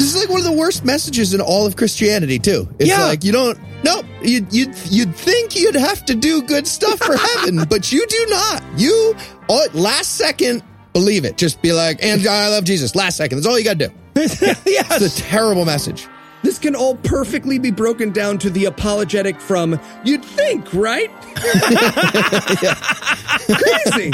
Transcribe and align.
This 0.00 0.14
is 0.14 0.20
like 0.20 0.30
one 0.30 0.40
of 0.40 0.46
the 0.46 0.52
worst 0.52 0.82
messages 0.82 1.34
in 1.34 1.42
all 1.42 1.66
of 1.66 1.76
Christianity, 1.76 2.38
too. 2.38 2.66
It's 2.78 2.88
Yeah. 2.88 3.04
like 3.04 3.22
you 3.22 3.32
don't. 3.32 3.58
No, 3.84 4.02
you'd, 4.22 4.50
you'd 4.52 4.74
you'd 4.90 5.14
think 5.14 5.54
you'd 5.54 5.74
have 5.74 6.04
to 6.06 6.14
do 6.14 6.40
good 6.42 6.66
stuff 6.66 6.98
for 6.98 7.16
heaven, 7.38 7.64
but 7.68 7.92
you 7.92 8.06
do 8.06 8.26
not. 8.30 8.62
You 8.78 9.14
all, 9.48 9.66
last 9.74 10.16
second 10.16 10.62
believe 10.94 11.24
it. 11.26 11.36
Just 11.36 11.60
be 11.60 11.72
like, 11.74 12.02
and 12.02 12.26
I 12.26 12.48
love 12.48 12.64
Jesus. 12.64 12.94
Last 12.94 13.18
second. 13.18 13.36
That's 13.38 13.46
all 13.46 13.58
you 13.58 13.64
got 13.64 13.78
to 13.78 13.88
do. 13.88 13.94
yes. 14.66 15.00
It's 15.02 15.18
a 15.18 15.22
terrible 15.22 15.64
message. 15.66 16.08
This 16.42 16.58
can 16.58 16.74
all 16.74 16.96
perfectly 16.96 17.58
be 17.58 17.70
broken 17.70 18.10
down 18.12 18.38
to 18.38 18.48
the 18.48 18.64
apologetic 18.64 19.38
from 19.38 19.78
you'd 20.04 20.24
think, 20.24 20.72
right? 20.72 21.10
crazy. 23.46 24.10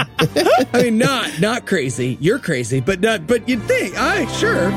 I 0.72 0.82
mean, 0.82 0.98
not 0.98 1.40
not 1.40 1.66
crazy. 1.66 2.18
You're 2.20 2.40
crazy, 2.40 2.80
but 2.80 3.00
not. 3.00 3.28
But 3.28 3.48
you'd 3.48 3.62
think. 3.62 3.96
I 3.96 4.26
sure. 4.32 4.70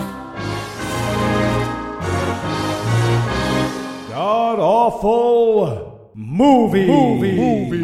God 4.19 4.59
awful 4.59 6.11
movie. 6.13 6.85
movie. 6.85 7.81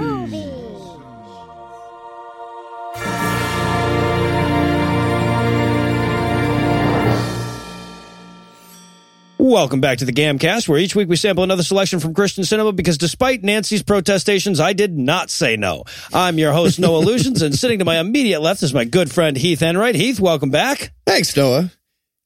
Welcome 9.38 9.80
back 9.80 10.00
to 10.00 10.04
the 10.04 10.12
Gamcast, 10.12 10.68
where 10.68 10.78
each 10.78 10.94
week 10.94 11.08
we 11.08 11.16
sample 11.16 11.46
another 11.46 11.64
selection 11.64 12.02
from 12.02 12.14
Christian 12.14 12.44
cinema 12.44 12.74
because 12.74 12.98
despite 12.98 13.42
Nancy's 13.42 13.84
protestations, 13.84 14.60
I 14.60 14.74
did 14.74 14.98
not 14.98 15.30
say 15.30 15.56
no. 15.56 15.86
I'm 16.14 16.38
your 16.38 16.52
host, 16.52 16.80
Noah 16.82 17.00
Lugeons, 17.00 17.42
and 17.42 17.56
sitting 17.56 17.80
to 17.80 17.86
my 17.86 17.98
immediate 17.98 18.42
left 18.42 18.62
is 18.62 18.74
my 18.74 18.84
good 18.84 19.10
friend 19.10 19.38
Heath 19.38 19.62
Enright. 19.62 19.96
Heath, 19.96 20.20
welcome 20.20 20.50
back. 20.50 20.92
Thanks, 21.06 21.34
Noah. 21.38 21.72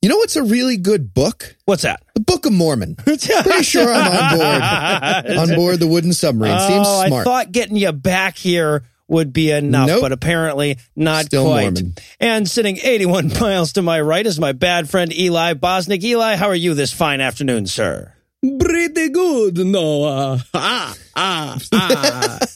You 0.02 0.08
know 0.08 0.16
what's 0.18 0.38
a 0.38 0.44
really 0.44 0.78
good 0.78 1.14
book? 1.14 1.58
What's 1.66 1.84
that? 1.84 2.02
The 2.14 2.22
Book 2.22 2.46
of 2.46 2.54
Mormon. 2.54 2.96
Pretty 2.96 3.64
sure 3.64 3.94
I'm 3.94 4.34
on 4.34 4.38
board. 4.38 5.38
on 5.52 5.56
board 5.56 5.80
the 5.80 5.88
wooden 5.88 6.14
submarine. 6.14 6.56
Oh, 6.58 6.68
Seems 6.68 6.88
oh, 6.88 7.08
smart. 7.08 7.22
I 7.22 7.24
thought 7.30 7.52
getting 7.52 7.76
you 7.76 7.92
back 7.92 8.38
here 8.38 8.84
would 9.10 9.34
be 9.34 9.52
enough, 9.52 9.88
Nope. 9.88 10.02
but 10.02 10.12
apparently 10.14 10.78
not 10.96 11.26
Still 11.26 11.46
quite. 11.46 11.64
Mormon. 11.64 11.96
And 12.20 12.50
sitting 12.50 12.78
81 12.82 13.34
miles 13.42 13.74
to 13.74 13.82
my 13.82 14.00
right 14.00 14.26
is 14.26 14.40
my 14.40 14.54
bad 14.54 14.90
friend 14.90 15.12
Eli 15.14 15.56
Bosnick. 15.56 16.02
Eli, 16.02 16.36
how 16.36 16.48
are 16.48 16.56
you 16.56 16.76
this 16.76 16.94
fine 16.94 17.20
afternoon, 17.20 17.66
sir? 17.68 18.14
Pretty 18.42 19.10
good, 19.10 19.58
Noah. 19.58 20.40
Ah, 20.54 20.96
ah, 21.16 21.58
ah. 21.74 22.40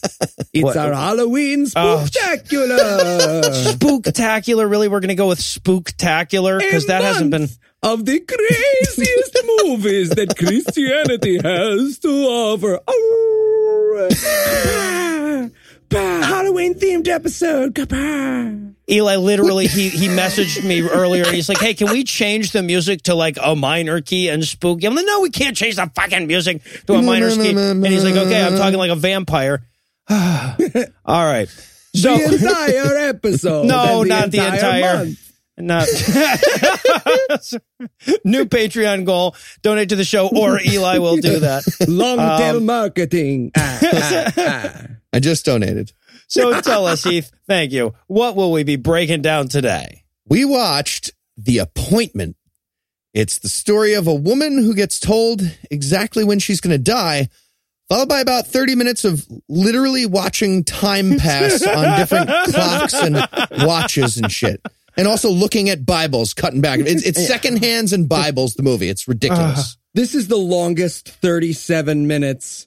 It's 0.54 0.62
What? 0.62 0.76
our 0.76 0.92
Halloween 0.92 1.66
Oh, 1.74 2.06
spectacular. 2.06 2.76
Spooktacular, 3.74 4.70
really? 4.70 4.86
We're 4.88 5.00
going 5.00 5.08
to 5.08 5.14
go 5.16 5.26
with 5.28 5.40
spooktacular 5.40 6.60
because 6.60 6.86
that 6.86 7.02
hasn't 7.02 7.32
been. 7.32 7.48
of 7.82 8.04
the 8.06 8.20
craziest 8.20 9.36
movies 9.64 10.10
that 10.10 10.36
Christianity 10.38 11.38
has 11.42 11.98
to 11.98 12.08
offer. 12.08 12.78
Oh. 12.86 14.08
Halloween 16.00 16.74
themed 16.74 17.08
episode. 17.08 17.74
Kapah. 17.74 18.74
Eli 18.90 19.16
literally 19.16 19.66
he 19.66 19.88
he 19.88 20.08
messaged 20.08 20.62
me 20.62 20.82
earlier 20.86 21.24
and 21.24 21.34
he's 21.34 21.48
like, 21.48 21.58
"Hey, 21.58 21.72
can 21.74 21.90
we 21.90 22.04
change 22.04 22.52
the 22.52 22.62
music 22.62 23.02
to 23.04 23.14
like 23.14 23.38
a 23.42 23.56
minor 23.56 24.00
key 24.02 24.28
and 24.28 24.44
spooky?" 24.44 24.86
I'm 24.86 24.94
like, 24.94 25.06
"No, 25.06 25.20
we 25.20 25.30
can't 25.30 25.56
change 25.56 25.76
the 25.76 25.90
fucking 25.94 26.26
music 26.26 26.62
to 26.86 26.94
a 26.94 27.02
minor 27.02 27.30
key." 27.30 27.50
And 27.56 27.86
he's 27.86 28.04
like, 28.04 28.14
"Okay, 28.14 28.42
I'm 28.42 28.56
talking 28.58 28.78
like 28.78 28.90
a 28.90 28.96
vampire." 28.96 29.62
All 30.10 30.56
right. 31.06 31.48
So 31.96 32.16
the 32.18 32.34
entire 32.34 33.08
episode. 33.10 33.66
No, 33.68 34.00
and 34.00 34.08
not 34.08 34.32
the 34.32 34.44
entire- 34.44 34.96
month. 35.04 35.23
Not 35.56 35.86
new 38.24 38.44
Patreon 38.46 39.04
goal: 39.04 39.36
donate 39.62 39.88
to 39.90 39.96
the 39.96 40.04
show, 40.04 40.28
or 40.28 40.60
Eli 40.60 40.98
will 40.98 41.16
do 41.16 41.40
that. 41.40 41.64
Long 41.88 42.18
tail 42.38 42.56
Um, 42.58 42.66
marketing. 42.66 43.52
Ah, 43.56 43.78
ah, 43.82 44.32
ah. 44.36 44.82
I 45.12 45.20
just 45.20 45.44
donated. 45.44 45.92
So 46.26 46.60
tell 46.60 46.86
us, 46.86 47.04
Heath. 47.04 47.30
Thank 47.46 47.72
you. 47.72 47.94
What 48.08 48.34
will 48.34 48.50
we 48.50 48.64
be 48.64 48.76
breaking 48.76 49.22
down 49.22 49.48
today? 49.48 50.04
We 50.26 50.44
watched 50.44 51.12
The 51.36 51.58
Appointment. 51.58 52.36
It's 53.12 53.38
the 53.38 53.48
story 53.48 53.94
of 53.94 54.08
a 54.08 54.14
woman 54.14 54.58
who 54.58 54.74
gets 54.74 54.98
told 54.98 55.42
exactly 55.70 56.24
when 56.24 56.40
she's 56.40 56.60
going 56.60 56.72
to 56.72 56.82
die, 56.82 57.28
followed 57.88 58.08
by 58.08 58.20
about 58.20 58.48
30 58.48 58.74
minutes 58.74 59.04
of 59.04 59.24
literally 59.48 60.04
watching 60.06 60.64
time 60.64 61.16
pass 61.18 61.64
on 61.64 61.96
different 61.96 62.28
clocks 62.52 62.94
and 62.94 63.28
watches 63.64 64.16
and 64.16 64.32
shit. 64.32 64.60
And 64.96 65.08
also 65.08 65.30
looking 65.30 65.68
at 65.68 65.84
Bibles, 65.84 66.34
cutting 66.34 66.60
back. 66.60 66.80
It's, 66.80 67.02
it's 67.02 67.26
second 67.26 67.64
hands 67.64 67.92
and 67.92 68.08
Bibles, 68.08 68.54
the 68.54 68.62
movie. 68.62 68.88
It's 68.88 69.08
ridiculous. 69.08 69.58
Uh, 69.58 69.80
this 69.94 70.14
is 70.14 70.28
the 70.28 70.36
longest 70.36 71.08
37 71.08 72.06
minutes 72.06 72.66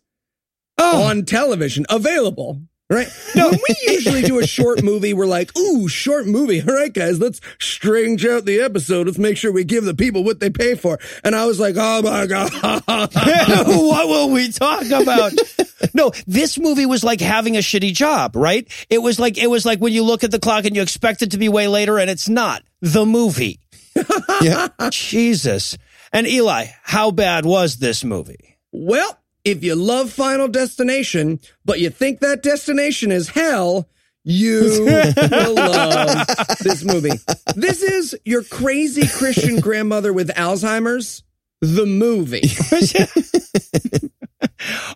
oh. 0.77 1.03
on 1.03 1.25
television 1.25 1.85
available. 1.89 2.61
Right? 2.89 3.07
No, 3.35 3.51
we 3.51 3.75
usually 3.93 4.23
do 4.23 4.39
a 4.39 4.47
short 4.47 4.81
movie. 4.81 5.13
We're 5.13 5.27
like, 5.27 5.55
ooh, 5.55 5.87
short 5.87 6.25
movie. 6.25 6.59
All 6.59 6.73
right, 6.73 6.91
guys, 6.91 7.19
let's 7.19 7.39
strange 7.59 8.25
out 8.25 8.45
the 8.45 8.61
episode. 8.61 9.05
Let's 9.05 9.19
make 9.19 9.37
sure 9.37 9.51
we 9.51 9.63
give 9.63 9.83
the 9.83 9.93
people 9.93 10.23
what 10.23 10.39
they 10.39 10.49
pay 10.49 10.73
for. 10.73 10.97
And 11.23 11.35
I 11.35 11.45
was 11.45 11.59
like, 11.59 11.75
oh 11.77 12.01
my 12.01 12.25
God. 12.25 12.51
what 12.87 14.07
will 14.07 14.31
we 14.31 14.51
talk 14.51 14.85
about? 14.87 15.33
no, 15.93 16.11
this 16.25 16.57
movie 16.57 16.87
was 16.87 17.03
like 17.03 17.21
having 17.21 17.57
a 17.57 17.59
shitty 17.59 17.93
job, 17.93 18.35
right? 18.35 18.67
It 18.89 18.99
was 18.99 19.19
like 19.19 19.37
it 19.37 19.47
was 19.51 19.67
like 19.67 19.77
when 19.79 19.93
you 19.93 20.03
look 20.03 20.23
at 20.23 20.31
the 20.31 20.39
clock 20.39 20.65
and 20.65 20.75
you 20.75 20.81
expect 20.81 21.21
it 21.21 21.31
to 21.31 21.37
be 21.37 21.49
way 21.49 21.67
later 21.67 21.99
and 21.99 22.09
it's 22.09 22.27
not. 22.29 22.63
The 22.81 23.05
movie. 23.05 23.59
Yeah. 24.41 24.67
Jesus. 24.89 25.77
And 26.13 26.25
Eli, 26.27 26.67
how 26.83 27.11
bad 27.11 27.45
was 27.45 27.77
this 27.77 28.03
movie? 28.03 28.57
well, 28.71 29.17
if 29.47 29.63
you 29.63 29.75
love 29.75 30.11
Final 30.11 30.47
Destination, 30.49 31.39
but 31.63 31.79
you 31.79 31.89
think 31.89 32.19
that 32.19 32.43
destination 32.43 33.11
is 33.11 33.29
hell, 33.29 33.87
you 34.25 34.61
will 35.31 35.55
love 35.55 36.27
this 36.59 36.83
movie. 36.83 37.17
This 37.55 37.81
is 37.81 38.17
your 38.25 38.43
crazy 38.43 39.07
Christian 39.07 39.59
grandmother 39.61 40.11
with 40.11 40.29
Alzheimer's, 40.29 41.23
the 41.61 41.85
movie. 41.85 42.41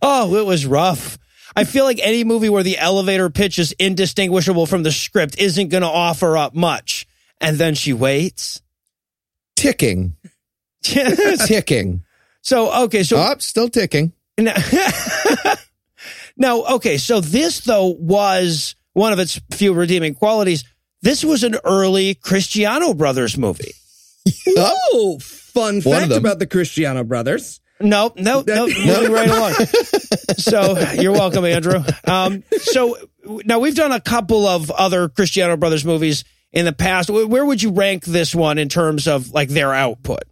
Oh, 0.02 0.36
it 0.38 0.46
was 0.46 0.66
rough. 0.66 1.18
I 1.56 1.66
feel 1.66 1.86
like 1.86 2.00
any 2.02 2.24
movie 2.24 2.50
where 2.50 2.64
the 2.64 2.78
elevator 2.80 3.30
pitch 3.30 3.60
is 3.60 3.74
indistinguishable 3.74 4.66
from 4.66 4.84
the 4.84 4.92
script 4.92 5.38
isn't 5.38 5.70
going 5.70 5.84
to 5.84 5.88
offer 5.88 6.36
up 6.36 6.56
much. 6.56 7.08
And 7.40 7.58
then 7.58 7.76
she 7.76 7.94
waits. 7.94 8.62
Ticking. 9.56 10.16
Ticking. 10.84 12.04
so, 12.42 12.84
okay, 12.86 13.04
so 13.04 13.18
Oh, 13.18 13.36
still 13.40 13.70
ticking. 13.70 14.14
Now, 14.42 14.56
now, 16.38 16.64
okay, 16.76 16.98
so 16.98 17.22
this 17.22 17.62
though 17.62 17.96
was 18.00 18.76
one 18.94 19.14
of 19.14 19.20
its 19.20 19.40
few 19.52 19.74
redeeming 19.74 20.16
qualities. 20.16 20.64
This 21.02 21.24
was 21.24 21.44
an 21.44 21.56
early 21.64 22.16
Christiano 22.16 22.96
Brothers 22.96 23.38
movie. 23.38 23.74
Oh, 24.58 25.18
fun 25.22 25.82
One 25.82 26.02
fact 26.02 26.12
about 26.14 26.40
the 26.40 26.48
Christiano 26.48 27.08
brothers. 27.08 27.60
No, 27.80 28.14
no, 28.16 28.44
no, 28.46 28.68
moving 28.68 29.12
right 29.12 29.30
along. 29.30 29.54
So 30.38 30.78
you're 30.94 31.14
welcome, 31.14 31.46
Andrew. 31.46 31.84
Um, 32.06 32.44
so 32.58 32.96
now 33.46 33.60
we've 33.60 33.76
done 33.76 33.92
a 33.92 34.00
couple 34.00 34.46
of 34.46 34.70
other 34.70 35.10
Christiano 35.10 35.60
Brothers 35.60 35.84
movies 35.84 36.24
in 36.52 36.66
the 36.66 36.74
past. 36.74 37.10
Where 37.10 37.46
would 37.46 37.64
you 37.64 37.72
rank 37.72 38.06
this 38.06 38.36
one 38.36 38.58
in 38.58 38.70
terms 38.70 39.08
of 39.08 39.32
like 39.32 39.50
their 39.50 39.74
output? 39.74 40.24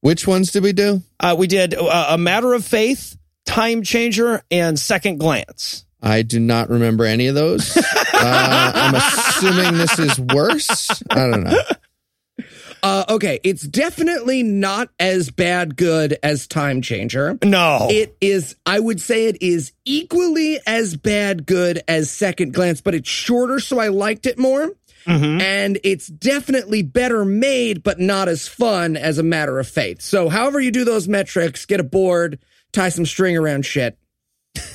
Which 0.00 0.26
ones 0.26 0.50
did 0.50 0.64
we 0.64 0.72
do? 0.72 1.02
Uh, 1.20 1.36
we 1.38 1.46
did 1.46 1.74
uh, 1.74 2.06
A 2.10 2.18
Matter 2.18 2.52
of 2.54 2.64
Faith, 2.64 3.16
Time 3.44 3.82
Changer, 3.82 4.42
and 4.50 4.78
Second 4.78 5.18
Glance. 5.18 5.84
I 6.02 6.22
do 6.22 6.40
not 6.40 6.68
remember 6.68 7.04
any 7.04 7.28
of 7.28 7.34
those. 7.34 7.76
uh, 8.14 8.72
I'm 8.74 8.94
assuming 8.94 9.78
this 9.78 9.98
is 9.98 10.18
worse. 10.18 11.02
I 11.10 11.14
don't 11.14 11.44
know. 11.44 11.58
Uh, 12.82 13.04
okay, 13.10 13.38
it's 13.44 13.62
definitely 13.62 14.42
not 14.42 14.88
as 14.98 15.30
bad 15.30 15.76
good 15.76 16.18
as 16.22 16.48
Time 16.48 16.82
Changer. 16.82 17.38
No. 17.44 17.86
It 17.88 18.16
is, 18.20 18.56
I 18.66 18.80
would 18.80 19.00
say 19.00 19.26
it 19.26 19.40
is 19.40 19.72
equally 19.84 20.58
as 20.66 20.96
bad 20.96 21.46
good 21.46 21.80
as 21.86 22.10
Second 22.10 22.54
Glance, 22.54 22.80
but 22.80 22.96
it's 22.96 23.08
shorter, 23.08 23.60
so 23.60 23.78
I 23.78 23.88
liked 23.88 24.26
it 24.26 24.36
more. 24.38 24.72
And 25.04 25.78
it's 25.82 26.06
definitely 26.06 26.82
better 26.82 27.24
made, 27.24 27.82
but 27.82 27.98
not 27.98 28.28
as 28.28 28.46
fun 28.46 28.96
as 28.96 29.18
a 29.18 29.22
matter 29.22 29.58
of 29.58 29.66
faith. 29.66 30.00
So, 30.00 30.28
however 30.28 30.60
you 30.60 30.70
do 30.70 30.84
those 30.84 31.08
metrics, 31.08 31.66
get 31.66 31.80
a 31.80 31.84
board, 31.84 32.38
tie 32.72 32.88
some 32.88 33.06
string 33.06 33.36
around 33.36 33.64
shit. 33.64 33.96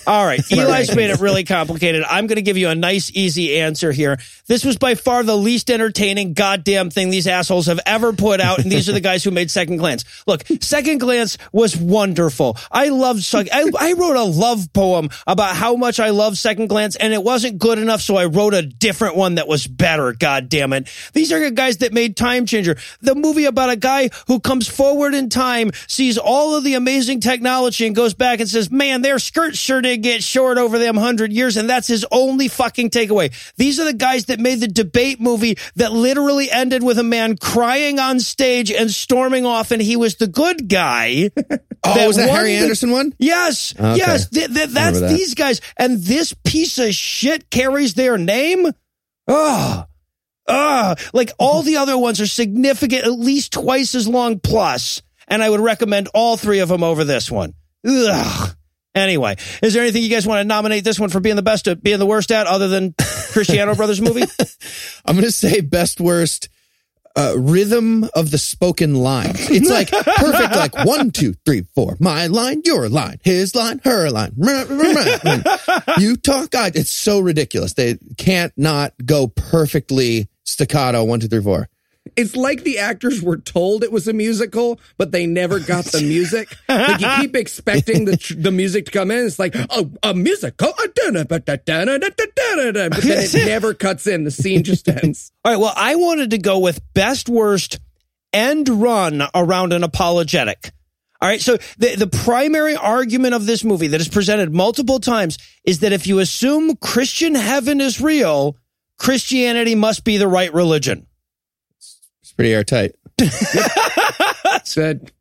All 0.07 0.25
right. 0.25 0.39
Eli's 0.50 0.95
made 0.95 1.09
it 1.09 1.19
really 1.19 1.44
complicated. 1.44 2.03
I'm 2.09 2.27
going 2.27 2.38
to 2.38 2.41
give 2.41 2.56
you 2.56 2.69
a 2.69 2.75
nice, 2.75 3.12
easy 3.13 3.59
answer 3.59 3.91
here. 3.91 4.18
This 4.47 4.63
was 4.63 4.77
by 4.77 4.95
far 4.95 5.21
the 5.21 5.35
least 5.35 5.69
entertaining 5.69 6.31
goddamn 6.31 6.89
thing 6.89 7.09
these 7.09 7.27
assholes 7.27 7.65
have 7.65 7.81
ever 7.85 8.13
put 8.13 8.39
out. 8.39 8.59
And 8.59 8.71
these 8.71 8.88
are 8.88 8.94
the 8.94 9.01
guys 9.01 9.25
who 9.25 9.31
made 9.31 9.51
Second 9.51 9.77
Glance. 9.77 10.06
Look, 10.25 10.45
Second 10.62 11.00
Glance 11.00 11.38
was 11.51 11.75
wonderful. 11.75 12.57
I 12.71 12.88
loved, 12.88 13.27
I, 13.35 13.69
I 13.77 13.94
wrote 13.94 14.15
a 14.15 14.24
love 14.24 14.71
poem 14.71 15.09
about 15.27 15.57
how 15.57 15.75
much 15.75 16.00
I 16.00 16.12
love 16.12 16.38
Second 16.38 16.68
Glance 16.68 16.95
and 16.95 17.13
it 17.13 17.21
wasn't 17.21 17.59
good 17.59 17.77
enough. 17.77 18.01
So 18.01 18.15
I 18.15 18.25
wrote 18.25 18.53
a 18.53 18.62
different 18.62 19.18
one 19.18 19.35
that 19.35 19.47
was 19.47 19.68
better. 19.68 20.13
God 20.13 20.47
damn 20.47 20.71
it. 20.71 20.89
These 21.12 21.33
are 21.33 21.39
the 21.41 21.51
guys 21.51 21.77
that 21.77 21.91
made 21.91 22.15
Time 22.15 22.45
Changer, 22.45 22.77
the 23.01 23.13
movie 23.13 23.45
about 23.45 23.71
a 23.71 23.75
guy 23.75 24.09
who 24.27 24.39
comes 24.39 24.69
forward 24.69 25.13
in 25.13 25.27
time, 25.27 25.71
sees 25.88 26.18
all 26.18 26.56
of 26.56 26.63
the 26.63 26.75
amazing 26.75 27.19
technology 27.19 27.85
and 27.85 27.94
goes 27.94 28.13
back 28.13 28.39
and 28.39 28.47
says, 28.47 28.71
man, 28.71 29.01
their 29.01 29.19
skirts 29.19 29.67
sure 29.68 29.81
did 29.81 30.02
get 30.02 30.24
short 30.24 30.58
over 30.58 30.80
them 30.80 30.96
hundred 30.96 31.31
years. 31.34 31.58
And 31.58 31.69
that's 31.69 31.88
his 31.88 32.06
only 32.12 32.48
fucking 32.48 32.90
takeaway. 32.90 33.31
These 33.58 33.80
are 33.80 33.86
the 33.86 33.94
guys 33.94 34.25
that 34.25 34.40
made 34.40 34.60
the 34.62 34.68
debate 34.68 35.19
movie 35.19 35.58
that 35.75 35.92
literally 35.92 36.50
ended 36.50 36.84
with 36.84 36.98
a 36.98 37.04
man 37.04 37.38
crying 37.38 38.00
on 38.00 38.19
stage 38.19 38.72
and 38.72 38.90
storming 38.90 39.46
off. 39.46 39.72
And 39.72 39.81
he 39.81 39.96
was 39.98 40.16
the 40.16 40.28
good 40.28 40.68
guy. 40.69 41.31
Oh, 41.84 41.94
that 41.94 42.08
was 42.08 42.18
that 42.18 42.30
Harry 42.31 42.54
the- 42.54 42.58
Anderson 42.64 42.90
one? 42.92 43.14
Yes, 43.19 43.74
Okay. 43.80 43.98
yes, 43.98 44.28
th- 44.30 44.52
th- 44.52 44.69
that's 44.69 45.00
that. 45.00 45.10
these 45.10 45.36
guys, 45.36 45.62
and 45.78 46.00
this 46.02 46.34
piece 46.44 46.80
of 46.80 46.94
shit 46.94 47.50
carries 47.52 47.94
their 47.94 48.18
name. 48.18 48.72
Oh, 49.28 49.86
oh, 50.48 50.96
like 51.14 51.31
all 51.38 51.62
the 51.62 51.78
other 51.78 51.98
ones 51.98 52.19
are 52.19 52.28
significant, 52.28 53.06
at 53.06 53.12
least 53.12 53.54
twice 53.54 53.94
as 53.94 54.08
long 54.08 54.40
plus, 54.40 55.04
and 55.28 55.44
I 55.44 55.50
would 55.50 55.60
recommend 55.62 56.10
all 56.16 56.36
three 56.36 56.60
of 56.60 56.68
them 56.68 56.84
over 56.84 57.04
this 57.04 57.30
one. 57.30 57.54
Ugh. 57.88 58.56
Anyway, 58.97 59.35
is 59.61 59.73
there 59.73 59.83
anything 59.83 60.03
you 60.03 60.09
guys 60.09 60.25
want 60.25 60.39
to 60.39 60.44
nominate 60.44 60.83
this 60.83 60.99
one 60.99 61.09
for 61.09 61.19
being 61.19 61.35
the 61.35 61.41
best 61.41 61.67
at 61.67 61.81
being 61.83 61.99
the 61.99 62.05
worst 62.05 62.31
at, 62.31 62.47
other 62.47 62.67
than 62.67 62.94
Christiano 62.94 63.75
Brothers 63.75 64.01
movie? 64.01 64.23
I'm 65.05 65.15
going 65.15 65.25
to 65.25 65.31
say 65.31 65.61
best 65.61 66.01
worst 66.01 66.49
uh, 67.17 67.33
rhythm 67.35 68.07
of 68.15 68.29
the 68.31 68.38
spoken 68.38 68.94
lines. 68.95 69.49
It's 69.49 69.69
like 69.69 69.89
perfect, 69.91 70.55
like 70.55 70.85
one, 70.85 71.11
two, 71.11 71.33
three, 71.45 71.65
four. 71.73 71.97
My 71.99 72.27
line, 72.27 72.61
your 72.63 72.89
line, 72.89 73.19
his 73.23 73.55
line, 73.55 73.81
her 73.83 74.09
line. 74.09 74.33
You 75.97 76.15
talk. 76.15 76.51
God, 76.51 76.75
it's 76.75 76.91
so 76.91 77.19
ridiculous. 77.19 77.73
They 77.73 77.97
can't 78.17 78.53
not 78.55 78.94
go 79.03 79.27
perfectly 79.27 80.27
staccato. 80.44 81.03
One, 81.03 81.19
two, 81.19 81.27
three, 81.27 81.41
four. 81.41 81.69
It's 82.15 82.36
like 82.36 82.63
the 82.63 82.80
actors 82.80 83.21
were 83.21 83.38
told 83.38 83.83
it 83.83 83.92
was 83.92 84.07
a 84.07 84.13
musical, 84.13 84.80
but 84.98 85.12
they 85.12 85.25
never 85.25 85.59
got 85.59 85.86
the 85.86 86.01
music. 86.01 86.56
like 86.69 87.01
you 87.01 87.09
keep 87.18 87.36
expecting 87.36 88.06
the 88.06 88.18
tr- 88.18 88.36
the 88.36 88.51
music 88.51 88.86
to 88.86 88.92
come 88.92 89.12
in. 89.12 89.25
It's 89.25 89.39
like, 89.39 89.56
oh, 89.69 89.92
a 90.04 90.13
musical, 90.13 90.74
but 90.77 90.95
then 90.95 91.15
it 91.15 91.30
never 93.45 93.74
cuts 93.74 94.07
in. 94.07 94.24
The 94.24 94.31
scene 94.31 94.63
just 94.63 94.88
ends. 94.88 95.31
All 95.45 95.51
right. 95.51 95.59
Well, 95.59 95.74
I 95.75 95.95
wanted 95.95 96.31
to 96.31 96.38
go 96.38 96.59
with 96.59 96.81
best 96.94 97.30
worst 97.30 97.80
end 98.33 98.69
run 98.69 99.24
around 99.33 99.74
an 99.74 99.83
apologetic. 99.83 100.71
All 101.21 101.27
right. 101.27 101.42
So 101.42 101.57
the, 101.77 101.95
the 101.95 102.07
primary 102.07 102.75
argument 102.75 103.33
of 103.33 103.45
this 103.45 103.63
movie 103.63 103.88
that 103.88 104.01
is 104.01 104.07
presented 104.07 104.54
multiple 104.54 105.00
times 105.00 105.38
is 105.63 105.80
that 105.80 105.92
if 105.92 106.06
you 106.06 106.19
assume 106.19 106.75
Christian 106.75 107.33
heaven 107.33 107.81
is 107.81 108.00
real, 108.00 108.56
Christianity 109.00 109.75
must 109.75 110.04
be 110.04 110.18
the 110.18 110.27
right 110.27 110.54
religion. 110.54 111.07
Pretty 112.38 112.54
airtight. 112.54 112.95
Said, 114.63 115.12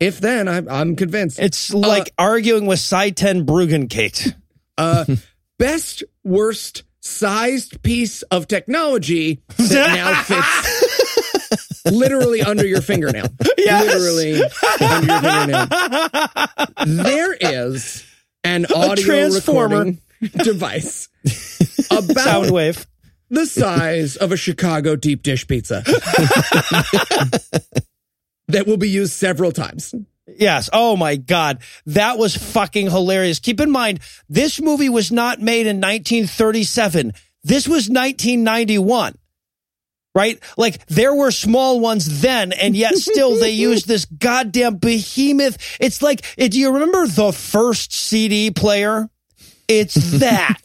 if 0.00 0.20
then, 0.20 0.48
I'm 0.48 0.68
I'm 0.68 0.96
convinced. 0.96 1.38
It's 1.40 1.72
like 1.74 2.12
arguing 2.18 2.66
with 2.66 2.78
Sye 2.78 3.10
Ten 3.10 3.44
Bruggencate. 3.44 4.34
uh, 4.78 5.04
best 5.58 6.02
worst 6.22 6.84
sized 7.00 7.82
piece 7.82 8.22
of 8.22 8.48
technology 8.48 9.42
that 9.58 9.94
now 9.94 10.22
fits 11.50 11.84
literally 11.86 12.40
under 12.42 12.66
your 12.66 12.80
fingernail. 12.80 13.26
Yes. 13.58 13.84
Literally 13.84 14.42
under 14.80 15.12
your 15.12 15.66
fingernail. 15.66 15.66
There 17.04 17.34
is 17.34 18.04
an 18.42 18.66
audio 18.74 19.04
transformer. 19.04 19.76
recording 19.76 20.00
device 20.42 21.08
about 21.90 22.16
Sound 22.16 22.50
wave. 22.50 22.86
The 23.34 23.46
size 23.46 24.16
of 24.16 24.32
a 24.32 24.36
Chicago 24.36 24.96
deep 24.96 25.22
dish 25.22 25.46
pizza 25.46 25.82
that 28.48 28.66
will 28.66 28.76
be 28.76 28.88
used 28.88 29.12
several 29.12 29.52
times. 29.52 29.94
Yes. 30.26 30.70
Oh 30.72 30.96
my 30.96 31.16
God. 31.16 31.58
That 31.86 32.18
was 32.18 32.36
fucking 32.36 32.90
hilarious. 32.90 33.38
Keep 33.38 33.60
in 33.60 33.70
mind, 33.70 34.00
this 34.28 34.60
movie 34.60 34.88
was 34.88 35.12
not 35.12 35.40
made 35.40 35.66
in 35.66 35.76
1937. 35.76 37.12
This 37.42 37.68
was 37.68 37.88
1991. 37.88 39.16
Right? 40.14 40.40
Like 40.56 40.86
there 40.86 41.12
were 41.14 41.32
small 41.32 41.80
ones 41.80 42.20
then, 42.20 42.52
and 42.52 42.76
yet 42.76 42.94
still 42.94 43.36
they 43.36 43.50
used 43.68 43.88
this 43.88 44.04
goddamn 44.04 44.76
behemoth. 44.76 45.58
It's 45.80 46.02
like, 46.02 46.24
do 46.36 46.58
you 46.58 46.72
remember 46.72 47.08
the 47.08 47.32
first 47.32 47.92
CD 47.92 48.52
player? 48.52 49.10
It's 49.68 49.94
that. 50.18 50.58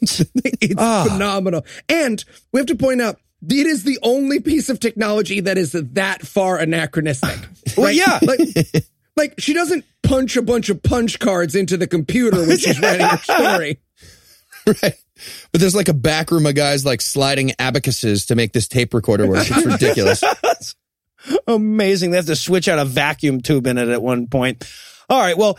It's 0.60 0.74
Ah. 0.76 1.06
phenomenal. 1.08 1.64
And 1.88 2.22
we 2.52 2.60
have 2.60 2.66
to 2.66 2.74
point 2.74 3.00
out, 3.00 3.18
it 3.48 3.66
is 3.66 3.84
the 3.84 3.98
only 4.02 4.40
piece 4.40 4.68
of 4.68 4.78
technology 4.80 5.40
that 5.40 5.56
is 5.56 5.72
that 5.72 6.26
far 6.26 6.58
anachronistic. 6.58 7.38
Well, 7.76 7.86
right? 7.86 7.94
yeah. 7.96 8.18
Like, 8.22 8.40
like 9.16 9.34
she 9.38 9.52
doesn't 9.54 9.84
punch 10.02 10.36
a 10.36 10.42
bunch 10.42 10.68
of 10.70 10.82
punch 10.82 11.18
cards 11.18 11.54
into 11.54 11.76
the 11.76 11.86
computer 11.86 12.38
when 12.46 12.58
she's 12.58 12.78
writing 12.80 13.06
her 13.06 13.16
story. 13.22 13.78
Right. 14.66 14.94
But 15.52 15.60
there's 15.60 15.74
like 15.74 15.88
a 15.88 15.94
back 15.94 16.30
room 16.30 16.46
of 16.46 16.54
guys 16.54 16.84
like 16.84 17.00
sliding 17.00 17.52
abacuses 17.58 18.26
to 18.26 18.34
make 18.34 18.52
this 18.52 18.66
tape 18.68 18.92
recorder 18.94 19.26
work. 19.26 19.46
It's 19.48 19.64
ridiculous. 19.66 20.22
Amazing. 21.46 22.10
They 22.10 22.16
have 22.16 22.26
to 22.26 22.36
switch 22.36 22.68
out 22.68 22.78
a 22.78 22.84
vacuum 22.84 23.40
tube 23.40 23.66
in 23.66 23.78
it 23.78 23.88
at 23.88 24.02
one 24.02 24.26
point. 24.26 24.64
All 25.08 25.20
right. 25.20 25.36
Well, 25.36 25.58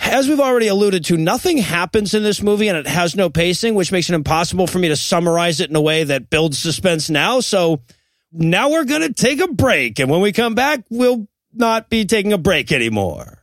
as 0.00 0.28
we've 0.28 0.40
already 0.40 0.68
alluded 0.68 1.04
to, 1.06 1.16
nothing 1.16 1.58
happens 1.58 2.14
in 2.14 2.22
this 2.22 2.42
movie 2.42 2.68
and 2.68 2.76
it 2.78 2.86
has 2.86 3.14
no 3.16 3.28
pacing, 3.30 3.74
which 3.74 3.92
makes 3.92 4.08
it 4.08 4.14
impossible 4.14 4.66
for 4.66 4.78
me 4.78 4.88
to 4.88 4.96
summarize 4.96 5.60
it 5.60 5.70
in 5.70 5.76
a 5.76 5.80
way 5.80 6.04
that 6.04 6.30
builds 6.30 6.58
suspense 6.58 7.10
now. 7.10 7.40
So 7.40 7.82
now 8.32 8.70
we're 8.70 8.84
going 8.84 9.02
to 9.02 9.12
take 9.12 9.40
a 9.40 9.48
break. 9.48 9.98
And 9.98 10.10
when 10.10 10.20
we 10.20 10.32
come 10.32 10.54
back, 10.54 10.84
we'll 10.90 11.26
not 11.52 11.90
be 11.90 12.04
taking 12.04 12.32
a 12.32 12.38
break 12.38 12.72
anymore. 12.72 13.38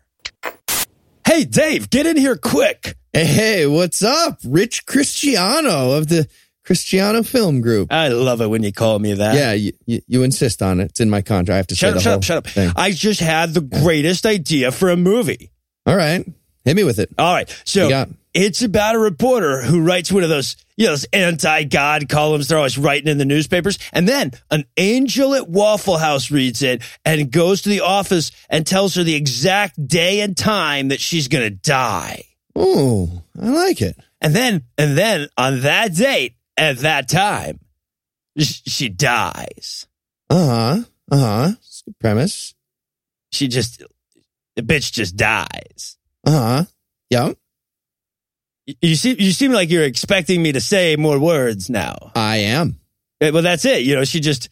Hey, 1.26 1.44
Dave, 1.44 1.90
get 1.90 2.06
in 2.06 2.18
here 2.18 2.36
quick. 2.38 2.96
Hey, 3.12 3.66
what's 3.66 4.04
up? 4.04 4.40
Rich 4.46 4.86
Christiano 4.86 5.98
of 5.98 6.08
the 6.08 6.28
Christiano 6.66 7.26
Film 7.26 7.62
Group. 7.62 7.92
I 7.92 8.10
love 8.10 8.42
it 8.42 8.48
when 8.48 8.64
you 8.64 8.72
call 8.72 9.00
me 9.00 9.14
that. 9.14 9.36
Yeah, 9.36 9.54
you, 9.54 9.72
you, 9.86 10.02
you 10.08 10.24
insist 10.24 10.62
on 10.62 10.80
it. 10.80 10.86
It's 10.92 11.00
in 11.00 11.10
my 11.10 11.22
contract. 11.22 11.54
I 11.54 11.58
have 11.58 11.68
to 11.68 11.76
say 11.76 11.88
Shut 11.88 11.94
the 11.94 11.98
up, 12.00 12.04
shut 12.04 12.14
up, 12.14 12.24
shut 12.24 12.38
up. 12.38 12.48
thing. 12.48 12.72
I 12.76 12.92
just 12.92 13.20
had 13.20 13.54
the 13.54 13.62
greatest 13.62 14.26
idea 14.26 14.72
for 14.72 14.90
a 14.90 14.96
movie. 14.98 15.52
All 15.86 15.96
right. 15.96 16.26
Hit 16.66 16.76
me 16.76 16.84
with 16.84 17.00
it. 17.00 17.10
All 17.18 17.34
right. 17.34 17.62
So 17.64 17.88
it's 18.34 18.62
about 18.64 18.96
a 18.96 19.00
reporter 19.00 19.62
who 19.62 19.82
writes 19.82 20.12
one 20.12 20.24
of 20.24 20.30
those, 20.30 20.58
you 20.76 20.86
know, 20.86 20.92
those 20.92 21.06
anti-God 21.14 22.10
columns 22.10 22.48
they're 22.48 22.58
always 22.58 22.78
writing 22.78 23.08
in 23.08 23.18
the 23.18 23.24
newspapers. 23.24 23.80
And 23.94 24.08
then 24.08 24.32
an 24.52 24.66
angel 24.76 25.36
at 25.36 25.48
Waffle 25.48 25.98
House 25.98 26.32
reads 26.32 26.62
it 26.64 26.82
and 27.06 27.32
goes 27.32 27.62
to 27.62 27.70
the 27.70 27.82
office 27.82 28.32
and 28.50 28.68
tells 28.68 28.96
her 28.96 29.04
the 29.04 29.16
exact 29.16 29.88
day 29.88 30.20
and 30.20 30.36
time 30.36 30.90
that 30.90 31.00
she's 31.00 31.28
going 31.28 31.46
to 31.46 31.56
die. 31.56 32.24
Oh, 32.56 33.22
I 33.40 33.50
like 33.50 33.82
it. 33.82 33.98
And 34.20 34.36
then, 34.36 34.64
and 34.78 34.98
then 34.98 35.28
on 35.38 35.62
that 35.62 35.94
date 35.94 36.36
at 36.58 36.80
that 36.80 37.08
time, 37.08 37.60
sh- 38.38 38.62
she 38.66 38.90
dies. 38.90 39.88
Uh 40.30 40.46
huh. 40.46 40.84
Uh 41.12 41.18
huh. 41.18 41.52
Good 41.86 42.00
premise. 42.00 42.56
She 43.32 43.48
just, 43.48 43.84
the 44.56 44.62
bitch 44.62 44.92
just 44.92 45.16
dies. 45.16 45.98
Uh 46.26 46.32
huh. 46.32 46.64
Yeah. 47.10 47.32
You- 48.82 48.96
seem, 48.96 49.18
you 49.20 49.32
seem 49.32 49.52
like 49.52 49.70
you're 49.70 49.84
expecting 49.84 50.42
me 50.42 50.52
to 50.54 50.62
say 50.62 50.96
more 50.96 51.20
words 51.20 51.70
now. 51.70 52.12
I 52.16 52.38
am. 52.38 52.80
Well, 53.22 53.44
that's 53.44 53.64
it. 53.66 53.84
You 53.84 53.96
know, 53.96 54.04
she 54.06 54.20
just 54.20 54.50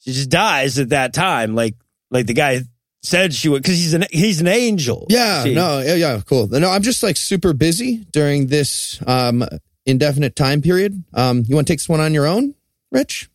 she 0.00 0.12
just 0.12 0.28
dies 0.28 0.78
at 0.78 0.88
that 0.90 1.12
time, 1.14 1.54
like 1.54 1.74
like 2.10 2.26
the 2.26 2.34
guy 2.34 2.62
said 3.02 3.32
she 3.32 3.48
would, 3.48 3.62
because 3.62 3.78
he's 3.78 3.94
an 3.94 4.04
he's 4.10 4.40
an 4.40 4.48
angel. 4.48 5.06
Yeah. 5.08 5.44
She- 5.44 5.54
No. 5.54 5.80
Yeah. 5.80 5.94
Yeah. 5.94 6.20
Cool. 6.26 6.48
No, 6.48 6.68
I'm 6.70 6.82
just 6.82 7.02
like 7.02 7.16
super 7.16 7.52
busy 7.52 7.98
during 8.10 8.48
this 8.48 9.00
um 9.06 9.44
indefinite 9.86 10.34
time 10.36 10.60
period. 10.62 11.02
Um, 11.14 11.44
you 11.46 11.54
want 11.54 11.66
to 11.66 11.72
take 11.72 11.78
this 11.78 11.88
one 11.88 12.00
on 12.00 12.12
your 12.14 12.26
own, 12.26 12.54
Rich? 12.90 13.28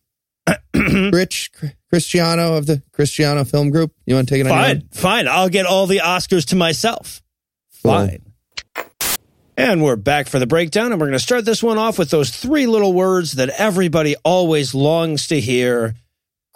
Rich 0.73 1.51
Christiano 1.93 2.57
of 2.57 2.65
the 2.67 2.81
Christiano 2.93 3.49
Film 3.49 3.69
Group. 3.69 3.93
You 4.05 4.15
want 4.15 4.27
to 4.29 4.33
take 4.33 4.41
it 4.45 4.49
on 4.49 4.53
your 4.57 4.65
own? 4.65 4.79
fine, 4.81 4.89
fine. 4.93 5.27
I'll 5.27 5.49
get 5.49 5.65
all 5.65 5.87
the 5.87 5.99
Oscars 6.03 6.45
to 6.47 6.55
myself. 6.55 7.21
Fine. 7.81 8.21
And 9.55 9.83
we're 9.83 9.95
back 9.95 10.27
for 10.27 10.37
the 10.37 10.45
breakdown, 10.45 10.91
and 10.91 11.01
we're 11.01 11.07
going 11.07 11.17
to 11.17 11.19
start 11.19 11.43
this 11.43 11.63
one 11.63 11.79
off 11.79 11.97
with 11.97 12.11
those 12.11 12.29
three 12.29 12.67
little 12.67 12.93
words 12.93 13.33
that 13.33 13.49
everybody 13.49 14.15
always 14.23 14.75
longs 14.75 15.27
to 15.27 15.39
hear: 15.39 15.95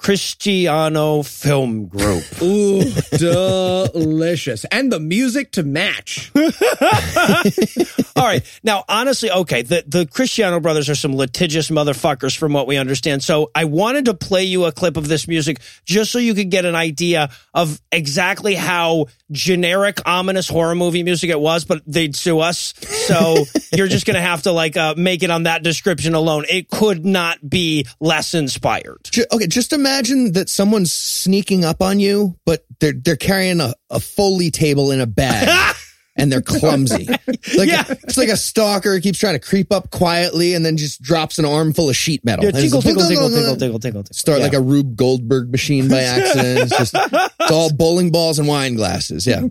Christiano 0.01 1.25
Film 1.25 1.85
Group. 1.85 2.23
Ooh, 2.41 2.83
delicious. 3.17 4.65
And 4.65 4.91
the 4.91 4.99
music 4.99 5.51
to 5.53 5.63
match. 5.63 6.31
All 8.15 8.25
right. 8.25 8.43
Now, 8.63 8.83
honestly, 8.89 9.29
okay, 9.29 9.61
the, 9.61 9.83
the 9.85 10.05
Christiano 10.05 10.61
brothers 10.61 10.89
are 10.89 10.95
some 10.95 11.15
litigious 11.15 11.69
motherfuckers 11.69 12.35
from 12.35 12.53
what 12.53 12.65
we 12.65 12.77
understand. 12.77 13.23
So 13.23 13.51
I 13.53 13.65
wanted 13.65 14.05
to 14.05 14.15
play 14.15 14.43
you 14.43 14.65
a 14.65 14.71
clip 14.71 14.97
of 14.97 15.07
this 15.07 15.27
music 15.27 15.59
just 15.85 16.11
so 16.11 16.17
you 16.17 16.33
could 16.33 16.49
get 16.49 16.65
an 16.65 16.75
idea 16.75 17.29
of 17.53 17.79
exactly 17.91 18.55
how 18.55 19.05
generic, 19.31 19.99
ominous 20.05 20.47
horror 20.47 20.75
movie 20.75 21.03
music 21.03 21.29
it 21.29 21.39
was, 21.39 21.65
but 21.65 21.81
they'd 21.85 22.15
sue 22.15 22.39
us. 22.39 22.73
So 23.07 23.45
you're 23.73 23.87
just 23.87 24.05
going 24.05 24.15
to 24.15 24.21
have 24.21 24.43
to 24.43 24.51
like 24.51 24.77
uh, 24.77 24.95
make 24.97 25.23
it 25.23 25.29
on 25.29 25.43
that 25.43 25.63
description 25.63 26.13
alone. 26.13 26.45
It 26.49 26.69
could 26.69 27.05
not 27.05 27.47
be 27.47 27.87
less 27.99 28.33
inspired. 28.33 29.09
Okay, 29.31 29.47
just 29.47 29.73
imagine 29.73 30.33
that 30.33 30.49
someone's 30.49 30.93
sneaking 30.93 31.65
up 31.65 31.81
on 31.81 31.99
you, 31.99 32.37
but 32.45 32.65
they're 32.79 32.93
they're 32.93 33.15
carrying 33.15 33.59
a, 33.61 33.73
a 33.89 33.99
foley 33.99 34.51
table 34.51 34.91
in 34.91 35.01
a 35.01 35.07
bag. 35.07 35.75
And 36.21 36.31
they're 36.31 36.41
clumsy. 36.41 37.07
Like 37.57 37.67
Yeah. 37.69 37.83
it's 37.89 38.15
like 38.17 38.29
a 38.29 38.37
stalker 38.37 38.99
keeps 38.99 39.17
trying 39.19 39.33
to 39.33 39.39
creep 39.39 39.71
up 39.73 39.89
quietly 39.91 40.53
and 40.53 40.63
then 40.65 40.77
just 40.77 41.01
drops 41.01 41.39
an 41.39 41.45
armful 41.45 41.89
of 41.89 41.95
sheet 41.95 42.23
metal. 42.23 42.43
Yeah, 42.45 42.49
And 42.49 42.57
it's 42.59 42.71
tinkle, 42.71 42.77
like, 42.79 42.85
tinkle, 43.07 43.07
tinkle, 43.09 43.29
tinkle, 43.29 43.55
tinkle, 43.57 43.79
tinkle, 43.79 44.03
tinkle. 44.03 44.13
Start 44.13 44.37
Yeah. 44.39 44.43
like 44.45 44.53
a 44.53 44.61
Rube 44.61 44.95
Goldberg 44.95 45.51
machine 45.51 45.87
by 45.89 46.01
accident. 46.01 46.59
It's 46.71 46.77
just 46.77 46.95
it's 46.95 47.51
all 47.51 47.73
bowling 47.73 48.11
balls 48.11 48.37
and 48.39 48.47
wine 48.47 48.75
glasses. 48.75 49.25
Yeah. 49.25 49.41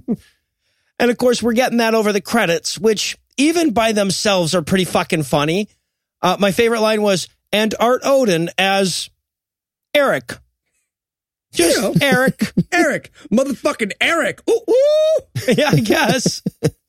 And 0.98 1.10
of 1.10 1.16
course, 1.18 1.42
we're 1.42 1.52
getting 1.54 1.78
that 1.78 1.94
over 1.94 2.12
the 2.12 2.20
credits, 2.20 2.78
which 2.78 3.16
even 3.36 3.72
by 3.72 3.92
themselves 3.92 4.54
are 4.54 4.62
pretty 4.62 4.84
fucking 4.84 5.24
funny. 5.24 5.68
Uh, 6.22 6.36
my 6.38 6.52
favorite 6.52 6.80
line 6.82 7.02
was, 7.02 7.26
and 7.52 7.74
Art 7.80 8.02
Odin 8.04 8.50
as 8.58 9.10
Eric. 9.94 10.32
Just. 11.52 12.02
Eric. 12.02 12.52
Eric, 12.72 13.10
motherfucking 13.32 13.92
Eric. 14.00 14.40
Ooh, 14.48 14.60
ooh. 14.68 15.20
yeah, 15.48 15.70
I 15.72 15.80
guess. 15.80 16.42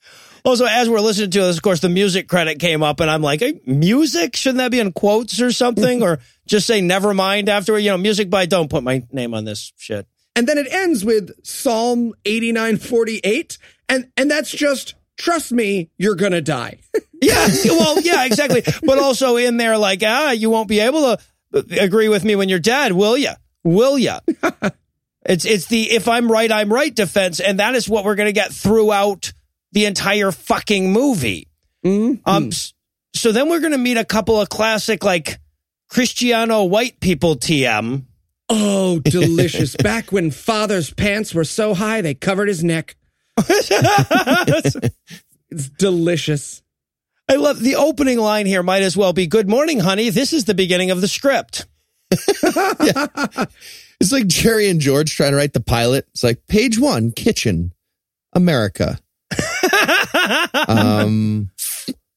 Also, 0.43 0.65
as 0.65 0.89
we're 0.89 0.99
listening 0.99 1.29
to 1.29 1.41
this, 1.41 1.57
of 1.57 1.61
course, 1.61 1.81
the 1.81 1.89
music 1.89 2.27
credit 2.27 2.57
came 2.57 2.81
up, 2.81 2.99
and 2.99 3.11
I'm 3.11 3.21
like, 3.21 3.41
hey, 3.41 3.61
music? 3.67 4.35
Shouldn't 4.35 4.57
that 4.57 4.71
be 4.71 4.79
in 4.79 4.91
quotes 4.91 5.39
or 5.39 5.51
something? 5.51 6.01
or 6.01 6.19
just 6.47 6.65
say 6.65 6.81
never 6.81 7.13
mind 7.13 7.47
after, 7.47 7.77
you 7.77 7.91
know, 7.91 7.97
music 7.97 8.29
by 8.29 8.47
don't 8.47 8.69
put 8.69 8.83
my 8.83 9.03
name 9.11 9.35
on 9.35 9.45
this 9.45 9.71
shit. 9.77 10.07
And 10.35 10.47
then 10.47 10.57
it 10.57 10.65
ends 10.71 11.05
with 11.05 11.31
Psalm 11.45 12.13
8948. 12.25 13.57
And, 13.87 14.11
and 14.17 14.31
that's 14.31 14.49
just, 14.49 14.95
trust 15.17 15.51
me, 15.51 15.91
you're 15.97 16.15
going 16.15 16.31
to 16.31 16.41
die. 16.41 16.79
Yeah, 17.21 17.47
well, 17.65 18.01
yeah, 18.01 18.25
exactly. 18.25 18.63
But 18.83 18.97
also 18.97 19.37
in 19.37 19.57
there, 19.57 19.77
like, 19.77 20.01
ah, 20.03 20.31
you 20.31 20.49
won't 20.49 20.67
be 20.67 20.79
able 20.79 21.01
to 21.01 21.19
agree 21.79 22.07
with 22.07 22.23
me 22.23 22.35
when 22.35 22.49
you're 22.49 22.57
dead, 22.57 22.93
will 22.93 23.15
you? 23.15 23.31
Will 23.63 23.97
ya? 23.97 24.19
it's 25.25 25.45
it's 25.45 25.67
the 25.67 25.91
if 25.91 26.07
I'm 26.07 26.31
right, 26.31 26.51
I'm 26.51 26.71
right 26.71 26.93
defense, 26.93 27.39
and 27.39 27.59
that 27.59 27.75
is 27.75 27.87
what 27.87 28.05
we're 28.05 28.15
going 28.15 28.29
to 28.29 28.33
get 28.33 28.51
throughout 28.51 29.33
the 29.71 29.85
entire 29.85 30.31
fucking 30.31 30.91
movie. 30.91 31.47
Mm-hmm. 31.85 32.29
Um, 32.29 32.51
so 33.13 33.31
then 33.31 33.49
we're 33.49 33.59
going 33.59 33.71
to 33.71 33.77
meet 33.77 33.97
a 33.97 34.05
couple 34.05 34.39
of 34.39 34.49
classic 34.49 35.03
like 35.03 35.39
Christiano 35.91 36.69
white 36.69 36.99
people 36.99 37.35
TM. 37.35 38.05
Oh, 38.49 38.99
delicious. 39.03 39.75
Back 39.75 40.11
when 40.11 40.31
father's 40.31 40.93
pants 40.93 41.33
were 41.33 41.43
so 41.43 41.73
high, 41.73 42.01
they 42.01 42.13
covered 42.13 42.47
his 42.47 42.63
neck. 42.63 42.95
It's 45.51 45.67
delicious. 45.67 46.63
I 47.27 47.35
love 47.35 47.59
the 47.59 47.75
opening 47.75 48.17
line 48.17 48.45
here. 48.45 48.63
Might 48.63 48.83
as 48.83 48.95
well 48.95 49.13
be 49.13 49.27
"Good 49.27 49.49
morning, 49.49 49.81
honey. 49.81 50.09
This 50.09 50.31
is 50.33 50.45
the 50.45 50.53
beginning 50.53 50.91
of 50.91 51.01
the 51.01 51.07
script." 51.07 51.65
It's 54.01 54.11
like 54.11 54.25
Jerry 54.25 54.67
and 54.67 54.79
George 54.79 55.15
trying 55.15 55.29
to 55.31 55.37
write 55.37 55.53
the 55.53 55.59
pilot. 55.59 56.07
It's 56.09 56.23
like 56.23 56.47
page 56.47 56.79
one, 56.79 57.11
kitchen, 57.11 57.71
America. 58.33 58.97
um, 60.67 61.51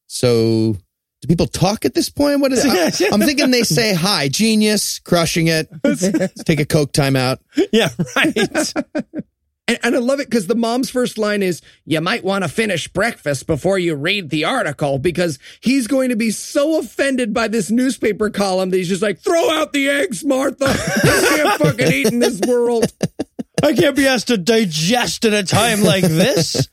so 0.07 0.77
do 1.21 1.29
people 1.29 1.47
talk 1.47 1.85
at 1.85 1.93
this 1.93 2.09
point? 2.09 2.41
What 2.41 2.53
is 2.53 2.65
it? 2.65 3.09
I'm 3.13 3.21
thinking 3.21 3.51
they 3.51 3.65
say 3.65 3.93
hi, 3.93 4.29
genius, 4.29 4.99
crushing 5.01 5.49
it. 5.49 5.69
Let's 5.85 6.43
take 6.45 6.61
a 6.61 6.65
Coke 6.65 6.93
timeout. 6.93 7.39
yeah, 7.71 7.91
right. 8.17 8.73
And, 9.67 9.79
and 9.83 9.95
I 9.95 9.99
love 9.99 10.21
it 10.21 10.29
because 10.29 10.47
the 10.47 10.55
mom's 10.55 10.91
first 10.91 11.19
line 11.19 11.43
is, 11.43 11.63
You 11.85 12.01
might 12.01 12.25
want 12.25 12.45
to 12.45 12.49
finish 12.49 12.89
breakfast 12.89 13.47
before 13.47 13.79
you 13.79 13.95
read 13.95 14.31
the 14.31 14.45
article 14.45 14.99
because 14.99 15.39
he's 15.61 15.87
going 15.87 16.11
to 16.11 16.17
be 16.17 16.31
so 16.31 16.79
offended 16.79 17.33
by 17.33 17.49
this 17.49 17.71
newspaper 17.71 18.31
column 18.31 18.71
that 18.71 18.77
he's 18.77 18.89
just 18.89 19.03
like, 19.03 19.21
Throw 19.21 19.51
out 19.51 19.73
the 19.73 19.89
eggs, 19.89 20.25
Martha. 20.25 20.67
I 20.67 21.37
can't 21.37 21.61
fucking 21.61 21.93
eat 21.93 22.07
in 22.13 22.19
this 22.19 22.41
world. 22.47 22.85
I 23.63 23.73
can't 23.73 23.97
be 23.97 24.07
asked 24.07 24.29
to 24.29 24.37
digest 24.37 25.25
at 25.25 25.33
a 25.33 25.43
time 25.43 25.83
like 25.83 26.05
this. 26.05 26.69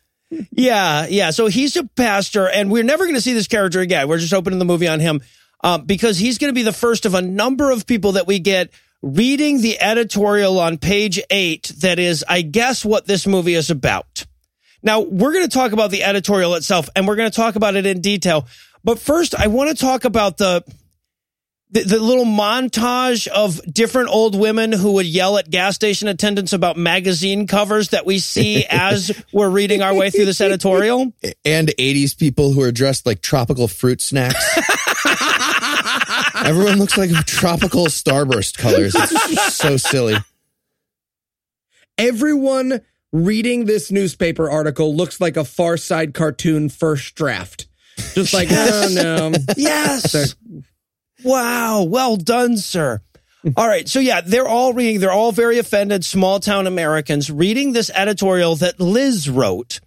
Yeah, 0.51 1.07
yeah. 1.07 1.31
So 1.31 1.47
he's 1.47 1.75
a 1.75 1.83
pastor, 1.83 2.47
and 2.47 2.71
we're 2.71 2.83
never 2.83 3.05
going 3.05 3.15
to 3.15 3.21
see 3.21 3.33
this 3.33 3.47
character 3.47 3.79
again. 3.79 4.07
We're 4.07 4.17
just 4.17 4.33
opening 4.33 4.59
the 4.59 4.65
movie 4.65 4.87
on 4.87 4.99
him 4.99 5.21
um, 5.63 5.83
because 5.83 6.17
he's 6.17 6.37
going 6.37 6.49
to 6.49 6.55
be 6.55 6.63
the 6.63 6.73
first 6.73 7.05
of 7.05 7.13
a 7.13 7.21
number 7.21 7.71
of 7.71 7.85
people 7.85 8.13
that 8.13 8.27
we 8.27 8.39
get 8.39 8.71
reading 9.01 9.61
the 9.61 9.79
editorial 9.81 10.59
on 10.59 10.77
page 10.77 11.19
eight 11.29 11.71
that 11.79 11.99
is, 11.99 12.23
I 12.27 12.41
guess, 12.41 12.85
what 12.85 13.07
this 13.07 13.25
movie 13.25 13.55
is 13.55 13.69
about. 13.69 14.25
Now, 14.83 15.01
we're 15.01 15.33
going 15.33 15.47
to 15.47 15.53
talk 15.53 15.73
about 15.73 15.91
the 15.91 16.03
editorial 16.03 16.55
itself, 16.55 16.89
and 16.95 17.07
we're 17.07 17.15
going 17.15 17.29
to 17.29 17.35
talk 17.35 17.55
about 17.55 17.75
it 17.75 17.85
in 17.85 18.01
detail. 18.01 18.47
But 18.83 18.99
first, 18.99 19.35
I 19.35 19.47
want 19.47 19.69
to 19.69 19.75
talk 19.75 20.05
about 20.05 20.37
the 20.37 20.63
the, 21.71 21.83
the 21.83 21.99
little 21.99 22.25
montage 22.25 23.27
of 23.27 23.61
different 23.73 24.09
old 24.09 24.37
women 24.37 24.73
who 24.73 24.93
would 24.93 25.05
yell 25.05 25.37
at 25.37 25.49
gas 25.49 25.73
station 25.75 26.09
attendants 26.09 26.51
about 26.51 26.75
magazine 26.75 27.47
covers 27.47 27.89
that 27.89 28.05
we 28.05 28.19
see 28.19 28.65
as 28.69 29.11
we're 29.31 29.49
reading 29.49 29.81
our 29.81 29.93
way 29.93 30.09
through 30.09 30.25
this 30.25 30.41
editorial. 30.41 31.13
And 31.45 31.69
80s 31.69 32.17
people 32.17 32.51
who 32.51 32.61
are 32.61 32.73
dressed 32.73 33.05
like 33.05 33.21
tropical 33.21 33.69
fruit 33.69 34.01
snacks. 34.01 34.37
Everyone 36.43 36.79
looks 36.79 36.97
like 36.97 37.11
tropical 37.25 37.85
starburst 37.85 38.57
colors. 38.57 38.95
It's 38.95 39.55
so 39.55 39.77
silly. 39.77 40.15
Everyone 41.97 42.81
reading 43.11 43.65
this 43.65 43.91
newspaper 43.91 44.49
article 44.49 44.95
looks 44.95 45.21
like 45.21 45.37
a 45.37 45.45
Far 45.45 45.77
Side 45.77 46.13
cartoon 46.13 46.69
first 46.69 47.15
draft. 47.15 47.67
Just 48.13 48.33
like, 48.33 48.47
oh 48.51 48.89
no. 48.91 49.31
Yes. 49.55 50.35
Wow. 51.23 51.83
Well 51.83 52.17
done, 52.17 52.57
sir. 52.57 53.01
All 53.55 53.67
right. 53.67 53.87
So 53.87 53.99
yeah, 53.99 54.21
they're 54.21 54.47
all 54.47 54.73
reading, 54.73 54.99
they're 54.99 55.11
all 55.11 55.31
very 55.31 55.59
offended 55.59 56.05
small 56.05 56.39
town 56.39 56.67
Americans 56.67 57.29
reading 57.31 57.73
this 57.73 57.91
editorial 57.93 58.55
that 58.57 58.79
Liz 58.79 59.29
wrote. 59.29 59.79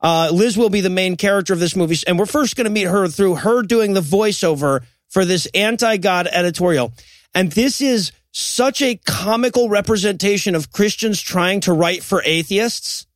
Uh, 0.00 0.30
Liz 0.32 0.58
will 0.58 0.70
be 0.70 0.80
the 0.80 0.90
main 0.90 1.16
character 1.16 1.52
of 1.52 1.60
this 1.60 1.76
movie. 1.76 1.96
And 2.06 2.18
we're 2.18 2.26
first 2.26 2.56
going 2.56 2.64
to 2.64 2.70
meet 2.70 2.88
her 2.88 3.08
through 3.08 3.36
her 3.36 3.62
doing 3.62 3.94
the 3.94 4.00
voiceover 4.00 4.82
for 5.12 5.26
this 5.26 5.46
anti-God 5.54 6.26
editorial. 6.26 6.92
And 7.34 7.52
this 7.52 7.80
is 7.82 8.12
such 8.32 8.80
a 8.80 8.96
comical 8.96 9.68
representation 9.68 10.54
of 10.54 10.72
Christians 10.72 11.20
trying 11.20 11.60
to 11.60 11.72
write 11.74 12.02
for 12.02 12.22
atheists. 12.24 13.06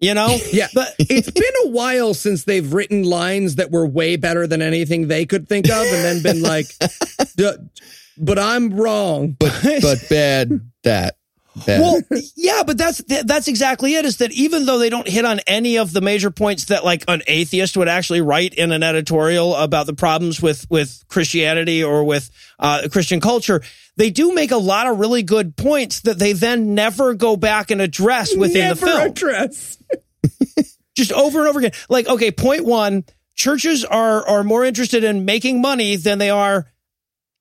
You 0.00 0.14
know? 0.14 0.36
Yeah, 0.52 0.66
But 0.74 0.94
it's 0.98 1.30
been 1.30 1.52
a 1.64 1.68
while 1.68 2.12
since 2.12 2.42
they've 2.42 2.72
written 2.72 3.04
lines 3.04 3.56
that 3.56 3.70
were 3.70 3.86
way 3.86 4.16
better 4.16 4.48
than 4.48 4.62
anything 4.62 5.06
they 5.06 5.26
could 5.26 5.48
think 5.48 5.66
of, 5.70 5.86
and 5.86 6.04
then 6.04 6.22
been 6.22 6.42
like, 6.42 6.66
"But 8.18 8.38
I'm 8.38 8.74
wrong." 8.74 9.36
But 9.38 9.60
but 9.80 10.08
bad 10.08 10.60
that. 10.82 11.16
Well, 11.66 12.00
yeah, 12.36 12.62
but 12.64 12.78
that's 12.78 13.02
that's 13.06 13.48
exactly 13.48 13.94
it. 13.94 14.04
Is 14.04 14.18
that 14.18 14.32
even 14.32 14.66
though 14.66 14.78
they 14.78 14.88
don't 14.88 15.08
hit 15.08 15.24
on 15.24 15.40
any 15.46 15.78
of 15.78 15.92
the 15.92 16.00
major 16.00 16.30
points 16.30 16.66
that 16.66 16.84
like 16.84 17.04
an 17.08 17.22
atheist 17.26 17.76
would 17.76 17.88
actually 17.88 18.20
write 18.20 18.54
in 18.54 18.70
an 18.72 18.82
editorial 18.82 19.56
about 19.56 19.86
the 19.86 19.94
problems 19.94 20.40
with 20.40 20.66
with 20.70 21.02
Christianity 21.08 21.82
or 21.82 22.04
with 22.04 22.30
uh, 22.58 22.88
Christian 22.90 23.20
culture, 23.20 23.62
they 23.96 24.10
do 24.10 24.32
make 24.32 24.52
a 24.52 24.56
lot 24.56 24.86
of 24.86 24.98
really 24.98 25.22
good 25.22 25.56
points 25.56 26.00
that 26.02 26.18
they 26.18 26.32
then 26.32 26.74
never 26.74 27.14
go 27.14 27.36
back 27.36 27.70
and 27.70 27.80
address 27.80 28.34
within 28.34 28.68
Never 28.68 28.86
the 28.86 28.92
film 28.92 29.10
address. 29.10 29.78
just 30.96 31.12
over 31.12 31.40
and 31.40 31.48
over 31.48 31.58
again. 31.58 31.72
Like, 31.88 32.08
okay, 32.08 32.30
point 32.30 32.64
one, 32.64 33.04
churches 33.34 33.84
are 33.84 34.26
are 34.26 34.44
more 34.44 34.64
interested 34.64 35.02
in 35.02 35.24
making 35.24 35.60
money 35.60 35.96
than 35.96 36.18
they 36.18 36.30
are 36.30 36.69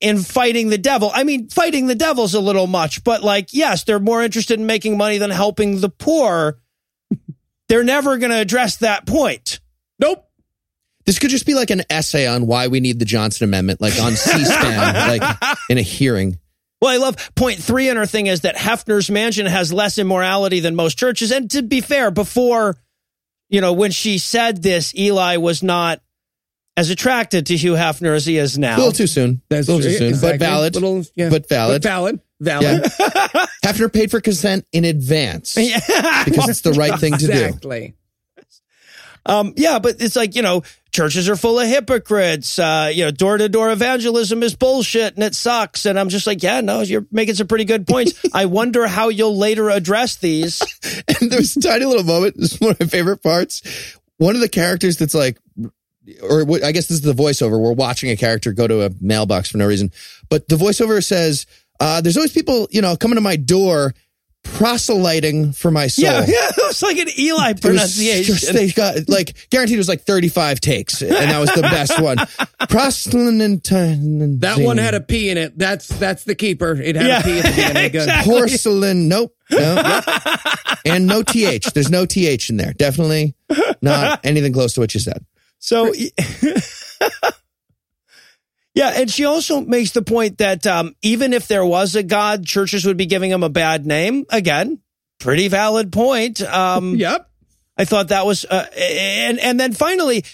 in 0.01 0.19
fighting 0.19 0.69
the 0.69 0.77
devil. 0.77 1.11
I 1.13 1.23
mean, 1.23 1.49
fighting 1.49 1.87
the 1.87 1.95
devil's 1.95 2.33
a 2.33 2.39
little 2.39 2.67
much, 2.67 3.03
but 3.03 3.23
like, 3.23 3.53
yes, 3.53 3.83
they're 3.83 3.99
more 3.99 4.23
interested 4.23 4.59
in 4.59 4.65
making 4.65 4.97
money 4.97 5.17
than 5.17 5.29
helping 5.29 5.81
the 5.81 5.89
poor. 5.89 6.59
They're 7.67 7.83
never 7.83 8.17
going 8.17 8.31
to 8.31 8.39
address 8.39 8.77
that 8.77 9.05
point. 9.05 9.59
Nope. 9.99 10.25
This 11.05 11.19
could 11.19 11.29
just 11.29 11.45
be 11.45 11.53
like 11.53 11.69
an 11.69 11.83
essay 11.89 12.27
on 12.27 12.45
why 12.45 12.67
we 12.67 12.79
need 12.79 12.99
the 12.99 13.05
Johnson 13.05 13.45
Amendment, 13.45 13.81
like 13.81 13.99
on 13.99 14.13
C-SPAN, 14.13 15.19
like 15.19 15.37
in 15.69 15.77
a 15.77 15.81
hearing. 15.81 16.39
Well, 16.81 16.91
I 16.91 16.97
love 16.97 17.31
point 17.35 17.59
three 17.59 17.89
in 17.89 17.97
her 17.97 18.05
thing 18.05 18.27
is 18.27 18.41
that 18.41 18.55
Hefner's 18.55 19.09
mansion 19.09 19.45
has 19.45 19.73
less 19.73 19.97
immorality 19.97 20.61
than 20.61 20.75
most 20.75 20.97
churches. 20.97 21.31
And 21.31 21.49
to 21.51 21.61
be 21.61 21.81
fair, 21.81 22.09
before, 22.09 22.77
you 23.49 23.59
know, 23.59 23.73
when 23.73 23.91
she 23.91 24.17
said 24.17 24.61
this, 24.63 24.95
Eli 24.95 25.37
was 25.37 25.61
not 25.61 26.01
as 26.79 26.89
attracted 26.89 27.45
to 27.47 27.57
Hugh 27.57 27.73
Hefner 27.73 28.15
as 28.15 28.25
he 28.25 28.37
is 28.37 28.57
now. 28.57 28.75
A 28.75 28.77
little 28.77 28.91
too 28.93 29.05
soon. 29.07 29.41
That's 29.49 29.67
a 29.67 29.71
little 29.73 29.81
true. 29.83 29.91
too 29.91 29.97
soon, 29.97 30.07
Exactly. 30.09 30.37
but 30.37 30.45
valid. 30.45 30.73
Little- 30.75 31.03
yeah. 31.15 31.29
But 31.29 31.49
valid. 31.49 31.81
But 31.81 31.89
valid. 31.89 32.21
Valid. 32.39 32.83
Hefner 33.63 33.91
paid 33.91 34.09
for 34.11 34.21
consent 34.21 34.65
in 34.71 34.85
advance 34.85 35.55
because 35.55 36.47
it's 36.49 36.61
the 36.61 36.71
right 36.71 36.97
thing 36.97 37.13
to 37.17 37.27
do. 37.27 37.31
Exactly. 37.33 37.95
Um, 39.25 39.53
yeah, 39.57 39.79
but 39.79 40.01
it's 40.01 40.15
like, 40.15 40.35
you 40.35 40.41
know, 40.41 40.63
churches 40.91 41.27
are 41.29 41.35
full 41.35 41.59
of 41.59 41.67
hypocrites. 41.67 42.57
Uh, 42.57 42.89
you 42.93 43.03
know, 43.03 43.11
door 43.11 43.37
to 43.37 43.49
door 43.49 43.69
evangelism 43.71 44.41
is 44.41 44.55
bullshit 44.55 45.15
and 45.15 45.23
it 45.23 45.35
sucks. 45.35 45.85
And 45.85 45.99
I'm 45.99 46.07
just 46.09 46.25
like, 46.25 46.41
yeah, 46.41 46.61
no, 46.61 46.79
you're 46.81 47.05
making 47.11 47.35
some 47.35 47.47
pretty 47.47 47.65
good 47.65 47.85
points. 47.85 48.13
I 48.33 48.45
wonder 48.45 48.87
how 48.87 49.09
you'll 49.09 49.37
later 49.37 49.69
address 49.69 50.15
these. 50.15 50.61
And 51.21 51.29
there's 51.31 51.57
a 51.57 51.61
tiny 51.61 51.83
little 51.85 52.03
moment. 52.05 52.37
This 52.37 52.53
is 52.53 52.61
one 52.61 52.71
of 52.71 52.79
my 52.79 52.85
favorite 52.85 53.21
parts. 53.21 53.61
One 54.17 54.35
of 54.35 54.41
the 54.41 54.47
characters 54.49 54.97
that's 54.97 55.13
like, 55.13 55.37
or 56.23 56.43
what- 56.45 56.63
I 56.63 56.71
guess 56.71 56.87
this 56.87 56.97
is 56.97 57.01
the 57.01 57.13
voiceover. 57.13 57.59
We're 57.59 57.73
watching 57.73 58.09
a 58.09 58.15
character 58.17 58.51
go 58.53 58.67
to 58.67 58.85
a 58.85 58.91
mailbox 59.01 59.49
for 59.51 59.57
no 59.57 59.65
reason, 59.67 59.91
but 60.29 60.47
the 60.47 60.55
voiceover 60.55 61.03
says, 61.03 61.45
uh, 61.79 62.01
"There's 62.01 62.17
always 62.17 62.31
people, 62.31 62.67
you 62.71 62.81
know, 62.81 62.95
coming 62.95 63.15
to 63.15 63.21
my 63.21 63.35
door, 63.35 63.93
proselyting 64.43 65.51
for 65.53 65.71
my 65.71 65.87
soul." 65.87 66.05
Yeah, 66.05 66.19
yeah, 66.27 66.49
it 66.49 66.55
was 66.57 66.81
like 66.81 66.97
an 66.97 67.07
Eli 67.19 67.49
It 67.49 67.53
was 67.55 67.61
pronunciation. 67.61 68.35
just- 68.35 68.53
they 68.53 68.69
got 68.71 69.07
like 69.09 69.35
guaranteed 69.49 69.75
it 69.75 69.79
was 69.79 69.89
like 69.89 70.01
35 70.03 70.59
takes, 70.61 71.01
and 71.01 71.11
that 71.11 71.39
was 71.39 71.49
the 71.51 71.61
best 71.61 71.99
one. 72.01 72.17
Proselytine. 72.67 74.39
That 74.39 74.59
one 74.59 74.77
had 74.77 74.93
a 74.95 75.01
P 75.01 75.29
in 75.29 75.37
it. 75.37 75.57
That's 75.57 75.87
that's 75.87 76.23
the 76.23 76.35
keeper. 76.35 76.71
It 76.73 76.95
had 76.95 77.05
Yeah. 77.07 77.19
a 77.19 77.23
P 77.23 77.39
at 77.39 77.43
the 77.45 77.49
beginning. 77.51 77.91
Good. 77.91 77.99
Exactly. 78.09 78.33
porcelain. 78.33 79.07
Nope. 79.07 79.35
No. 79.51 80.01
and 80.85 81.05
no 81.07 81.23
th. 81.23 81.63
There's 81.73 81.89
no 81.89 82.05
th 82.05 82.49
in 82.49 82.57
there. 82.57 82.73
Definitely 82.73 83.35
not 83.81 84.19
anything 84.25 84.53
close 84.53 84.73
to 84.73 84.79
what 84.79 84.93
you 84.93 84.99
said. 84.99 85.25
So, 85.59 85.93
yeah, 88.73 88.93
and 88.95 89.11
she 89.11 89.25
also 89.25 89.61
makes 89.61 89.91
the 89.91 90.01
point 90.01 90.39
that 90.39 90.65
um, 90.65 90.95
even 91.01 91.33
if 91.33 91.47
there 91.47 91.65
was 91.65 91.95
a 91.95 92.03
God, 92.03 92.45
churches 92.45 92.85
would 92.85 92.97
be 92.97 93.05
giving 93.05 93.29
him 93.29 93.43
a 93.43 93.49
bad 93.49 93.85
name. 93.85 94.25
Again, 94.29 94.79
pretty 95.19 95.49
valid 95.49 95.91
point. 95.91 96.41
Um, 96.41 96.95
Yep. 96.95 97.27
I 97.77 97.85
thought 97.85 98.09
that 98.09 98.25
was, 98.25 98.43
uh, 98.43 98.65
and 98.77 99.39
and 99.39 99.57
then 99.57 99.71
finally, 99.71 100.25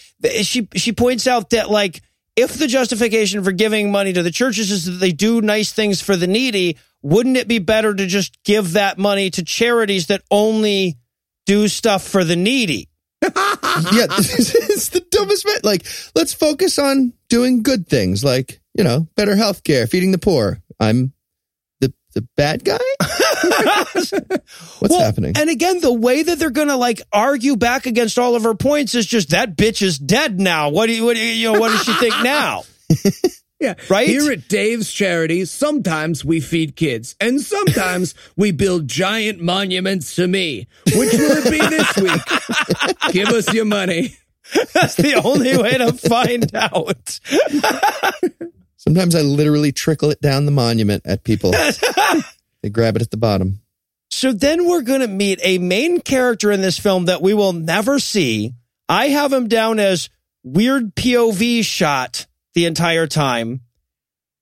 she 0.42 0.68
she 0.76 0.94
points 0.94 1.28
out 1.28 1.52
that 1.52 1.70
like 1.70 2.02
if 2.36 2.58
the 2.58 2.66
justification 2.66 3.44
for 3.44 3.52
giving 3.52 3.92
money 3.92 4.14
to 4.14 4.24
the 4.24 4.32
churches 4.32 4.72
is 4.72 4.86
that 4.86 4.94
they 4.94 5.12
do 5.12 5.42
nice 5.42 5.72
things 5.72 6.02
for 6.02 6.16
the 6.16 6.26
needy, 6.26 6.78
wouldn't 7.04 7.38
it 7.38 7.48
be 7.48 7.60
better 7.60 7.94
to 7.94 8.08
just 8.08 8.44
give 8.44 8.74
that 8.74 8.98
money 8.98 9.30
to 9.30 9.44
charities 9.44 10.08
that 10.08 10.24
only 10.32 10.98
do 11.46 11.68
stuff 11.68 12.04
for 12.04 12.24
the 12.24 12.36
needy? 12.36 12.90
Yeah, 13.94 14.08
this 14.08 14.56
is 14.56 14.90
the 14.90 15.02
dumbest 15.12 15.46
bit. 15.46 15.64
Like, 15.64 15.86
let's 16.16 16.34
focus 16.34 16.80
on 16.80 17.14
doing 17.30 17.62
good 17.64 17.88
things, 17.88 18.24
like 18.24 18.62
you 18.78 18.84
know, 18.84 19.08
better 19.16 19.36
health 19.36 19.64
care, 19.64 19.88
feeding 19.88 20.12
the 20.12 20.18
poor. 20.18 20.60
I'm 20.80 21.14
the 21.82 21.94
the 22.14 22.28
bad 22.38 22.64
guy. 22.64 22.78
What's 24.80 24.92
Well, 24.92 25.00
happening? 25.00 25.34
And 25.38 25.50
again, 25.50 25.80
the 25.82 25.94
way 25.94 26.24
that 26.24 26.40
they're 26.40 26.50
going 26.50 26.68
to 26.70 26.76
like 26.78 27.02
argue 27.12 27.56
back 27.56 27.86
against 27.86 28.18
all 28.20 28.36
of 28.36 28.44
her 28.44 28.56
points 28.56 28.96
is 28.96 29.06
just 29.06 29.30
that 29.32 29.56
bitch 29.58 29.82
is 29.82 29.98
dead 29.98 30.40
now. 30.40 30.70
What 30.70 30.88
do 30.88 30.94
you, 30.96 31.06
what 31.06 31.16
do 31.16 31.20
you, 31.22 31.32
you 31.32 31.54
know, 31.54 31.60
what 31.60 31.70
does 31.70 31.84
she 31.84 31.94
think 31.94 32.16
now? 32.24 32.64
Yeah. 33.60 33.76
Right? 33.90 34.08
Here 34.08 34.32
at 34.32 34.48
Dave's 34.48 34.92
Charity, 34.92 35.46
sometimes 35.46 36.26
we 36.26 36.40
feed 36.42 36.76
kids 36.76 37.16
and 37.22 37.42
sometimes 37.42 38.14
we 38.36 38.52
build 38.52 38.88
giant 38.88 39.40
monuments 39.40 40.16
to 40.16 40.28
me. 40.28 40.68
Which 40.86 41.14
will 41.14 41.46
it 41.46 41.50
be 41.50 41.60
this 41.60 41.96
week? 41.98 43.14
Give 43.14 43.30
us 43.30 43.54
your 43.54 43.66
money. 43.66 44.18
That's 44.74 44.96
the 44.96 45.22
only 45.24 45.58
way 45.58 45.78
to 45.78 45.94
find 45.94 46.54
out. 46.56 47.20
Sometimes 48.78 49.16
I 49.16 49.22
literally 49.22 49.72
trickle 49.72 50.12
it 50.12 50.22
down 50.22 50.46
the 50.46 50.52
monument 50.52 51.04
at 51.06 51.24
people. 51.24 51.52
they 52.62 52.70
grab 52.70 52.96
it 52.96 53.02
at 53.02 53.10
the 53.10 53.18
bottom. 53.18 53.62
So 54.12 54.32
then 54.32 54.68
we're 54.68 54.84
going 54.84 55.02
to 55.02 55.08
meet 55.08 55.40
a 55.42 55.58
main 55.58 56.00
character 56.02 56.52
in 56.52 56.62
this 56.62 56.78
film 56.78 57.06
that 57.06 57.22
we 57.22 57.34
will 57.34 57.54
never 57.54 57.98
see. 57.98 58.54
I 58.88 59.08
have 59.08 59.34
him 59.34 59.48
down 59.48 59.80
as 59.80 60.10
weird 60.44 60.94
POV 60.94 61.66
shot 61.66 62.28
the 62.56 62.66
entire 62.66 63.06
time. 63.08 63.62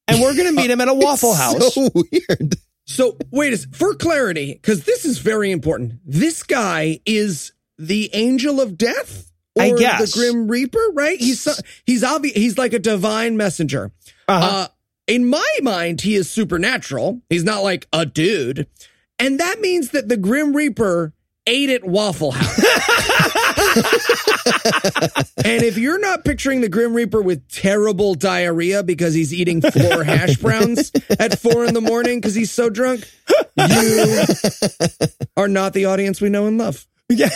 And 0.08 0.22
we're 0.22 0.34
going 0.36 0.48
to 0.48 0.54
meet 0.62 0.70
him 0.72 0.82
at 0.82 0.88
a 0.88 0.94
Waffle 0.96 1.34
House. 1.34 1.74
So 1.74 1.90
weird. 1.94 2.56
So 2.86 3.18
wait 3.32 3.54
a 3.54 3.56
s- 3.56 3.66
for 3.72 3.94
clarity, 3.96 4.54
because 4.54 4.84
this 4.84 5.06
is 5.06 5.18
very 5.20 5.52
important. 5.52 5.94
This 6.06 6.44
guy 6.44 7.00
is 7.06 7.54
the 7.78 8.10
angel 8.14 8.60
of 8.60 8.78
death, 8.78 9.32
or 9.56 9.64
I 9.64 9.72
guess. 9.72 10.14
the 10.14 10.20
Grim 10.20 10.48
Reaper, 10.50 10.86
right? 10.94 11.18
He's 11.18 11.48
he's 11.86 12.04
obvious. 12.04 12.36
He's 12.36 12.58
like 12.58 12.74
a 12.74 12.80
divine 12.80 13.38
messenger. 13.38 13.92
Uh-huh. 14.28 14.46
Uh, 14.46 14.68
in 15.08 15.30
my 15.30 15.48
mind, 15.62 16.02
he 16.02 16.16
is 16.16 16.30
supernatural. 16.30 17.22
He's 17.30 17.44
not 17.46 17.64
like 17.64 17.88
a 17.94 18.06
dude, 18.06 18.68
and 19.18 19.40
that 19.40 19.62
means 19.62 19.92
that 19.92 20.10
the 20.10 20.18
Grim 20.18 20.54
Reaper 20.54 21.14
ate 21.48 21.70
at 21.70 21.86
Waffle 21.86 22.32
House. 22.32 22.60
and 25.44 25.64
if 25.64 25.78
you're 25.78 26.00
not 26.00 26.24
picturing 26.24 26.62
the 26.62 26.70
Grim 26.70 26.94
Reaper 26.94 27.22
with 27.22 27.50
terrible 27.50 28.14
diarrhea 28.16 28.84
because 28.84 29.14
he's 29.14 29.34
eating 29.34 29.62
four 29.62 30.04
hash 30.04 30.38
browns 30.38 30.92
at 31.20 31.40
four 31.40 31.66
in 31.66 31.74
the 31.74 31.82
morning 31.82 32.20
because 32.20 32.36
he's 32.36 32.52
so 32.52 32.70
drunk, 32.70 33.10
you 33.58 34.24
are 35.38 35.48
not 35.48 35.74
the 35.74 35.86
audience 35.86 36.22
we 36.22 36.30
know 36.30 36.48
and 36.48 36.58
love. 36.58 36.86
Yeah. 37.10 37.30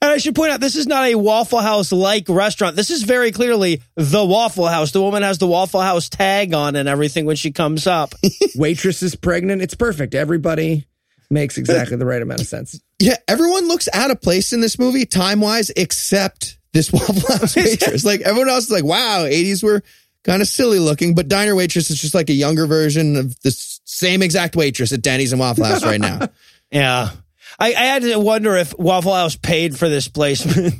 and 0.00 0.10
I 0.10 0.16
should 0.18 0.34
point 0.34 0.52
out, 0.52 0.60
this 0.60 0.76
is 0.76 0.86
not 0.86 1.04
a 1.04 1.14
Waffle 1.14 1.60
House 1.60 1.92
like 1.92 2.28
restaurant. 2.28 2.76
This 2.76 2.90
is 2.90 3.02
very 3.02 3.32
clearly 3.32 3.82
the 3.96 4.24
Waffle 4.24 4.68
House. 4.68 4.92
The 4.92 5.00
woman 5.02 5.22
has 5.22 5.38
the 5.38 5.46
Waffle 5.46 5.80
House 5.80 6.08
tag 6.08 6.54
on 6.54 6.76
and 6.76 6.88
everything 6.88 7.26
when 7.26 7.36
she 7.36 7.50
comes 7.52 7.86
up. 7.86 8.14
Waitress 8.54 9.02
is 9.02 9.14
pregnant. 9.14 9.62
It's 9.62 9.74
perfect. 9.74 10.14
Everybody 10.14 10.86
makes 11.30 11.58
exactly 11.58 11.96
the 11.96 12.06
right 12.06 12.20
amount 12.22 12.40
of 12.40 12.46
sense. 12.46 12.80
Yeah, 12.98 13.16
everyone 13.28 13.68
looks 13.68 13.88
out 13.92 14.10
of 14.10 14.20
place 14.20 14.52
in 14.52 14.60
this 14.60 14.78
movie, 14.78 15.06
time 15.06 15.40
wise, 15.40 15.70
except 15.70 16.58
this 16.72 16.92
Waffle 16.92 17.14
House 17.36 17.56
waitress. 17.56 18.04
like 18.04 18.20
everyone 18.22 18.48
else 18.48 18.64
is 18.64 18.70
like, 18.70 18.84
wow, 18.84 19.24
80s 19.24 19.62
were 19.62 19.82
kind 20.24 20.42
of 20.42 20.48
silly 20.48 20.78
looking, 20.78 21.14
but 21.14 21.28
diner 21.28 21.54
waitress 21.56 21.90
is 21.90 22.00
just 22.00 22.14
like 22.14 22.28
a 22.28 22.34
younger 22.34 22.66
version 22.66 23.16
of 23.16 23.40
the 23.40 23.50
same 23.84 24.22
exact 24.22 24.54
waitress 24.56 24.92
at 24.92 25.02
Denny's 25.02 25.32
and 25.32 25.40
Waffle 25.40 25.64
House 25.64 25.84
right 25.84 26.00
now. 26.00 26.20
Yeah. 26.72 27.10
I, 27.58 27.74
I 27.74 27.82
had 27.82 28.02
to 28.02 28.16
wonder 28.20 28.54
if 28.54 28.78
Waffle 28.78 29.12
House 29.12 29.34
paid 29.34 29.76
for 29.76 29.88
this 29.88 30.06
placement. 30.06 30.72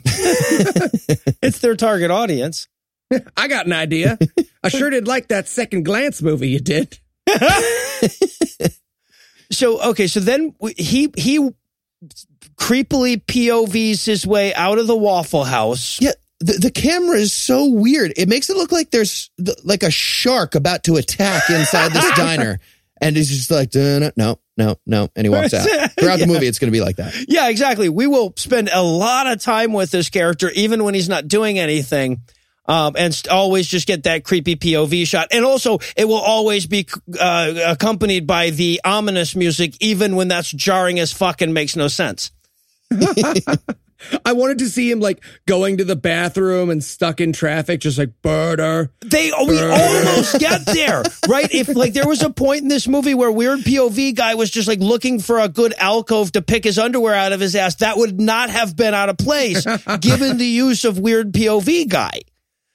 it's 1.42 1.58
their 1.58 1.74
target 1.74 2.12
audience. 2.12 2.68
I 3.36 3.48
got 3.48 3.66
an 3.66 3.72
idea. 3.72 4.16
I 4.62 4.68
sure 4.68 4.88
did 4.88 5.08
like 5.08 5.28
that 5.28 5.48
second 5.48 5.84
glance 5.84 6.22
movie 6.22 6.48
you 6.50 6.60
did. 6.60 6.96
So 9.52 9.80
okay, 9.90 10.06
so 10.06 10.20
then 10.20 10.54
he 10.76 11.12
he 11.16 11.50
creepily 12.56 13.24
POVs 13.24 14.06
his 14.06 14.26
way 14.26 14.54
out 14.54 14.78
of 14.78 14.86
the 14.86 14.96
Waffle 14.96 15.44
House. 15.44 16.00
Yeah, 16.00 16.12
the, 16.40 16.54
the 16.54 16.70
camera 16.70 17.18
is 17.18 17.32
so 17.32 17.68
weird. 17.68 18.12
It 18.16 18.28
makes 18.28 18.48
it 18.48 18.56
look 18.56 18.72
like 18.72 18.90
there's 18.90 19.30
th- 19.44 19.58
like 19.64 19.82
a 19.82 19.90
shark 19.90 20.54
about 20.54 20.84
to 20.84 20.96
attack 20.96 21.50
inside 21.50 21.92
this 21.92 22.10
diner. 22.16 22.58
And 23.02 23.16
he's 23.16 23.30
just 23.30 23.50
like, 23.50 23.70
"Duh, 23.70 24.10
no, 24.16 24.38
no, 24.58 24.76
no. 24.86 25.08
And 25.16 25.24
he 25.24 25.30
walks 25.30 25.54
out. 25.54 25.66
Throughout 25.98 26.18
the 26.18 26.26
movie, 26.26 26.46
it's 26.46 26.58
going 26.58 26.70
to 26.70 26.76
be 26.76 26.82
like 26.82 26.96
that. 26.96 27.14
Yeah, 27.28 27.48
exactly. 27.48 27.88
We 27.88 28.06
will 28.06 28.34
spend 28.36 28.68
a 28.70 28.82
lot 28.82 29.26
of 29.26 29.40
time 29.40 29.72
with 29.72 29.90
this 29.90 30.10
character, 30.10 30.50
even 30.50 30.84
when 30.84 30.92
he's 30.92 31.08
not 31.08 31.26
doing 31.26 31.58
anything. 31.58 32.20
Um, 32.70 32.94
and 32.96 33.12
st- 33.12 33.32
always 33.32 33.66
just 33.66 33.88
get 33.88 34.04
that 34.04 34.22
creepy 34.22 34.54
POV 34.54 35.04
shot. 35.04 35.26
And 35.32 35.44
also, 35.44 35.80
it 35.96 36.06
will 36.06 36.14
always 36.14 36.66
be 36.66 36.86
uh, 37.18 37.54
accompanied 37.66 38.28
by 38.28 38.50
the 38.50 38.80
ominous 38.84 39.34
music, 39.34 39.74
even 39.80 40.14
when 40.14 40.28
that's 40.28 40.52
jarring 40.52 41.00
as 41.00 41.12
fuck 41.12 41.40
and 41.40 41.52
makes 41.52 41.74
no 41.74 41.88
sense. 41.88 42.30
I 44.24 44.32
wanted 44.34 44.58
to 44.60 44.68
see 44.68 44.88
him 44.88 45.00
like 45.00 45.22
going 45.46 45.78
to 45.78 45.84
the 45.84 45.96
bathroom 45.96 46.70
and 46.70 46.82
stuck 46.82 47.20
in 47.20 47.32
traffic, 47.32 47.80
just 47.80 47.98
like 47.98 48.22
burner. 48.22 48.92
They 49.00 49.32
we 49.46 49.60
almost 49.60 50.38
get 50.38 50.64
there, 50.66 51.02
right? 51.28 51.52
If 51.52 51.68
like 51.68 51.92
there 51.92 52.06
was 52.06 52.22
a 52.22 52.30
point 52.30 52.62
in 52.62 52.68
this 52.68 52.86
movie 52.86 53.14
where 53.14 53.32
weird 53.32 53.60
POV 53.60 54.14
guy 54.14 54.36
was 54.36 54.48
just 54.48 54.68
like 54.68 54.78
looking 54.78 55.18
for 55.18 55.40
a 55.40 55.48
good 55.48 55.74
alcove 55.76 56.32
to 56.32 56.42
pick 56.42 56.64
his 56.64 56.78
underwear 56.78 57.14
out 57.14 57.32
of 57.32 57.40
his 57.40 57.56
ass, 57.56 57.74
that 57.76 57.96
would 57.96 58.20
not 58.20 58.48
have 58.48 58.76
been 58.76 58.94
out 58.94 59.08
of 59.08 59.18
place 59.18 59.66
given 60.00 60.38
the 60.38 60.46
use 60.46 60.84
of 60.84 61.00
weird 61.00 61.32
POV 61.32 61.88
guy. 61.88 62.20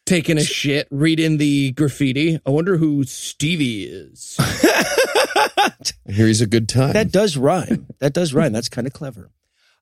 Taking 0.05 0.37
a 0.37 0.43
shit, 0.43 0.87
reading 0.91 1.37
the 1.37 1.71
graffiti. 1.71 2.39
I 2.45 2.49
wonder 2.51 2.77
who 2.77 3.03
Stevie 3.05 3.85
is. 3.85 4.35
I 4.39 5.71
hear 6.07 6.27
he's 6.27 6.41
a 6.41 6.47
good 6.47 6.69
time. 6.69 6.93
That 6.93 7.11
does 7.11 7.37
rhyme. 7.37 7.87
That 7.99 8.13
does 8.13 8.31
rhyme. 8.31 8.53
That's 8.53 8.69
kind 8.69 8.85
of 8.85 8.93
clever. 8.93 9.31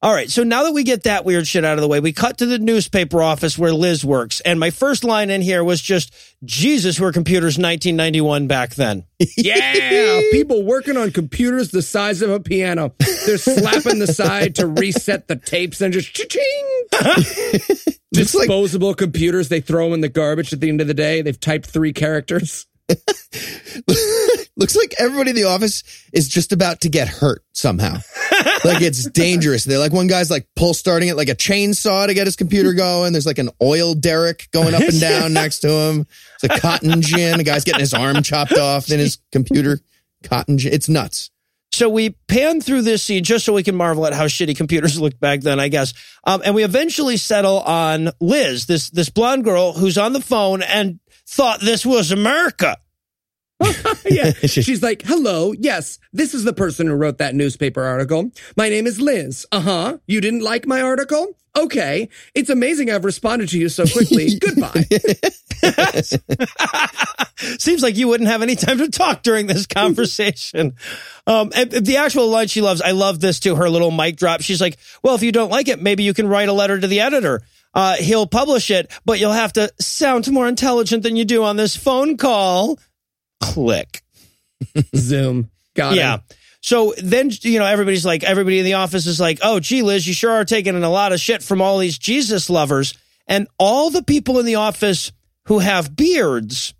All 0.04 0.14
right. 0.14 0.30
So 0.30 0.44
now 0.44 0.64
that 0.64 0.74
we 0.74 0.84
get 0.84 1.04
that 1.04 1.24
weird 1.24 1.48
shit 1.48 1.64
out 1.64 1.78
of 1.78 1.82
the 1.82 1.88
way, 1.88 2.02
we 2.02 2.12
cut 2.12 2.40
to 2.40 2.46
the 2.46 2.60
newspaper 2.60 3.24
office 3.24 3.58
where 3.58 3.72
Liz 3.72 4.04
works. 4.04 4.42
And 4.42 4.60
my 4.60 4.70
first 4.70 5.06
line 5.06 5.30
in 5.30 5.42
here 5.42 5.64
was 5.64 5.82
just, 5.82 6.14
Jesus, 6.44 7.00
were 7.00 7.14
computers 7.14 7.58
1991 7.58 8.48
back 8.48 8.76
then. 8.76 9.06
Yeah, 9.38 10.20
people 10.32 10.64
working 10.64 10.98
on 10.98 11.12
computers 11.12 11.72
the 11.72 11.82
size 11.82 12.22
of 12.22 12.30
a 12.30 12.42
piano. 12.42 12.94
They're 13.26 13.38
slapping 13.38 14.00
the 14.00 14.08
side 14.08 14.56
to 14.56 14.68
reset 14.68 15.30
the 15.30 15.38
tapes 15.38 15.80
and 15.80 15.94
just 15.94 16.14
cha-ching. 16.14 16.84
It's 18.16 18.36
like 18.36 18.48
Disposable 18.48 18.94
computers, 18.94 19.50
they 19.50 19.60
throw 19.60 19.86
them 19.86 19.94
in 19.96 20.02
the 20.02 20.10
garbage 20.10 20.54
at 20.54 20.60
the 20.60 20.70
end 20.70 20.82
of 20.82 20.88
the 20.88 20.94
day. 20.94 21.24
They've 21.24 21.40
typed 21.40 21.66
three 21.66 21.94
characters. 21.94 22.68
Looks 24.56 24.76
like 24.76 24.94
everybody 25.00 25.32
in 25.32 25.36
the 25.36 25.46
office 25.46 25.84
is 26.14 26.28
just 26.28 26.52
about 26.52 26.82
to 26.82 26.90
get 26.90 27.08
hurt 27.08 27.44
somehow. 27.54 27.98
Like 28.64 28.82
it's 28.82 29.10
dangerous. 29.10 29.64
They're 29.64 29.80
like 29.80 29.94
one 29.94 30.08
guy's 30.08 30.32
like 30.32 30.48
pull 30.56 30.74
starting 30.74 31.10
it 31.10 31.18
like 31.18 31.30
a 31.30 31.36
chainsaw 31.36 32.08
to 32.08 32.14
get 32.14 32.28
his 32.28 32.36
computer 32.36 32.74
going. 32.74 33.14
There's 33.14 33.26
like 33.26 33.38
an 33.38 33.50
oil 33.62 33.94
derrick 33.94 34.50
going 34.52 34.74
up 34.74 34.82
and 34.82 35.00
down 35.00 35.34
next 35.44 35.60
to 35.60 35.70
him. 35.70 36.08
It's 36.36 36.44
a 36.44 36.60
cotton 36.60 37.02
gin. 37.02 37.38
The 37.38 37.44
guy's 37.44 37.64
getting 37.64 37.82
his 37.82 37.94
arm 37.94 38.22
chopped 38.24 38.58
off 38.58 38.92
in 38.92 39.00
his 39.00 39.20
computer. 39.32 39.80
Cotton 40.24 40.58
gin. 40.58 40.74
It's 40.74 40.90
nuts. 40.90 41.32
So 41.74 41.90
we 41.90 42.12
pan 42.28 42.62
through 42.62 42.84
this 42.84 43.02
scene 43.02 43.24
just 43.24 43.46
so 43.46 43.54
we 43.54 43.64
can 43.64 43.76
marvel 43.76 44.06
at 44.06 44.14
how 44.14 44.26
shitty 44.26 44.56
computers 44.56 45.00
looked 45.02 45.20
back 45.20 45.42
then, 45.42 45.60
I 45.60 45.70
guess. 45.70 45.96
Um, 46.24 46.44
and 46.46 46.54
we 46.54 46.64
eventually 46.64 47.18
settle 47.18 47.62
on 47.62 48.12
Liz, 48.22 48.68
this 48.68 48.92
this 48.92 49.10
blonde 49.10 49.44
girl 49.44 49.74
who's 49.74 49.98
on 49.98 50.14
the 50.14 50.22
phone 50.22 50.62
and 50.62 51.00
thought 51.26 51.62
this 51.62 51.84
was 51.84 52.12
America. 52.12 52.78
yeah. 54.06 54.32
She's 54.46 54.82
like, 54.84 55.04
hello. 55.04 55.54
Yes, 55.54 56.00
this 56.12 56.34
is 56.34 56.44
the 56.44 56.54
person 56.54 56.88
who 56.88 56.94
wrote 56.94 57.18
that 57.20 57.36
newspaper 57.36 57.84
article. 57.84 58.32
My 58.58 58.70
name 58.70 58.88
is 58.88 59.00
Liz. 59.00 59.46
Uh 59.52 59.62
huh. 59.62 59.98
You 60.08 60.22
didn't 60.22 60.42
like 60.42 60.66
my 60.66 60.82
article? 60.82 61.38
Okay. 61.56 62.10
It's 62.34 62.50
amazing 62.50 62.90
I've 62.90 63.06
responded 63.06 63.50
to 63.50 63.60
you 63.60 63.70
so 63.70 63.86
quickly. 63.86 64.30
Goodbye. 64.40 64.86
Seems 67.60 67.84
like 67.84 67.96
you 67.96 68.08
wouldn't 68.08 68.30
have 68.30 68.42
any 68.42 68.56
time 68.56 68.80
to 68.80 68.90
talk 68.90 69.22
during 69.22 69.46
this 69.48 69.68
conversation. 69.68 70.76
um, 71.28 71.50
the 71.50 71.98
actual 72.00 72.28
line 72.30 72.48
she 72.48 72.62
loves, 72.62 72.82
I 72.82 72.92
love 72.92 73.20
this 73.20 73.40
too, 73.40 73.56
her 73.56 73.70
little 73.70 73.92
mic 73.92 74.16
drop. 74.16 74.42
She's 74.42 74.62
like, 74.62 74.78
well, 75.04 75.14
if 75.16 75.22
you 75.22 75.32
don't 75.32 75.52
like 75.52 75.68
it, 75.68 75.82
maybe 75.82 76.04
you 76.04 76.14
can 76.14 76.28
write 76.28 76.50
a 76.50 76.54
letter 76.54 76.80
to 76.80 76.88
the 76.88 77.02
editor. 77.02 77.42
Uh, 77.74 77.96
he'll 77.96 78.28
publish 78.28 78.70
it, 78.72 78.92
but 79.06 79.20
you'll 79.20 79.32
have 79.32 79.54
to 79.54 79.72
sound 79.80 80.32
more 80.32 80.48
intelligent 80.48 81.04
than 81.04 81.16
you 81.16 81.26
do 81.26 81.44
on 81.44 81.56
this 81.56 81.76
phone 81.76 82.18
call. 82.18 82.80
Click. 83.44 84.02
Zoom. 84.96 85.50
Got 85.76 85.96
yeah. 85.96 86.20
So 86.62 86.94
then, 86.98 87.30
you 87.42 87.60
know, 87.60 87.66
everybody's 87.66 88.06
like, 88.06 88.24
everybody 88.24 88.60
in 88.60 88.66
the 88.66 88.76
office 88.76 89.06
is 89.06 89.20
like, 89.20 89.40
oh, 89.44 89.60
gee, 89.60 89.82
Liz, 89.82 90.08
you 90.08 90.14
sure 90.14 90.32
are 90.32 90.46
taking 90.46 90.76
in 90.76 90.84
a 90.84 90.90
lot 90.90 91.12
of 91.12 91.20
shit 91.20 91.44
from 91.44 91.62
all 91.62 91.78
these 91.78 91.98
Jesus 91.98 92.50
lovers. 92.50 92.94
And 93.28 93.48
all 93.60 93.90
the 93.90 94.02
people 94.02 94.40
in 94.40 94.46
the 94.46 94.56
office 94.56 95.12
who 95.46 95.60
have 95.60 95.94
beards 95.94 96.74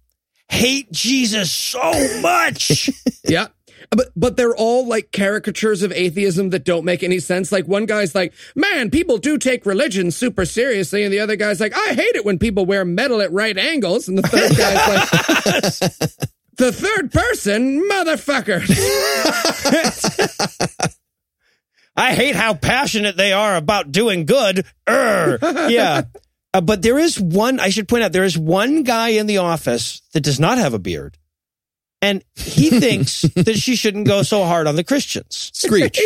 hate 0.48 0.90
Jesus 0.92 1.52
so 1.52 2.22
much. 2.22 2.90
yeah. 3.26 3.48
But 3.92 4.08
but 4.16 4.38
they're 4.38 4.56
all 4.56 4.88
like 4.88 5.12
caricatures 5.12 5.84
of 5.84 5.92
atheism 5.92 6.50
that 6.52 6.64
don't 6.64 6.86
make 6.86 7.04
any 7.04 7.20
sense. 7.20 7.52
Like 7.52 7.68
one 7.68 7.86
guy's 7.86 8.16
like, 8.16 8.34
"Man, 8.56 8.90
people 8.90 9.18
do 9.18 9.38
take 9.38 9.68
religion 9.68 10.10
super 10.10 10.46
seriously," 10.46 11.04
and 11.04 11.14
the 11.14 11.20
other 11.20 11.36
guy's 11.36 11.60
like, 11.60 11.78
"I 11.78 11.94
hate 11.94 12.16
it 12.16 12.26
when 12.26 12.40
people 12.40 12.66
wear 12.66 12.86
metal 12.86 13.22
at 13.22 13.32
right 13.32 13.56
angles," 13.56 14.08
and 14.08 14.18
the 14.18 14.24
third 14.24 14.58
guy's 14.58 15.82
like, 15.82 16.30
"The 16.58 16.72
third 16.72 17.12
person, 17.12 17.88
motherfucker." 17.90 18.62
I 21.96 22.14
hate 22.16 22.36
how 22.36 22.56
passionate 22.56 23.18
they 23.18 23.34
are 23.34 23.56
about 23.56 23.92
doing 23.92 24.26
good. 24.26 24.66
Urgh. 24.88 25.70
Yeah. 25.70 26.04
Uh, 26.56 26.62
but 26.62 26.84
there 26.84 27.00
is 27.00 27.20
one, 27.20 27.60
I 27.60 27.70
should 27.70 27.88
point 27.88 28.04
out, 28.04 28.12
there 28.12 28.24
is 28.24 28.38
one 28.38 28.84
guy 28.84 29.10
in 29.10 29.26
the 29.26 29.40
office 29.40 30.02
that 30.14 30.22
does 30.22 30.40
not 30.40 30.60
have 30.60 30.76
a 30.76 30.80
beard. 30.80 31.18
And 32.00 32.24
he 32.36 32.70
thinks 32.80 33.24
that 33.24 33.56
she 33.56 33.76
shouldn't 33.76 34.06
go 34.06 34.22
so 34.22 34.44
hard 34.44 34.68
on 34.68 34.76
the 34.76 34.84
Christians. 34.84 35.50
Screech. 35.54 35.98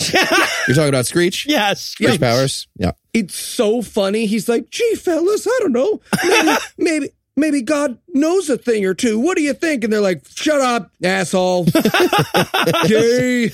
You're 0.00 0.74
talking 0.74 0.88
about 0.88 1.06
Screech? 1.06 1.46
Yes. 1.46 1.80
Screech 1.80 2.18
Powers. 2.18 2.66
Yeah. 2.76 2.92
It's 3.12 3.36
so 3.36 3.82
funny. 3.82 4.26
He's 4.26 4.48
like, 4.48 4.70
gee, 4.70 4.96
fellas, 4.96 5.46
I 5.46 5.58
don't 5.60 5.72
know. 5.72 6.00
Maybe, 6.24 6.58
maybe, 6.78 7.08
maybe 7.36 7.62
God 7.62 7.98
knows 8.08 8.48
a 8.50 8.56
thing 8.58 8.84
or 8.84 8.94
two. 8.94 9.18
What 9.18 9.36
do 9.36 9.42
you 9.42 9.54
think? 9.54 9.84
And 9.84 9.92
they're 9.92 10.00
like, 10.00 10.24
shut 10.34 10.60
up, 10.60 10.90
asshole. 11.02 11.64
Gay. 12.86 13.50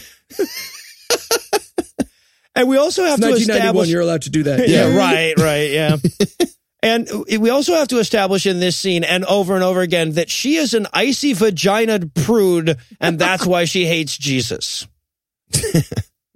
And 2.55 2.69
we 2.69 2.77
also 2.77 3.05
have 3.05 3.19
It's 3.21 3.27
to 3.27 3.31
1991. 3.31 3.57
establish. 3.57 3.89
You're 3.89 4.01
allowed 4.03 4.23
to 4.23 4.31
do 4.31 4.43
that. 4.45 4.69
yeah, 4.69 4.95
right, 4.97 5.39
right, 5.39 5.71
yeah. 5.71 5.97
and 6.83 7.09
we 7.39 7.49
also 7.49 7.75
have 7.75 7.89
to 7.89 7.99
establish 7.99 8.45
in 8.45 8.61
this 8.61 8.77
scene 8.77 9.05
and 9.05 9.25
over 9.25 9.55
and 9.55 9.63
over 9.63 9.81
again 9.81 10.13
that 10.13 10.29
she 10.31 10.57
is 10.57 10.75
an 10.75 10.87
icy 10.93 11.33
vaginaed 11.33 12.13
prude, 12.15 12.77
and 13.01 13.19
that's 13.19 13.47
why 13.47 13.65
she 13.65 13.87
hates 13.87 14.17
Jesus. 14.17 14.87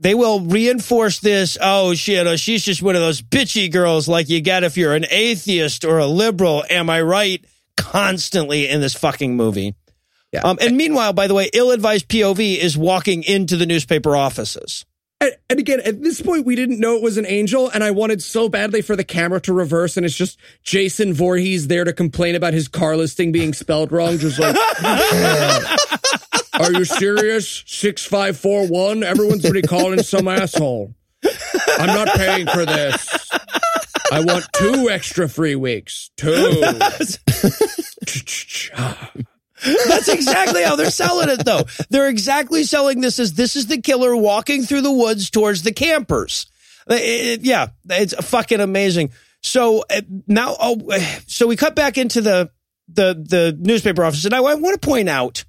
They 0.05 0.15
will 0.15 0.41
reinforce 0.41 1.19
this. 1.19 1.57
Oh, 1.59 1.95
shit, 1.95 2.27
oh, 2.27 2.37
she's 2.37 2.63
just 2.63 2.83
one 2.83 2.95
of 2.95 3.01
those 3.01 3.23
bitchy 3.23 3.73
girls 3.73 4.07
like 4.07 4.29
you 4.29 4.43
get 4.43 4.63
if 4.63 4.77
you're 4.77 4.95
an 4.95 5.07
atheist 5.11 5.83
or 5.83 5.97
a 5.97 6.07
liberal. 6.07 6.63
Am 6.69 6.91
I 6.91 7.01
right? 7.01 7.43
Constantly 7.79 8.69
in 8.69 8.83
this 8.83 8.93
fucking 8.93 9.35
movie. 9.35 9.75
Yeah. 10.31 10.43
Um, 10.45 10.59
and 10.61 10.77
meanwhile, 10.77 11.15
by 11.15 11.27
the 11.27 11.33
way, 11.33 11.49
ill-advised 11.55 12.07
POV 12.09 12.59
is 12.59 12.77
walking 12.77 13.23
into 13.23 13.57
the 13.57 13.65
newspaper 13.65 14.15
offices. 14.15 14.85
And, 15.23 15.33
and 15.49 15.59
again, 15.59 15.81
at 15.81 16.03
this 16.03 16.21
point, 16.21 16.45
we 16.45 16.55
didn't 16.55 16.81
know 16.81 16.97
it 16.97 17.03
was 17.03 17.17
an 17.17 17.25
angel, 17.25 17.71
and 17.71 17.83
I 17.83 17.91
wanted 17.93 18.23
so 18.23 18.51
badly 18.51 18.83
for 18.83 18.97
the 18.97 19.05
camera 19.05 19.41
to 19.41 19.55
reverse, 19.55 19.97
and 19.97 20.05
it's 20.05 20.15
just 20.15 20.39
Jason 20.63 21.15
Voorhees 21.15 21.69
there 21.69 21.85
to 21.85 21.95
complain 21.95 22.35
about 22.35 22.53
his 22.53 22.69
car 22.69 22.95
listing 22.95 23.33
being 23.33 23.55
spelled 23.55 23.91
wrong, 23.91 24.19
just 24.19 24.39
like, 24.39 24.55
"Uh, 24.59 25.77
are 26.61 26.73
you 26.73 26.85
serious? 26.85 27.63
6541? 27.67 29.03
Everyone's 29.03 29.51
be 29.51 29.63
calling 29.63 30.03
some 30.03 30.29
asshole. 30.29 30.95
I'm 31.79 31.87
not 31.87 32.09
paying 32.17 32.47
for 32.47 32.65
this. 32.67 33.31
I 34.13 34.21
want 34.21 34.45
two 34.55 34.91
extra 34.91 35.29
free 35.29 35.57
weeks. 35.57 36.11
Two. 36.17 36.63
That's 39.89 40.09
exactly 40.09 40.63
how 40.63 40.77
they're 40.77 40.91
selling 40.91 41.31
it, 41.31 41.45
though. 41.45 41.63
They're 41.89 42.09
exactly 42.09 42.65
selling 42.65 43.01
this 43.01 43.19
as 43.19 43.33
this 43.35 43.57
is 43.57 43.67
the 43.67 43.81
killer 43.81 44.15
walking 44.15 44.63
through 44.65 44.83
the 44.83 44.93
woods 44.93 45.31
towards 45.31 45.63
the 45.63 45.73
campers. 45.73 46.47
It- 46.89 46.95
it- 47.41 47.43
yeah, 47.43 47.69
it's 47.89 48.15
fucking 48.27 48.61
amazing. 48.61 49.13
So 49.43 49.85
uh, 49.91 50.03
now, 50.27 50.55
oh, 50.61 50.79
so 51.27 51.47
we 51.47 51.57
cut 51.57 51.75
back 51.75 51.97
into 51.99 52.21
the 52.21 52.51
the 52.89 53.15
the 53.15 53.57
newspaper 53.59 54.05
office, 54.05 54.25
and 54.27 54.35
I, 54.35 54.39
I 54.43 54.55
want 54.55 54.81
to 54.81 54.87
point 54.87 55.09
out 55.09 55.45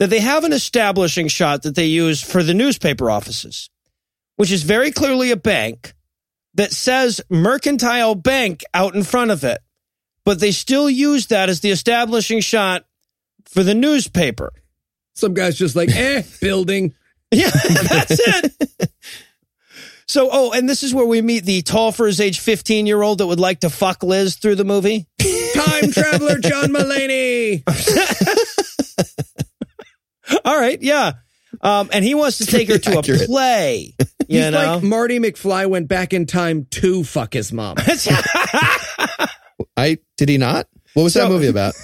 that 0.00 0.08
they 0.08 0.20
have 0.20 0.44
an 0.44 0.52
establishing 0.52 1.28
shot 1.28 1.62
that 1.62 1.74
they 1.74 1.84
use 1.84 2.22
for 2.22 2.42
the 2.42 2.54
newspaper 2.54 3.10
offices, 3.10 3.68
which 4.36 4.50
is 4.50 4.62
very 4.62 4.90
clearly 4.90 5.30
a 5.30 5.36
bank 5.36 5.92
that 6.54 6.72
says 6.72 7.20
Mercantile 7.28 8.14
Bank 8.14 8.64
out 8.72 8.94
in 8.94 9.04
front 9.04 9.30
of 9.30 9.44
it, 9.44 9.58
but 10.24 10.40
they 10.40 10.52
still 10.52 10.88
use 10.88 11.26
that 11.26 11.50
as 11.50 11.60
the 11.60 11.70
establishing 11.70 12.40
shot 12.40 12.86
for 13.44 13.62
the 13.62 13.74
newspaper. 13.74 14.52
Some 15.14 15.34
guy's 15.34 15.58
just 15.58 15.76
like, 15.76 15.90
eh, 15.90 16.22
building. 16.40 16.94
Yeah, 17.30 17.50
that's 17.50 18.18
it. 18.18 18.90
So, 20.10 20.28
oh, 20.32 20.50
and 20.50 20.68
this 20.68 20.82
is 20.82 20.92
where 20.92 21.06
we 21.06 21.22
meet 21.22 21.44
the 21.44 21.62
tall 21.62 21.92
for 21.92 22.04
his 22.04 22.20
age 22.20 22.40
15 22.40 22.84
year 22.84 23.00
old 23.00 23.18
that 23.18 23.28
would 23.28 23.38
like 23.38 23.60
to 23.60 23.70
fuck 23.70 24.02
Liz 24.02 24.34
through 24.34 24.56
the 24.56 24.64
movie. 24.64 25.06
Time 25.54 25.92
traveler 25.92 26.36
John 26.38 26.70
Mulaney. 26.70 27.62
All 30.44 30.58
right, 30.58 30.80
yeah. 30.82 31.12
Um, 31.60 31.90
and 31.92 32.04
he 32.04 32.14
wants 32.14 32.38
to 32.38 32.46
take 32.46 32.68
her 32.68 32.78
to 32.78 32.98
a 32.98 33.02
play. 33.26 33.94
You 34.28 34.40
He's 34.42 34.52
know? 34.52 34.74
like 34.74 34.82
Marty 34.84 35.18
McFly 35.18 35.68
went 35.68 35.88
back 35.88 36.12
in 36.12 36.24
time 36.24 36.66
to 36.70 37.02
fuck 37.02 37.32
his 37.32 37.52
mom. 37.52 37.74
I 39.76 39.98
did 40.16 40.28
he 40.28 40.38
not? 40.38 40.68
What 40.94 41.02
was 41.04 41.14
So- 41.14 41.20
that 41.24 41.28
movie 41.30 41.48
about? 41.48 41.74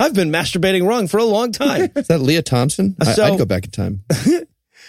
I've 0.00 0.14
been 0.14 0.30
masturbating 0.30 0.86
wrong 0.86 1.06
for 1.08 1.18
a 1.18 1.24
long 1.24 1.52
time. 1.52 1.90
Is 1.96 2.08
that 2.08 2.20
Lea 2.20 2.42
Thompson? 2.42 2.96
I, 3.00 3.12
So- 3.12 3.24
I'd 3.24 3.38
go 3.38 3.44
back 3.44 3.64
in 3.64 3.70
time. 3.72 4.02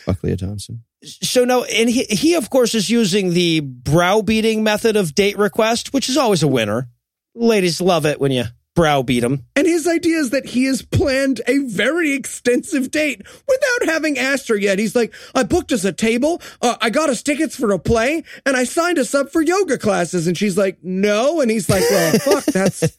Fuck 0.05 0.23
Lea 0.23 0.35
Thompson. 0.35 0.83
so 1.03 1.43
no, 1.43 1.63
and 1.63 1.89
he, 1.89 2.03
he 2.05 2.35
of 2.35 2.49
course 2.49 2.73
is 2.75 2.89
using 2.89 3.33
the 3.33 3.59
browbeating 3.61 4.63
method 4.63 4.95
of 4.95 5.13
date 5.15 5.37
request, 5.37 5.93
which 5.93 6.09
is 6.09 6.17
always 6.17 6.43
a 6.43 6.47
winner. 6.47 6.89
Ladies 7.35 7.79
love 7.81 8.05
it 8.05 8.19
when 8.19 8.31
you 8.31 8.45
browbeat 8.77 9.23
him. 9.23 9.43
And 9.55 9.65
his 9.65 9.87
idea 9.87 10.19
is 10.19 10.29
that 10.29 10.45
he 10.45 10.65
has 10.65 10.83
planned 10.83 11.41
a 11.47 11.57
very 11.57 12.13
extensive 12.13 12.91
date 12.91 13.23
without 13.47 13.91
having 13.91 14.19
asked 14.19 14.47
her 14.49 14.55
yet. 14.55 14.77
He's 14.77 14.95
like, 14.95 15.15
I 15.33 15.41
booked 15.41 15.71
us 15.71 15.83
a 15.83 15.91
table, 15.91 16.43
uh, 16.61 16.75
I 16.79 16.91
got 16.91 17.09
us 17.09 17.23
tickets 17.23 17.55
for 17.55 17.71
a 17.71 17.79
play, 17.79 18.23
and 18.45 18.55
I 18.55 18.65
signed 18.65 18.99
us 18.99 19.15
up 19.15 19.31
for 19.31 19.41
yoga 19.41 19.79
classes. 19.79 20.27
And 20.27 20.37
she's 20.37 20.59
like, 20.59 20.77
no. 20.83 21.41
And 21.41 21.49
he's 21.49 21.67
like, 21.67 21.81
well, 21.89 22.19
fuck, 22.19 22.45
that's 22.45 22.95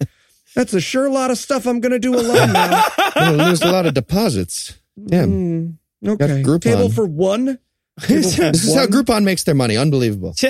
that's 0.56 0.74
a 0.74 0.80
sure 0.80 1.08
lot 1.08 1.30
of 1.30 1.38
stuff 1.38 1.64
I'm 1.64 1.78
going 1.78 1.92
to 1.92 2.00
do 2.00 2.12
alone 2.12 2.52
now. 2.52 2.84
I'm 3.14 3.36
gonna 3.36 3.48
lose 3.50 3.62
a 3.62 3.70
lot 3.70 3.86
of 3.86 3.94
deposits. 3.94 4.76
Yeah. 4.96 5.26
Hmm, 5.26 5.68
okay. 6.04 6.42
Groupon. 6.42 6.60
Table 6.60 6.90
for 6.90 7.06
one. 7.06 7.46
Table 8.00 8.30
for 8.30 8.42
This 8.50 8.64
is 8.64 8.74
how? 8.74 8.86
Groupon 8.86 9.22
makes 9.22 9.44
their 9.44 9.54
money. 9.54 9.76
Unbelievable. 9.76 10.34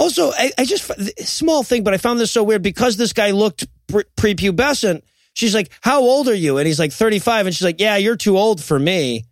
Also, 0.00 0.30
I, 0.32 0.50
I 0.58 0.64
just 0.64 0.90
small 1.26 1.62
thing, 1.62 1.84
but 1.84 1.92
I 1.94 1.98
found 1.98 2.18
this 2.18 2.30
so 2.30 2.42
weird 2.42 2.62
because 2.62 2.96
this 2.96 3.12
guy 3.12 3.30
looked 3.32 3.66
pre- 3.86 4.04
prepubescent. 4.16 5.02
She's 5.34 5.54
like, 5.54 5.70
"How 5.82 6.00
old 6.00 6.28
are 6.28 6.34
you?" 6.34 6.58
And 6.58 6.66
he's 6.66 6.78
like, 6.78 6.90
"35." 6.92 7.46
And 7.46 7.54
she's 7.54 7.64
like, 7.64 7.80
"Yeah, 7.80 7.96
you're 7.96 8.16
too 8.16 8.36
old 8.38 8.62
for 8.62 8.78
me." 8.78 9.24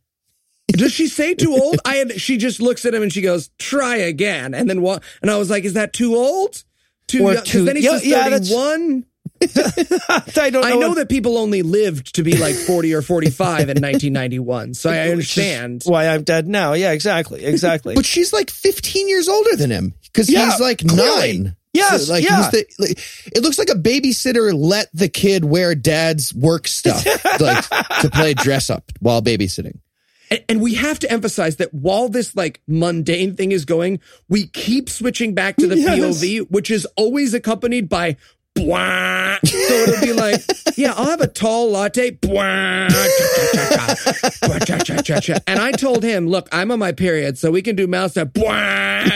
Does 0.68 0.92
she 0.92 1.08
say 1.08 1.34
too 1.34 1.52
old? 1.52 1.76
I 1.84 1.96
had. 1.96 2.20
She 2.20 2.36
just 2.36 2.60
looks 2.60 2.84
at 2.84 2.94
him 2.94 3.02
and 3.02 3.12
she 3.12 3.22
goes, 3.22 3.50
"Try 3.58 3.96
again." 3.96 4.54
And 4.54 4.68
then 4.68 4.82
what? 4.82 5.02
And 5.22 5.30
I 5.30 5.38
was 5.38 5.48
like, 5.50 5.64
"Is 5.64 5.72
that 5.74 5.92
too 5.92 6.14
old?" 6.14 6.62
Too 7.08 7.24
Or 7.24 7.32
young? 7.32 7.42
'Cause 7.42 7.50
too- 7.52 7.64
then 7.64 7.76
he 7.76 7.82
yeah, 7.84 7.90
says 7.92 8.06
yeah, 8.06 8.28
that's- 8.28 8.48
thirty-one. 8.50 9.04
I 9.42 10.50
don't 10.50 10.52
know. 10.52 10.62
I 10.62 10.74
know 10.76 10.88
what- 10.90 10.94
that 10.96 11.08
people 11.08 11.38
only 11.38 11.62
lived 11.62 12.14
to 12.16 12.22
be 12.22 12.36
like 12.36 12.54
40 12.54 12.94
or 12.94 13.02
45 13.02 13.60
in 13.60 13.66
1991. 13.82 14.74
So 14.74 14.90
I 14.90 15.08
understand. 15.10 15.82
why 15.84 16.08
I'm 16.08 16.22
dead 16.22 16.46
now. 16.48 16.72
Yeah, 16.74 16.92
exactly, 16.92 17.44
exactly. 17.44 17.94
But 17.98 18.06
she's 18.06 18.32
like 18.32 18.50
15 18.50 19.08
years 19.08 19.28
older 19.28 19.56
than 19.56 19.70
him 19.70 19.94
because 20.04 20.28
Yeah, 20.30 20.50
he's 20.50 20.60
like 20.60 20.78
clearly. 20.86 21.38
nine. 21.38 21.56
Yes, 21.74 22.08
like, 22.08 22.24
yeah. 22.24 22.48
the- 22.50 22.66
like, 22.78 22.98
it 23.36 23.42
looks 23.42 23.58
like 23.58 23.68
a 23.70 23.74
babysitter 23.74 24.52
let 24.54 24.88
the 24.94 25.08
kid 25.08 25.44
wear 25.44 25.74
dad's 25.74 26.34
work 26.34 26.66
stuff 26.66 27.04
like 27.40 27.68
to 28.00 28.10
play 28.12 28.34
dress 28.34 28.70
up 28.70 28.90
while 29.00 29.22
babysitting. 29.22 29.78
And, 30.30 30.44
and 30.48 30.60
we 30.60 30.74
have 30.74 30.98
to 31.00 31.10
emphasize 31.12 31.56
that 31.56 31.72
while 31.72 32.08
this 32.08 32.34
like 32.34 32.60
mundane 32.66 33.36
thing 33.36 33.52
is 33.52 33.64
going, 33.64 34.00
we 34.28 34.46
keep 34.46 34.88
switching 34.90 35.34
back 35.34 35.56
to 35.56 35.66
the 35.66 35.78
Yes. 35.78 36.20
POV, 36.22 36.50
which 36.50 36.70
is 36.70 36.86
always 36.96 37.32
accompanied 37.34 37.88
by 37.88 38.16
bwah. 38.58 39.38
So 39.46 39.74
it'll 39.74 40.00
be 40.00 40.12
like, 40.12 40.42
yeah, 40.76 40.92
I'll 40.96 41.06
have 41.06 41.20
a 41.20 41.26
tall 41.26 41.70
latte. 41.70 42.12
Bwah. 42.12 42.88
And 45.46 45.58
I 45.58 45.72
told 45.72 46.02
him, 46.02 46.28
look, 46.28 46.48
I'm 46.52 46.70
on 46.70 46.78
my 46.78 46.92
period, 46.92 47.38
so 47.38 47.50
we 47.50 47.62
can 47.62 47.76
do 47.76 47.86
mouse 47.86 48.12
step. 48.12 48.32
Bwah. 48.34 49.06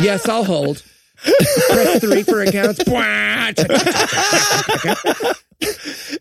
Yes, 0.00 0.28
I'll 0.28 0.44
hold. 0.44 0.82
Press 1.22 2.00
three 2.00 2.22
for 2.22 2.42
accounts. 2.42 2.82
Bwah. 2.84 3.54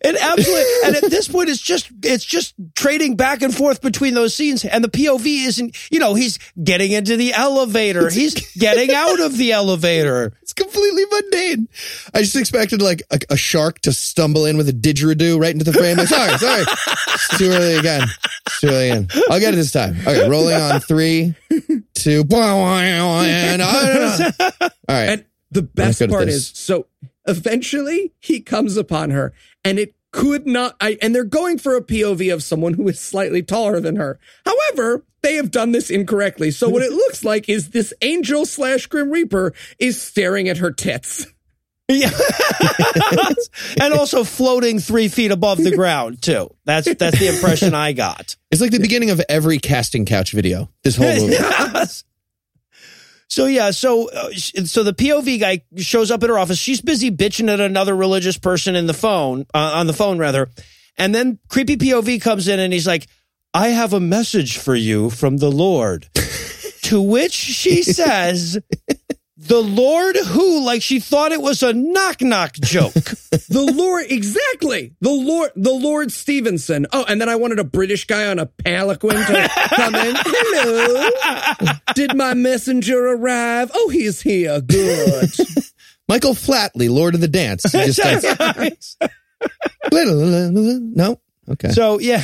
And 0.06 0.18
absolutely, 0.18 0.66
and 0.86 0.96
at 0.98 1.10
this 1.10 1.30
point, 1.30 1.50
it's 1.50 1.62
just 1.62 1.90
it's 2.04 2.26
just 2.26 2.56
trading 2.76 3.16
back 3.16 3.42
and 3.42 3.56
forth 3.56 3.82
between 3.82 4.16
those 4.16 4.36
scenes, 4.36 4.66
and 4.66 4.84
the 4.84 4.90
POV 4.90 5.46
isn't. 5.46 5.92
You 5.92 6.00
know, 6.00 6.14
he's 6.14 6.40
getting 6.62 6.92
into 6.92 7.16
the 7.16 7.34
elevator, 7.34 8.10
he's 8.10 8.34
getting 8.58 8.94
out 8.94 9.22
of 9.22 9.38
the 9.38 9.52
elevator. 9.52 10.34
It's 10.44 10.52
completely 10.52 11.04
mundane. 11.10 11.70
I 12.14 12.20
just 12.20 12.36
expected 12.36 12.82
like 12.82 13.02
a, 13.10 13.20
a 13.32 13.38
shark 13.38 13.80
to 13.80 13.94
stumble 13.94 14.46
in 14.46 14.58
with 14.58 14.68
a 14.68 14.74
didgeridoo 14.74 15.40
right 15.40 15.52
into 15.52 15.64
the 15.64 15.72
frame. 15.72 15.98
Like, 15.98 16.10
sorry, 16.10 16.38
sorry. 16.38 16.64
It's 16.64 17.38
too 17.38 17.50
early 17.50 17.76
again. 17.76 18.08
It's 18.46 18.60
too 18.60 18.68
early 18.68 18.90
again. 18.90 19.08
I'll 19.30 19.40
get 19.40 19.54
it 19.54 19.58
this 19.58 19.72
time. 19.72 19.96
Okay, 20.02 20.30
rolling 20.30 20.56
on 20.56 20.82
three, 20.82 21.34
two, 21.94 22.24
and 22.30 23.62
all 23.62 23.72
right. 24.90 25.10
And 25.10 25.26
the 25.52 25.62
best 25.62 26.00
part 26.10 26.26
this. 26.26 26.36
is 26.36 26.48
so 26.50 26.88
eventually 27.26 28.14
he 28.20 28.42
comes 28.42 28.78
upon 28.78 29.12
her 29.12 29.34
and 29.64 29.80
it 29.80 29.96
could 30.12 30.46
not 30.46 30.76
I 30.80 30.98
and 31.02 31.14
they're 31.14 31.24
going 31.24 31.58
for 31.58 31.76
a 31.76 31.82
POV 31.82 32.34
of 32.34 32.44
someone 32.44 32.76
who 32.76 32.88
is 32.88 33.00
slightly 33.00 33.42
taller 33.42 33.80
than 33.80 33.96
her. 33.96 34.20
However, 34.46 35.04
they 35.24 35.36
have 35.36 35.52
done 35.52 35.72
this 35.72 35.90
incorrectly. 35.90 36.52
So 36.52 36.70
what 36.70 36.84
it 36.84 36.92
looks 36.94 37.24
like 37.24 37.50
is 37.50 37.72
this 37.72 37.94
angel 38.02 38.46
slash 38.46 38.86
grim 38.86 39.10
reaper 39.10 39.54
is 39.80 40.02
staring 40.02 40.48
at 40.50 40.58
her 40.58 40.72
tits. 40.72 41.26
Yeah, 41.90 42.12
and 43.82 43.94
also 43.94 44.24
floating 44.24 44.80
three 44.80 45.10
feet 45.10 45.32
above 45.32 45.58
the 45.58 45.76
ground 45.76 46.22
too. 46.22 46.50
That's 46.64 46.94
that's 46.96 47.20
the 47.20 47.28
impression 47.28 47.76
I 47.76 47.92
got. 47.92 48.38
It's 48.52 48.62
like 48.62 48.72
the 48.72 48.80
beginning 48.80 49.10
of 49.10 49.22
every 49.28 49.60
casting 49.60 50.06
couch 50.06 50.32
video. 50.32 50.70
This 50.84 50.96
whole 50.96 51.08
movie. 51.14 51.34
Yes. 51.34 52.06
So 53.34 53.48
yeah, 53.48 53.72
so 53.72 54.12
uh, 54.12 54.30
so 54.32 54.84
the 54.84 54.94
POV 54.94 55.40
guy 55.40 55.64
shows 55.78 56.12
up 56.12 56.22
at 56.22 56.30
her 56.30 56.38
office. 56.38 56.60
She's 56.60 56.82
busy 56.82 57.10
bitching 57.10 57.52
at 57.52 57.60
another 57.60 57.96
religious 57.96 58.38
person 58.38 58.76
in 58.76 58.86
the 58.86 58.94
phone 58.94 59.48
uh, 59.56 59.72
on 59.74 59.88
the 59.88 59.94
phone 59.94 60.20
rather, 60.20 60.52
and 61.00 61.16
then 61.16 61.40
creepy 61.50 61.76
POV 61.76 62.22
comes 62.22 62.48
in 62.48 62.60
and 62.60 62.72
he's 62.72 62.86
like, 62.86 63.08
"I 63.52 63.70
have 63.70 63.92
a 63.92 64.00
message 64.00 64.60
for 64.60 64.76
you 64.76 65.10
from 65.10 65.38
the 65.38 65.50
Lord." 65.50 66.10
to 66.84 67.02
which 67.02 67.32
she 67.32 67.82
says, 67.82 68.60
"The 69.48 69.62
Lord 69.62 70.16
who?" 70.16 70.64
Like 70.64 70.82
she 70.82 71.00
thought 71.00 71.32
it 71.32 71.42
was 71.42 71.64
a 71.64 71.74
knock 71.74 72.22
knock 72.22 72.54
joke. 72.54 72.94
The 73.50 73.64
Lord 73.64 74.06
exactly. 74.10 74.94
The 75.02 75.12
Lord 75.12 75.52
the 75.56 75.74
Lord 75.74 76.12
Stevenson. 76.12 76.86
Oh, 76.94 77.04
and 77.08 77.20
then 77.20 77.30
I 77.30 77.36
wanted 77.36 77.60
a 77.60 77.64
British 77.64 78.06
guy 78.06 78.28
on 78.28 78.40
a 78.40 78.46
palanquin 78.46 79.16
to 79.16 79.50
come 79.76 79.96
in. 79.96 80.16
Hello. 80.20 81.76
Did 81.96 82.16
my 82.16 82.36
messenger 82.36 83.08
arrive? 83.08 83.72
Oh, 83.74 83.90
he's 83.90 84.22
here. 84.22 84.62
Good. 84.62 85.32
Michael 86.08 86.34
Flatley, 86.34 86.90
Lord 86.90 87.16
of 87.16 87.22
the 87.22 87.28
Dance. 87.28 87.64
He 87.72 87.86
just 87.86 88.00
starts, 88.00 88.98
no? 89.92 91.20
Okay. 91.50 91.70
So 91.70 92.00
yeah. 92.00 92.24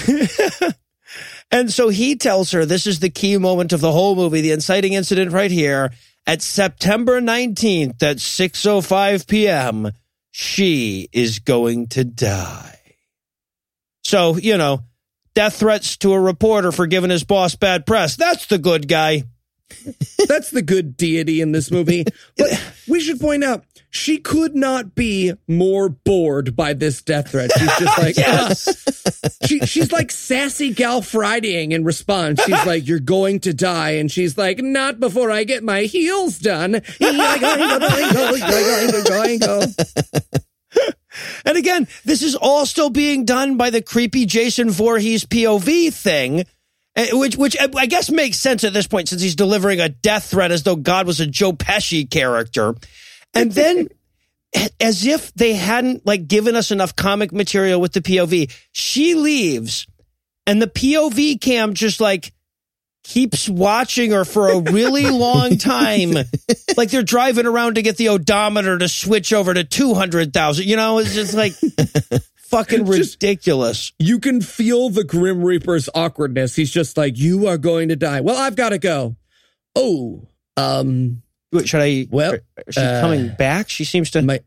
and 1.52 1.72
so 1.72 1.90
he 1.90 2.16
tells 2.16 2.52
her 2.52 2.66
this 2.66 2.88
is 2.88 3.00
the 3.00 3.10
key 3.10 3.38
moment 3.38 3.74
of 3.74 3.82
the 3.82 3.92
whole 3.92 4.16
movie, 4.16 4.42
the 4.42 4.52
inciting 4.52 4.94
incident 4.94 5.32
right 5.32 5.52
here. 5.52 5.92
At 6.30 6.44
September 6.44 7.20
19th 7.20 8.04
at 8.04 8.18
6:05 8.18 9.26
p.m., 9.26 9.92
she 10.30 11.10
is 11.12 11.40
going 11.40 11.88
to 11.88 12.04
die. 12.04 12.78
So, 14.04 14.38
you 14.38 14.56
know, 14.56 14.82
death 15.34 15.56
threats 15.56 15.98
to 15.98 16.14
a 16.14 16.20
reporter 16.20 16.72
for 16.72 16.86
giving 16.86 17.10
his 17.10 17.24
boss 17.24 17.56
bad 17.56 17.88
press. 17.88 18.16
That's 18.16 18.46
the 18.46 18.60
good 18.60 18.88
guy. 18.88 19.24
That's 20.28 20.52
the 20.52 20.62
good 20.62 20.98
deity 20.98 21.42
in 21.42 21.52
this 21.52 21.72
movie. 21.72 22.06
But 22.38 22.74
we 22.88 23.00
should 23.00 23.20
point 23.20 23.44
out 23.44 23.66
she 23.90 24.18
could 24.18 24.56
not 24.56 24.94
be 24.96 25.34
more 25.48 25.90
bored 25.90 26.56
by 26.56 26.74
this 26.74 27.02
death 27.02 27.32
threat. 27.32 27.52
She's 27.58 27.78
just 27.80 27.98
like, 27.98 28.18
Yes. 28.18 29.36
she, 29.46 29.60
she's 29.62 29.92
like 29.92 30.12
sassy 30.12 30.74
gal 30.74 31.02
Fridaying 31.02 31.72
in 31.72 31.84
response. 31.84 32.42
She's 32.44 32.66
like, 32.66 32.88
"You're 32.88 33.00
going 33.00 33.40
to 33.42 33.54
die," 33.54 33.92
and 33.92 34.12
she's 34.12 34.38
like, 34.38 34.60
"Not 34.60 35.00
before 35.00 35.32
I 35.32 35.44
get 35.44 35.64
my 35.64 35.84
heels 35.84 36.38
done." 36.40 36.82
And 41.46 41.58
again, 41.58 41.88
this 42.06 42.22
is 42.22 42.36
all 42.36 42.66
still 42.66 42.90
being 42.92 43.26
done 43.26 43.58
by 43.58 43.72
the 43.72 43.82
creepy 43.82 44.26
Jason 44.26 44.70
Voorhees 44.70 45.26
POV 45.26 45.92
thing, 45.92 46.42
eh, 46.42 46.44
Eh, 47.00 47.14
which 47.14 47.38
which 47.38 47.56
eh, 47.58 47.68
I 47.78 47.86
guess 47.86 48.12
makes 48.12 48.38
sense 48.38 48.66
at 48.66 48.74
this 48.74 48.86
point 48.86 49.08
since 49.08 49.22
he's 49.22 49.36
delivering 49.36 49.80
a 49.80 49.88
death 49.88 50.26
threat 50.26 50.52
as 50.52 50.64
though 50.64 50.76
God 50.76 51.08
was 51.08 51.22
a 51.22 51.26
Joe 51.26 51.54
Pesci 51.54 52.10
character. 52.10 52.76
And 53.34 53.54
then 53.54 53.88
as 54.82 55.06
if 55.06 55.34
they 55.34 55.54
hadn't 55.54 56.06
like 56.06 56.28
given 56.28 56.58
us 56.58 56.72
enough 56.72 56.98
comic 56.98 57.32
material 57.32 57.80
with 57.80 57.94
the 57.94 58.02
POV, 58.02 58.54
she 58.74 59.16
leaves 59.16 59.88
and 60.46 60.62
the 60.62 60.68
POV 60.68 61.40
cam 61.40 61.74
just 61.74 62.02
like 62.02 62.34
keeps 63.06 63.48
watching 63.48 64.12
her 64.12 64.26
for 64.26 64.50
a 64.50 64.60
really 64.60 65.06
long 65.10 65.58
time. 65.58 66.16
like 66.76 66.90
they're 66.90 67.02
driving 67.02 67.46
around 67.46 67.76
to 67.76 67.82
get 67.82 67.96
the 67.96 68.10
odometer 68.10 68.78
to 68.78 68.90
switch 68.90 69.32
over 69.32 69.54
to 69.54 69.64
200,000. 69.64 70.66
You 70.66 70.76
know, 70.76 70.98
it's 70.98 71.14
just 71.14 71.34
like 71.34 71.54
fucking 72.50 72.86
Just- 72.86 73.16
ridiculous. 73.16 73.92
You 74.00 74.20
can 74.20 74.42
feel 74.42 74.90
the 74.90 75.04
Grim 75.04 75.44
Reaper's 75.44 75.90
awkwardness. 75.96 76.56
He's 76.56 76.72
just 76.72 76.98
like, 76.98 77.18
"You 77.18 77.48
are 77.48 77.58
going 77.58 77.90
to 77.90 77.96
die." 77.96 78.22
Well, 78.22 78.38
I've 78.38 78.56
got 78.56 78.70
to 78.70 78.78
go. 78.80 79.16
Oh, 79.76 80.28
um, 80.58 81.22
Wait, 81.52 81.68
Should 81.68 81.82
I? 81.82 82.08
Well, 82.12 82.34
is 82.68 82.76
she 82.76 82.82
uh, 82.82 83.02
coming 83.02 83.30
back? 83.38 83.70
She 83.70 83.84
seems 83.86 84.12
to. 84.12 84.22
my 84.22 84.40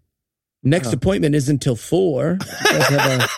next 0.62 0.88
Oh. 0.88 0.92
appointment 0.92 1.34
isn't 1.34 1.60
till 1.60 1.76
four. 1.76 2.38
You 2.64 2.78
guys 2.78 2.86
have 2.88 3.20
a- 3.20 3.28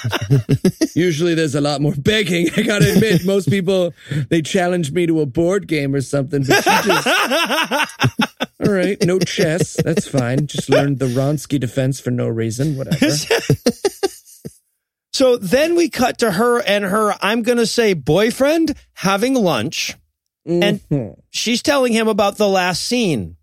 Usually 0.94 1.34
there's 1.34 1.54
a 1.54 1.60
lot 1.60 1.80
more 1.80 1.94
begging. 1.96 2.48
I 2.56 2.62
gotta 2.62 2.92
admit, 2.92 3.24
most 3.24 3.50
people 3.50 3.94
they 4.28 4.42
challenge 4.42 4.92
me 4.92 5.06
to 5.06 5.20
a 5.20 5.26
board 5.26 5.66
game 5.66 5.94
or 5.94 6.00
something, 6.00 6.44
but 6.44 6.62
she 6.62 6.88
just 6.88 7.06
all 8.66 8.72
right, 8.72 8.98
no 9.04 9.18
chess. 9.18 9.76
That's 9.82 10.06
fine. 10.08 10.46
Just 10.46 10.68
learned 10.68 10.98
the 10.98 11.06
Ronsky 11.06 11.58
defense 11.58 12.00
for 12.00 12.10
no 12.10 12.28
reason. 12.28 12.76
Whatever. 12.76 13.10
so 15.12 15.36
then 15.36 15.74
we 15.74 15.88
cut 15.88 16.18
to 16.18 16.30
her 16.32 16.60
and 16.62 16.84
her, 16.84 17.14
I'm 17.20 17.42
to 17.58 17.66
say 17.66 17.94
boyfriend 17.94 18.74
having 18.94 19.34
lunch. 19.34 19.96
And- 20.46 20.80
Mhm. 20.90 21.16
She's 21.30 21.62
telling 21.62 21.92
him 21.92 22.08
about 22.08 22.36
the 22.36 22.48
last 22.48 22.82
scene. 22.82 23.36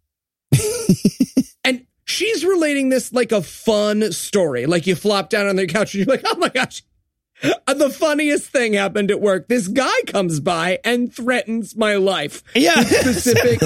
She's 2.09 2.43
relating 2.43 2.89
this 2.89 3.13
like 3.13 3.31
a 3.31 3.41
fun 3.41 4.11
story. 4.11 4.65
Like 4.65 4.87
you 4.87 4.95
flop 4.95 5.29
down 5.29 5.47
on 5.47 5.55
the 5.55 5.67
couch 5.67 5.93
and 5.95 6.05
you're 6.05 6.15
like, 6.15 6.25
oh 6.25 6.37
my 6.37 6.49
gosh. 6.49 6.83
uh, 7.43 7.73
The 7.73 7.89
funniest 7.89 8.47
thing 8.47 8.73
happened 8.73 9.11
at 9.11 9.21
work. 9.21 9.47
This 9.47 9.67
guy 9.67 9.93
comes 10.07 10.39
by 10.39 10.79
and 10.83 11.13
threatens 11.13 11.75
my 11.75 11.95
life. 11.95 12.43
Yeah. 12.55 12.81
Specific 12.83 13.59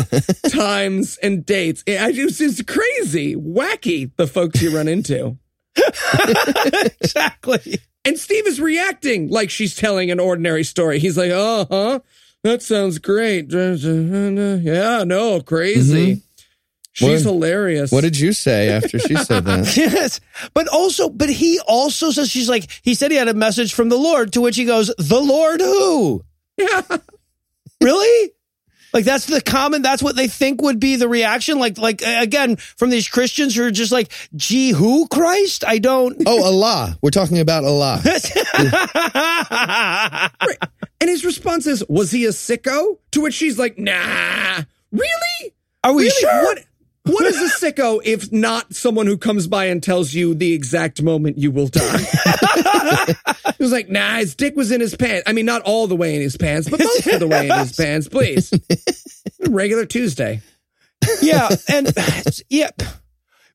times 0.51 1.17
and 1.23 1.45
dates. 1.45 1.83
It, 1.87 1.99
I 2.01 2.11
just, 2.11 2.67
crazy, 2.67 3.35
wacky, 3.35 4.11
the 4.17 4.27
folks 4.27 4.61
you 4.61 4.75
run 4.75 4.87
into. 4.87 5.37
exactly. 7.01 7.79
And 8.05 8.19
Steve 8.19 8.47
is 8.47 8.59
reacting 8.59 9.29
like 9.29 9.49
she's 9.49 9.75
telling 9.75 10.11
an 10.11 10.19
ordinary 10.19 10.63
story. 10.63 10.99
He's 10.99 11.17
like, 11.17 11.31
uh 11.31 11.65
huh, 11.69 11.99
that 12.43 12.61
sounds 12.61 12.99
great. 12.99 13.49
Yeah, 13.53 15.03
no, 15.05 15.41
crazy. 15.41 16.21
She's 16.93 17.25
What- 17.25 17.33
hilarious. 17.33 17.91
What 17.91 18.01
did 18.01 18.17
you 18.19 18.33
say 18.33 18.69
after 18.69 18.99
she 18.99 19.15
said 19.15 19.45
that? 19.45 19.75
Yes. 19.77 20.19
But 20.53 20.67
also, 20.67 21.09
but 21.09 21.29
he 21.29 21.59
also 21.67 22.11
says, 22.11 22.29
she's 22.29 22.47
like, 22.47 22.69
he 22.83 22.93
said 22.93 23.09
he 23.11 23.17
had 23.17 23.27
a 23.27 23.33
message 23.33 23.73
from 23.73 23.89
the 23.89 23.97
Lord, 23.97 24.33
to 24.33 24.41
which 24.41 24.55
he 24.55 24.65
goes, 24.65 24.93
the 24.97 25.19
Lord 25.19 25.59
who? 25.59 26.23
Yeah. 26.57 26.81
Really? 27.81 28.31
Like 28.93 29.05
that's 29.05 29.25
the 29.25 29.41
common. 29.41 29.81
That's 29.81 30.03
what 30.03 30.15
they 30.15 30.27
think 30.27 30.61
would 30.61 30.79
be 30.79 30.97
the 30.97 31.07
reaction. 31.09 31.57
Like, 31.57 31.79
like 31.79 32.03
again, 32.05 32.57
from 32.57 32.91
these 32.91 33.07
Christians 33.09 33.55
who 33.55 33.63
are 33.65 33.71
just 33.71 33.91
like, 33.91 34.11
"Gee, 34.35 34.69
who 34.69 35.07
Christ? 35.07 35.63
I 35.65 35.79
don't." 35.79 36.21
Oh, 36.27 36.43
Allah. 36.43 36.95
We're 37.01 37.09
talking 37.09 37.39
about 37.39 37.63
Allah. 37.63 37.99
Right. 39.33 40.57
And 41.01 41.09
his 41.09 41.25
response 41.25 41.65
is, 41.67 41.83
was 41.89 42.11
he 42.11 42.25
a 42.25 42.29
sicko? 42.29 42.97
To 43.11 43.21
which 43.21 43.33
she's 43.33 43.57
like, 43.59 43.77
nah. 43.77 44.61
Really? 44.91 45.53
Are 45.83 45.93
we 45.93 46.03
really? 46.03 46.09
sure? 46.11 46.43
What, 46.43 46.59
what 47.05 47.25
is 47.25 47.41
a 47.41 47.65
sicko 47.65 47.99
if 48.03 48.31
not 48.31 48.73
someone 48.73 49.07
who 49.07 49.17
comes 49.17 49.47
by 49.47 49.65
and 49.65 49.83
tells 49.83 50.13
you 50.13 50.33
the 50.33 50.53
exact 50.53 51.01
moment 51.01 51.37
you 51.37 51.51
will 51.51 51.67
die? 51.67 51.97
he 53.57 53.63
was 53.63 53.71
like, 53.71 53.89
nah, 53.89 54.15
his 54.15 54.35
dick 54.35 54.55
was 54.55 54.71
in 54.71 54.79
his 54.79 54.95
pants. 54.95 55.23
I 55.27 55.33
mean, 55.33 55.45
not 55.45 55.61
all 55.63 55.87
the 55.87 55.95
way 55.95 56.15
in 56.15 56.21
his 56.21 56.37
pants, 56.37 56.69
but 56.69 56.79
most 56.79 57.07
of 57.07 57.19
the 57.19 57.27
way 57.27 57.49
in 57.49 57.57
his 57.59 57.73
pants, 57.77 58.07
please. 58.07 58.53
Regular 59.47 59.85
Tuesday. 59.85 60.41
yeah, 61.21 61.49
and 61.67 61.93
yeah, 62.49 62.69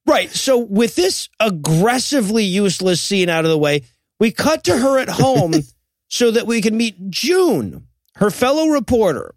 right. 0.07 0.31
So 0.31 0.59
with 0.59 0.95
this 0.95 1.31
aggressively 1.41 2.45
useless 2.45 3.01
scene 3.01 3.31
out 3.31 3.47
of 3.47 3.51
the 3.51 3.59
way, 3.59 3.85
we 4.21 4.31
cut 4.31 4.65
to 4.65 4.77
her 4.77 4.99
at 4.99 5.09
home 5.09 5.55
so 6.09 6.31
that 6.31 6.47
we 6.47 6.61
can 6.61 6.77
meet 6.77 7.11
June, 7.11 7.87
her 8.17 8.31
fellow 8.31 8.67
reporter. 8.69 9.35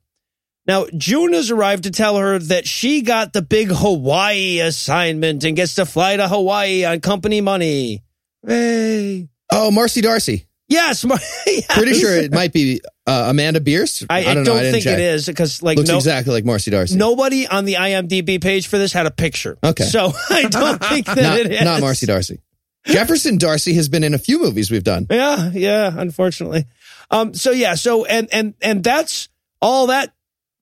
Now, 0.68 0.86
June 0.96 1.34
has 1.34 1.50
arrived 1.50 1.84
to 1.84 1.92
tell 1.92 2.18
her 2.18 2.38
that 2.38 2.68
she 2.68 3.02
got 3.02 3.34
the 3.34 3.42
big 3.42 3.70
Hawaii 3.72 4.60
assignment 4.60 5.44
and 5.44 5.56
gets 5.56 5.76
to 5.76 5.86
fly 5.86 6.18
to 6.18 6.28
Hawaii 6.28 6.86
on 6.86 7.00
company 7.00 7.42
money. 7.42 8.04
Hey. 8.46 9.28
Oh, 9.52 9.72
Marcy 9.72 10.02
Darcy. 10.02 10.48
Yes, 10.68 11.04
Mar- 11.04 11.20
yes. 11.46 11.66
Pretty 11.70 11.96
sure 11.96 12.16
it 12.16 12.32
might 12.32 12.54
be 12.54 12.80
uh, 13.06 13.26
Amanda 13.30 13.60
Bearse. 13.60 14.06
I, 14.10 14.20
I 14.20 14.34
don't, 14.34 14.46
know. 14.46 14.56
I 14.56 14.60
didn't 14.60 14.72
think 14.72 14.84
check. 14.86 15.00
it 15.00 15.02
is 15.02 15.26
because 15.26 15.62
like 15.62 15.78
Looks 15.78 15.90
no, 15.90 15.98
exactly 15.98 16.32
like 16.34 16.46
Marcy 16.46 16.72
Darcy. 16.72 16.96
nobody 16.96 17.46
on 17.46 17.66
the 17.66 17.74
IMDb 17.74 18.42
page 18.42 18.68
for 18.68 18.78
this 18.78 18.94
had 18.94 19.06
a 19.06 19.12
picture. 19.12 19.58
Okay. 19.62 19.84
so 19.84 20.14
I 20.30 20.44
don't 20.44 20.82
think 20.82 21.08
that 21.08 21.18
not, 21.18 21.40
it 21.40 21.52
is 21.52 21.62
not 21.62 21.82
Marcy 21.82 22.06
Darcy. 22.06 22.40
Jefferson 22.86 23.38
Darcy 23.38 23.74
has 23.74 23.90
been 23.90 24.04
in 24.06 24.14
a 24.14 24.18
few 24.18 24.42
movies 24.42 24.72
we've 24.72 24.84
done. 24.84 25.08
Yeah, 25.10 25.52
yeah, 25.54 25.94
unfortunately. 25.94 26.66
Um, 27.12 27.34
so 27.34 27.52
yeah, 27.52 27.76
so 27.76 28.06
and 28.06 28.30
and 28.32 28.54
and 28.62 28.82
that's 28.82 29.28
all 29.62 29.88
that 29.88 30.14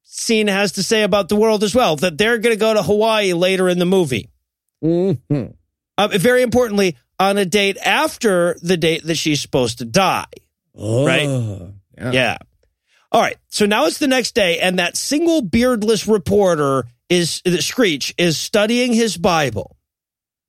scene 0.09 0.47
has 0.47 0.73
to 0.73 0.83
say 0.83 1.03
about 1.03 1.29
the 1.29 1.35
world 1.35 1.63
as 1.63 1.75
well. 1.75 1.95
That 1.95 2.17
they're 2.17 2.39
going 2.39 2.55
to 2.55 2.59
go 2.59 2.73
to 2.73 2.81
Hawaii 2.83 3.33
later 3.33 3.69
in 3.69 3.79
the 3.79 3.85
movie. 3.85 4.29
Mm-hmm. 4.83 5.51
Uh, 5.97 6.07
very 6.13 6.41
importantly, 6.41 6.97
on 7.19 7.37
a 7.37 7.45
date 7.45 7.77
after 7.77 8.57
the 8.61 8.77
date 8.77 9.03
that 9.05 9.15
she's 9.15 9.41
supposed 9.41 9.79
to 9.79 9.85
die. 9.85 10.25
Right. 10.73 11.27
Oh, 11.27 11.73
Yeah. 11.97 12.11
Yeah. 12.11 12.37
All 13.11 13.21
right. 13.21 13.37
So 13.49 13.65
now 13.65 13.85
it's 13.85 13.97
the 13.97 14.07
next 14.07 14.35
day, 14.35 14.59
and 14.59 14.79
that 14.79 14.95
single 14.95 15.41
beardless 15.41 16.07
reporter 16.07 16.85
is 17.09 17.41
the 17.43 17.61
Screech 17.61 18.13
is 18.17 18.37
studying 18.37 18.93
his 18.93 19.17
Bible. 19.17 19.75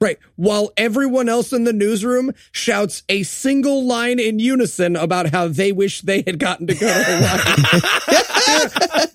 Right. 0.02 0.18
While 0.36 0.72
everyone 0.78 1.28
else 1.28 1.52
in 1.52 1.64
the 1.64 1.74
newsroom 1.74 2.32
shouts 2.52 3.02
a 3.10 3.22
single 3.22 3.84
line 3.84 4.18
in 4.18 4.38
unison 4.38 4.96
about 4.96 5.28
how 5.28 5.48
they 5.48 5.72
wish 5.72 6.00
they 6.00 6.22
had 6.26 6.38
gotten 6.38 6.66
to 6.68 6.74
go 6.74 6.86
to 6.86 7.04
Hawaii. 7.04 8.30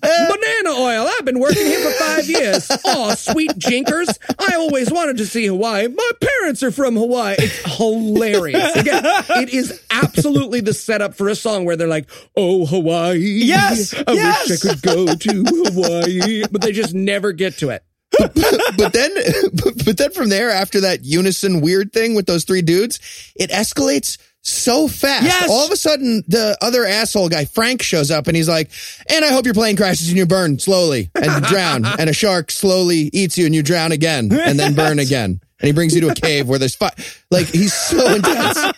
Banana 0.00 0.80
oil. 0.80 1.08
I've 1.10 1.24
been 1.24 1.40
working 1.40 1.66
here 1.66 1.80
for 1.80 1.90
five 1.98 2.28
years. 2.28 2.70
Oh, 2.84 3.12
sweet 3.16 3.58
jinkers. 3.58 4.16
I 4.38 4.54
always 4.54 4.92
wanted 4.92 5.16
to 5.16 5.26
see 5.26 5.46
Hawaii. 5.46 5.88
My 5.88 6.10
parents 6.20 6.62
are 6.62 6.70
from 6.70 6.94
Hawaii. 6.94 7.34
It's 7.36 7.76
hilarious. 7.76 8.76
Again, 8.76 9.02
it 9.30 9.48
is 9.48 9.82
absolutely 9.90 10.60
the 10.60 10.72
setup 10.72 11.16
for 11.16 11.28
a 11.28 11.34
song 11.34 11.64
where 11.64 11.74
they're 11.74 11.88
like, 11.88 12.08
oh, 12.36 12.64
Hawaii. 12.64 13.18
Yes, 13.18 13.92
I 14.06 14.12
yes. 14.12 14.48
wish 14.48 14.64
I 14.64 14.68
could 14.68 14.82
go 14.82 15.06
to 15.16 15.44
Hawaii. 15.48 16.44
But 16.48 16.60
they 16.60 16.70
just 16.70 16.94
never 16.94 17.32
get 17.32 17.58
to 17.58 17.70
it. 17.70 17.82
but 18.76 18.92
then, 18.92 19.14
but 19.84 19.96
then 19.96 20.12
from 20.12 20.28
there, 20.28 20.50
after 20.50 20.80
that 20.82 21.04
unison 21.04 21.60
weird 21.60 21.92
thing 21.92 22.14
with 22.14 22.26
those 22.26 22.44
three 22.44 22.62
dudes, 22.62 22.98
it 23.36 23.50
escalates 23.50 24.18
so 24.42 24.86
fast. 24.86 25.24
Yes. 25.24 25.50
All 25.50 25.66
of 25.66 25.72
a 25.72 25.76
sudden, 25.76 26.22
the 26.28 26.56
other 26.60 26.84
asshole 26.84 27.28
guy, 27.28 27.46
Frank, 27.46 27.82
shows 27.82 28.10
up 28.10 28.28
and 28.28 28.36
he's 28.36 28.48
like, 28.48 28.70
and 29.10 29.24
I 29.24 29.32
hope 29.32 29.44
your 29.44 29.54
plane 29.54 29.76
crashes 29.76 30.08
and 30.08 30.16
you 30.16 30.24
burn 30.24 30.58
slowly 30.58 31.10
and 31.14 31.44
drown. 31.44 31.84
and 31.98 32.08
a 32.08 32.12
shark 32.12 32.50
slowly 32.52 33.10
eats 33.12 33.36
you 33.36 33.46
and 33.46 33.54
you 33.54 33.62
drown 33.62 33.90
again 33.92 34.30
and 34.32 34.58
then 34.58 34.74
burn 34.74 34.98
again. 35.00 35.40
And 35.58 35.66
he 35.66 35.72
brings 35.72 35.94
you 35.94 36.02
to 36.02 36.08
a 36.10 36.14
cave 36.14 36.48
where 36.48 36.58
there's 36.58 36.76
fire. 36.76 36.90
Like, 37.30 37.46
he's 37.46 37.72
so 37.74 38.14
intense. 38.14 38.72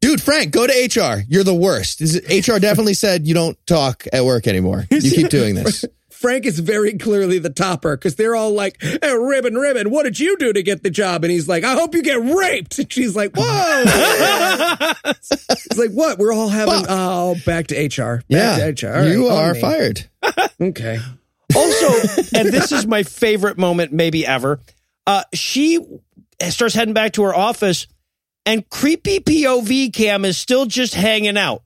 Dude, 0.00 0.22
Frank, 0.22 0.52
go 0.52 0.66
to 0.66 0.72
HR. 0.72 1.24
You're 1.28 1.42
the 1.44 1.54
worst. 1.54 2.00
Is 2.00 2.14
it- 2.14 2.46
HR 2.48 2.58
definitely 2.58 2.94
said 2.94 3.26
you 3.26 3.34
don't 3.34 3.58
talk 3.66 4.04
at 4.12 4.24
work 4.24 4.46
anymore. 4.46 4.86
You 4.90 5.00
keep 5.10 5.28
doing 5.30 5.56
this. 5.56 5.84
Frank 6.16 6.46
is 6.46 6.58
very 6.58 6.96
clearly 6.98 7.38
the 7.38 7.50
topper 7.50 7.96
because 7.96 8.16
they're 8.16 8.34
all 8.34 8.52
like, 8.52 8.80
hey, 8.80 8.98
Ribbon, 9.16 9.54
Ribbon, 9.54 9.90
what 9.90 10.04
did 10.04 10.18
you 10.18 10.36
do 10.38 10.52
to 10.52 10.62
get 10.62 10.82
the 10.82 10.90
job? 10.90 11.24
And 11.24 11.30
he's 11.30 11.46
like, 11.48 11.62
I 11.62 11.74
hope 11.74 11.94
you 11.94 12.02
get 12.02 12.18
raped. 12.20 12.78
And 12.78 12.90
she's 12.92 13.14
like, 13.14 13.32
whoa. 13.36 13.84
It's 15.04 15.78
like, 15.78 15.90
what? 15.92 16.18
We're 16.18 16.32
all 16.32 16.48
having, 16.48 16.74
Fuck. 16.74 16.86
oh, 16.88 17.36
back 17.44 17.66
to 17.68 17.74
HR. 17.86 18.18
Back 18.18 18.24
Yeah. 18.28 18.70
to 18.72 18.86
HR. 18.88 19.04
You 19.08 19.28
on 19.30 19.44
are 19.50 19.54
fired. 19.54 20.08
Okay. 20.60 20.98
Also, 21.54 21.86
and 22.34 22.48
this 22.48 22.72
is 22.72 22.86
my 22.86 23.02
favorite 23.02 23.58
moment 23.58 23.92
maybe 23.92 24.26
ever. 24.26 24.58
Uh, 25.06 25.22
she 25.34 25.78
starts 26.48 26.74
heading 26.74 26.94
back 26.94 27.12
to 27.12 27.22
her 27.24 27.34
office, 27.34 27.86
and 28.46 28.68
creepy 28.70 29.20
POV 29.20 29.92
cam 29.92 30.24
is 30.24 30.36
still 30.38 30.64
just 30.66 30.94
hanging 30.94 31.36
out. 31.36 31.62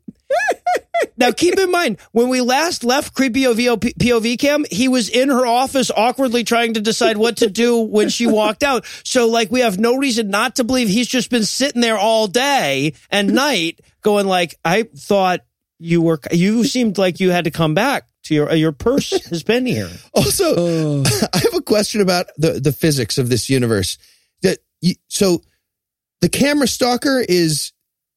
Now, 1.21 1.33
keep 1.33 1.59
in 1.59 1.71
mind 1.71 1.99
when 2.13 2.31
we 2.31 2.41
last 2.41 2.83
left 2.83 3.13
creepy 3.15 3.43
POV, 3.43 4.39
cam, 4.39 4.65
he 4.71 4.89
was 4.89 5.11
in 5.11 5.29
her 5.29 5.47
office 5.47 5.91
awkwardly 5.95 6.45
trying 6.45 6.75
to 6.75 6.81
decide 6.81 7.19
what 7.19 7.37
to 7.37 7.51
do 7.51 7.79
when 7.79 8.09
she 8.09 8.27
walked 8.27 8.63
out. 8.63 8.87
So, 9.05 9.29
like, 9.29 9.53
we 9.53 9.61
have 9.61 9.79
no 9.79 9.97
reason 9.97 10.31
not 10.31 10.57
to 10.57 10.65
believe 10.65 10.89
he's 10.89 11.09
just 11.09 11.29
been 11.29 11.45
sitting 11.45 11.83
there 11.83 11.99
all 11.99 12.27
day 12.27 12.95
and 13.11 13.35
night, 13.35 13.81
going 14.01 14.27
like, 14.27 14.55
"I 14.65 14.85
thought 14.97 15.41
you 15.79 16.01
were, 16.01 16.19
you 16.33 16.65
seemed 16.65 16.97
like 16.97 17.21
you 17.21 17.31
had 17.31 17.45
to 17.45 17.51
come 17.51 17.75
back." 17.75 18.07
To 18.25 18.35
your 18.35 18.53
your 18.55 18.73
purse 18.73 19.11
has 19.27 19.43
been 19.43 19.67
here. 19.67 19.91
Also, 20.15 21.03
I 21.35 21.39
have 21.39 21.55
a 21.55 21.63
question 21.63 22.01
about 22.01 22.27
the, 22.37 22.61
the 22.61 22.73
physics 22.73 23.19
of 23.19 23.29
this 23.29 23.49
universe. 23.51 23.99
That 24.43 24.59
you, 24.81 24.95
so 25.09 25.43
the 26.21 26.29
camera 26.31 26.67
stalker 26.67 27.23
is 27.27 27.73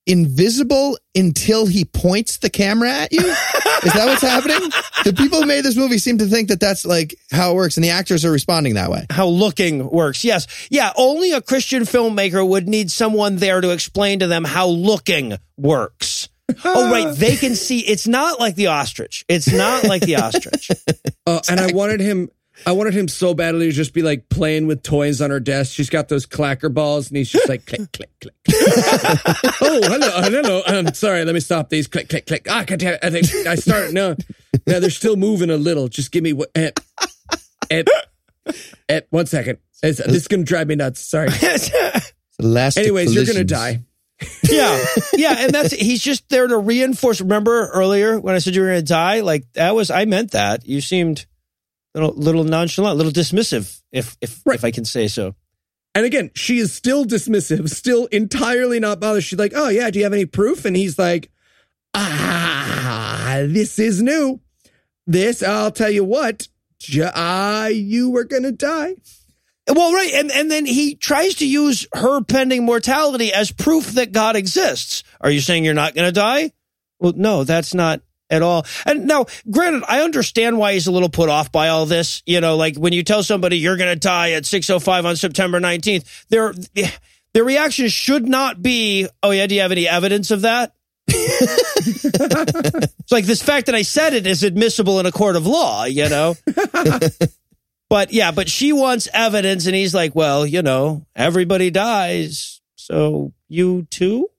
invisible 0.06 0.98
until 1.16 1.66
he 1.66 1.86
points 1.86 2.38
the 2.38 2.50
camera 2.50 2.90
at 2.90 3.12
you. 3.12 3.20
is 3.20 3.94
that 3.94 4.06
what's 4.06 4.22
happening? 4.22 4.70
The 5.06 5.14
people 5.14 5.42
who 5.42 5.46
made 5.46 5.64
this 5.64 5.76
movie 5.76 5.98
seem 5.98 6.18
to 6.18 6.26
think 6.26 6.50
that 6.50 6.60
that's 6.60 6.86
like 6.86 7.16
how 7.32 7.52
it 7.52 7.56
works, 7.56 7.78
and 7.78 7.84
the 7.84 7.90
actors 7.92 8.26
are 8.26 8.32
responding 8.32 8.76
that 8.76 8.90
way. 8.90 9.06
how 9.10 9.28
looking 9.28 9.90
works. 9.90 10.24
Yes. 10.24 10.48
Yeah. 10.70 10.92
Only 10.96 11.32
a 11.32 11.42
Christian 11.42 11.84
filmmaker 11.84 12.48
would 12.48 12.68
need 12.68 12.92
someone 12.92 13.38
there 13.38 13.62
to 13.62 13.72
explain 13.72 14.20
to 14.20 14.28
them 14.28 14.44
how 14.44 14.68
looking 14.68 15.38
works. 15.58 16.30
oh, 16.66 16.92
right. 16.92 17.16
They 17.16 17.36
can 17.36 17.56
see. 17.56 17.80
It's 17.80 18.08
not 18.08 18.40
like 18.40 18.56
the 18.56 18.68
ostrich. 18.68 19.24
It's 19.30 19.52
not 19.52 19.86
like 19.86 20.04
the 20.04 20.18
ostrich. 20.18 20.70
Uh, 21.26 21.40
and 21.50 21.58
I 21.58 21.72
wanted 21.72 22.02
him, 22.02 22.30
I 22.66 22.72
wanted 22.72 22.94
him 22.94 23.08
so 23.08 23.34
badly 23.34 23.68
to 23.68 23.72
just 23.72 23.94
be 23.94 24.02
like 24.02 24.30
playing 24.30 24.68
with 24.68 24.84
toys 24.84 25.22
on 25.22 25.32
her 25.32 25.40
desk. 25.40 25.74
She's 25.74 25.90
got 25.90 26.08
those 26.08 26.26
clacker 26.26 26.74
balls 26.74 27.10
and 27.10 27.18
he's 27.18 27.30
just 27.30 27.50
like 27.50 27.66
click, 27.66 27.92
click, 27.92 28.10
click. 28.22 28.36
oh, 29.62 29.80
hello, 29.84 30.22
hello. 30.22 30.62
Um, 30.68 30.94
sorry, 30.94 31.26
let 31.26 31.34
me 31.34 31.40
stop 31.40 31.70
these. 31.70 31.88
Click, 31.88 32.10
click, 32.10 32.28
click. 32.28 32.48
Ah, 32.50 32.60
I 32.60 32.64
can 32.66 32.80
tell. 32.80 32.98
I 33.02 33.10
think 33.10 33.48
I 33.48 33.56
started. 33.56 33.94
No, 33.94 34.16
no, 34.68 34.80
they're 34.80 34.90
still 34.90 35.16
moving 35.16 35.50
a 35.50 35.58
little. 35.58 35.88
Just 35.88 36.12
give 36.12 36.24
me 36.24 36.34
what. 36.34 36.52
Eh, 36.56 36.72
eh, 37.72 37.84
eh, 38.88 39.02
one 39.10 39.26
second. 39.26 39.58
It's, 39.82 39.98
this 39.98 40.16
is 40.16 40.28
gonna 40.28 40.44
drive 40.44 40.68
me 40.68 40.76
nuts. 40.76 41.02
Sorry. 41.02 41.30
Elastic 42.40 42.84
Anyways, 42.84 43.14
you're 43.14 43.26
gonna 43.26 43.44
die. 43.44 43.84
yeah. 44.44 44.86
Yeah. 45.14 45.36
And 45.40 45.54
that's, 45.54 45.72
he's 45.72 46.02
just 46.02 46.30
there 46.30 46.48
to 46.48 46.58
reinforce. 46.58 47.22
Remember 47.22 47.68
earlier 47.68 48.20
when 48.20 48.36
I 48.36 48.40
said 48.40 48.56
you 48.56 48.62
were 48.62 48.68
going 48.68 48.80
to 48.80 48.86
die? 48.86 49.22
Like 49.22 49.52
that 49.54 49.76
was, 49.76 49.92
I 49.92 50.06
meant 50.06 50.32
that. 50.32 50.66
You 50.68 50.82
seemed 50.82 51.26
little, 51.94 52.14
little 52.16 52.44
nonchalant, 52.44 52.94
a 52.94 52.98
little 52.98 53.12
dismissive, 53.12 53.82
if, 53.92 54.18
if, 54.22 54.42
Right. 54.46 54.56
if 54.56 54.64
I 54.66 54.72
can 54.72 54.86
say 54.86 55.08
so. 55.08 55.36
And 55.96 56.06
again, 56.06 56.32
she 56.34 56.58
is 56.58 56.74
still 56.74 57.06
dismissive, 57.06 57.70
still 57.70 58.08
entirely 58.08 58.80
not 58.80 59.00
bothered. 59.00 59.24
She's 59.24 59.38
like, 59.38 59.54
"Oh 59.56 59.70
yeah, 59.70 59.92
do 59.92 60.00
you 60.00 60.06
have 60.06 60.14
any 60.14 60.26
proof?" 60.26 60.66
And 60.66 60.76
he's 60.76 60.98
like, 60.98 61.30
"Ah, 61.94 63.42
this 63.46 63.80
is 63.80 64.02
new. 64.02 64.40
This, 65.06 65.44
I'll 65.44 65.72
tell 65.72 65.90
you 65.92 66.04
what, 66.04 66.48
j- 66.80 67.10
ah, 67.14 67.68
you 67.68 68.10
were 68.10 68.24
gonna 68.24 68.52
die." 68.52 68.96
Well, 69.70 69.94
right, 69.94 70.12
and 70.16 70.32
and 70.32 70.50
then 70.52 70.66
he 70.66 70.96
tries 70.96 71.36
to 71.36 71.48
use 71.48 71.88
her 71.94 72.22
pending 72.24 72.66
mortality 72.66 73.32
as 73.32 73.52
proof 73.52 73.92
that 73.94 74.12
God 74.12 74.36
exists. 74.36 75.04
Are 75.22 75.30
you 75.32 75.40
saying 75.40 75.64
you're 75.64 75.74
not 75.74 75.96
going 75.96 76.08
to 76.08 76.12
die? 76.12 76.52
Well, 77.00 77.14
no, 77.16 77.44
that's 77.46 77.74
not 77.74 78.02
at 78.34 78.42
all. 78.42 78.66
And 78.86 79.06
now, 79.06 79.26
granted, 79.50 79.84
I 79.88 80.02
understand 80.02 80.58
why 80.58 80.74
he's 80.74 80.88
a 80.88 80.92
little 80.92 81.10
put 81.10 81.30
off 81.30 81.52
by 81.52 81.70
all 81.70 81.86
this. 81.86 82.24
You 82.26 82.42
know, 82.42 82.58
like 82.58 82.76
when 82.76 82.94
you 82.94 83.04
tell 83.04 83.24
somebody 83.24 83.58
you're 83.58 83.78
going 83.78 83.94
to 83.94 84.00
die 84.00 84.32
at 84.32 84.44
6:05 84.44 85.06
on 85.06 85.16
September 85.16 85.60
19th, 85.60 86.28
their 86.30 86.54
their 87.34 87.44
reaction 87.44 87.88
should 87.88 88.28
not 88.28 88.62
be, 88.62 89.08
"Oh 89.22 89.32
yeah, 89.32 89.48
do 89.48 89.56
you 89.56 89.62
have 89.62 89.72
any 89.72 89.88
evidence 89.88 90.32
of 90.32 90.42
that?" 90.42 90.74
it's 91.08 91.92
like 93.12 93.26
this 93.26 93.42
fact 93.42 93.68
that 93.68 93.76
I 93.76 93.82
said 93.82 94.14
it 94.14 94.26
is 94.26 94.44
admissible 94.44 95.00
in 95.00 95.06
a 95.06 95.12
court 95.12 95.36
of 95.36 95.46
law, 95.46 95.84
you 95.86 96.10
know? 96.10 96.36
but 97.90 98.14
yeah, 98.14 98.32
but 98.32 98.50
she 98.50 98.74
wants 98.74 99.08
evidence, 99.14 99.66
and 99.66 99.76
he's 99.76 99.94
like, 99.94 100.16
well, 100.16 100.46
you 100.46 100.62
know, 100.62 101.06
everybody 101.16 101.70
dies. 101.72 102.62
So 102.76 103.34
you 103.48 103.84
too? 103.90 104.30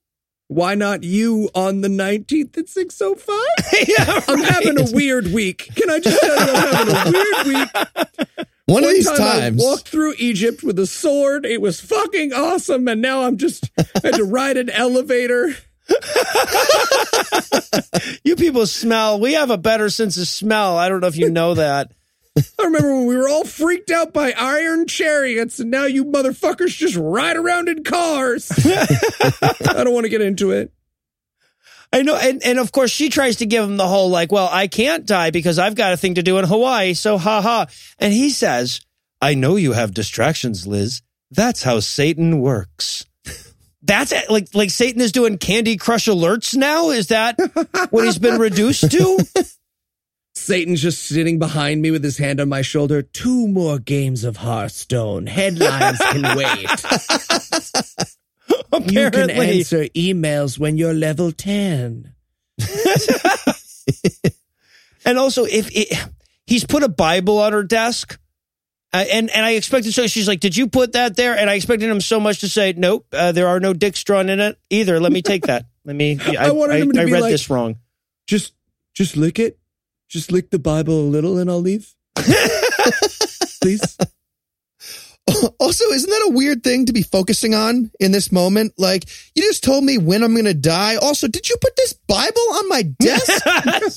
Why 0.49 0.75
not 0.75 1.03
you 1.03 1.49
on 1.55 1.81
the 1.81 1.89
19th 1.89 2.59
at 2.59 2.69
605? 2.69 3.89
yeah, 3.89 4.21
I'm 4.29 4.43
having 4.43 4.79
a 4.79 4.93
weird 4.93 5.29
week. 5.29 5.71
Can 5.75 5.91
I 5.91 6.01
just 6.01 6.21
tell 6.21 6.47
you, 6.47 6.53
I'm 6.53 6.75
having 6.75 6.95
a 6.95 7.11
weird 7.11 7.47
week. 7.47 8.47
One, 8.67 8.83
of 8.83 8.87
One 8.87 8.95
these 8.95 9.07
time 9.07 9.17
times. 9.17 9.63
I 9.63 9.67
walked 9.67 9.89
through 9.89 10.15
Egypt 10.19 10.63
with 10.63 10.79
a 10.79 10.87
sword. 10.87 11.45
It 11.45 11.61
was 11.61 11.81
fucking 11.81 12.33
awesome. 12.33 12.89
And 12.89 13.03
now 13.03 13.23
I'm 13.23 13.37
just 13.37 13.71
I 13.79 13.85
had 14.05 14.15
to 14.15 14.25
ride 14.25 14.57
an 14.57 14.71
elevator. 14.71 15.55
You 18.23 18.37
people 18.37 18.67
smell. 18.67 19.21
We 19.21 19.35
have 19.35 19.51
a 19.51 19.59
better 19.59 19.91
sense 19.91 20.17
of 20.17 20.27
smell. 20.27 20.79
I 20.79 20.89
don't 20.89 21.01
know 21.01 21.09
if 21.09 21.17
you 21.17 21.31
know 21.31 21.55
that. 21.55 21.93
I 22.61 22.65
remember 22.65 22.95
when 22.95 23.07
we 23.07 23.17
were 23.17 23.29
all 23.29 23.45
freaked 23.45 23.91
out 23.91 24.13
by 24.13 24.33
iron 24.33 24.87
chariots, 24.87 25.61
and 25.61 25.71
now 25.71 25.85
you 25.85 26.05
motherfuckers 26.05 26.77
just 26.77 26.97
ride 26.97 27.37
around 27.37 27.69
in 27.69 27.85
cars. 27.85 28.51
I 28.65 29.85
don't 29.85 29.95
want 29.95 30.05
to 30.05 30.11
get 30.11 30.21
into 30.21 30.51
it. 30.51 30.73
I 31.93 32.03
know, 32.03 32.17
and, 32.17 32.43
and 32.43 32.59
of 32.59 32.73
course 32.73 32.91
she 32.91 33.09
tries 33.09 33.37
to 33.37 33.47
give 33.47 33.63
him 33.63 33.77
the 33.77 33.87
whole 33.87 34.09
like, 34.09 34.33
well, 34.33 34.49
I 34.51 34.67
can't 34.67 35.07
die 35.07 35.31
because 35.31 35.61
I've 35.61 35.77
got 35.77 35.93
a 35.93 35.97
thing 35.97 36.17
to 36.17 36.25
do 36.25 36.39
in 36.39 36.45
Hawaii, 36.45 36.95
so 36.95 37.19
ha 37.19 37.41
ha. 37.41 37.67
And 38.01 38.13
he 38.13 38.31
says, 38.31 38.81
I 39.23 39.35
know 39.35 39.55
you 39.55 39.73
have 39.73 39.95
distractions, 39.95 40.67
Liz. 40.67 41.03
That's 41.31 41.63
how 41.63 41.79
Satan 41.79 42.41
works. 42.41 43.07
That's 43.83 44.11
it. 44.11 44.29
like 44.29 44.49
like 44.55 44.71
Satan 44.71 45.01
is 45.01 45.13
doing 45.13 45.39
Candy 45.39 45.77
Crush 45.77 46.07
alerts 46.07 46.57
now. 46.57 46.91
Is 46.91 47.09
that 47.09 47.39
what 47.91 48.05
he's 48.05 48.19
been 48.19 48.41
reduced 48.41 48.91
to? 48.91 49.19
Satan's 50.37 50.83
just 50.83 51.05
sitting 51.05 51.39
behind 51.39 51.81
me 51.81 51.91
with 51.91 52.03
his 52.03 52.19
hand 52.19 52.41
on 52.41 52.49
my 52.49 52.63
shoulder. 52.63 53.03
Two 53.03 53.47
more 53.49 53.79
games 53.79 54.25
of 54.25 54.39
Hearthstone. 54.39 55.27
Headlines 55.27 55.99
can 55.99 56.23
wait. 56.37 56.67
Apparently. 58.73 58.99
You 59.03 59.11
can 59.11 59.31
answer 59.31 59.85
emails 59.95 60.59
when 60.59 60.77
you're 60.77 60.93
level 60.95 61.31
10. 61.33 62.13
and 65.05 65.19
also 65.19 65.45
if 65.45 65.69
it, 65.73 65.97
he's 66.47 66.65
put 66.65 66.83
a 66.83 66.89
Bible 66.89 67.39
on 67.39 67.53
her 67.53 67.63
desk. 67.63 68.19
Uh, 68.93 69.05
and 69.11 69.29
and 69.31 69.45
I 69.45 69.53
expected 69.53 69.93
so 69.93 70.07
she's 70.07 70.29
like, 70.29 70.39
did 70.41 70.57
you 70.57 70.69
put 70.69 70.93
that 70.93 71.17
there? 71.17 71.37
And 71.37 71.51
I 71.51 71.55
expected 71.55 71.89
him 71.91 72.01
so 72.01 72.21
much 72.21 72.41
to 72.41 72.49
say, 72.49 72.75
nope, 72.77 73.07
uh, 73.13 73.33
there 73.33 73.49
are 73.49 73.59
no 73.59 73.73
dicks 73.75 74.05
drawn 74.05 74.29
in 74.29 74.39
it 74.41 74.57
either. 74.71 75.01
Let 75.01 75.11
me 75.11 75.21
take 75.23 75.47
that. 75.47 75.67
Let 75.85 75.97
me. 75.97 76.19
I, 76.39 76.47
I 76.49 76.51
wanted 76.53 76.81
him 76.81 76.93
to 76.93 77.03
I 77.03 77.05
be 77.07 77.13
read 77.13 77.23
like- 77.23 77.31
this 77.33 77.51
wrong. 77.51 77.77
Just 78.29 78.53
just 78.95 79.17
lick 79.17 79.39
it. 79.41 79.59
Just 80.15 80.31
lick 80.31 80.53
the 80.53 80.61
Bible 80.61 81.01
a 81.01 81.11
little 81.11 81.39
and 81.39 81.51
I'll 81.51 81.61
leave. 81.61 81.93
Please. 83.61 83.99
Also, 85.59 85.85
isn't 85.87 86.09
that 86.09 86.29
a 86.29 86.33
weird 86.33 86.63
thing 86.63 86.87
to 86.87 86.93
be 86.93 87.03
focusing 87.03 87.53
on 87.53 87.91
in 87.99 88.13
this 88.13 88.31
moment? 88.31 88.75
Like, 88.79 89.07
you 89.35 89.43
just 89.43 89.65
told 89.65 89.83
me 89.83 89.99
when 89.99 90.23
I'm 90.23 90.35
going 90.35 90.45
to 90.45 90.55
die. 90.55 90.95
Also, 90.95 91.27
did 91.27 91.49
you 91.49 91.57
put 91.61 91.75
this 91.75 91.95
Bible 91.95 92.43
on 92.53 92.69
my 92.69 92.83
desk? 93.01 93.43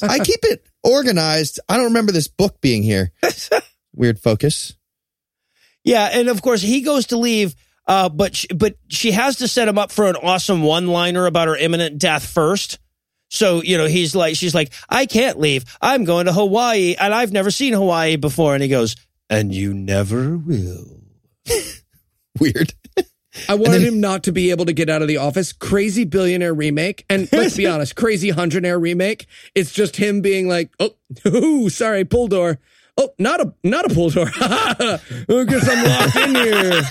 I 0.02 0.18
keep 0.18 0.40
it 0.42 0.68
organized. 0.84 1.60
I 1.70 1.78
don't 1.78 1.86
remember 1.86 2.12
this 2.12 2.28
book 2.28 2.62
being 2.62 2.82
here. 2.82 3.12
Weird 3.94 4.18
focus. 4.18 4.76
Yeah, 5.84 6.10
and 6.12 6.30
of 6.30 6.42
course 6.42 6.64
he 6.64 6.82
goes 6.82 7.06
to 7.08 7.18
leave, 7.18 7.54
uh, 7.86 8.10
but 8.10 8.36
she, 8.36 8.48
but 8.48 8.74
she 8.88 9.12
has 9.12 9.36
to 9.36 9.48
set 9.48 9.68
him 9.68 9.78
up 9.78 9.92
for 9.92 10.08
an 10.08 10.16
awesome 10.16 10.64
one 10.64 10.88
liner 10.88 11.28
about 11.28 11.48
her 11.48 11.56
imminent 11.56 12.00
death 12.00 12.26
first. 12.26 12.80
So 13.30 13.62
you 13.62 13.78
know 13.78 13.86
he's 13.86 14.16
like, 14.16 14.36
she's 14.36 14.56
like, 14.56 14.72
I 14.90 15.06
can't 15.06 15.40
leave. 15.40 15.66
I'm 15.82 16.04
going 16.06 16.26
to 16.26 16.34
Hawaii, 16.34 16.96
and 17.00 17.14
I've 17.14 17.32
never 17.32 17.52
seen 17.52 17.74
Hawaii 17.74 18.16
before. 18.16 18.54
And 18.54 18.64
he 18.64 18.70
goes, 18.70 18.96
and 19.30 19.54
you 19.54 19.74
never 19.74 20.38
will. 20.38 21.02
Weird. 22.40 22.74
I 23.50 23.56
wanted 23.56 23.84
him 23.84 24.00
not 24.00 24.24
to 24.24 24.32
be 24.32 24.52
able 24.52 24.66
to 24.66 24.74
get 24.74 24.90
out 24.90 25.02
of 25.02 25.08
the 25.08 25.18
office. 25.18 25.54
Crazy 25.54 26.06
billionaire 26.06 26.54
remake. 26.54 27.06
And 27.10 27.30
let's 27.32 27.58
be 27.58 27.68
honest, 27.68 27.96
crazy 27.96 28.32
hundredaire 28.32 28.82
remake. 28.82 29.28
It's 29.54 29.72
just 29.72 29.98
him 29.98 30.22
being 30.22 30.48
like, 30.48 30.72
oh, 30.80 30.96
ooh, 31.28 31.70
sorry, 31.70 32.06
pull 32.06 32.28
door. 32.28 32.60
Oh, 33.00 33.10
not 33.20 33.40
a 33.42 33.54
not 33.64 33.90
a 33.90 33.94
pull 33.94 34.10
door. 34.10 34.28
I 34.40 35.00
guess 35.48 35.70
I'm 35.70 35.86
locked 35.86 36.16
in 36.16 36.36
here. 36.36 36.82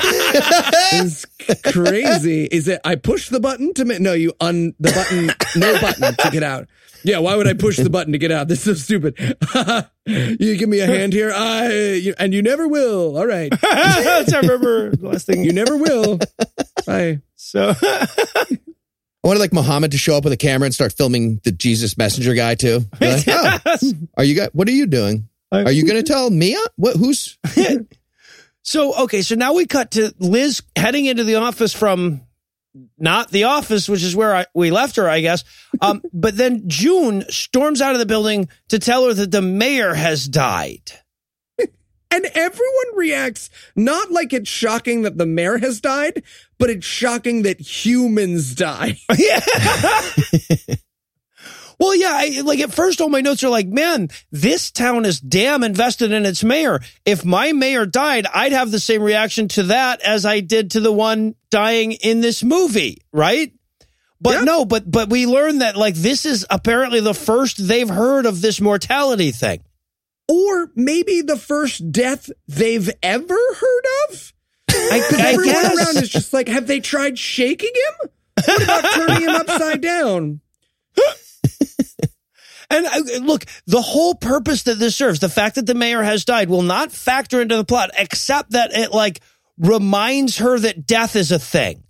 It's 0.92 1.26
crazy. 1.72 2.44
Is 2.44 2.68
it 2.68 2.80
I 2.84 2.94
push 2.94 3.28
the 3.28 3.40
button 3.40 3.74
to 3.74 3.84
ma- 3.84 3.98
no, 3.98 4.12
you 4.12 4.32
un 4.40 4.74
the 4.78 4.92
button, 4.92 5.60
no 5.60 5.80
button 5.80 6.14
to 6.14 6.30
get 6.30 6.42
out. 6.44 6.68
Yeah, 7.02 7.18
why 7.18 7.36
would 7.36 7.46
I 7.46 7.54
push 7.54 7.76
the 7.76 7.90
button 7.90 8.12
to 8.12 8.18
get 8.18 8.32
out? 8.32 8.48
This 8.48 8.66
is 8.66 8.78
so 8.78 8.84
stupid. 8.98 9.16
you 10.06 10.56
give 10.56 10.68
me 10.68 10.80
a 10.80 10.86
hand 10.86 11.12
here. 11.12 11.32
I 11.32 11.72
you, 11.72 12.14
and 12.18 12.34
you 12.34 12.42
never 12.42 12.66
will. 12.66 13.16
All 13.16 13.26
right. 13.26 13.50
That's 13.60 14.32
I 14.32 14.40
remember 14.40 14.94
the 14.94 15.08
last 15.08 15.26
thing. 15.26 15.44
You 15.44 15.52
never 15.52 15.76
will. 15.76 16.18
Bye. 16.86 17.20
So 17.36 17.74
I 17.82 18.58
wanted 19.22 19.40
like 19.40 19.52
Muhammad 19.52 19.92
to 19.92 19.98
show 19.98 20.16
up 20.16 20.24
with 20.24 20.32
a 20.32 20.36
camera 20.36 20.66
and 20.66 20.74
start 20.74 20.92
filming 20.92 21.40
the 21.44 21.52
Jesus 21.52 21.96
messenger 21.96 22.34
guy 22.34 22.54
too. 22.54 22.80
Be 22.98 23.12
like, 23.12 23.24
oh, 23.28 23.58
are 24.16 24.24
you 24.24 24.34
guys, 24.34 24.50
what 24.52 24.68
are 24.68 24.72
you 24.72 24.86
doing? 24.86 25.28
Are 25.52 25.70
you 25.70 25.86
going 25.86 26.02
to 26.02 26.12
tell 26.12 26.28
Mia? 26.30 26.58
What, 26.76 26.96
who's, 26.96 27.38
So, 28.66 29.04
okay, 29.04 29.22
so 29.22 29.36
now 29.36 29.52
we 29.54 29.64
cut 29.64 29.92
to 29.92 30.12
Liz 30.18 30.60
heading 30.74 31.06
into 31.06 31.22
the 31.22 31.36
office 31.36 31.72
from 31.72 32.22
not 32.98 33.30
the 33.30 33.44
office, 33.44 33.88
which 33.88 34.02
is 34.02 34.16
where 34.16 34.34
I, 34.34 34.46
we 34.54 34.72
left 34.72 34.96
her, 34.96 35.08
I 35.08 35.20
guess. 35.20 35.44
Um, 35.80 36.02
but 36.12 36.36
then 36.36 36.64
June 36.66 37.24
storms 37.30 37.80
out 37.80 37.92
of 37.92 38.00
the 38.00 38.06
building 38.06 38.48
to 38.70 38.80
tell 38.80 39.06
her 39.06 39.14
that 39.14 39.30
the 39.30 39.40
mayor 39.40 39.94
has 39.94 40.26
died. 40.26 40.90
And 42.08 42.24
everyone 42.34 42.96
reacts 42.96 43.50
not 43.74 44.10
like 44.10 44.32
it's 44.32 44.48
shocking 44.48 45.02
that 45.02 45.18
the 45.18 45.26
mayor 45.26 45.58
has 45.58 45.80
died, 45.80 46.22
but 46.58 46.70
it's 46.70 46.86
shocking 46.86 47.42
that 47.42 47.60
humans 47.60 48.54
die. 48.54 48.98
Yeah. 49.16 49.40
well, 51.78 51.94
yeah, 51.94 52.12
I, 52.12 52.40
like 52.42 52.60
at 52.60 52.72
first, 52.72 53.00
all 53.00 53.08
my 53.08 53.20
notes 53.20 53.42
are 53.44 53.48
like, 53.50 53.66
man, 53.68 54.08
this 54.32 54.70
town 54.70 55.04
is 55.04 55.20
damn 55.20 55.62
invested 55.62 56.12
in 56.12 56.24
its 56.24 56.42
mayor. 56.42 56.80
If 57.04 57.24
my 57.24 57.52
mayor 57.52 57.84
died, 57.86 58.26
I'd 58.32 58.52
have 58.52 58.70
the 58.70 58.80
same 58.80 59.02
reaction 59.02 59.48
to 59.48 59.64
that 59.64 60.00
as 60.00 60.24
I 60.24 60.40
did 60.40 60.70
to 60.72 60.80
the 60.80 60.92
one 60.92 61.34
dying 61.50 61.92
in 61.92 62.20
this 62.20 62.42
movie, 62.42 63.02
right? 63.12 63.52
But 64.20 64.38
Yeah. 64.38 64.44
no, 64.44 64.64
but 64.64 64.90
but 64.90 65.10
we 65.10 65.26
learned 65.26 65.60
that 65.60 65.76
like 65.76 65.94
this 65.94 66.24
is 66.24 66.46
apparently 66.48 67.00
the 67.00 67.12
first 67.14 67.68
they've 67.68 67.88
heard 67.88 68.24
of 68.24 68.40
this 68.40 68.60
mortality 68.60 69.30
thing. 69.30 69.62
Or 70.28 70.70
maybe 70.74 71.20
the 71.20 71.36
first 71.36 71.92
death 71.92 72.30
they've 72.48 72.90
ever 73.02 73.36
heard 73.60 73.84
of? 74.08 74.32
I, 74.70 75.00
I 75.18 75.28
everyone 75.32 75.54
guess. 75.54 75.76
around 75.86 76.02
is 76.02 76.08
just 76.08 76.32
like, 76.32 76.48
have 76.48 76.66
they 76.66 76.80
tried 76.80 77.18
shaking 77.18 77.70
him? 77.74 78.10
What 78.44 78.62
about 78.62 78.92
turning 78.94 79.22
him 79.22 79.34
upside 79.36 79.80
down? 79.82 80.40
And 82.70 82.86
uh, 82.86 83.00
look, 83.22 83.44
the 83.66 83.80
whole 83.82 84.14
purpose 84.14 84.64
that 84.64 84.78
this 84.78 84.96
serves, 84.96 85.20
the 85.20 85.28
fact 85.28 85.54
that 85.54 85.66
the 85.66 85.74
mayor 85.74 86.02
has 86.02 86.24
died, 86.24 86.48
will 86.48 86.62
not 86.62 86.92
factor 86.92 87.40
into 87.40 87.56
the 87.56 87.64
plot, 87.64 87.90
except 87.98 88.50
that 88.52 88.72
it 88.72 88.92
like 88.92 89.20
reminds 89.58 90.38
her 90.38 90.58
that 90.58 90.86
death 90.86 91.16
is 91.16 91.32
a 91.32 91.38
thing. 91.38 91.82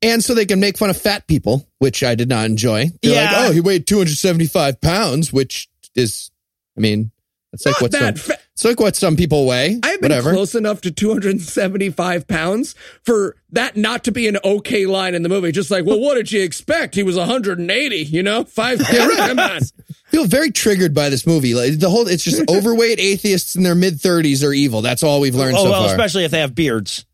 and 0.00 0.22
so 0.22 0.32
they 0.34 0.46
can 0.46 0.60
make 0.60 0.78
fun 0.78 0.90
of 0.90 0.96
fat 0.96 1.26
people, 1.26 1.66
which 1.78 2.02
I 2.04 2.14
did 2.14 2.28
not 2.28 2.46
enjoy. 2.46 2.90
They're 3.02 3.14
Yeah. 3.14 3.32
like, 3.40 3.48
oh, 3.48 3.52
he 3.52 3.60
weighed 3.60 3.86
275 3.86 4.80
pounds, 4.80 5.32
which 5.32 5.68
is, 5.96 6.30
I 6.76 6.80
mean, 6.80 7.10
it's 7.52 7.66
like 7.66 7.72
Not 7.76 7.82
what 7.82 7.92
some, 7.92 8.00
that 8.02 8.18
fa- 8.18 8.38
it's 8.58 8.64
like 8.64 8.80
what 8.80 8.96
some 8.96 9.14
people 9.14 9.46
weigh. 9.46 9.78
I've 9.84 10.00
been 10.00 10.10
whatever. 10.10 10.32
close 10.32 10.56
enough 10.56 10.80
to 10.80 10.90
275 10.90 12.26
pounds 12.26 12.74
for 13.04 13.36
that 13.52 13.76
not 13.76 14.02
to 14.02 14.10
be 14.10 14.26
an 14.26 14.36
okay 14.42 14.84
line 14.84 15.14
in 15.14 15.22
the 15.22 15.28
movie. 15.28 15.52
Just 15.52 15.70
like, 15.70 15.84
well, 15.86 16.00
what 16.00 16.16
did 16.16 16.32
you 16.32 16.42
expect? 16.42 16.96
He 16.96 17.04
was 17.04 17.16
180, 17.16 17.96
you 17.98 18.20
know? 18.24 18.42
Five, 18.42 18.80
come 18.84 19.38
on. 19.38 19.60
feel 20.08 20.24
very 20.26 20.50
triggered 20.50 20.92
by 20.92 21.08
this 21.08 21.24
movie. 21.24 21.54
Like 21.54 21.78
the 21.78 21.88
whole, 21.88 22.08
it's 22.08 22.24
just 22.24 22.50
overweight 22.50 22.98
atheists 22.98 23.54
in 23.54 23.62
their 23.62 23.76
mid 23.76 23.94
30s 23.94 24.44
are 24.44 24.52
evil. 24.52 24.82
That's 24.82 25.04
all 25.04 25.20
we've 25.20 25.36
learned 25.36 25.54
oh 25.56 25.62
so 25.62 25.70
well, 25.70 25.84
far. 25.84 25.92
especially 25.94 26.24
if 26.24 26.32
they 26.32 26.40
have 26.40 26.56
beards. 26.56 27.06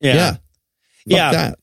Yeah. 0.00 0.14
yeah. 0.14 0.30
Fuck 0.32 0.40
Yeah. 1.04 1.32
that. 1.32 1.58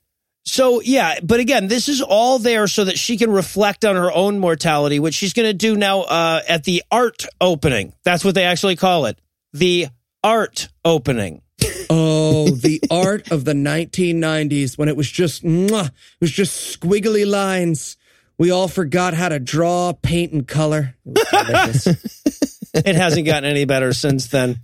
So 0.46 0.80
yeah, 0.80 1.20
but 1.24 1.40
again, 1.40 1.68
this 1.68 1.90
is 1.90 2.02
all 2.02 2.38
there 2.40 2.68
so 2.68 2.86
that 2.86 2.98
she 2.98 3.18
can 3.18 3.32
reflect 3.32 3.84
on 3.84 3.96
her 3.96 4.12
own 4.12 4.40
mortality, 4.40 5.00
which 5.00 5.16
she's 5.16 5.34
going 5.34 5.48
to 5.48 5.54
do 5.54 5.76
now 5.76 6.02
uh, 6.02 6.42
at 6.48 6.64
the 6.64 6.84
art 6.92 7.26
opening. 7.42 7.94
That's 8.04 8.24
what 8.24 8.36
they 8.36 8.44
actually 8.44 8.76
call 8.76 9.08
it, 9.08 9.20
the 9.54 9.88
art 10.24 10.70
opening. 10.84 11.42
Oh, 11.90 12.50
the 12.50 12.80
art 12.92 13.32
of 13.32 13.44
the 13.44 13.54
1990s 13.54 14.78
when 14.78 14.88
it 14.88 14.96
was 14.96 15.10
just, 15.10 15.44
mwah, 15.44 15.88
it 15.88 16.22
was 16.22 16.32
just 16.32 16.80
squiggly 16.80 17.30
lines. 17.30 17.98
We 18.38 18.52
all 18.52 18.68
forgot 18.68 19.14
how 19.14 19.30
to 19.30 19.40
draw, 19.40 19.94
paint, 19.94 20.34
and 20.34 20.48
color. 20.48 20.96
It. 21.06 21.98
It 22.76 22.96
hasn't 22.96 23.26
gotten 23.26 23.50
any 23.50 23.64
better 23.64 23.94
since 23.94 24.28
then. 24.28 24.60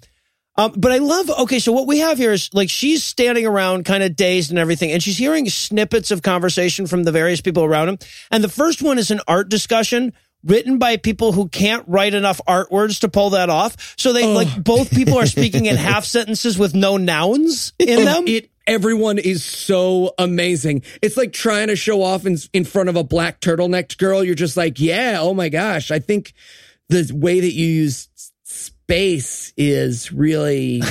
Um, 0.62 0.74
but 0.78 0.91
I 0.91 0.99
love, 0.99 1.30
okay, 1.30 1.57
so 1.57 1.72
what 1.72 1.88
we 1.88 1.99
have 1.99 2.20
here 2.20 2.32
is 2.32 2.53
like 2.53 2.70
she's 2.70 3.03
standing 3.03 3.47
around 3.47 3.86
kind 3.86 4.03
of 4.03 4.16
dazed 4.16 4.51
and 4.51 4.59
everything, 4.59 4.91
and 4.91 5.01
she's 5.01 5.18
hearing 5.18 5.49
snippets 5.49 6.12
of 6.12 6.22
conversation 6.22 6.86
from 6.86 7.03
the 7.03 7.12
various 7.12 7.41
people 7.41 7.64
around 7.64 7.89
him. 7.89 7.97
And 8.30 8.43
the 8.43 8.49
first 8.49 8.82
one 8.82 8.99
is 8.99 9.09
an 9.09 9.22
art 9.28 9.49
discussion 9.49 10.14
written 10.43 10.78
by 10.78 10.97
people 10.97 11.32
who 11.32 11.49
can't 11.49 11.84
write 11.88 12.14
enough 12.14 12.41
art 12.47 12.72
words 12.72 12.99
to 12.99 13.09
pull 13.09 13.32
that 13.32 13.49
off. 13.49 13.95
So 13.97 14.14
they 14.14 14.26
like 14.34 14.64
both 14.64 14.91
people 14.91 15.18
are 15.18 15.26
speaking 15.26 15.66
in 15.66 15.76
half 15.78 16.05
sentences 16.05 16.57
with 16.57 16.76
no 16.76 16.97
nouns 16.97 17.74
in 17.80 18.05
them. 18.05 18.28
It 18.28 18.49
everyone 18.68 19.18
is 19.18 19.43
so 19.43 20.14
amazing. 20.18 20.84
It's 21.01 21.18
like 21.18 21.34
trying 21.34 21.68
to 21.68 21.76
show 21.76 22.03
off 22.03 22.26
in 22.26 22.38
in 22.53 22.66
front 22.66 22.89
of 22.89 22.95
a 22.95 23.03
black 23.03 23.39
turtlenecked 23.39 23.97
girl. 23.97 24.24
You're 24.24 24.36
just 24.36 24.57
like, 24.57 24.80
yeah, 24.80 25.18
oh 25.20 25.34
my 25.34 25.49
gosh. 25.49 25.89
I 25.89 25.99
think 25.99 26.34
the 26.89 27.09
way 27.14 27.39
that 27.39 27.53
you 27.53 27.66
use 27.66 28.09
space 28.92 29.54
is 29.56 30.12
really 30.12 30.82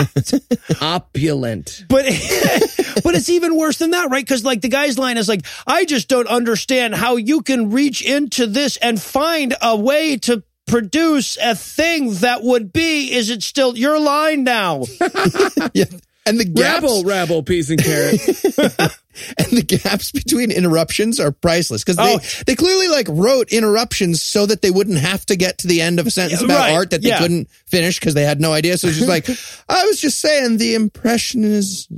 opulent. 0.80 1.84
But 1.88 2.04
but 3.02 3.16
it's 3.16 3.28
even 3.28 3.56
worse 3.56 3.78
than 3.78 3.90
that, 3.90 4.10
right? 4.12 4.24
Because 4.24 4.44
like 4.44 4.60
the 4.60 4.68
guy's 4.68 4.96
line 4.96 5.18
is 5.18 5.28
like, 5.28 5.44
I 5.66 5.86
just 5.86 6.06
don't 6.06 6.28
understand 6.28 6.94
how 6.94 7.16
you 7.16 7.42
can 7.42 7.70
reach 7.70 8.00
into 8.00 8.46
this 8.46 8.76
and 8.76 9.02
find 9.02 9.56
a 9.60 9.74
way 9.74 10.18
to 10.18 10.44
produce 10.68 11.36
a 11.42 11.56
thing 11.56 12.14
that 12.14 12.44
would 12.44 12.72
be. 12.72 13.12
Is 13.12 13.28
it 13.28 13.42
still 13.42 13.76
your 13.76 13.98
line 13.98 14.44
now? 14.44 14.84
yeah. 15.74 15.86
And 16.26 16.38
the 16.38 16.44
gaps, 16.44 16.82
Rabble, 16.82 17.04
rabble, 17.04 17.42
peas 17.42 17.70
and 17.70 17.82
carrots. 17.82 18.44
and 18.58 19.48
the 19.52 19.64
gaps 19.66 20.12
between 20.12 20.50
interruptions 20.50 21.18
are 21.18 21.32
priceless 21.32 21.82
because 21.82 21.96
they, 21.96 22.14
Oh. 22.16 22.42
they 22.46 22.54
clearly 22.54 22.88
like 22.88 23.06
wrote 23.08 23.50
interruptions 23.52 24.22
so 24.22 24.44
that 24.46 24.60
they 24.62 24.70
wouldn't 24.70 24.98
have 24.98 25.24
to 25.26 25.36
get 25.36 25.58
to 25.58 25.66
the 25.66 25.80
end 25.80 25.98
of 25.98 26.06
a 26.06 26.10
sentence 26.10 26.42
about 26.42 26.58
right. 26.58 26.74
art 26.74 26.90
that 26.90 27.02
they 27.02 27.08
Yeah. 27.08 27.18
couldn't 27.18 27.48
finish 27.66 27.98
because 27.98 28.14
they 28.14 28.24
had 28.24 28.40
no 28.40 28.52
idea. 28.52 28.76
So 28.78 28.88
it's 28.88 28.98
just 28.98 29.08
like, 29.08 29.28
I 29.68 29.86
was 29.86 29.98
just 30.00 30.18
saying 30.20 30.58
the 30.58 30.74
impression 30.74 31.42
is 31.42 31.88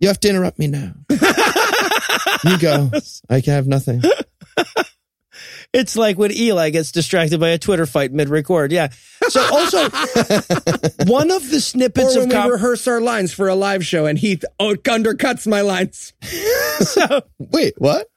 you 0.00 0.08
have 0.08 0.20
to 0.20 0.28
interrupt 0.28 0.58
me 0.58 0.66
now. 0.66 0.92
you 1.08 2.58
go. 2.58 2.90
I 3.30 3.40
can 3.40 3.52
have 3.54 3.66
nothing. 3.68 4.02
It's 5.72 5.96
like 5.96 6.16
when 6.18 6.32
Eli 6.32 6.70
gets 6.70 6.90
distracted 6.92 7.38
by 7.38 7.50
a 7.50 7.58
Twitter 7.58 7.86
fight 7.86 8.10
mid 8.12 8.28
record. 8.28 8.72
Yeah. 8.72 8.88
So 9.28 9.40
also 9.52 9.78
one 11.06 11.30
of 11.30 11.50
the 11.50 11.60
snippets 11.60 12.16
of 12.16 12.26
we 12.26 12.30
com- 12.30 12.50
rehearse 12.50 12.86
our 12.86 13.00
lines 13.00 13.32
for 13.32 13.48
a 13.48 13.54
live 13.54 13.84
show 13.84 14.06
and 14.06 14.18
Heath 14.18 14.44
oh, 14.60 14.74
undercuts 14.74 15.46
my 15.46 15.62
lines. 15.62 16.12
so 16.80 17.22
Wait, 17.38 17.74
what? 17.78 18.08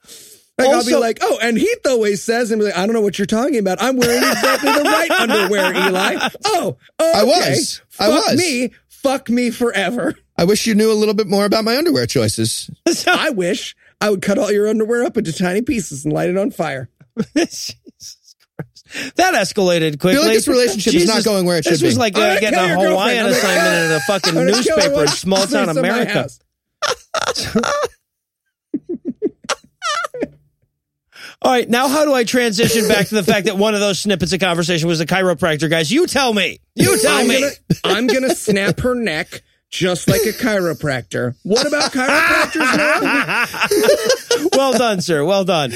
Like 0.57 0.69
I'll 0.69 0.85
be 0.85 0.95
like, 0.95 1.19
oh, 1.21 1.39
and 1.41 1.57
Heath 1.57 1.85
always 1.87 2.21
says, 2.21 2.51
and 2.51 2.59
be 2.59 2.65
like, 2.65 2.75
I 2.75 2.85
don't 2.85 2.93
know 2.93 3.01
what 3.01 3.17
you're 3.17 3.25
talking 3.25 3.59
about. 3.59 3.81
I'm 3.81 3.95
wearing 3.95 4.17
exactly 4.21 4.73
the 4.73 4.81
right 4.81 5.11
underwear, 5.11 5.73
Eli. 5.73 6.29
Oh, 6.45 6.77
okay. 6.99 7.11
I 7.15 7.23
was. 7.23 7.81
I 7.97 8.09
was. 8.09 8.37
me. 8.37 8.71
Fuck 8.89 9.29
me 9.29 9.51
forever. 9.51 10.15
I 10.37 10.43
wish 10.43 10.67
you 10.67 10.75
knew 10.75 10.91
a 10.91 10.93
little 10.93 11.13
bit 11.13 11.27
more 11.27 11.45
about 11.45 11.63
my 11.63 11.77
underwear 11.77 12.05
choices. 12.05 12.69
I 13.07 13.29
wish 13.29 13.73
I 14.01 14.09
would 14.09 14.21
cut 14.21 14.37
all 14.37 14.51
your 14.51 14.67
underwear 14.67 15.05
up 15.05 15.15
into 15.15 15.31
tiny 15.31 15.61
pieces 15.61 16.03
and 16.03 16.13
light 16.13 16.29
it 16.29 16.37
on 16.37 16.51
fire. 16.51 16.89
Jesus 18.91 19.11
Christ. 19.11 19.15
That 19.17 19.33
escalated 19.35 19.99
quickly. 19.99 20.13
feel 20.15 20.23
like 20.25 20.33
this 20.33 20.47
relationship 20.47 20.93
is 20.93 21.07
not 21.07 21.23
going 21.23 21.45
where 21.45 21.57
it 21.57 21.65
This 21.65 21.79
should 21.79 21.85
was 21.85 21.95
be. 21.95 21.99
like 21.99 22.17
I'm 22.17 22.37
uh, 22.37 22.39
getting 22.39 22.59
a. 22.59 22.67
Hawaiian 22.89 23.25
assignment 23.27 23.85
in 23.85 23.91
a 23.91 23.99
fucking 24.07 24.37
I'm 24.37 24.47
gonna 24.47 24.63
kill 24.63 24.75
newspaper 24.77 25.01
in 25.01 25.07
small 25.07 25.45
town 25.45 25.47
sleeps 25.47 25.69
in 25.77 25.81
my 25.81 25.87
America. 25.89 26.29
All 31.41 31.51
right, 31.53 31.69
now 31.69 31.87
how 31.87 32.03
do 32.03 32.13
I 32.13 32.25
transition 32.25 32.85
back 32.89 33.07
to 33.07 33.15
the 33.15 33.23
fact 33.23 33.45
that 33.45 33.55
one 33.57 33.73
of 33.73 33.79
those 33.79 33.97
snippets 33.99 34.33
of 34.33 34.41
conversation 34.41 34.89
was 34.89 34.99
a 34.99 35.05
chiropractor, 35.05 35.69
guys? 35.69 35.89
You 35.89 36.05
tell 36.05 36.33
me. 36.33 36.59
You 36.75 36.99
tell 36.99 37.19
I'm 37.19 37.27
me. 37.29 37.39
gonna, 37.39 37.53
I'm 37.85 38.07
gonna 38.07 38.35
snap 38.35 38.81
her 38.81 38.93
neck 38.93 39.41
just 39.69 40.09
like 40.09 40.21
a 40.23 40.33
chiropractor. 40.33 41.35
What 41.43 41.65
about 41.65 41.91
chiropractors 41.93 42.77
now? 44.41 44.49
well 44.57 44.73
done, 44.77 44.99
sir. 44.99 45.23
Well 45.23 45.45
done. 45.45 45.71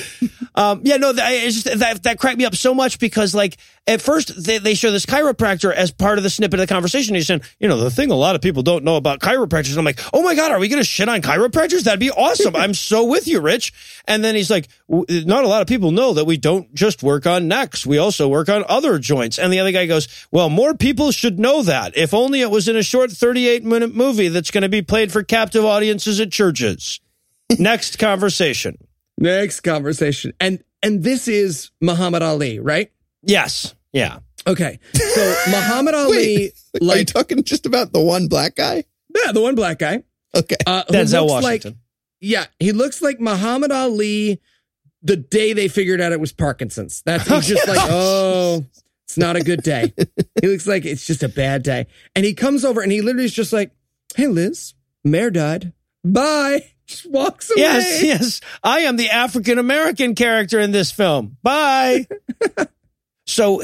Um, 0.56 0.82
yeah, 0.84 0.98
no, 0.98 1.14
that, 1.14 1.42
just, 1.44 1.80
that 1.80 2.04
that 2.04 2.20
cracked 2.20 2.38
me 2.38 2.46
up 2.46 2.56
so 2.56 2.74
much 2.74 3.00
because, 3.00 3.34
like, 3.34 3.58
at 3.86 4.02
first 4.02 4.44
they, 4.44 4.60
they 4.60 4.76
show 4.76 4.92
this 4.92 5.06
chiropractor 5.06 5.74
as 5.74 5.92
part 5.92 6.18
of 6.18 6.24
the 6.24 6.30
snippet 6.30 6.60
of 6.60 6.68
the 6.68 6.74
conversation. 6.74 7.16
He's 7.16 7.28
saying, 7.28 7.42
you 7.60 7.68
know, 7.68 7.78
the 7.78 7.92
thing 7.92 8.12
a 8.12 8.16
lot 8.16 8.36
of 8.36 8.42
people 8.42 8.64
don't 8.64 8.84
know 8.84 8.96
about 8.96 9.20
chiropractors. 9.20 9.72
And 9.72 9.80
I'm 9.80 9.86
like, 9.86 10.00
oh 10.14 10.22
my 10.22 10.36
god, 10.36 10.52
are 10.52 10.60
we 10.60 10.70
going 10.70 10.82
to 10.82 10.88
shit 10.88 11.10
on 11.10 11.22
chiropractors? 11.22 11.84
That'd 11.84 12.00
be 12.00 12.12
awesome. 12.12 12.56
I'm 12.56 12.74
so 12.74 13.04
with 13.04 13.28
you, 13.28 13.42
Rich. 13.42 14.02
And 14.08 14.24
then 14.24 14.36
he's 14.36 14.50
like, 14.50 14.68
"W- 14.90 15.26
not 15.26 15.44
a 15.44 15.48
lot 15.48 15.62
of 15.62 15.68
people 15.68 15.92
know 15.92 16.14
that 16.14 16.26
we 16.26 16.38
don't 16.38 16.74
just 16.74 17.04
work 17.04 17.26
on 17.26 17.48
necks. 17.48 17.86
We 17.86 17.98
also 17.98 18.28
work 18.28 18.48
on 18.48 18.64
other 18.70 19.00
joints. 19.00 19.38
And 19.40 19.52
the 19.52 19.60
other 19.60 19.72
guy 19.72 19.86
goes, 19.86 20.08
well, 20.32 20.50
more 20.50 20.74
people 20.76 21.12
should 21.12 21.40
know 21.40 21.64
that. 21.64 21.98
If 21.98 22.14
only 22.14 22.42
it 22.42 22.52
was 22.52 22.68
in 22.68 22.78
a 22.78 22.84
short 22.84 23.12
38 23.12 23.64
minute 23.64 23.94
movie 23.94 24.30
that's 24.30 24.52
going 24.52 24.62
to 24.62 24.70
be 24.70 24.82
played 24.82 25.12
for 25.12 25.24
captive 25.24 25.66
audiences 25.66 26.20
at 26.20 26.32
churches. 26.32 27.00
Next 27.60 28.00
conversation. 28.00 28.78
Next 29.18 29.62
conversation. 29.62 30.34
And 30.40 30.64
and 30.82 31.04
this 31.04 31.28
is 31.28 31.72
Muhammad 31.82 32.22
Ali, 32.22 32.60
right? 32.60 32.92
Yes. 33.22 33.76
Yeah. 33.92 34.20
Okay. 34.46 34.80
So 34.94 35.36
Muhammad 35.48 35.96
Ali, 35.96 36.52
Wait, 36.74 36.92
are 36.92 36.98
you 36.98 37.06
talking 37.06 37.44
just 37.44 37.66
about 37.66 37.94
the 37.94 38.02
one 38.02 38.28
black 38.28 38.56
guy? 38.56 38.84
yeah, 39.16 39.32
the 39.32 39.42
one 39.42 39.56
black 39.56 39.80
guy. 39.80 40.04
Okay. 40.36 40.56
Uh, 40.66 40.84
Denzel 40.84 41.28
looks 41.28 41.44
Washington. 41.44 41.72
Like, 41.74 41.80
yeah, 42.20 42.46
he 42.60 42.72
looks 42.72 43.02
like 43.02 43.20
Muhammad 43.20 43.72
Ali 43.72 44.42
the 45.02 45.18
day 45.18 45.54
they 45.54 45.68
figured 45.68 46.02
out 46.02 46.12
it 46.12 46.20
was 46.20 46.32
Parkinson's. 46.32 47.04
That's 47.06 47.28
he's 47.28 47.48
just 47.48 47.68
like, 47.68 47.80
oh, 47.82 48.66
it's 49.06 49.18
not 49.18 49.36
a 49.36 49.42
good 49.42 49.62
day. 49.62 49.94
he 50.42 50.48
looks 50.48 50.66
like 50.66 50.86
it's 50.86 51.06
just 51.06 51.24
a 51.24 51.30
bad 51.30 51.64
day. 51.64 51.88
And 52.16 52.26
he 52.26 52.34
comes 52.34 52.66
over 52.66 52.82
and 52.82 52.92
he 52.92 53.02
literally 53.02 53.26
is 53.26 53.34
just 53.34 53.54
like, 53.54 53.72
hey, 54.16 54.28
Liz, 54.28 54.74
Mayor 55.04 55.30
died. 55.30 55.74
Bye. 56.04 56.73
Just 56.94 57.12
walks 57.12 57.50
away. 57.52 57.62
yes. 57.62 58.04
Yes. 58.04 58.42
I 58.64 58.82
am 58.82 58.96
the 58.96 59.10
African 59.10 59.58
American 59.58 60.16
character 60.16 60.60
in 60.60 60.72
this 60.72 60.92
film. 60.92 61.38
Bye. 61.44 62.08
so, 63.26 63.62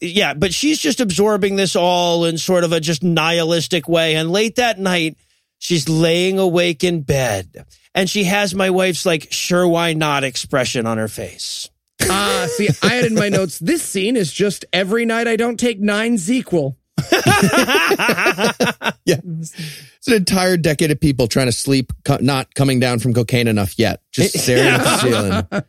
yeah, 0.00 0.34
but 0.34 0.52
she's 0.52 0.78
just 0.78 1.00
absorbing 1.00 1.56
this 1.56 1.76
all 1.76 2.24
in 2.24 2.38
sort 2.38 2.64
of 2.64 2.72
a 2.72 2.80
just 2.80 3.02
nihilistic 3.02 3.88
way. 3.88 4.16
And 4.16 4.30
late 4.30 4.56
that 4.56 4.78
night, 4.78 5.16
she's 5.58 5.88
laying 5.88 6.38
awake 6.38 6.82
in 6.82 7.02
bed 7.02 7.66
and 7.94 8.10
she 8.10 8.24
has 8.24 8.54
my 8.54 8.70
wife's 8.70 9.06
like, 9.06 9.28
sure, 9.30 9.66
why 9.66 9.94
not 9.94 10.24
expression 10.24 10.86
on 10.86 10.98
her 10.98 11.08
face. 11.08 11.70
Ah, 12.02 12.46
see, 12.50 12.68
I 12.82 12.88
had 12.88 13.06
in 13.06 13.14
my 13.14 13.30
notes, 13.30 13.58
this 13.58 13.82
scene 13.82 14.16
is 14.16 14.30
just 14.32 14.64
every 14.72 15.06
night 15.06 15.26
I 15.26 15.36
don't 15.36 15.58
take 15.58 15.80
nine 15.80 16.18
equal. 16.28 16.76
Yeah. 19.06 19.20
It's 19.24 20.08
an 20.08 20.14
entire 20.14 20.56
decade 20.56 20.90
of 20.90 20.98
people 21.00 21.28
trying 21.28 21.46
to 21.46 21.52
sleep, 21.52 21.92
co- 22.04 22.18
not 22.20 22.52
coming 22.54 22.80
down 22.80 22.98
from 22.98 23.14
cocaine 23.14 23.46
enough 23.46 23.78
yet, 23.78 24.02
just 24.10 24.36
staring 24.42 24.66
at 24.66 24.78
the 24.82 24.96
ceiling. 24.98 25.64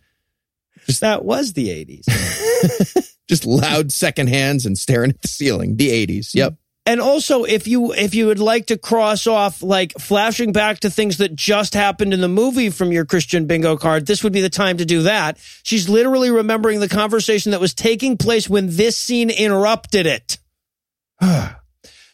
Just, 0.88 1.02
That 1.02 1.24
was 1.24 1.54
the 1.54 1.70
80s. 1.70 3.14
Just 3.30 3.46
loud 3.46 3.92
second 3.92 4.30
hands 4.30 4.66
and 4.66 4.78
staring 4.78 5.10
at 5.12 5.22
the 5.22 5.28
ceiling. 5.28 5.76
The 5.76 5.90
80s. 6.08 6.34
Yep. 6.34 6.56
And 6.86 7.02
also, 7.02 7.44
if 7.44 7.68
you 7.68 7.92
if 7.92 8.16
you 8.16 8.28
would 8.28 8.40
like 8.40 8.68
to 8.68 8.78
cross 8.78 9.28
off 9.28 9.62
like 9.62 9.92
flashing 10.00 10.54
back 10.54 10.80
to 10.80 10.90
things 10.90 11.18
that 11.18 11.36
just 11.36 11.74
happened 11.74 12.14
in 12.14 12.22
the 12.22 12.30
movie 12.30 12.70
from 12.70 12.94
your 12.94 13.04
Christian 13.04 13.46
bingo 13.46 13.76
card, 13.76 14.06
this 14.08 14.24
would 14.24 14.32
be 14.32 14.40
the 14.40 14.50
time 14.50 14.78
to 14.78 14.86
do 14.86 15.02
that. 15.02 15.38
She's 15.64 15.90
literally 15.90 16.32
remembering 16.32 16.80
the 16.80 16.88
conversation 16.88 17.52
that 17.52 17.60
was 17.60 17.74
taking 17.74 18.16
place 18.18 18.50
when 18.50 18.68
this 18.78 18.96
scene 18.96 19.30
interrupted 19.30 20.06
it. 20.06 20.38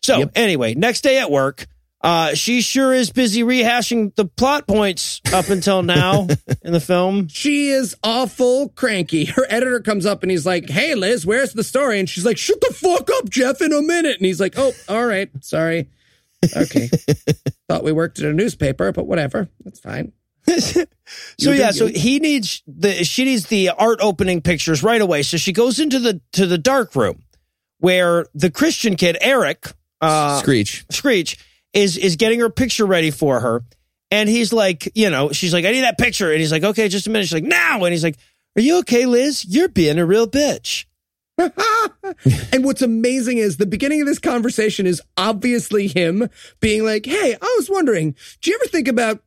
So 0.02 0.18
Yep. 0.20 0.32
anyway, 0.36 0.74
next 0.74 1.02
day 1.02 1.20
at 1.20 1.30
work, 1.32 1.68
uh, 2.02 2.34
she 2.34 2.62
sure 2.62 2.94
is 2.94 3.12
busy 3.12 3.44
rehashing 3.44 4.14
the 4.16 4.26
plot 4.26 4.68
points 4.68 5.22
up 5.32 5.48
until 5.50 5.82
now 5.84 6.28
in 6.62 6.74
the 6.74 6.82
film. 6.82 7.30
She 7.30 7.70
is 7.70 7.96
awful 8.04 8.70
cranky. 8.70 9.24
Her 9.26 9.46
editor 9.50 9.80
comes 9.80 10.06
up 10.06 10.22
and 10.22 10.30
he's 10.30 10.46
like, 10.46 10.70
Hey, 10.70 10.96
Liz, 10.96 11.26
where's 11.26 11.54
the 11.54 11.64
story? 11.64 12.00
And 12.00 12.10
she's 12.10 12.26
like, 12.26 12.38
Shut 12.38 12.60
the 12.60 12.74
fuck 12.74 13.10
up, 13.10 13.30
Jeff, 13.30 13.62
in 13.62 13.72
a 13.72 13.82
minute. 13.82 14.18
And 14.18 14.26
he's 14.26 14.42
like, 14.42 14.56
Oh, 14.58 14.74
all 14.90 15.06
right. 15.06 15.30
Sorry. 15.42 15.90
Okay. 16.54 16.90
Thought 17.70 17.86
we 17.86 17.94
worked 17.94 18.20
at 18.20 18.26
a 18.26 18.34
newspaper, 18.34 18.92
but 18.92 19.08
whatever. 19.08 19.48
That's 19.64 19.80
fine. 19.80 20.12
so 20.58 20.84
You 21.40 21.52
yeah, 21.54 21.72
so 21.72 21.88
he 21.88 22.20
needs 22.20 22.64
the 22.68 23.06
she 23.06 23.24
needs 23.24 23.46
the 23.46 23.70
art 23.70 24.00
opening 24.02 24.42
pictures 24.42 24.84
right 24.84 25.00
away. 25.00 25.24
So 25.24 25.38
she 25.38 25.54
goes 25.54 25.80
into 25.80 26.00
the 26.00 26.20
to 26.34 26.46
the 26.46 26.58
dark 26.58 26.98
room 26.98 27.23
where 27.84 28.26
the 28.34 28.50
Christian 28.50 28.96
kid 28.96 29.18
Eric 29.20 29.74
uh, 30.00 30.40
Screech. 30.40 30.86
Screech 30.90 31.38
is 31.74 31.98
is 31.98 32.16
getting 32.16 32.40
her 32.40 32.50
picture 32.50 32.86
ready 32.86 33.12
for 33.12 33.42
her, 33.42 33.62
and 34.10 34.30
he's 34.30 34.54
like, 34.54 34.90
you 34.96 35.10
know, 35.10 35.34
she's 35.34 35.54
like, 35.54 35.66
I 35.66 35.72
need 35.72 35.82
that 35.82 35.98
picture, 35.98 36.32
and 36.32 36.40
he's 36.40 36.52
like, 36.52 36.64
okay, 36.64 36.88
just 36.88 37.08
a 37.08 37.10
minute. 37.10 37.26
She's 37.26 37.34
like, 37.34 37.44
now, 37.44 37.84
and 37.84 37.92
he's 37.92 38.04
like, 38.04 38.16
Are 38.56 38.62
you 38.62 38.80
okay, 38.80 39.06
Liz? 39.06 39.44
You're 39.44 39.68
being 39.68 40.00
a 40.00 40.06
real 40.06 40.30
bitch. 40.30 40.86
and 41.38 42.64
what's 42.64 42.82
amazing 42.82 43.40
is 43.40 43.58
the 43.58 43.66
beginning 43.66 44.00
of 44.00 44.08
this 44.08 44.20
conversation 44.20 44.88
is 44.88 45.02
obviously 45.18 45.88
him 45.90 46.30
being 46.62 46.86
like, 46.86 47.06
Hey, 47.06 47.36
I 47.36 47.56
was 47.58 47.70
wondering, 47.70 48.16
do 48.42 48.50
you 48.50 48.58
ever 48.62 48.70
think 48.70 48.88
about, 48.88 49.22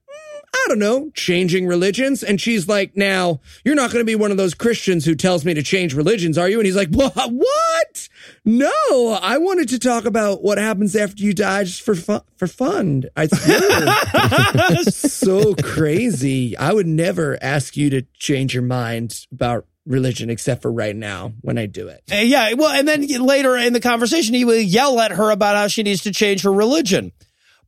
I 0.57 0.69
don't 0.69 0.79
know, 0.79 1.11
changing 1.15 1.67
religions? 1.67 2.23
And 2.23 2.41
she's 2.41 2.67
like, 2.67 2.97
Now, 2.97 3.41
you're 3.65 3.75
not 3.75 3.91
going 3.91 4.01
to 4.01 4.07
be 4.07 4.15
one 4.15 4.31
of 4.31 4.37
those 4.37 4.55
Christians 4.55 5.05
who 5.05 5.15
tells 5.15 5.45
me 5.45 5.55
to 5.55 5.63
change 5.63 5.95
religions, 5.95 6.39
are 6.39 6.49
you? 6.49 6.59
And 6.59 6.67
he's 6.67 6.77
like, 6.77 6.91
What? 6.95 8.09
No, 8.45 9.19
I 9.23 9.39
wanted 9.39 9.69
to 9.71 9.79
talk 9.79 10.05
about 10.05 10.43
what 10.43 10.59
happens 10.59 10.97
after 10.97 11.23
you 11.23 11.35
die 11.35 11.65
just 11.65 11.83
for 11.83 11.95
fun. 11.95 12.23
For 12.37 12.47
fun, 12.47 13.05
I 13.17 13.27
so 14.91 15.55
crazy. 15.55 16.57
I 16.57 16.73
would 16.73 16.87
never 16.87 17.39
ask 17.41 17.77
you 17.77 17.91
to 17.91 18.03
change 18.19 18.53
your 18.53 18.63
mind 18.63 19.27
about 19.33 19.67
religion 19.87 20.31
except 20.31 20.63
for 20.63 20.73
right 20.73 20.97
now 20.97 21.33
when 21.41 21.59
I 21.59 21.67
do 21.67 21.89
it. 21.89 22.03
Uh, 22.13 22.17
yeah, 22.17 22.53
well, 22.55 22.71
and 22.71 22.87
then 22.87 23.07
later 23.25 23.57
in 23.57 23.73
the 23.73 23.81
conversation, 23.81 24.35
he 24.35 24.45
would 24.45 24.65
yell 24.65 25.01
at 25.01 25.13
her 25.13 25.31
about 25.31 25.57
how 25.57 25.69
she 25.69 25.83
needs 25.83 26.03
to 26.03 26.13
change 26.13 26.43
her 26.43 26.53
religion. 26.53 27.13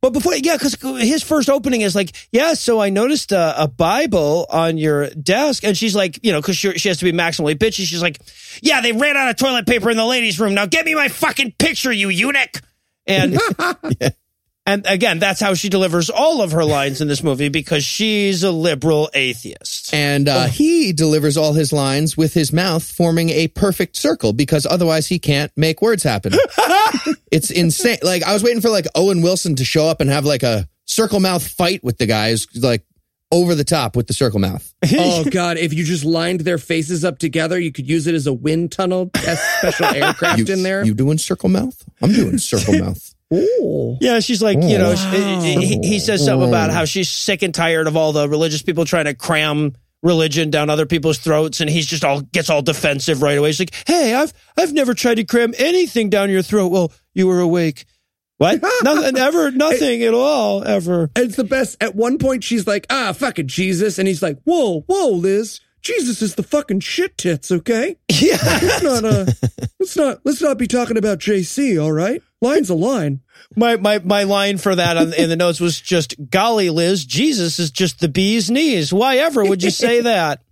But 0.01 0.13
before, 0.13 0.33
yeah, 0.35 0.55
because 0.55 0.77
his 1.01 1.23
first 1.23 1.49
opening 1.49 1.81
is 1.81 1.95
like, 1.95 2.15
yeah, 2.31 2.53
so 2.53 2.79
I 2.79 2.89
noticed 2.89 3.31
a, 3.31 3.63
a 3.63 3.67
Bible 3.67 4.45
on 4.49 4.77
your 4.77 5.09
desk. 5.09 5.63
And 5.63 5.77
she's 5.77 5.95
like, 5.95 6.19
you 6.23 6.31
know, 6.31 6.39
because 6.41 6.57
she, 6.57 6.71
she 6.77 6.87
has 6.87 6.97
to 6.99 7.05
be 7.05 7.11
maximally 7.11 7.55
bitchy. 7.55 7.85
She's 7.85 8.01
like, 8.01 8.19
yeah, 8.61 8.81
they 8.81 8.91
ran 8.91 9.17
out 9.17 9.29
of 9.29 9.35
toilet 9.35 9.67
paper 9.67 9.89
in 9.89 9.97
the 9.97 10.05
ladies' 10.05 10.39
room. 10.39 10.53
Now 10.53 10.65
get 10.65 10.85
me 10.85 10.95
my 10.95 11.09
fucking 11.09 11.53
picture, 11.59 11.91
you 11.91 12.09
eunuch. 12.09 12.61
And 13.07 13.33
yeah. 13.99 14.09
And 14.69 14.85
again, 14.85 15.17
that's 15.17 15.39
how 15.39 15.55
she 15.55 15.67
delivers 15.67 16.11
all 16.11 16.43
of 16.43 16.51
her 16.51 16.63
lines 16.63 17.01
in 17.01 17.07
this 17.07 17.23
movie 17.23 17.49
because 17.49 17.83
she's 17.83 18.43
a 18.43 18.51
liberal 18.51 19.09
atheist. 19.15 19.91
And 19.95 20.29
uh, 20.29 20.45
he 20.45 20.93
delivers 20.93 21.37
all 21.37 21.53
his 21.53 21.73
lines 21.73 22.15
with 22.15 22.35
his 22.35 22.53
mouth 22.53 22.83
forming 22.83 23.31
a 23.31 23.47
perfect 23.47 23.95
circle 23.95 24.31
because 24.31 24.67
otherwise 24.67 25.07
he 25.07 25.17
can't 25.17 25.51
make 25.57 25.81
words 25.81 26.03
happen. 26.03 26.33
it's 27.31 27.49
insane. 27.49 27.97
Like 28.03 28.21
I 28.21 28.31
was 28.31 28.43
waiting 28.43 28.61
for 28.61 28.69
like 28.69 28.85
Owen 28.93 29.23
Wilson 29.23 29.55
to 29.55 29.65
show 29.65 29.87
up 29.87 30.01
and 30.01 30.09
have 30.11 30.23
like 30.23 30.43
a 30.43 30.69
circle 30.85 31.19
mouth 31.19 31.47
fight 31.47 31.83
with 31.83 31.97
the 31.97 32.05
guys, 32.05 32.45
like 32.55 32.85
over 33.31 33.55
the 33.55 33.63
top 33.63 33.95
with 33.95 34.05
the 34.05 34.13
circle 34.13 34.39
mouth. 34.39 34.71
oh 34.93 35.25
God! 35.25 35.57
If 35.57 35.73
you 35.73 35.83
just 35.83 36.05
lined 36.05 36.41
their 36.41 36.59
faces 36.59 37.03
up 37.03 37.17
together, 37.17 37.59
you 37.59 37.71
could 37.71 37.89
use 37.89 38.05
it 38.05 38.13
as 38.13 38.27
a 38.27 38.33
wind 38.33 38.71
tunnel. 38.71 39.09
Test 39.15 39.43
special 39.57 39.85
aircraft 39.95 40.47
you, 40.47 40.53
in 40.53 40.61
there. 40.61 40.85
You 40.85 40.93
doing 40.93 41.17
circle 41.17 41.49
mouth? 41.49 41.83
I'm 42.03 42.13
doing 42.13 42.37
circle 42.37 42.77
mouth. 42.77 43.15
Ooh. 43.33 43.97
Yeah, 44.01 44.19
she's 44.19 44.41
like, 44.41 44.57
you 44.61 44.77
know, 44.77 44.93
wow. 44.93 45.41
he, 45.41 45.79
he, 45.83 45.99
says 45.99 46.25
something 46.25 46.49
about 46.49 46.71
how 46.71 46.85
she's 46.85 47.09
sick 47.09 47.43
and 47.43 47.53
tired 47.53 47.85
of 47.85 47.95
all 47.95 48.11
the 48.11 48.27
religious 48.27 48.63
people 48.63 48.85
trying 48.85 49.05
to 49.05 49.13
cram 49.13 49.73
religion 50.01 50.49
down 50.49 50.69
other 50.69 50.85
people's 50.85 51.19
throats, 51.19 51.61
and 51.61 51.69
he's 51.69 51.85
just 51.85 52.03
all 52.03 52.21
gets 52.21 52.49
all 52.49 52.61
defensive 52.61 53.21
right 53.21 53.37
away. 53.37 53.49
He's 53.49 53.59
like, 53.59 53.73
"Hey, 53.85 54.13
I've 54.13 54.33
I've 54.57 54.73
never 54.73 54.93
tried 54.93 55.15
to 55.15 55.23
cram 55.25 55.53
anything 55.57 56.09
down 56.09 56.29
your 56.29 56.41
throat." 56.41 56.69
Well, 56.69 56.91
you 57.13 57.27
were 57.27 57.39
awake. 57.39 57.85
What? 58.37 58.61
nothing, 58.83 59.17
ever, 59.17 59.51
nothing 59.51 60.01
at 60.03 60.13
all, 60.13 60.63
ever. 60.63 61.11
It's 61.15 61.35
the 61.35 61.43
best. 61.43 61.75
At 61.81 61.95
one 61.95 62.17
point, 62.17 62.43
she's 62.43 62.65
like, 62.65 62.87
"Ah, 62.89 63.13
fucking 63.13 63.47
Jesus," 63.47 63.99
and 63.99 64.07
he's 64.07 64.23
like, 64.23 64.39
"Whoa, 64.43 64.81
whoa, 64.81 65.09
Liz." 65.09 65.59
Jesus 65.81 66.21
is 66.21 66.35
the 66.35 66.43
fucking 66.43 66.81
shit 66.81 67.17
tits, 67.17 67.51
okay? 67.51 67.97
Yeah. 68.11 68.37
let's 68.41 68.83
not 68.83 69.05
uh 69.05 69.25
let's 69.79 69.95
not 69.95 70.19
let's 70.25 70.41
not 70.41 70.57
be 70.57 70.67
talking 70.67 70.97
about 70.97 71.19
JC, 71.19 71.81
all 71.81 71.91
right? 71.91 72.21
Line's 72.41 72.69
a 72.69 72.75
line. 72.75 73.21
My 73.55 73.77
my 73.77 73.99
my 73.99 74.23
line 74.23 74.57
for 74.57 74.75
that 74.75 74.97
on, 74.97 75.13
in 75.13 75.29
the 75.29 75.37
notes 75.37 75.59
was 75.61 75.79
just 75.79 76.15
golly 76.29 76.69
Liz, 76.69 77.05
Jesus 77.05 77.59
is 77.59 77.71
just 77.71 77.99
the 77.99 78.09
bee's 78.09 78.51
knees. 78.51 78.91
Why 78.91 79.17
ever 79.17 79.43
would 79.43 79.63
you 79.63 79.71
say 79.71 80.01
that? 80.01 80.41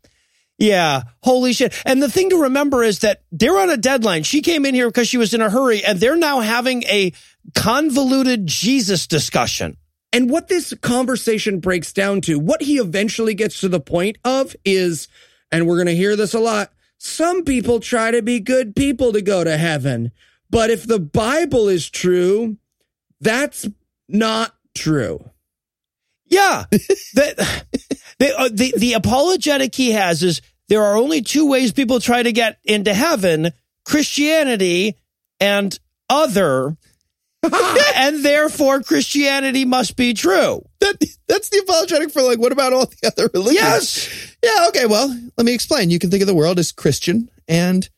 Yeah, 0.60 1.04
holy 1.22 1.54
shit. 1.54 1.72
And 1.86 2.02
the 2.02 2.10
thing 2.10 2.32
to 2.32 2.42
remember 2.44 2.82
is 2.82 3.00
that 3.00 3.22
they're 3.32 3.60
on 3.60 3.70
a 3.70 3.78
deadline. 3.78 4.24
She 4.24 4.42
came 4.42 4.66
in 4.66 4.74
here 4.74 4.88
because 4.88 5.08
she 5.08 5.20
was 5.20 5.36
in 5.36 5.42
a 5.42 5.52
hurry 5.52 5.86
and 5.86 6.00
they're 6.00 6.16
now 6.16 6.40
having 6.40 6.82
a 6.86 7.14
convoluted 7.54 8.48
Jesus 8.48 9.06
discussion. 9.06 9.78
And 10.14 10.30
what 10.30 10.48
this 10.48 10.74
conversation 10.82 11.60
breaks 11.60 11.94
down 11.94 12.22
to, 12.22 12.40
what 12.40 12.62
he 12.64 12.78
eventually 12.78 13.36
gets 13.36 13.60
to 13.60 13.70
the 13.70 13.80
point 13.80 14.18
of 14.24 14.56
is, 14.66 15.08
and 15.52 15.68
we're 15.68 15.78
going 15.78 15.88
to 15.88 15.96
hear 15.96 16.16
this 16.16 16.34
a 16.34 16.40
lot, 16.40 16.72
some 16.98 17.44
people 17.44 17.80
try 17.80 18.12
to 18.12 18.22
be 18.22 18.40
good 18.40 18.76
people 18.76 19.14
to 19.14 19.22
go 19.22 19.44
to 19.44 19.58
heaven. 19.58 20.12
But 20.50 20.70
if 20.70 20.86
the 20.86 21.00
Bible 21.00 21.68
is 21.68 21.90
true, 21.90 22.58
that's 23.20 23.68
not 24.08 24.56
true. 24.76 25.30
Yeah. 26.26 26.66
the, 26.72 27.66
the, 28.20 28.40
uh, 28.40 28.50
the, 28.52 28.74
the 28.78 28.94
apologetic 28.94 29.76
he 29.76 29.92
has 29.92 30.24
is 30.24 30.42
there 30.70 30.84
are 30.84 30.98
only 30.98 31.22
two 31.22 31.50
ways 31.50 31.72
people 31.72 32.00
try 32.00 32.24
to 32.24 32.32
get 32.32 32.60
into 32.64 32.94
heaven 32.94 33.52
Christianity 33.86 34.98
and 35.40 35.78
other. 36.10 36.76
and 37.96 38.26
therefore 38.26 38.82
Christianity 38.82 39.64
must 39.64 39.96
be 39.96 40.14
true. 40.14 40.66
That 40.88 41.04
that's 41.28 41.50
the 41.50 41.60
apologetic 41.60 42.12
for 42.12 42.22
like 42.22 42.40
what 42.40 42.52
about 42.52 42.74
all 42.74 42.86
the 42.86 43.08
other 43.08 43.30
religions? 43.34 43.56
Yes. 43.56 44.38
Yeah, 44.44 44.68
okay, 44.70 44.86
well, 44.86 45.08
let 45.38 45.46
me 45.46 45.54
explain. 45.54 45.90
You 45.90 46.00
can 46.00 46.10
think 46.10 46.22
of 46.22 46.28
the 46.28 46.36
world 46.36 46.60
as 46.60 46.72
Christian 46.72 47.30
and 47.48 47.90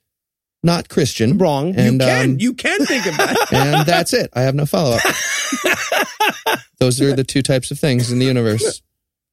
not 0.64 0.90
Christian. 0.90 1.38
Wrong. 1.38 1.76
And, 1.76 1.94
you 1.94 2.00
can. 2.00 2.30
Um, 2.30 2.40
you 2.40 2.54
can 2.54 2.86
think 2.86 3.06
of 3.06 3.18
that. 3.18 3.48
and 3.52 3.86
that's 3.86 4.14
it. 4.14 4.30
I 4.34 4.42
have 4.42 4.56
no 4.56 4.66
follow 4.66 4.98
up. 4.98 6.60
Those 6.80 7.02
are 7.02 7.16
the 7.16 7.24
two 7.24 7.42
types 7.42 7.72
of 7.72 7.80
things 7.80 8.12
in 8.12 8.20
the 8.20 8.26
universe. 8.26 8.82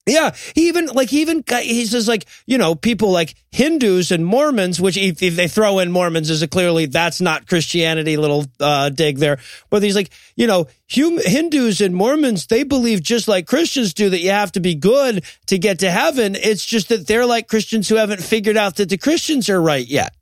Yeah, 0.09 0.37
he 0.55 0.69
even 0.69 0.87
like 0.87 1.11
he 1.11 1.21
even 1.23 1.43
he 1.49 1.85
says 1.85 2.07
like 2.07 2.27
you 2.47 2.59
know 2.59 2.77
people 2.77 3.11
like 3.11 3.35
Hindus 3.51 4.13
and 4.13 4.25
Mormons, 4.25 4.81
which 4.81 4.97
if, 4.97 5.21
if 5.21 5.35
they 5.35 5.49
throw 5.49 5.81
in 5.81 5.91
Mormons 5.91 6.31
is 6.31 6.43
a 6.43 6.49
clearly 6.49 6.87
that's 6.87 7.21
not 7.21 7.49
Christianity 7.49 8.17
little 8.17 8.47
uh, 8.61 8.89
dig 8.91 9.19
there. 9.19 9.39
But 9.69 9.83
he's 9.83 9.97
like 9.97 10.11
you 10.37 10.47
know 10.47 10.69
hum, 10.89 11.19
Hindus 11.19 11.81
and 11.81 11.93
Mormons 11.93 12.47
they 12.47 12.63
believe 12.63 13.03
just 13.03 13.27
like 13.27 13.49
Christians 13.49 13.95
do 13.95 14.09
that 14.11 14.21
you 14.21 14.31
have 14.31 14.53
to 14.53 14.61
be 14.61 14.77
good 14.77 15.25
to 15.47 15.59
get 15.59 15.81
to 15.81 15.91
heaven. 15.91 16.37
It's 16.37 16.65
just 16.65 16.89
that 16.91 17.09
they're 17.09 17.27
like 17.27 17.49
Christians 17.49 17.89
who 17.89 17.97
haven't 17.97 18.23
figured 18.23 18.57
out 18.57 18.77
that 18.77 18.89
the 18.89 18.99
Christians 18.99 19.51
are 19.51 19.61
right 19.61 19.87
yet. 19.87 20.15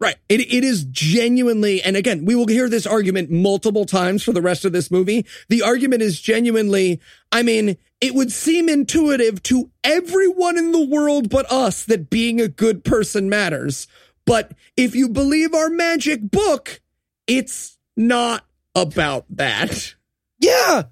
Right. 0.00 0.16
It, 0.28 0.40
it 0.40 0.62
is 0.62 0.84
genuinely, 0.84 1.82
and 1.82 1.96
again, 1.96 2.24
we 2.24 2.36
will 2.36 2.46
hear 2.46 2.68
this 2.68 2.86
argument 2.86 3.30
multiple 3.30 3.84
times 3.84 4.22
for 4.22 4.32
the 4.32 4.42
rest 4.42 4.64
of 4.64 4.72
this 4.72 4.92
movie. 4.92 5.26
The 5.48 5.62
argument 5.62 6.02
is 6.02 6.20
genuinely, 6.20 7.00
I 7.32 7.42
mean, 7.42 7.76
it 8.00 8.14
would 8.14 8.30
seem 8.30 8.68
intuitive 8.68 9.42
to 9.44 9.70
everyone 9.82 10.56
in 10.56 10.70
the 10.70 10.86
world 10.86 11.28
but 11.28 11.50
us 11.50 11.84
that 11.86 12.10
being 12.10 12.40
a 12.40 12.46
good 12.46 12.84
person 12.84 13.28
matters. 13.28 13.88
But 14.24 14.52
if 14.76 14.94
you 14.94 15.08
believe 15.08 15.52
our 15.52 15.68
magic 15.68 16.30
book, 16.30 16.80
it's 17.26 17.76
not 17.96 18.44
about 18.76 19.24
that. 19.30 19.94
Yeah. 20.38 20.84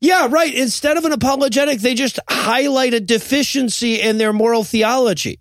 Yeah, 0.00 0.28
right. 0.30 0.54
Instead 0.54 0.96
of 0.96 1.04
an 1.04 1.12
apologetic, 1.12 1.80
they 1.80 1.94
just 1.94 2.20
highlight 2.28 2.94
a 2.94 3.00
deficiency 3.00 4.00
in 4.00 4.18
their 4.18 4.32
moral 4.32 4.62
theology. 4.62 5.40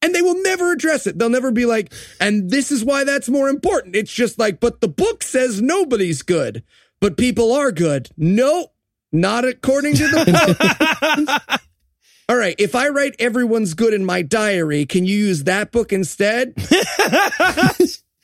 And 0.00 0.14
they 0.14 0.22
will 0.22 0.40
never 0.42 0.72
address 0.72 1.06
it. 1.06 1.18
They'll 1.18 1.28
never 1.28 1.50
be 1.50 1.66
like, 1.66 1.92
and 2.20 2.50
this 2.50 2.70
is 2.70 2.84
why 2.84 3.04
that's 3.04 3.28
more 3.28 3.48
important. 3.48 3.96
It's 3.96 4.12
just 4.12 4.38
like, 4.38 4.60
but 4.60 4.80
the 4.80 4.88
book 4.88 5.22
says 5.22 5.60
nobody's 5.60 6.22
good, 6.22 6.62
but 7.00 7.16
people 7.16 7.52
are 7.52 7.72
good. 7.72 8.08
No, 8.16 8.68
not 9.10 9.44
according 9.44 9.94
to 9.96 10.08
the 10.08 11.38
book. 11.48 11.60
All 12.28 12.36
right, 12.36 12.54
if 12.58 12.74
I 12.74 12.90
write 12.90 13.16
everyone's 13.18 13.72
good 13.72 13.94
in 13.94 14.04
my 14.04 14.20
diary, 14.20 14.84
can 14.84 15.06
you 15.06 15.16
use 15.16 15.44
that 15.44 15.72
book 15.72 15.94
instead? 15.94 16.52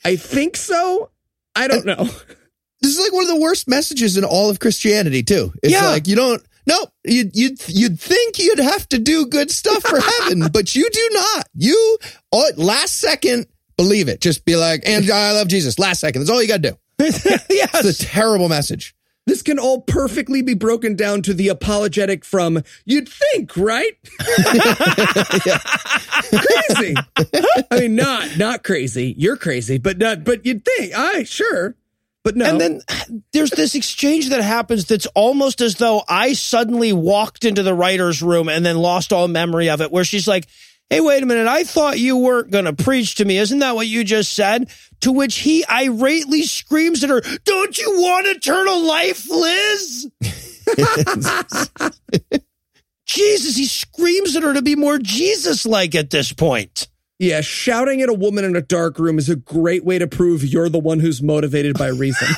I 0.05 0.15
think 0.15 0.55
so. 0.57 1.09
I 1.55 1.67
don't 1.67 1.85
know. 1.85 2.03
This 2.81 2.91
is 2.95 2.99
like 2.99 3.13
one 3.13 3.23
of 3.23 3.29
the 3.29 3.39
worst 3.39 3.67
messages 3.67 4.15
in 4.15 4.23
all 4.23 4.51
of 4.51 4.59
Christianity, 4.59 5.23
too. 5.23 5.51
It's 5.63 5.73
yeah. 5.73 5.87
like 5.87 6.07
you 6.07 6.15
don't 6.15 6.45
no, 6.67 6.87
you'd, 7.03 7.35
you'd, 7.35 7.59
you'd 7.67 7.99
think 7.99 8.39
you'd 8.39 8.59
have 8.59 8.87
to 8.89 8.99
do 8.99 9.25
good 9.27 9.51
stuff 9.51 9.83
for 9.83 9.99
heaven, 10.21 10.49
but 10.51 10.75
you 10.75 10.89
do 10.89 11.09
not. 11.13 11.47
You, 11.53 11.97
oh, 12.31 12.51
last 12.57 12.95
second, 12.97 13.47
believe 13.77 14.07
it. 14.07 14.21
Just 14.21 14.45
be 14.45 14.55
like, 14.55 14.83
and 14.87 15.09
I 15.09 15.31
love 15.33 15.47
Jesus. 15.47 15.77
Last 15.79 15.99
second. 15.99 16.21
That's 16.21 16.29
all 16.29 16.41
you 16.41 16.47
got 16.47 16.63
to 16.63 16.71
do. 16.71 16.77
yes. 17.49 17.85
It's 17.85 18.01
a 18.01 18.05
terrible 18.05 18.49
message. 18.49 18.95
This 19.27 19.41
can 19.41 19.57
all 19.57 19.81
perfectly 19.81 20.43
be 20.43 20.53
broken 20.53 20.95
down 20.95 21.23
to 21.23 21.33
the 21.33 21.47
apologetic 21.47 22.23
from 22.23 22.61
you'd 22.85 23.09
think, 23.09 23.57
right? 23.57 23.97
crazy. 26.29 26.93
I 27.71 27.79
mean, 27.79 27.95
not 27.95 28.37
not 28.37 28.63
crazy. 28.63 29.15
You're 29.17 29.37
crazy, 29.37 29.79
but 29.79 29.97
not. 29.97 30.23
But 30.23 30.45
you'd 30.45 30.63
think. 30.63 30.93
I 30.95 31.23
sure. 31.23 31.75
But 32.25 32.35
no. 32.35 32.45
And 32.45 32.59
then 32.59 32.81
there's 33.33 33.51
this 33.51 33.75
exchange 33.75 34.29
that 34.29 34.41
happens 34.41 34.85
that's 34.85 35.05
almost 35.13 35.61
as 35.61 35.75
though 35.75 36.01
I 36.09 36.33
suddenly 36.33 36.91
walked 36.91 37.45
into 37.45 37.61
the 37.61 37.75
writer's 37.75 38.23
room 38.23 38.49
and 38.49 38.65
then 38.65 38.77
lost 38.77 39.13
all 39.13 39.27
memory 39.27 39.69
of 39.69 39.79
it, 39.79 39.91
where 39.91 40.03
she's 40.03 40.27
like, 40.27 40.47
Hey, 40.89 41.01
wait 41.01 41.21
a 41.21 41.25
minute. 41.27 41.47
I 41.47 41.63
thought 41.63 41.99
you 41.99 42.17
weren't 42.17 42.49
going 42.49 42.65
to 42.65 42.73
preach 42.73 43.15
to 43.15 43.25
me. 43.25 43.37
Isn't 43.37 43.59
that 43.59 43.75
what 43.75 43.85
you 43.85 44.03
just 44.03 44.33
said? 44.33 44.71
To 45.01 45.11
which 45.11 45.37
he 45.37 45.63
irately 45.65 46.41
screams 46.41 47.03
at 47.03 47.11
her, 47.11 47.21
Don't 47.43 47.77
you 47.77 47.91
want 47.91 48.25
eternal 48.25 48.81
life, 48.83 49.29
Liz? 49.29 50.09
Jesus, 53.05 53.55
he 53.55 53.67
screams 53.67 54.35
at 54.35 54.41
her 54.41 54.55
to 54.55 54.63
be 54.63 54.75
more 54.75 54.97
Jesus 54.97 55.63
like 55.67 55.93
at 55.93 56.09
this 56.09 56.33
point. 56.33 56.87
Yeah, 57.17 57.39
shouting 57.41 58.01
at 58.01 58.09
a 58.09 58.13
woman 58.13 58.43
in 58.43 58.55
a 58.57 58.61
dark 58.61 58.99
room 58.99 59.17
is 59.17 59.29
a 59.29 59.37
great 59.37 59.85
way 59.85 59.99
to 59.99 60.07
prove 60.07 60.43
you're 60.43 60.67
the 60.67 60.79
one 60.79 60.99
who's 60.99 61.21
motivated 61.21 61.77
by 61.77 61.87
reason. 61.87 62.27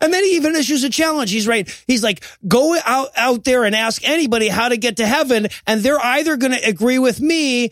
and 0.00 0.12
then 0.12 0.24
he 0.24 0.36
even 0.36 0.56
issues 0.56 0.82
a 0.84 0.90
challenge. 0.90 1.30
He's 1.30 1.46
right. 1.46 1.68
He's 1.86 2.02
like, 2.02 2.24
go 2.48 2.76
out, 2.84 3.08
out 3.16 3.44
there 3.44 3.64
and 3.64 3.74
ask 3.74 4.02
anybody 4.08 4.48
how 4.48 4.68
to 4.70 4.76
get 4.76 4.96
to 4.96 5.06
heaven. 5.06 5.48
And 5.66 5.82
they're 5.82 6.00
either 6.00 6.36
going 6.36 6.52
to 6.52 6.66
agree 6.66 6.98
with 6.98 7.20
me 7.20 7.70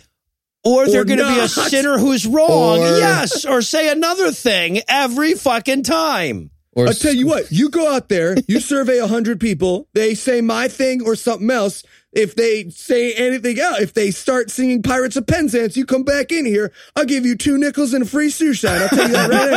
Or 0.63 0.87
they're 0.87 1.05
going 1.05 1.19
to 1.21 1.27
be 1.35 1.41
a 1.41 1.49
sinner 1.49 1.97
who's 1.99 2.27
wrong. 2.27 2.81
Or- 2.81 2.99
yes. 2.99 3.45
Or 3.47 3.63
say 3.63 3.91
another 3.91 4.31
thing 4.31 4.81
every 4.89 5.35
fucking 5.35 5.85
time. 5.85 6.51
Or 6.75 6.87
I'll 6.89 6.95
tell 6.95 7.15
you 7.15 7.27
what, 7.27 7.53
you 7.53 7.69
go 7.69 7.93
out 7.95 8.09
there, 8.09 8.35
you 8.49 8.59
survey 8.59 8.97
a 8.97 9.07
hundred 9.07 9.39
people, 9.41 9.89
they 9.93 10.15
say 10.15 10.41
my 10.41 10.69
thing 10.69 11.03
or 11.03 11.17
something 11.17 11.51
else. 11.51 11.83
If 12.13 12.35
they 12.35 12.69
say 12.69 13.15
anything 13.15 13.59
else, 13.59 13.81
if 13.81 13.95
they 13.95 14.11
start 14.11 14.51
singing 14.51 14.83
Pirates 14.83 15.17
of 15.17 15.27
Penzance, 15.27 15.77
you 15.79 15.87
come 15.87 16.03
back 16.03 16.31
in 16.31 16.45
here, 16.45 16.71
I'll 16.95 17.07
give 17.07 17.25
you 17.25 17.37
two 17.37 17.57
nickels 17.57 17.95
and 17.95 18.03
a 18.03 18.07
free 18.07 18.29
sushi. 18.29 18.69
I'll 18.69 18.89
tell 18.91 19.07
you 19.07 19.13
that 19.13 19.31
right 19.31 19.51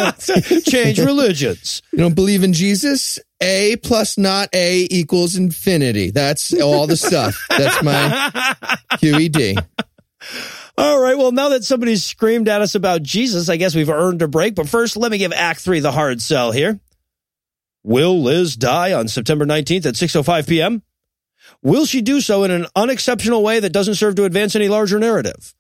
now. 0.54 0.60
Change 0.72 1.00
religions. 1.00 1.82
You 1.92 2.00
don't 2.00 2.16
believe 2.16 2.44
in 2.44 2.54
Jesus? 2.54 3.20
A 3.42 3.76
plus 3.78 4.18
not 4.18 4.48
A 4.54 4.88
equals 4.90 5.36
infinity. 5.36 6.12
That's 6.12 6.54
all 6.62 6.88
the 6.88 6.96
stuff. 6.96 7.38
That's 7.50 7.84
my 7.84 8.56
QED. 8.94 9.62
All 10.78 11.00
right. 11.00 11.18
Well, 11.18 11.34
now 11.34 11.50
that 11.50 11.66
somebody's 11.66 12.06
screamed 12.06 12.48
at 12.48 12.62
us 12.62 12.76
about 12.76 13.04
Jesus, 13.04 13.50
I 13.50 13.58
guess 13.58 13.76
we've 13.76 13.90
earned 13.90 14.22
a 14.22 14.28
break. 14.30 14.56
But 14.56 14.70
first, 14.70 14.96
let 14.96 15.12
me 15.12 15.18
give 15.18 15.34
Act 15.34 15.60
Three 15.60 15.82
the 15.82 15.92
hard 15.92 16.22
sell 16.22 16.52
here. 16.52 16.80
Will 17.84 18.22
Liz 18.24 18.56
die 18.56 18.94
on 18.94 19.08
September 19.08 19.46
19th 19.46 19.86
at 19.86 19.94
6.05 19.94 20.48
p.m.? 20.48 20.82
Will 21.62 21.86
she 21.86 22.02
do 22.02 22.22
so 22.22 22.44
in 22.44 22.52
an 22.52 22.68
unexceptional 22.76 23.44
way 23.44 23.60
that 23.60 23.74
doesn't 23.74 23.96
serve 23.96 24.16
to 24.16 24.26
advance 24.26 24.56
any 24.56 24.68
larger 24.70 25.00
narrative? 25.00 25.54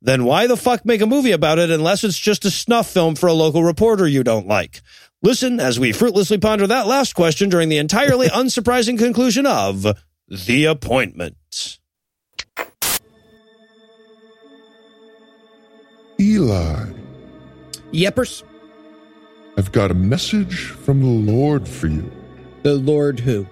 Then 0.00 0.24
why 0.24 0.46
the 0.46 0.56
fuck 0.56 0.84
make 0.84 1.00
a 1.00 1.06
movie 1.06 1.30
about 1.30 1.58
it 1.60 1.70
unless 1.70 2.02
it's 2.02 2.18
just 2.18 2.44
a 2.44 2.50
snuff 2.50 2.90
film 2.90 3.14
for 3.14 3.28
a 3.28 3.32
local 3.32 3.62
reporter 3.62 4.06
you 4.06 4.24
don't 4.24 4.48
like? 4.48 4.82
Listen 5.22 5.60
as 5.60 5.78
we 5.78 5.92
fruitlessly 5.92 6.38
ponder 6.38 6.66
that 6.66 6.88
last 6.88 7.14
question 7.14 7.48
during 7.48 7.68
the 7.68 7.78
entirely 7.78 8.26
unsurprising 8.28 8.98
conclusion 8.98 9.46
of 9.46 9.86
The 10.28 10.64
Appointment. 10.64 11.78
Eli, 16.20 16.86
Yepers, 17.92 18.42
I've 19.56 19.72
got 19.72 19.90
a 19.90 19.94
message 19.94 20.66
from 20.66 21.00
the 21.00 21.32
Lord 21.32 21.68
for 21.68 21.88
you. 21.88 22.10
the 22.62 22.74
Lord 22.74 23.20
who? 23.20 23.46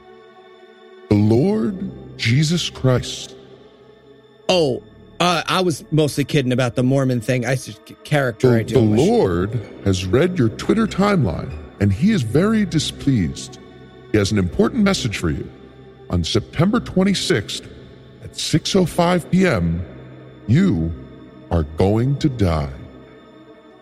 The 1.11 1.17
Lord 1.17 2.17
Jesus 2.17 2.71
Christ. 2.71 3.35
Oh, 4.49 4.83
uh, 5.19 5.43
I 5.47 5.61
was 5.61 5.85
mostly 5.91 6.25
kidding 6.25 6.53
about 6.53 6.77
the 6.77 6.83
Mormon 6.83 7.21
thing. 7.21 7.45
I 7.45 7.57
character 8.05 8.55
I 8.55 8.59
The, 8.59 8.65
do. 8.65 8.75
the 8.75 8.81
on 8.81 8.91
my 8.91 8.97
show. 8.97 9.03
Lord 9.05 9.55
has 9.85 10.07
read 10.07 10.39
your 10.39 10.49
Twitter 10.51 10.87
timeline 10.87 11.53
and 11.81 11.93
he 11.93 12.13
is 12.13 12.23
very 12.23 12.65
displeased. 12.65 13.59
He 14.13 14.19
has 14.19 14.31
an 14.33 14.39
important 14.39 14.85
message 14.85 15.19
for 15.19 15.31
you. 15.31 15.51
On 16.11 16.23
September 16.25 16.81
26th 16.81 17.67
at 18.23 18.33
6:05 18.33 19.31
p.m., 19.31 19.85
you 20.47 20.93
are 21.51 21.65
going 21.77 22.17
to 22.19 22.29
die. 22.29 22.73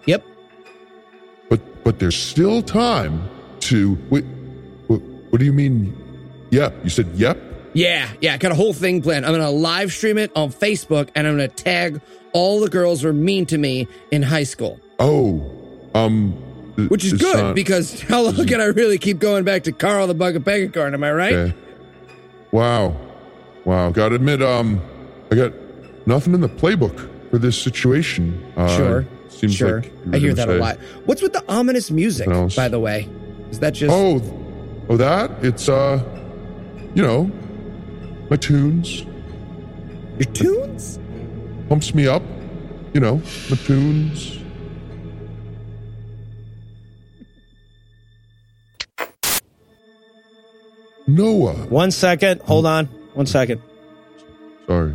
Yep. 0.07 0.25
But 1.51 1.85
but 1.85 1.99
there's 1.99 2.17
still 2.17 2.63
time 2.63 3.29
to 3.69 3.99
wait. 4.11 4.25
What, 4.87 5.01
what 5.31 5.39
do 5.39 5.45
you 5.45 5.53
mean? 5.53 5.95
Yep, 6.51 6.85
you 6.85 6.91
said 6.91 7.07
yep. 7.15 7.39
Yeah, 7.75 8.09
yeah, 8.21 8.35
I 8.35 8.39
got 8.39 8.53
a 8.53 8.55
whole 8.55 8.73
thing 8.73 9.03
planned. 9.03 9.27
I'm 9.27 9.33
gonna 9.33 9.51
live 9.51 9.93
stream 9.93 10.19
it 10.19 10.31
on 10.35 10.51
Facebook 10.51 11.11
and 11.15 11.27
I'm 11.27 11.35
gonna 11.35 11.49
tag 11.49 12.01
all 12.33 12.61
the 12.61 12.69
girls 12.69 13.03
who 13.03 13.09
are 13.09 13.13
mean 13.13 13.47
to 13.47 13.59
me 13.59 13.87
in 14.11 14.23
high 14.23 14.45
school. 14.45 14.81
Oh, 14.99 15.51
um, 15.95 16.33
Which 16.89 17.05
is 17.05 17.13
good 17.15 17.37
not- 17.37 17.55
because 17.55 18.01
how 18.09 18.23
long 18.23 18.47
can 18.47 18.61
I 18.61 18.67
really 18.67 18.99
keep 18.99 19.19
going 19.19 19.45
back 19.45 19.65
to 19.65 19.73
Carl 19.73 20.07
the 20.07 20.15
Bucket 20.15 20.45
Pegacorn? 20.45 20.95
Am 20.95 21.05
I 21.05 21.13
right? 21.13 21.33
Okay. 21.33 21.55
Wow, 22.51 22.97
wow. 23.65 23.91
Got 23.91 24.11
to 24.11 24.15
admit, 24.17 24.43
um, 24.43 24.81
I 25.31 25.35
got 25.37 25.53
nothing 26.07 26.33
in 26.35 26.41
the 26.41 26.49
playbook 26.49 27.31
for 27.31 27.39
this 27.39 27.61
situation. 27.61 28.43
Uh, 28.57 28.77
Sure. 28.77 29.07
Seems 29.29 29.55
sure. 29.55 29.83
like 29.83 29.93
I 30.13 30.19
hear 30.19 30.35
that 30.35 30.49
a 30.49 30.55
lot. 30.55 30.79
What's 31.05 31.23
with 31.23 31.33
the 31.35 31.45
ominous 31.49 31.91
music, 31.91 32.27
by 32.57 32.69
the 32.69 32.81
way? 32.81 33.09
Is 33.51 33.61
that 33.61 33.73
just 33.73 33.93
Oh, 33.95 34.21
oh, 34.89 34.97
that 34.97 35.31
it's 35.45 35.69
uh, 35.69 36.03
you 36.95 37.03
know, 37.03 37.31
my 38.31 38.37
tunes 38.37 39.05
your 40.19 40.33
tunes? 40.33 40.99
pumps 41.69 41.95
me 41.95 42.07
up. 42.09 42.23
You 42.95 43.01
know, 43.01 43.17
my 43.51 43.57
tunes. 43.57 44.39
Noah. 51.07 51.55
One 51.69 51.91
second. 51.91 52.43
Hold 52.43 52.67
on. 52.67 52.87
One 53.15 53.27
second. 53.27 53.63
Sorry. 54.67 54.95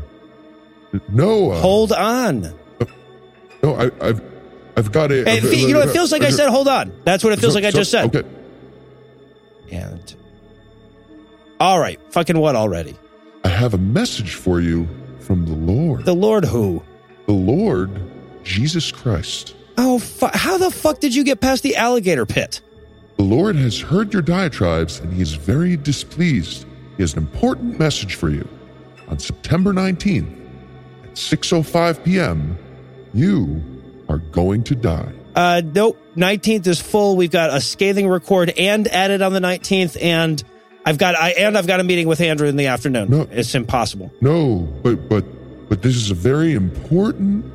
Noah. 1.10 1.56
Hold 1.60 1.92
on. 1.92 2.54
No, 3.64 3.76
I, 3.76 3.90
I've, 4.02 4.22
I've 4.78 4.92
got 4.92 5.12
a. 5.12 5.24
Hey, 5.24 5.40
fe- 5.40 5.56
you 5.68 5.74
know, 5.74 5.82
it 5.82 5.90
feels 5.90 6.12
like 6.12 6.22
I 6.22 6.30
said 6.30 6.50
hold 6.50 6.68
on. 6.68 6.94
That's 7.06 7.24
what 7.24 7.34
it 7.34 7.40
feels 7.40 7.54
So- 7.54 7.58
like 7.60 7.66
I 7.66 7.70
so- 7.72 7.78
just 7.80 7.92
said. 7.92 8.16
Okay. 8.16 8.28
And 9.72 10.16
all 11.64 11.80
right, 11.80 11.98
fucking 12.12 12.38
what 12.38 12.58
already? 12.58 12.98
I 13.46 13.48
have 13.48 13.74
a 13.74 13.78
message 13.78 14.36
for 14.36 14.60
you 14.60 14.86
from 15.22 15.46
the 15.46 15.54
Lord. 15.54 16.04
The 16.04 16.14
Lord 16.14 16.44
who? 16.44 16.84
The 17.26 17.32
Lord, 17.32 17.90
Jesus 18.44 18.92
Christ. 18.92 19.56
Oh, 19.78 19.98
fu- 19.98 20.28
how 20.34 20.58
the 20.58 20.70
fuck 20.70 21.00
did 21.00 21.16
you 21.16 21.24
get 21.24 21.40
past 21.40 21.64
the 21.64 21.78
alligator 21.78 22.26
pit? 22.26 22.60
The 23.16 23.24
Lord 23.24 23.56
has 23.56 23.80
heard 23.80 24.12
your 24.12 24.22
diatribes 24.22 25.00
and 25.00 25.14
he 25.14 25.22
is 25.22 25.36
very 25.36 25.78
displeased. 25.78 26.66
He 26.98 27.04
has 27.04 27.14
an 27.14 27.20
important 27.20 27.80
message 27.80 28.16
for 28.16 28.30
you. 28.30 28.46
On 29.08 29.18
September 29.18 29.72
19th 29.72 30.28
at 31.06 31.14
6:05 31.14 32.04
p.m., 32.04 32.58
you 33.14 33.64
are 34.10 34.18
going 34.18 34.64
to 34.66 34.76
die. 34.76 35.14
Uh, 35.34 35.62
nope. 35.64 35.98
Nineteenth 36.18 36.68
is 36.68 36.82
full. 36.82 37.16
We've 37.16 37.32
got 37.32 37.54
a 37.54 37.62
scathing 37.62 38.10
record 38.10 38.50
and 38.58 38.86
added 38.90 39.22
on 39.22 39.32
the 39.34 39.40
nineteenth, 39.40 39.98
and 40.00 40.44
I've 40.86 40.98
got 40.98 41.16
I 41.16 41.30
and 41.32 41.58
I've 41.58 41.68
got 41.68 41.80
a 41.80 41.84
meeting 41.84 42.08
with 42.08 42.20
Andrew 42.22 42.48
in 42.48 42.56
the 42.58 42.68
afternoon. 42.68 43.10
No. 43.10 43.28
It's 43.32 43.56
impossible. 43.56 44.12
No, 44.22 44.60
but 44.84 45.08
but 45.10 45.24
but 45.70 45.82
this 45.82 45.96
is 45.96 46.12
a 46.12 46.16
very 46.16 46.54
important 46.54 47.46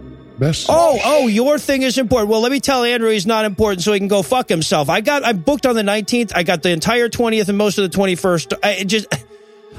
message. 0.40 0.66
Oh, 0.70 0.98
oh, 1.04 1.26
your 1.26 1.58
thing 1.58 1.82
is 1.82 1.98
important. 1.98 2.30
Well, 2.30 2.40
let 2.40 2.50
me 2.52 2.60
tell 2.60 2.84
Andrew 2.84 3.10
he's 3.10 3.26
not 3.26 3.44
important, 3.44 3.82
so 3.82 3.92
he 3.92 3.98
can 3.98 4.08
go 4.08 4.22
fuck 4.22 4.48
himself. 4.48 4.88
I 4.88 5.00
got 5.02 5.24
I'm 5.24 5.38
booked 5.38 5.66
on 5.66 5.74
the 5.74 5.82
nineteenth. 5.82 6.32
I 6.34 6.42
got 6.42 6.62
the 6.62 6.70
entire 6.70 7.08
twentieth 7.08 7.48
and 7.48 7.58
most 7.58 7.78
of 7.78 7.82
the 7.82 7.94
twenty 7.94 8.14
first. 8.14 8.54
I 8.62 8.84
just. 8.84 9.06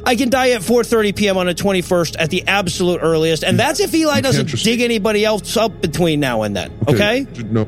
I 0.05 0.15
can 0.15 0.29
die 0.29 0.51
at 0.51 0.61
4:30 0.61 1.13
p.m. 1.13 1.35
on 1.35 1.47
the 1.47 1.53
21st 1.53 2.15
at 2.19 2.29
the 2.29 2.47
absolute 2.47 2.99
earliest, 3.01 3.43
and 3.43 3.59
that's 3.59 3.81
if 3.81 3.93
Eli 3.93 4.21
doesn't 4.21 4.45
dig 4.63 4.79
anybody 4.79 5.25
else 5.25 5.57
up 5.57 5.81
between 5.81 6.21
now 6.21 6.43
and 6.43 6.55
then. 6.55 6.71
Okay, 6.87 7.27
j- 7.33 7.43
No. 7.43 7.61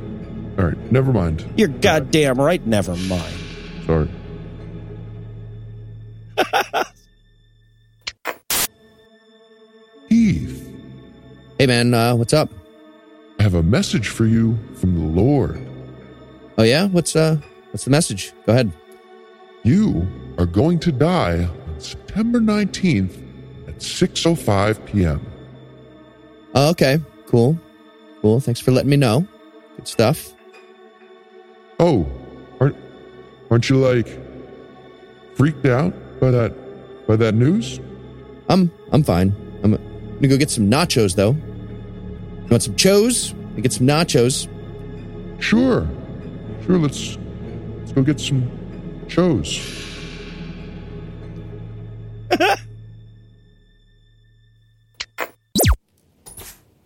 All 0.57 0.65
right. 0.65 0.91
Never 0.93 1.11
mind. 1.11 1.43
you're 1.57 1.67
goddamn 1.67 2.39
right. 2.39 2.65
Never 2.65 2.95
mind. 2.95 3.35
Sorry. 3.85 4.09
Heath, 10.09 10.71
Hey, 11.59 11.67
man, 11.67 11.93
uh, 11.93 12.15
what's 12.15 12.33
up? 12.33 12.49
I 13.39 13.43
have 13.43 13.53
a 13.53 13.61
message 13.63 14.07
for 14.07 14.25
you 14.25 14.57
from 14.75 14.95
the 14.95 15.21
Lord. 15.21 15.63
Oh, 16.57 16.63
yeah? 16.63 16.87
What's, 16.87 17.15
uh, 17.15 17.37
what's 17.71 17.85
the 17.85 17.91
message? 17.91 18.33
Go 18.45 18.53
ahead. 18.53 18.71
You 19.63 20.07
are 20.39 20.47
going 20.47 20.79
to 20.79 20.91
die 20.91 21.43
on 21.43 21.79
September 21.79 22.39
19th 22.39 23.15
at 23.67 23.77
6:05 23.77 24.85
p.m. 24.87 25.25
Oh, 26.55 26.69
okay. 26.71 26.99
Cool. 27.27 27.57
Cool. 28.21 28.39
Thanks 28.39 28.59
for 28.59 28.71
letting 28.71 28.89
me 28.89 28.97
know. 28.97 29.27
Good 29.75 29.87
stuff. 29.87 30.33
Oh, 31.79 32.07
aren't 32.59 32.75
aren't 33.49 33.69
you 33.69 33.77
like 33.77 34.07
freaked 35.35 35.65
out 35.65 35.93
by 36.21 36.31
that 36.31 37.07
by 37.07 37.17
that 37.17 37.35
news? 37.35 37.81
I'm, 38.47 38.71
I'm 38.93 39.03
fine. 39.03 39.35
I'm 39.63 39.71
gonna 39.71 40.27
go 40.27 40.37
get 40.37 40.49
some 40.49 40.69
nachos, 40.69 41.15
though. 41.15 41.31
You 41.31 42.47
want 42.49 42.63
some 42.63 42.75
chos? 42.75 43.33
We 43.55 43.61
get 43.61 43.73
some 43.73 43.87
nachos. 43.87 44.47
Sure. 45.41 45.89
Sure, 46.65 46.77
let's 46.77 47.17
let's 47.79 47.91
go 47.91 48.03
get 48.03 48.19
some 48.21 48.49
shows. 49.09 49.59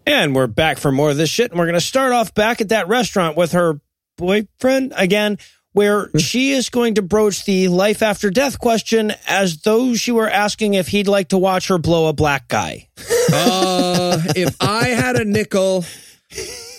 And 0.08 0.36
we're 0.36 0.48
back 0.48 0.78
for 0.78 0.92
more 0.92 1.10
of 1.10 1.18
this 1.18 1.30
shit. 1.30 1.52
And 1.52 1.60
we're 1.60 1.66
going 1.66 1.74
to 1.74 1.82
start 1.82 2.14
off 2.14 2.34
back 2.34 2.62
at 2.62 2.70
that 2.70 2.88
restaurant 2.88 3.36
with 3.36 3.54
her 3.54 3.80
boyfriend 4.18 4.94
again, 4.96 5.40
where 5.76 6.10
she 6.18 6.52
is 6.52 6.70
going 6.70 6.96
to 6.96 7.02
broach 7.02 7.44
the 7.44 7.68
life 7.68 8.02
after 8.02 8.30
death 8.30 8.58
question 8.58 9.12
as 9.28 9.58
though 9.58 9.94
she 9.94 10.10
were 10.10 10.30
asking 10.30 10.74
if 10.74 10.88
he'd 10.88 11.10
like 11.10 11.28
to 11.28 11.38
watch 11.38 11.68
her 11.68 11.78
blow 11.78 12.08
a 12.08 12.14
black 12.14 12.48
guy. 12.48 12.88
Uh, 13.32 14.22
if 14.38 14.56
I 14.62 14.88
had 14.88 15.18
a 15.18 15.26
nickel 15.26 15.82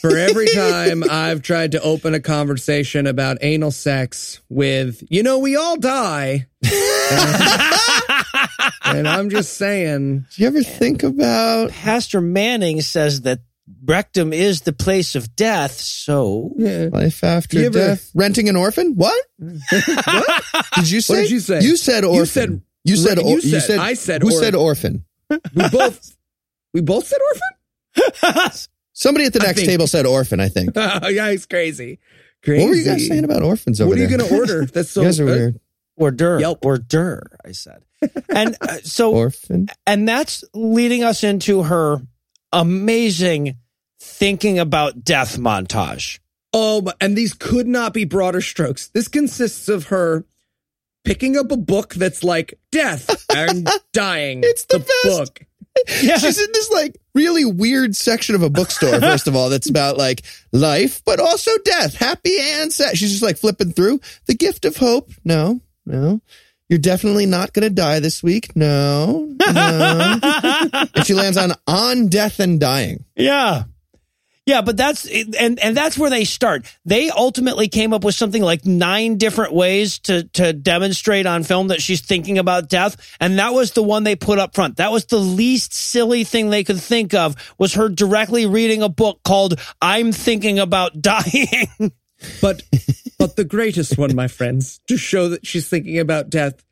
for 0.01 0.17
every 0.17 0.47
time 0.49 1.05
I've 1.11 1.43
tried 1.43 1.73
to 1.73 1.83
open 1.83 2.15
a 2.15 2.21
conversation 2.21 3.07
about 3.07 3.37
anal 3.43 3.71
sex 3.71 4.41
with, 4.49 5.03
you 5.11 5.23
know, 5.23 5.41
we 5.41 5.57
all 5.57 5.77
die. 5.77 6.47
and 8.85 9.07
I'm 9.07 9.29
just 9.29 9.59
saying, 9.59 10.25
Do 10.35 10.43
you 10.43 10.49
ever 10.49 10.63
think 10.63 11.03
about 11.03 11.71
Pastor 11.71 12.23
Manning 12.23 12.81
says 12.81 13.21
that 13.23 13.41
rectum 13.85 14.33
is 14.33 14.63
the 14.63 14.73
place 14.73 15.15
of 15.15 15.35
death. 15.37 15.73
So 15.81 16.53
Yeah. 16.57 16.89
Life 16.93 17.23
after 17.25 17.59
You 17.59 17.67
ever- 17.67 17.79
death. 17.79 18.11
Renting 18.15 18.49
an 18.49 18.57
orphan? 18.57 18.95
What? 18.95 19.25
what? 19.39 20.45
Did 20.77 20.91
you 20.91 21.01
say? 21.01 21.23
did 21.23 21.31
you 21.31 21.41
say? 21.41 21.61
You 21.61 21.77
said 21.77 22.05
orphan. 22.05 22.21
You 22.23 22.27
said- 22.27 22.63
You 22.85 22.97
said. 22.97 23.19
Or- 23.19 23.31
you 23.39 23.61
said- 23.61 23.79
I 23.79 23.95
said 23.95 24.23
Who 24.23 24.29
orphan. 24.29 24.43
said 24.45 24.55
orphan? 24.55 25.05
We 25.55 25.69
both 25.71 26.17
we 26.73 26.81
both 26.83 27.07
said 27.07 27.19
orphan? 27.33 28.53
Somebody 28.93 29.27
at 29.27 29.33
the 29.33 29.41
next 29.41 29.65
table 29.65 29.87
said 29.87 30.07
orphan. 30.07 30.41
I 30.41 30.49
think. 30.49 30.71
Oh, 30.77 31.09
yeah, 31.09 31.31
he's 31.31 31.47
crazy. 31.47 31.99
Crazy. 32.45 32.63
What 32.63 32.69
were 32.71 32.77
you 32.77 32.85
guys 32.85 33.07
saying 33.07 33.25
about 33.25 33.43
orphans 33.43 33.81
over 33.81 33.95
there? 33.95 34.05
What 34.07 34.11
are 34.11 34.13
you 34.13 34.19
going 34.19 34.31
to 34.31 34.37
order? 34.37 34.67
That's 34.67 34.91
so 34.91 35.01
you 35.03 35.07
guys 35.09 35.21
are 35.21 35.25
uh, 35.25 35.27
weird. 35.27 35.61
or 35.97 36.11
der 36.13 36.39
Yelp. 36.41 36.65
or 36.65 36.79
der, 36.79 37.23
I 37.45 37.53
said. 37.53 37.83
And 38.29 38.57
uh, 38.61 38.77
so 38.85 39.13
Orphan. 39.15 39.69
and 39.87 40.07
that's 40.09 40.45
leading 40.55 41.03
us 41.03 41.25
into 41.25 41.63
her 41.65 41.99
amazing 42.53 43.57
thinking 44.01 44.59
about 44.59 45.05
death 45.05 45.37
montage. 45.39 46.19
Oh, 46.53 46.87
and 47.01 47.17
these 47.17 47.35
could 47.35 47.67
not 47.67 47.93
be 47.93 48.05
broader 48.05 48.41
strokes. 48.41 48.89
This 48.89 49.09
consists 49.09 49.69
of 49.69 49.87
her 49.87 50.25
picking 51.05 51.37
up 51.37 51.53
a 51.53 51.57
book 51.57 51.95
that's 51.95 52.25
like 52.25 52.59
death 52.73 53.25
and 53.35 53.69
dying. 53.93 54.41
It's 54.43 54.65
the 54.65 54.79
best. 54.79 55.05
book. 55.05 55.41
Yeah. 56.03 56.17
She's 56.17 56.41
in 56.41 56.53
this 56.53 56.71
like 56.71 56.97
really 57.15 57.45
weird 57.45 57.95
section 57.95 58.35
of 58.35 58.43
a 58.43 58.49
bookstore, 58.49 58.99
first 59.01 59.27
of 59.27 59.37
all, 59.37 59.51
that's 59.51 59.69
about 59.69 59.99
like 59.99 60.23
life, 60.53 61.03
but 61.05 61.21
also 61.21 61.51
death, 61.65 61.95
happy 61.95 62.35
and 62.41 62.73
sad. 62.73 62.97
She's 62.97 63.11
just 63.11 63.23
like 63.23 63.37
flipping 63.37 63.73
through. 63.73 64.01
The 64.27 64.35
gift 64.35 64.65
of 64.65 64.77
hope. 64.77 65.11
No, 65.25 65.61
no. 65.85 66.21
You're 66.69 66.79
definitely 66.81 67.27
not 67.27 67.53
going 67.53 67.63
to 67.69 67.75
die 67.75 68.01
this 68.01 68.23
week. 68.23 68.57
No, 68.57 69.33
no. 69.39 70.19
and 70.73 71.07
she 71.07 71.15
lands 71.15 71.37
on 71.37 71.53
on 71.67 72.09
death 72.09 72.41
and 72.41 72.59
dying. 72.59 73.05
Yeah. 73.15 73.65
Yeah, 74.47 74.63
but 74.63 74.77
that's 74.77 75.07
and 75.07 75.59
and 75.59 75.77
that's 75.77 75.99
where 75.99 76.09
they 76.09 76.25
start. 76.25 76.67
They 76.85 77.11
ultimately 77.11 77.67
came 77.67 77.93
up 77.93 78.05
with 78.05 78.15
something 78.15 78.43
like 78.43 78.65
nine 78.65 79.19
different 79.19 79.53
ways 79.53 79.99
to 80.01 80.23
to 80.35 80.53
demonstrate 80.53 81.27
on 81.27 81.43
film 81.43 81.69
that 81.69 81.83
she's 81.83 82.01
thinking 82.01 82.39
about 82.39 82.69
death, 82.69 82.97
and 83.19 83.41
that 83.41 83.55
was 83.55 83.73
the 83.73 83.83
one 83.83 84.05
they 84.05 84.15
put 84.15 84.39
up 84.39 84.55
front. 84.55 84.77
That 84.77 84.93
was 84.93 85.05
the 85.07 85.19
least 85.19 85.75
silly 85.75 86.23
thing 86.23 86.51
they 86.51 86.63
could 86.63 86.81
think 86.81 87.13
of 87.13 87.35
was 87.59 87.75
her 87.75 87.89
directly 87.89 88.47
reading 88.47 88.83
a 88.83 88.89
book 88.89 89.21
called 89.25 89.59
"I'm 89.83 90.13
Thinking 90.13 90.61
About 90.61 91.01
Dying." 91.03 91.91
But 92.41 92.63
but 93.19 93.37
the 93.37 93.45
greatest 93.45 93.99
one, 93.99 94.15
my 94.15 94.29
friends, 94.29 94.81
to 94.89 94.97
show 94.97 95.29
that 95.31 95.47
she's 95.47 95.69
thinking 95.69 95.99
about 95.99 96.31
death 96.31 96.63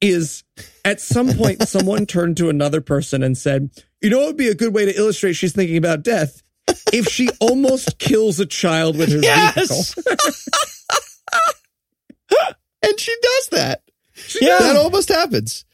is 0.00 0.42
at 0.84 1.00
some 1.00 1.32
point 1.34 1.66
someone 1.68 2.06
turned 2.06 2.36
to 2.38 2.48
another 2.48 2.80
person 2.80 3.22
and 3.22 3.36
said, 3.38 3.70
"You 4.00 4.10
know 4.10 4.18
what 4.18 4.26
would 4.28 4.36
be 4.36 4.48
a 4.48 4.54
good 4.54 4.74
way 4.74 4.84
to 4.84 4.96
illustrate 4.96 5.34
she's 5.34 5.52
thinking 5.52 5.76
about 5.76 6.02
death? 6.02 6.42
If 6.92 7.08
she 7.08 7.28
almost 7.40 7.98
kills 7.98 8.38
a 8.40 8.46
child 8.46 8.96
with 8.96 9.10
her 9.12 9.18
Yes. 9.18 9.94
vehicle." 9.94 10.18
And 12.84 12.98
she 12.98 13.14
does 13.22 13.48
that. 13.50 13.82
yeah, 14.40 14.58
That 14.58 14.76
almost 14.76 15.08
happens. 15.08 15.64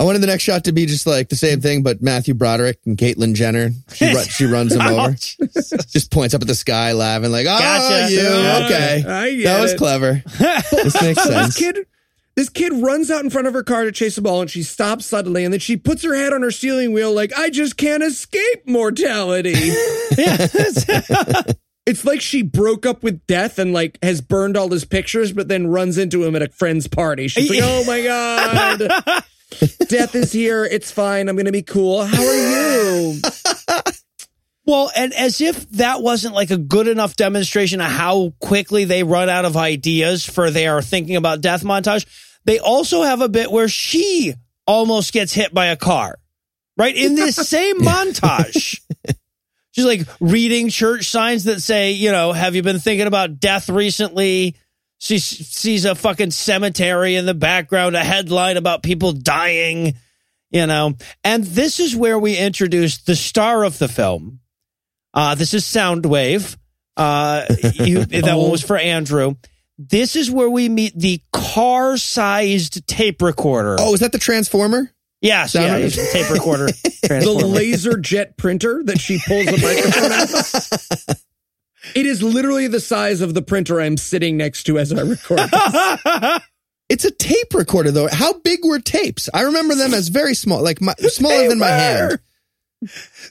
I 0.00 0.04
wanted 0.04 0.20
the 0.22 0.28
next 0.28 0.44
shot 0.44 0.64
to 0.64 0.72
be 0.72 0.86
just 0.86 1.06
like 1.06 1.28
the 1.28 1.36
same 1.36 1.60
thing, 1.60 1.82
but 1.82 2.00
Matthew 2.00 2.32
Broderick 2.32 2.78
and 2.86 2.96
Caitlyn 2.96 3.34
Jenner. 3.34 3.68
She, 3.92 4.14
she 4.14 4.44
runs 4.50 4.72
him 4.74 4.80
Oh, 4.82 4.98
over, 4.98 5.12
just 5.12 6.10
points 6.10 6.32
up 6.32 6.40
at 6.40 6.48
the 6.48 6.54
sky, 6.54 6.92
laughing 6.92 7.30
like, 7.30 7.44
"Oh, 7.46 7.58
Gotcha. 7.58 8.10
you 8.10 8.20
okay? 8.64 9.42
That 9.44 9.60
was 9.60 9.72
it. 9.74 9.76
clever. 9.78 10.22
this 10.38 11.02
makes 11.02 11.22
sense." 11.22 11.54
this 11.54 11.56
kid, 11.58 11.86
this 12.34 12.48
kid 12.48 12.72
runs 12.82 13.10
out 13.10 13.22
in 13.24 13.28
front 13.28 13.46
of 13.46 13.52
her 13.52 13.62
car 13.62 13.84
to 13.84 13.92
chase 13.92 14.16
a 14.16 14.22
ball, 14.22 14.40
and 14.40 14.50
she 14.50 14.62
stops 14.62 15.04
suddenly, 15.04 15.44
and 15.44 15.52
then 15.52 15.60
she 15.60 15.76
puts 15.76 16.02
her 16.02 16.14
head 16.14 16.32
on 16.32 16.40
her 16.40 16.50
steering 16.50 16.94
wheel, 16.94 17.12
like 17.12 17.36
I 17.38 17.50
just 17.50 17.76
can't 17.76 18.02
escape 18.02 18.66
mortality. 18.66 19.52
it's 21.86 22.04
like 22.04 22.20
she 22.22 22.42
broke 22.42 22.86
up 22.86 23.02
with 23.02 23.26
death 23.26 23.58
and 23.58 23.72
like 23.74 23.98
has 24.02 24.20
burned 24.22 24.56
all 24.56 24.70
his 24.70 24.84
pictures, 24.86 25.32
but 25.32 25.48
then 25.48 25.66
runs 25.66 25.98
into 25.98 26.24
him 26.24 26.34
at 26.36 26.42
a 26.42 26.48
friend's 26.48 26.86
party. 26.86 27.28
She's 27.28 27.50
like, 27.50 27.60
"Oh 27.62 27.84
my 27.84 28.02
god, 28.02 29.24
death 29.88 30.14
is 30.14 30.32
here. 30.32 30.64
It's 30.64 30.90
fine. 30.90 31.28
I'm 31.28 31.36
gonna 31.36 31.52
be 31.52 31.62
cool. 31.62 32.04
How 32.04 32.22
are 32.22 32.34
you?" 32.34 33.20
Well, 34.70 34.88
and 34.94 35.12
as 35.14 35.40
if 35.40 35.68
that 35.70 36.00
wasn't 36.00 36.36
like 36.36 36.52
a 36.52 36.56
good 36.56 36.86
enough 36.86 37.16
demonstration 37.16 37.80
of 37.80 37.88
how 37.90 38.34
quickly 38.38 38.84
they 38.84 39.02
run 39.02 39.28
out 39.28 39.44
of 39.44 39.56
ideas 39.56 40.24
for 40.24 40.52
their 40.52 40.80
thinking 40.80 41.16
about 41.16 41.40
death 41.40 41.64
montage, 41.64 42.06
they 42.44 42.60
also 42.60 43.02
have 43.02 43.20
a 43.20 43.28
bit 43.28 43.50
where 43.50 43.68
she 43.68 44.34
almost 44.66 45.12
gets 45.12 45.32
hit 45.32 45.52
by 45.52 45.66
a 45.66 45.76
car, 45.76 46.18
right? 46.76 46.94
In 46.94 47.16
this 47.16 47.34
same 47.48 47.80
montage. 47.80 48.80
She's 49.72 49.84
like 49.84 50.06
reading 50.20 50.68
church 50.68 51.06
signs 51.06 51.44
that 51.44 51.60
say, 51.62 51.90
you 51.90 52.12
know, 52.12 52.32
have 52.32 52.54
you 52.54 52.62
been 52.62 52.78
thinking 52.78 53.08
about 53.08 53.40
death 53.40 53.68
recently? 53.68 54.54
She 55.00 55.18
sees 55.18 55.86
a 55.86 55.94
fucking 55.94 56.30
cemetery 56.30 57.16
in 57.16 57.24
the 57.24 57.32
background, 57.32 57.96
a 57.96 58.04
headline 58.04 58.58
about 58.58 58.82
people 58.82 59.12
dying, 59.12 59.94
you 60.50 60.66
know. 60.66 60.92
And 61.24 61.42
this 61.42 61.80
is 61.80 61.96
where 61.96 62.18
we 62.18 62.36
introduce 62.36 62.98
the 62.98 63.16
star 63.16 63.64
of 63.64 63.78
the 63.78 63.88
film. 63.88 64.40
Uh, 65.14 65.34
this 65.34 65.54
is 65.54 65.64
Soundwave. 65.64 66.54
Uh, 66.98 67.46
you, 67.74 68.04
that 68.04 68.36
one 68.36 68.50
was 68.50 68.62
for 68.62 68.76
Andrew. 68.76 69.36
This 69.78 70.16
is 70.16 70.30
where 70.30 70.50
we 70.50 70.68
meet 70.68 70.92
the 70.94 71.22
car-sized 71.32 72.86
tape 72.86 73.22
recorder. 73.22 73.76
Oh, 73.80 73.94
is 73.94 74.00
that 74.00 74.12
the 74.12 74.18
transformer? 74.18 74.92
yes, 75.22 75.52
Sound- 75.52 75.80
yeah, 75.80 75.86
it's 75.86 75.96
a 75.96 76.12
tape 76.12 76.30
recorder. 76.30 76.66
the 77.02 77.46
laser 77.46 77.96
jet 77.96 78.36
printer 78.36 78.82
that 78.84 79.00
she 79.00 79.18
pulls 79.26 79.46
the 79.46 79.52
microphone 79.52 80.12
out 80.12 81.08
of. 81.08 81.24
It 81.94 82.06
is 82.06 82.22
literally 82.22 82.66
the 82.66 82.80
size 82.80 83.20
of 83.20 83.34
the 83.34 83.42
printer 83.42 83.80
I'm 83.80 83.96
sitting 83.96 84.36
next 84.36 84.64
to 84.64 84.78
as 84.78 84.92
I 84.92 85.02
record. 85.02 85.40
It's 86.90 87.04
a 87.04 87.12
tape 87.12 87.54
recorder, 87.54 87.92
though. 87.92 88.08
How 88.10 88.32
big 88.32 88.64
were 88.64 88.80
tapes? 88.80 89.28
I 89.32 89.42
remember 89.42 89.76
them 89.76 89.94
as 89.94 90.08
very 90.08 90.34
small, 90.34 90.60
like 90.60 90.80
my, 90.80 90.92
smaller 90.94 91.48
than 91.48 91.60
my 91.60 91.68
hand. 91.68 92.18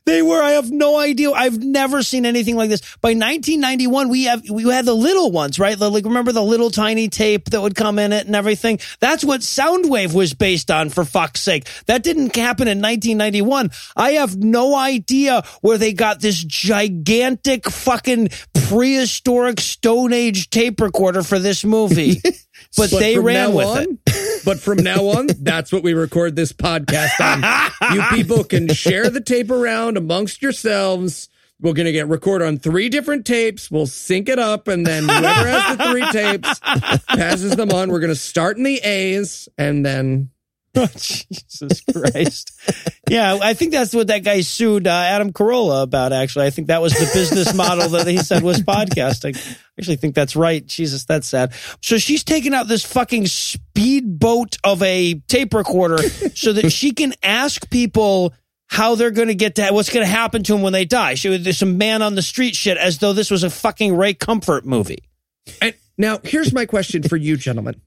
They 0.06 0.22
were. 0.22 0.42
I 0.42 0.52
have 0.52 0.70
no 0.70 1.00
idea. 1.00 1.32
I've 1.32 1.58
never 1.58 2.04
seen 2.04 2.26
anything 2.26 2.56
like 2.56 2.70
this. 2.70 2.82
By 3.02 3.10
1991, 3.10 4.10
we 4.10 4.26
have 4.26 4.48
we 4.50 4.64
had 4.70 4.86
the 4.86 4.94
little 4.94 5.32
ones, 5.32 5.58
right? 5.58 5.78
Like 5.78 6.06
remember 6.06 6.32
the 6.32 6.44
little 6.44 6.70
tiny 6.70 7.08
tape 7.08 7.46
that 7.50 7.62
would 7.62 7.76
come 7.76 7.98
in 7.98 8.14
it 8.14 8.28
and 8.28 8.36
everything. 8.36 8.80
That's 9.00 9.24
what 9.24 9.42
Soundwave 9.42 10.14
was 10.14 10.34
based 10.34 10.70
on. 10.70 10.90
For 10.90 11.04
fuck's 11.04 11.42
sake, 11.42 11.68
that 11.88 12.04
didn't 12.04 12.36
happen 12.36 12.68
in 12.68 12.80
1991. 12.80 13.72
I 13.96 14.12
have 14.12 14.38
no 14.38 14.76
idea 14.76 15.44
where 15.62 15.78
they 15.78 15.94
got 15.94 16.22
this 16.22 16.44
gigantic 16.44 17.66
fucking 17.70 18.30
prehistoric 18.54 19.60
Stone 19.60 20.14
Age 20.14 20.50
tape 20.52 20.80
recorder 20.80 21.24
for 21.24 21.40
this 21.40 21.66
movie, 21.66 22.22
but, 22.76 22.92
they 22.92 23.18
ran 23.18 23.54
with 23.54 23.68
on, 23.68 24.00
it. 24.06 24.26
But 24.46 24.60
from 24.60 24.78
now 24.78 25.06
on, 25.08 25.28
that's 25.42 25.72
what 25.72 25.84
we 25.84 25.94
record 25.94 26.36
this 26.36 26.54
podcast 26.54 27.20
on. 27.20 27.94
you 27.94 28.02
people 28.16 28.46
can 28.46 28.70
share 28.70 29.10
the 29.10 29.20
tape 29.20 29.52
around 29.52 29.98
amongst 29.98 30.42
yourselves. 30.42 31.28
We're 31.60 31.74
going 31.74 31.88
to 31.88 31.92
get 31.92 32.08
record 32.08 32.42
on 32.42 32.58
three 32.58 32.88
different 32.88 33.26
tapes. 33.26 33.70
We'll 33.70 33.86
sync 33.86 34.30
it 34.30 34.40
up, 34.40 34.70
and 34.70 34.88
then 34.88 35.04
whoever 35.04 35.50
has 35.50 35.78
the 35.78 35.84
three 35.92 36.10
tapes 36.12 36.60
passes 37.10 37.58
them 37.58 37.72
on. 37.72 37.92
We're 37.92 38.00
going 38.00 38.14
to 38.14 38.16
start 38.16 38.56
in 38.56 38.64
the 38.64 38.78
A's, 38.78 39.50
and 39.58 39.86
then 39.86 40.30
Jesus 40.96 41.82
Christ. 41.82 42.52
yeah, 43.10 43.38
I 43.42 43.54
think 43.54 43.72
that's 43.72 43.94
what 43.94 44.08
that 44.08 44.24
guy 44.24 44.42
sued 44.42 44.88
uh, 44.88 44.92
Adam 44.92 45.34
Carolla 45.34 45.84
about, 45.84 46.14
actually. 46.14 46.46
I 46.46 46.50
think 46.52 46.68
that 46.68 46.82
was 46.82 46.94
the 46.94 47.10
business 47.14 47.54
model 47.54 47.90
that 47.90 48.08
he 48.08 48.18
said 48.18 48.44
was 48.44 48.62
podcasting. 48.62 49.38
I 49.38 49.58
actually 49.80 49.98
think 49.98 50.16
that's 50.16 50.36
right. 50.36 50.66
Jesus, 50.66 51.06
that's 51.06 51.28
sad. 51.28 51.54
So 51.82 51.98
she's 51.98 52.24
taking 52.24 52.54
out 52.54 52.68
this 52.68 52.86
fucking 52.86 53.28
speedboat 53.28 54.58
of 54.64 54.84
a 54.84 55.16
tape 55.28 55.54
recorder 55.54 55.98
so 56.36 56.54
that 56.54 56.72
she 56.72 56.92
can 56.92 57.14
ask 57.24 57.70
people 57.70 58.34
how 58.68 58.94
they're 58.96 59.12
going 59.12 59.30
to 59.30 59.36
get 59.36 59.56
to 59.56 59.70
what's 59.72 59.90
going 59.90 60.06
to 60.06 60.12
happen 60.12 60.44
to 60.44 60.54
them 60.54 60.62
when 60.62 60.74
they 60.74 60.86
die. 60.86 61.16
She 61.16 61.30
was 61.30 61.58
some 61.58 61.78
man 61.78 62.02
on 62.02 62.16
the 62.16 62.22
street 62.22 62.56
shit 62.56 62.78
as 62.78 63.00
though 63.00 63.14
this 63.14 63.32
was 63.32 63.44
a 63.44 63.50
fucking 63.50 63.96
Ray 63.98 64.14
Comfort 64.14 64.66
movie. 64.66 65.10
And 65.62 65.74
now, 65.98 66.20
here's 66.24 66.54
my 66.54 66.66
question 66.66 67.04
for 67.04 67.18
you, 67.18 67.36
gentlemen. 67.36 67.82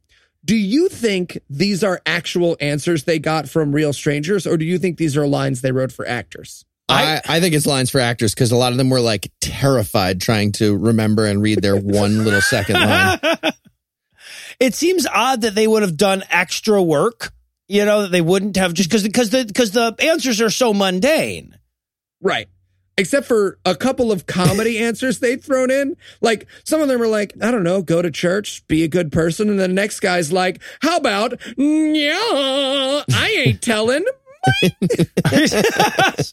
Do 0.45 0.57
you 0.57 0.89
think 0.89 1.39
these 1.49 1.85
are 1.85 2.01
actual 2.05 2.57
answers 2.61 3.05
they 3.05 3.19
got 3.19 3.49
from 3.49 3.73
real 3.73 3.93
strangers, 3.93 4.47
or 4.47 4.57
do 4.57 4.65
you 4.65 4.79
think 4.79 4.99
these 4.99 5.17
are 5.17 5.27
lines 5.27 5.61
they 5.61 5.73
wrote 5.73 5.93
for 5.93 6.07
actors? 6.07 6.65
I, 6.89 7.21
I 7.27 7.41
think 7.41 7.55
it's 7.55 7.67
lines 7.67 7.91
for 7.91 8.01
actors 8.01 8.35
because 8.35 8.53
a 8.53 8.57
lot 8.57 8.73
of 8.73 8.79
them 8.79 8.91
were 8.91 9.01
like 9.01 9.31
terrified 9.41 10.21
trying 10.21 10.53
to 10.53 10.77
remember 10.77 11.27
and 11.27 11.41
read 11.41 11.63
their 11.63 11.77
one 11.77 12.25
little 12.25 12.41
second 12.41 12.75
line. 12.75 13.19
it 14.61 14.75
seems 14.75 15.07
odd 15.07 15.43
that 15.43 15.55
they 15.55 15.67
would 15.67 15.83
have 15.83 15.97
done 15.97 16.23
extra 16.29 16.83
work. 16.83 17.33
You 17.69 17.85
know 17.85 18.03
that 18.03 18.11
they 18.11 18.21
wouldn't 18.21 18.57
have 18.57 18.75
just 18.75 18.91
because 18.91 19.05
because 19.05 19.31
the 19.31 19.45
because 19.45 19.71
the 19.71 19.95
answers 20.01 20.41
are 20.41 20.51
so 20.51 20.75
mundane. 20.75 21.57
Right. 22.21 22.49
Except 22.99 23.27
for 23.27 23.59
a 23.65 23.75
couple 23.75 24.13
of 24.13 24.27
comedy 24.27 24.79
answers 24.85 25.19
they'd 25.19 25.43
thrown 25.43 25.71
in. 25.71 25.97
Like 26.21 26.47
some 26.65 26.81
of 26.81 26.89
them 26.89 27.01
are 27.01 27.09
like, 27.09 27.33
I 27.43 27.51
don't 27.51 27.65
know, 27.65 27.83
go 27.83 28.03
to 28.03 28.11
church, 28.11 28.67
be 28.69 28.85
a 28.85 28.89
good 28.89 29.11
person. 29.11 29.49
And 29.49 29.59
the 29.59 29.69
next 29.69 30.01
guy's 30.01 30.33
like, 30.33 30.61
how 30.83 30.99
about, 30.99 31.35
yeah, 31.57 33.03
I 33.13 33.45
ain't 33.47 33.63
telling. 33.63 34.05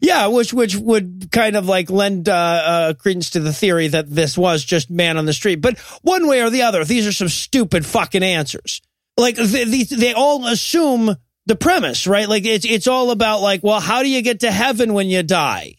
Yeah, 0.00 0.28
which 0.28 0.52
which 0.52 0.76
would 0.76 1.28
kind 1.30 1.56
of 1.56 1.66
like 1.66 1.90
lend 1.90 2.28
uh, 2.28 2.32
uh, 2.32 2.94
credence 2.94 3.30
to 3.30 3.40
the 3.40 3.52
theory 3.52 3.88
that 3.88 4.10
this 4.10 4.38
was 4.38 4.64
just 4.64 4.90
man 4.90 5.16
on 5.18 5.26
the 5.26 5.32
street. 5.32 5.56
But 5.56 5.78
one 6.02 6.26
way 6.26 6.42
or 6.42 6.50
the 6.50 6.62
other, 6.62 6.84
these 6.84 7.06
are 7.06 7.12
some 7.12 7.28
stupid 7.28 7.84
fucking 7.84 8.22
answers. 8.22 8.80
Like 9.16 9.36
they, 9.36 9.64
they, 9.64 9.82
they 9.82 10.12
all 10.12 10.46
assume 10.46 11.16
the 11.46 11.56
premise, 11.56 12.06
right? 12.06 12.28
Like 12.28 12.44
it's 12.44 12.64
it's 12.64 12.86
all 12.86 13.10
about 13.10 13.40
like, 13.40 13.62
well, 13.62 13.80
how 13.80 14.02
do 14.02 14.08
you 14.08 14.22
get 14.22 14.40
to 14.40 14.50
heaven 14.50 14.94
when 14.94 15.08
you 15.08 15.22
die? 15.22 15.76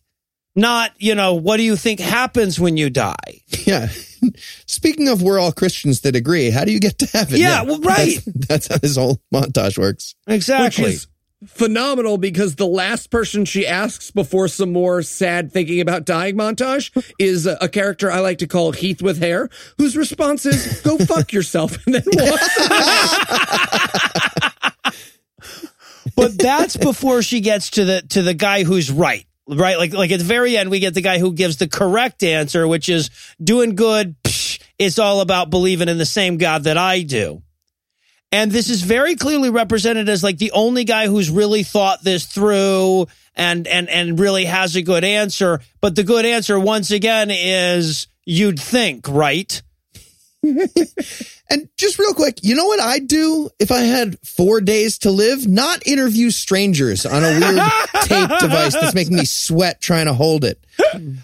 Not, 0.57 0.93
you 0.97 1.15
know, 1.15 1.33
what 1.33 1.57
do 1.57 1.63
you 1.63 1.75
think 1.75 1.99
happens 1.99 2.57
when 2.59 2.77
you 2.77 2.89
die? 2.89 3.41
Yeah. 3.65 3.89
Speaking 4.65 5.09
of, 5.09 5.21
we're 5.21 5.37
all 5.37 5.51
Christians 5.51 6.01
that 6.01 6.15
agree. 6.15 6.49
How 6.49 6.63
do 6.63 6.71
you 6.71 6.79
get 6.79 6.97
to 6.99 7.05
heaven? 7.07 7.39
Yeah, 7.39 7.63
well, 7.63 7.81
right. 7.81 8.19
That's, 8.25 8.47
that's 8.47 8.67
how 8.67 8.77
this 8.77 8.95
whole 8.95 9.19
montage 9.33 9.77
works. 9.77 10.15
Exactly. 10.27 10.83
Which 10.83 10.93
is 10.93 11.07
phenomenal 11.45 12.17
because 12.17 12.55
the 12.55 12.65
last 12.65 13.11
person 13.11 13.45
she 13.45 13.67
asks 13.67 14.11
before 14.11 14.47
some 14.47 14.71
more 14.71 15.01
sad 15.01 15.51
thinking 15.51 15.81
about 15.81 16.05
dying 16.05 16.35
montage 16.35 16.89
is 17.19 17.45
a, 17.45 17.57
a 17.61 17.69
character 17.69 18.11
I 18.11 18.19
like 18.19 18.37
to 18.39 18.47
call 18.47 18.71
Heath 18.71 19.01
with 19.01 19.19
hair, 19.19 19.49
whose 19.77 19.97
response 19.97 20.45
is 20.45 20.81
"Go 20.81 20.97
fuck 20.97 21.33
yourself," 21.33 21.77
and 21.85 21.95
then 21.95 22.03
walks. 22.05 22.59
But 26.15 26.37
that's 26.37 26.77
before 26.91 27.21
she 27.21 27.41
gets 27.41 27.71
to 27.71 27.85
the 27.85 28.01
to 28.09 28.21
the 28.21 28.33
guy 28.33 28.63
who's 28.63 28.91
right 28.91 29.25
right? 29.47 29.77
Like 29.77 29.93
like 29.93 30.11
at 30.11 30.19
the 30.19 30.25
very 30.25 30.57
end 30.57 30.69
we 30.69 30.79
get 30.79 30.93
the 30.93 31.01
guy 31.01 31.19
who 31.19 31.33
gives 31.33 31.57
the 31.57 31.67
correct 31.67 32.23
answer 32.23 32.67
which 32.67 32.89
is 32.89 33.09
doing 33.41 33.75
good 33.75 34.15
psh, 34.23 34.59
it's 34.79 34.99
all 34.99 35.21
about 35.21 35.49
believing 35.49 35.89
in 35.89 35.97
the 35.97 36.05
same 36.05 36.37
god 36.37 36.63
that 36.63 36.77
i 36.77 37.01
do. 37.01 37.41
And 38.31 38.51
this 38.51 38.69
is 38.69 38.81
very 38.81 39.15
clearly 39.15 39.49
represented 39.49 40.09
as 40.09 40.23
like 40.23 40.39
the 40.39 40.51
only 40.51 40.83
guy 40.83 41.07
who's 41.07 41.29
really 41.29 41.63
thought 41.63 42.03
this 42.03 42.25
through 42.25 43.07
and 43.35 43.67
and 43.67 43.87
and 43.87 44.19
really 44.19 44.45
has 44.45 44.75
a 44.75 44.81
good 44.81 45.03
answer. 45.03 45.61
But 45.79 45.95
the 45.95 46.03
good 46.03 46.25
answer 46.25 46.59
once 46.59 46.91
again 46.91 47.29
is 47.31 48.07
you'd 48.25 48.59
think 48.59 49.07
right 49.07 49.61
And 51.49 51.69
just 51.77 51.99
real 51.99 52.13
quick, 52.13 52.39
you 52.43 52.55
know 52.55 52.65
what 52.65 52.79
I'd 52.79 53.07
do 53.07 53.49
if 53.59 53.71
I 53.71 53.79
had 53.81 54.17
four 54.25 54.61
days 54.61 54.97
to 54.99 55.11
live? 55.11 55.47
Not 55.47 55.85
interview 55.85 56.31
strangers 56.31 57.05
on 57.05 57.23
a 57.23 57.39
weird 57.39 57.61
tape 58.03 58.39
device 58.39 58.73
that's 58.73 58.95
making 58.95 59.15
me 59.15 59.25
sweat 59.25 59.79
trying 59.79 60.07
to 60.07 60.13
hold 60.13 60.43
it. 60.43 60.59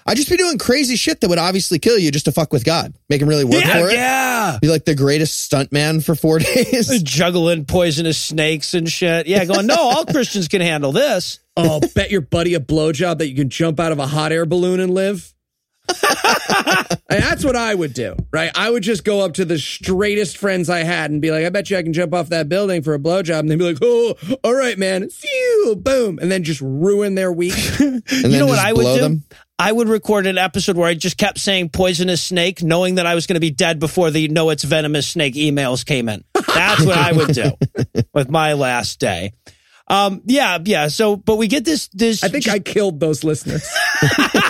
I'd 0.06 0.18
just 0.18 0.30
be 0.30 0.38
doing 0.38 0.58
crazy 0.58 0.96
shit 0.96 1.22
that 1.22 1.30
would 1.30 1.40
obviously 1.40 1.80
kill 1.80 1.98
you 1.98 2.12
just 2.12 2.26
to 2.26 2.32
fuck 2.32 2.54
with 2.54 2.64
God. 2.64 2.94
Make 3.10 3.22
him 3.22 3.28
really 3.28 3.46
work 3.46 3.64
for 3.64 3.90
it. 3.90 3.94
yeah 3.94 4.60
Be 4.62 4.68
like 4.70 4.86
the 4.86 4.96
greatest 4.96 5.40
stunt 5.42 5.72
man 5.72 6.02
for 6.02 6.16
four 6.16 6.40
days. 6.40 7.02
juggling 7.04 7.66
poisonous 7.66 8.18
snakes 8.18 8.74
and 8.74 8.88
shit 8.90 9.28
yeah 9.28 9.44
going 9.46 9.68
no 9.68 9.76
all 9.78 10.06
christians 10.06 10.48
can 10.48 10.62
handle 10.62 10.92
this 10.92 11.40
oh, 11.58 11.82
bet 11.96 12.12
your 12.12 12.22
buddy 12.22 12.54
a 12.54 12.60
blowjob 12.60 13.18
that 13.18 13.28
you 13.28 13.36
can 13.36 13.50
jump 13.50 13.80
out 13.80 13.92
of 13.92 14.00
a 14.00 14.08
hot 14.08 14.32
air 14.32 14.46
balloon 14.46 14.80
and 14.80 14.94
live. 14.94 15.34
And 17.12 17.22
that's 17.22 17.44
what 17.44 17.58
I 17.58 17.76
would 17.76 17.94
do, 17.94 18.16
right? 18.32 18.52
I 18.56 18.70
would 18.70 18.84
just 18.84 19.04
go 19.04 19.20
up 19.20 19.34
to 19.34 19.44
the 19.44 19.60
straightest 19.60 20.38
friends 20.38 20.70
I 20.70 20.84
had 20.84 21.12
and 21.12 21.22
be 21.22 21.30
like, 21.30 21.46
I 21.46 21.50
bet 21.50 21.70
you 21.70 21.78
I 21.78 21.84
can 21.84 21.92
jump 21.92 22.14
off 22.14 22.30
that 22.30 22.48
building 22.48 22.84
for 22.84 22.94
a 22.94 23.00
blowjob. 23.00 23.40
And 23.40 23.52
they'd 23.52 23.58
be 23.58 23.66
like, 23.66 23.80
oh, 23.82 24.16
all 24.46 24.54
right, 24.54 24.78
man. 24.78 25.10
Phew, 25.10 25.76
boom. 25.76 26.20
And 26.20 26.32
then 26.32 26.44
just 26.44 26.62
ruin 26.62 27.16
their 27.16 27.32
week. 27.32 27.54
You 28.12 28.40
know 28.40 28.46
what 28.46 28.60
I 28.60 28.72
would 28.74 28.84
do? 28.84 29.02
them. 29.02 29.24
I 29.60 29.72
would 29.72 29.88
record 29.88 30.26
an 30.26 30.38
episode 30.38 30.78
where 30.78 30.88
I 30.88 30.94
just 30.94 31.18
kept 31.18 31.38
saying 31.38 31.70
poisonous 31.70 32.22
snake, 32.22 32.64
knowing 32.64 32.96
that 32.96 33.06
I 33.06 33.16
was 33.16 33.28
going 33.28 33.36
to 33.36 33.42
be 33.42 33.52
dead 33.52 33.80
before 33.80 34.10
the 34.10 34.28
no, 34.28 34.50
it's 34.50 34.64
venomous 34.64 35.08
snake 35.08 35.36
emails 35.36 35.86
came 35.86 36.10
in. 36.10 36.24
That's 36.34 36.86
what 36.86 36.98
I 36.98 37.12
would 37.12 37.34
do 37.34 37.52
with 38.14 38.30
my 38.30 38.54
last 38.54 39.00
day. 39.00 39.34
Um, 39.88 40.22
yeah, 40.26 40.58
yeah. 40.64 40.88
So, 40.88 41.16
but 41.18 41.36
we 41.36 41.48
get 41.48 41.66
this, 41.66 41.90
this, 41.90 42.24
I 42.24 42.30
think 42.30 42.48
I 42.48 42.60
killed 42.60 43.00
those 43.00 43.24
listeners. 43.24 43.68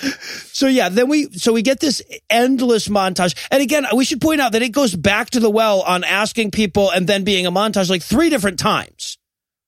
so 0.00 0.66
yeah, 0.66 0.88
then 0.88 1.08
we, 1.08 1.30
so 1.32 1.52
we 1.52 1.62
get 1.62 1.80
this 1.80 2.02
endless 2.30 2.88
montage. 2.88 3.36
And 3.50 3.62
again, 3.62 3.86
we 3.94 4.04
should 4.04 4.20
point 4.20 4.40
out 4.40 4.52
that 4.52 4.62
it 4.62 4.70
goes 4.70 4.94
back 4.94 5.30
to 5.30 5.40
the 5.40 5.50
well 5.50 5.82
on 5.82 6.04
asking 6.04 6.50
people 6.50 6.90
and 6.90 7.06
then 7.06 7.24
being 7.24 7.46
a 7.46 7.52
montage 7.52 7.90
like 7.90 8.02
three 8.02 8.30
different 8.30 8.58
times. 8.58 9.18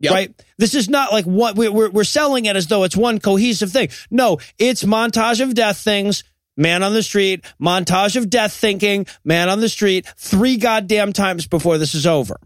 Yep. 0.01 0.13
Right. 0.13 0.45
This 0.57 0.75
is 0.75 0.89
not 0.89 1.13
like 1.13 1.27
what 1.27 1.57
we're, 1.57 1.71
we're, 1.71 1.91
we're 1.91 2.05
selling 2.05 2.47
it 2.47 2.57
as 2.57 2.69
though 2.69 2.85
it's 2.85 2.97
one 2.97 3.21
cohesive 3.21 3.71
thing. 3.71 3.91
No, 4.11 4.39
it's 4.59 4.83
montage 4.83 5.43
of 5.43 5.55
death 5.55 5.79
things. 5.79 6.25
Man 6.57 6.83
on 6.83 6.93
the 6.93 7.03
street, 7.03 7.45
montage 7.63 8.17
of 8.17 8.29
death 8.29 8.53
thinking, 8.53 9.07
man 9.25 9.49
on 9.49 9.61
the 9.61 9.69
street, 9.69 10.07
three 10.19 10.59
goddamn 10.59 11.13
times 11.15 11.47
before 11.47 11.79
this 11.79 11.95
is 11.95 12.07
over. 12.07 12.39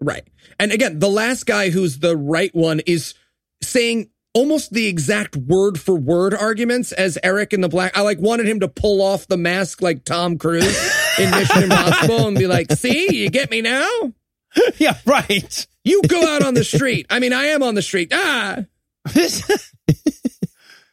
Right. 0.00 0.26
And 0.58 0.72
again, 0.72 1.00
the 1.00 1.10
last 1.10 1.44
guy 1.44 1.68
who's 1.68 1.98
the 1.98 2.16
right 2.16 2.54
one 2.54 2.80
is 2.80 3.14
saying 3.62 4.10
almost 4.34 4.72
the 4.72 4.86
exact 4.86 5.36
word 5.36 5.78
for 5.78 5.94
word 5.94 6.34
arguments 6.34 6.92
as 6.92 7.18
Eric 7.22 7.52
in 7.52 7.60
the 7.60 7.68
Black. 7.68 7.96
I 7.96 8.02
like 8.02 8.18
wanted 8.18 8.48
him 8.48 8.60
to 8.60 8.68
pull 8.68 9.02
off 9.02 9.26
the 9.26 9.36
mask 9.36 9.82
like 9.82 10.04
Tom 10.04 10.38
Cruise 10.38 10.90
in 11.18 11.30
Mission 11.30 11.64
Impossible 11.64 12.28
and 12.28 12.38
be 12.38 12.46
like, 12.46 12.72
see, 12.72 13.14
you 13.14 13.30
get 13.30 13.50
me 13.50 13.60
now? 13.60 14.12
yeah, 14.76 14.98
right. 15.06 15.66
You 15.84 16.02
go 16.06 16.34
out 16.34 16.42
on 16.42 16.54
the 16.54 16.64
street. 16.64 17.06
I 17.10 17.18
mean, 17.18 17.32
I 17.32 17.46
am 17.46 17.62
on 17.62 17.74
the 17.74 17.82
street. 17.82 18.12
Ah. 18.14 18.60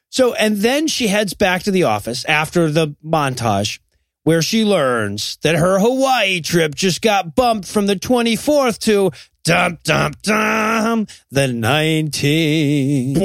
so, 0.09 0.33
and 0.33 0.57
then 0.57 0.87
she 0.87 1.07
heads 1.07 1.33
back 1.33 1.63
to 1.63 1.71
the 1.71 1.83
office 1.83 2.25
after 2.25 2.71
the 2.71 2.95
montage 3.05 3.79
where 4.23 4.41
she 4.41 4.65
learns 4.65 5.37
that 5.43 5.55
her 5.55 5.79
Hawaii 5.79 6.41
trip 6.41 6.75
just 6.75 7.01
got 7.01 7.35
bumped 7.35 7.67
from 7.67 7.87
the 7.87 7.95
24th 7.95 8.79
to 8.79 9.11
dum 9.49 9.79
dum 9.83 10.11
dum 10.21 11.07
the 11.31 11.47
19th. 11.47 13.17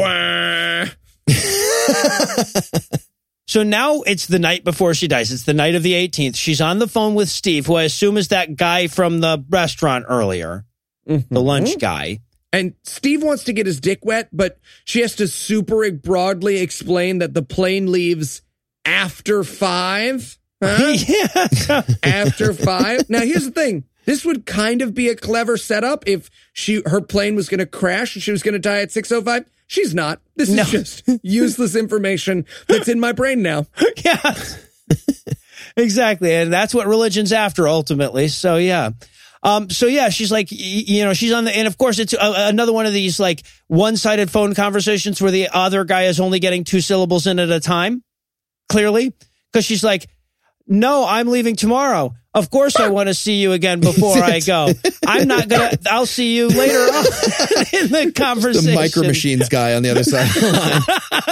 So 3.47 3.63
now 3.63 4.01
it's 4.01 4.27
the 4.27 4.39
night 4.39 4.65
before 4.65 4.95
she 4.95 5.07
dies. 5.07 5.31
It's 5.31 5.43
the 5.45 5.53
night 5.53 5.75
of 5.75 5.83
the 5.83 5.93
18th. 5.93 6.35
She's 6.35 6.63
on 6.63 6.81
the 6.81 6.89
phone 6.89 7.15
with 7.15 7.29
Steve, 7.29 7.67
who 7.67 7.75
I 7.75 7.83
assume 7.85 8.17
is 8.17 8.29
that 8.29 8.57
guy 8.57 8.89
from 8.89 9.21
the 9.21 9.45
restaurant 9.49 10.07
earlier, 10.09 10.65
the 11.07 11.19
mm-hmm. 11.19 11.37
lunch 11.37 11.79
guy. 11.79 12.21
And 12.53 12.75
Steve 12.83 13.23
wants 13.23 13.45
to 13.45 13.53
get 13.53 13.67
his 13.67 13.79
dick 13.81 14.05
wet, 14.05 14.31
but 14.33 14.59
she 14.87 15.03
has 15.03 15.15
to 15.17 15.29
super 15.29 15.89
broadly 15.93 16.59
explain 16.61 17.19
that 17.19 17.35
the 17.35 17.43
plane 17.43 17.93
leaves 17.93 18.43
after 18.85 19.45
five. 19.45 20.37
Huh? 20.61 20.97
yeah. 21.07 21.83
after 22.03 22.55
five. 22.55 23.09
Now, 23.11 23.21
here's 23.21 23.45
the 23.45 23.53
thing. 23.53 23.85
This 24.07 24.25
would 24.25 24.47
kind 24.47 24.83
of 24.83 24.95
be 24.95 25.09
a 25.09 25.17
clever 25.17 25.57
setup 25.57 26.05
if 26.07 26.31
she 26.53 26.83
her 26.87 27.01
plane 27.01 27.35
was 27.35 27.49
going 27.49 27.59
to 27.61 27.67
crash 27.67 28.15
and 28.15 28.23
she 28.23 28.31
was 28.33 28.43
going 28.43 28.53
to 28.55 28.59
die 28.59 28.81
at 28.81 28.91
6:05. 28.91 29.47
She's 29.67 29.95
not. 29.95 30.21
This 30.37 30.51
No. 30.51 30.63
is 30.63 30.71
just 30.71 31.09
useless 31.23 31.75
information 31.75 32.45
that's 32.69 32.89
in 32.89 33.01
my 33.01 33.13
brain 33.13 33.43
now. 33.43 33.67
yeah. 34.05 34.35
exactly. 35.77 36.35
And 36.35 36.53
that's 36.53 36.75
what 36.75 36.87
religion's 36.87 37.33
after 37.33 37.67
ultimately. 37.69 38.29
So 38.29 38.57
yeah. 38.57 38.91
Um, 39.43 39.69
so 39.69 39.87
yeah, 39.87 40.09
she's 40.09 40.33
like, 40.33 40.49
you 40.51 41.05
know, 41.05 41.13
she's 41.13 41.33
on 41.33 41.45
the, 41.45 41.55
and 41.55 41.67
of 41.67 41.77
course 41.77 41.99
it's 41.99 42.15
a, 42.15 42.19
another 42.49 42.73
one 42.73 42.87
of 42.87 42.95
these 42.95 43.21
like 43.21 43.43
one-sided 43.67 44.31
phone 44.31 44.55
conversations 44.55 45.21
where 45.21 45.31
the 45.31 45.49
other 45.53 45.85
guy 45.85 46.05
is 46.05 46.19
only 46.19 46.39
getting 46.41 46.65
two 46.65 46.81
syllables 46.81 47.27
in 47.27 47.39
at 47.39 47.51
a 47.51 47.61
time, 47.61 48.03
clearly. 48.71 49.13
Cause 49.53 49.65
she's 49.67 49.85
like, 49.85 50.09
no, 50.67 51.05
I'm 51.07 51.29
leaving 51.29 51.57
tomorrow. 51.57 52.15
Of 52.35 52.51
course 52.51 52.75
I 52.77 52.89
want 52.89 53.09
to 53.09 53.15
see 53.15 53.35
you 53.35 53.53
again 53.53 53.79
before 53.81 54.19
I 54.19 54.41
go. 54.41 54.69
I'm 55.07 55.29
not 55.29 55.49
gonna, 55.49 55.71
I'll 55.89 56.05
see 56.07 56.37
you 56.37 56.49
later 56.49 56.79
on 56.79 57.05
in 57.73 57.93
the 57.93 58.13
conversation. 58.17 58.71
The 58.71 58.75
micro 58.75 59.03
machines 59.05 59.49
guy 59.49 59.75
on 59.75 59.83
the 59.83 59.91
other 59.91 60.03
side 60.03 60.27
of 60.27 60.35
the 60.35 61.23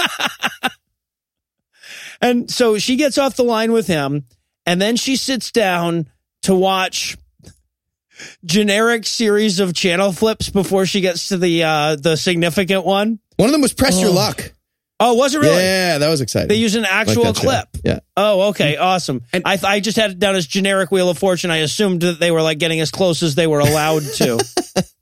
line. 0.61 0.71
And 2.21 2.49
so 2.49 2.77
she 2.77 2.95
gets 2.95 3.17
off 3.17 3.35
the 3.35 3.43
line 3.43 3.73
with 3.73 3.85
him, 3.87 4.23
and 4.65 4.81
then 4.81 4.95
she 4.95 5.17
sits 5.17 5.51
down 5.51 6.09
to 6.43 6.55
watch 6.55 7.17
generic 8.45 9.05
series 9.05 9.59
of 9.59 9.73
channel 9.73 10.13
flips 10.13 10.47
before 10.47 10.85
she 10.85 11.01
gets 11.01 11.27
to 11.27 11.37
the 11.37 11.63
uh 11.63 11.97
the 11.97 12.15
significant 12.15 12.85
one. 12.85 13.19
One 13.35 13.49
of 13.49 13.51
them 13.51 13.61
was 13.61 13.73
Press 13.73 13.99
Your 13.99 14.11
Luck. 14.11 14.52
Oh, 15.05 15.13
was 15.15 15.35
it 15.35 15.39
really? 15.39 15.55
Yeah, 15.57 15.97
that 15.97 16.09
was 16.09 16.21
exciting. 16.21 16.47
They 16.47 16.55
used 16.55 16.75
an 16.75 16.83
Like 16.83 16.91
actual 16.91 17.25
show. 17.25 17.33
clip. 17.33 17.67
Yeah. 17.83 17.99
Oh, 18.15 18.49
okay, 18.49 18.77
awesome. 18.77 19.21
And- 19.33 19.43
I 19.45 19.59
I 19.63 19.79
just 19.79 19.97
had 19.97 20.11
it 20.11 20.19
down 20.19 20.35
as 20.35 20.47
generic 20.47 20.91
Wheel 20.91 21.09
of 21.09 21.17
Fortune. 21.17 21.51
I 21.51 21.57
assumed 21.57 22.01
that 22.01 22.19
they 22.19 22.31
were 22.31 22.41
like 22.41 22.57
getting 22.59 22.79
as 22.79 22.89
close 22.91 23.21
as 23.21 23.35
they 23.35 23.47
were 23.47 23.59
allowed 23.59 24.03
to. 24.15 24.39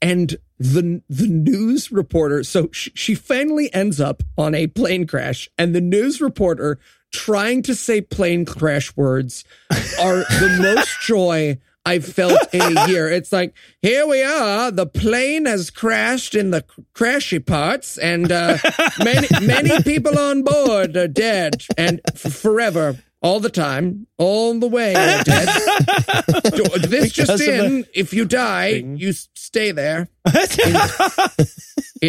And 0.02 0.36
the 0.58 1.00
the 1.08 1.28
news 1.28 1.90
reporter, 1.92 2.42
so 2.42 2.68
she, 2.72 2.90
she 2.94 3.14
finally 3.14 3.72
ends 3.72 4.00
up 4.00 4.22
on 4.36 4.52
a 4.54 4.66
plane 4.66 5.06
crash, 5.06 5.48
and 5.56 5.74
the 5.74 5.80
news 5.80 6.20
reporter 6.20 6.78
trying 7.12 7.62
to 7.62 7.74
say 7.76 8.00
plane 8.00 8.44
crash 8.44 8.94
words 8.96 9.44
are 9.70 10.16
the 10.16 10.58
most 10.76 11.00
joy 11.02 11.56
I've 11.84 12.04
felt 12.04 12.38
in 12.54 12.76
a 12.76 12.88
year. 12.88 13.08
It's 13.08 13.32
like, 13.32 13.54
here 13.80 14.06
we 14.06 14.22
are, 14.22 14.70
the 14.70 14.86
plane 14.86 15.46
has 15.46 15.70
crashed 15.70 16.34
in 16.34 16.50
the 16.50 16.64
crashy 16.94 17.44
parts, 17.44 17.98
and 17.98 18.30
uh, 18.30 18.58
many 18.98 19.28
many 19.42 19.82
people 19.82 20.18
on 20.18 20.42
board 20.42 20.96
are 20.96 21.08
dead 21.08 21.62
and 21.76 22.00
f- 22.14 22.32
forever. 22.32 22.98
All 23.24 23.38
the 23.38 23.50
time, 23.50 24.08
all 24.18 24.58
the 24.58 24.66
way, 24.66 24.94
dead. 24.94 25.22
this 26.82 27.12
just 27.12 27.30
Because 27.38 27.40
of 27.42 27.48
in: 27.48 27.86
if 27.94 28.12
you 28.12 28.24
die, 28.24 28.70
you 28.70 29.12
stay 29.12 29.70
there. 29.70 30.08
In 30.26 30.74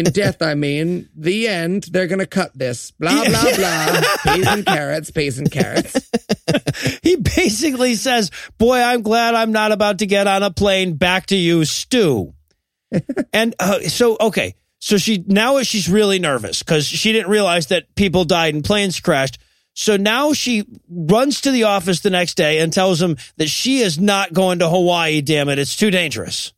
death, 0.02 0.42
I 0.42 0.54
mean, 0.54 1.08
the 1.14 1.46
end. 1.46 1.84
They're 1.84 2.08
gonna 2.08 2.26
cut 2.26 2.56
this. 2.58 2.90
Blah 2.90 3.24
blah 3.26 3.54
blah. 3.54 4.00
peas 4.24 4.46
and 4.48 4.66
carrots. 4.66 5.10
Peas 5.12 5.38
and 5.38 5.50
carrots. 5.50 6.10
he 7.02 7.14
basically 7.16 7.94
says, 7.94 8.32
"Boy, 8.58 8.80
I'm 8.80 9.02
glad 9.02 9.34
I'm 9.34 9.52
not 9.52 9.70
about 9.70 10.00
to 10.00 10.06
get 10.06 10.26
on 10.26 10.42
a 10.42 10.50
plane 10.50 10.94
back 10.94 11.26
to 11.26 11.36
you, 11.36 11.64
Stu." 11.64 12.34
and 13.32 13.54
uh, 13.60 13.80
so, 13.80 14.16
okay, 14.20 14.56
so 14.80 14.98
she 14.98 15.24
now 15.26 15.62
she's 15.62 15.88
really 15.88 16.18
nervous 16.18 16.62
because 16.62 16.86
she 16.86 17.12
didn't 17.12 17.30
realize 17.30 17.68
that 17.68 17.94
people 17.94 18.24
died 18.24 18.54
and 18.54 18.64
planes 18.64 18.98
crashed. 18.98 19.38
So 19.74 19.96
now 19.96 20.32
she 20.32 20.64
runs 20.88 21.40
to 21.42 21.50
the 21.50 21.64
office 21.64 22.00
the 22.00 22.10
next 22.10 22.34
day 22.34 22.58
and 22.60 22.72
tells 22.72 23.02
him 23.02 23.16
that 23.38 23.48
she 23.48 23.78
is 23.78 23.98
not 23.98 24.32
going 24.32 24.60
to 24.60 24.68
Hawaii. 24.68 25.20
Damn 25.20 25.48
it, 25.48 25.58
it's 25.58 25.76
too 25.76 25.90
dangerous. 25.90 26.52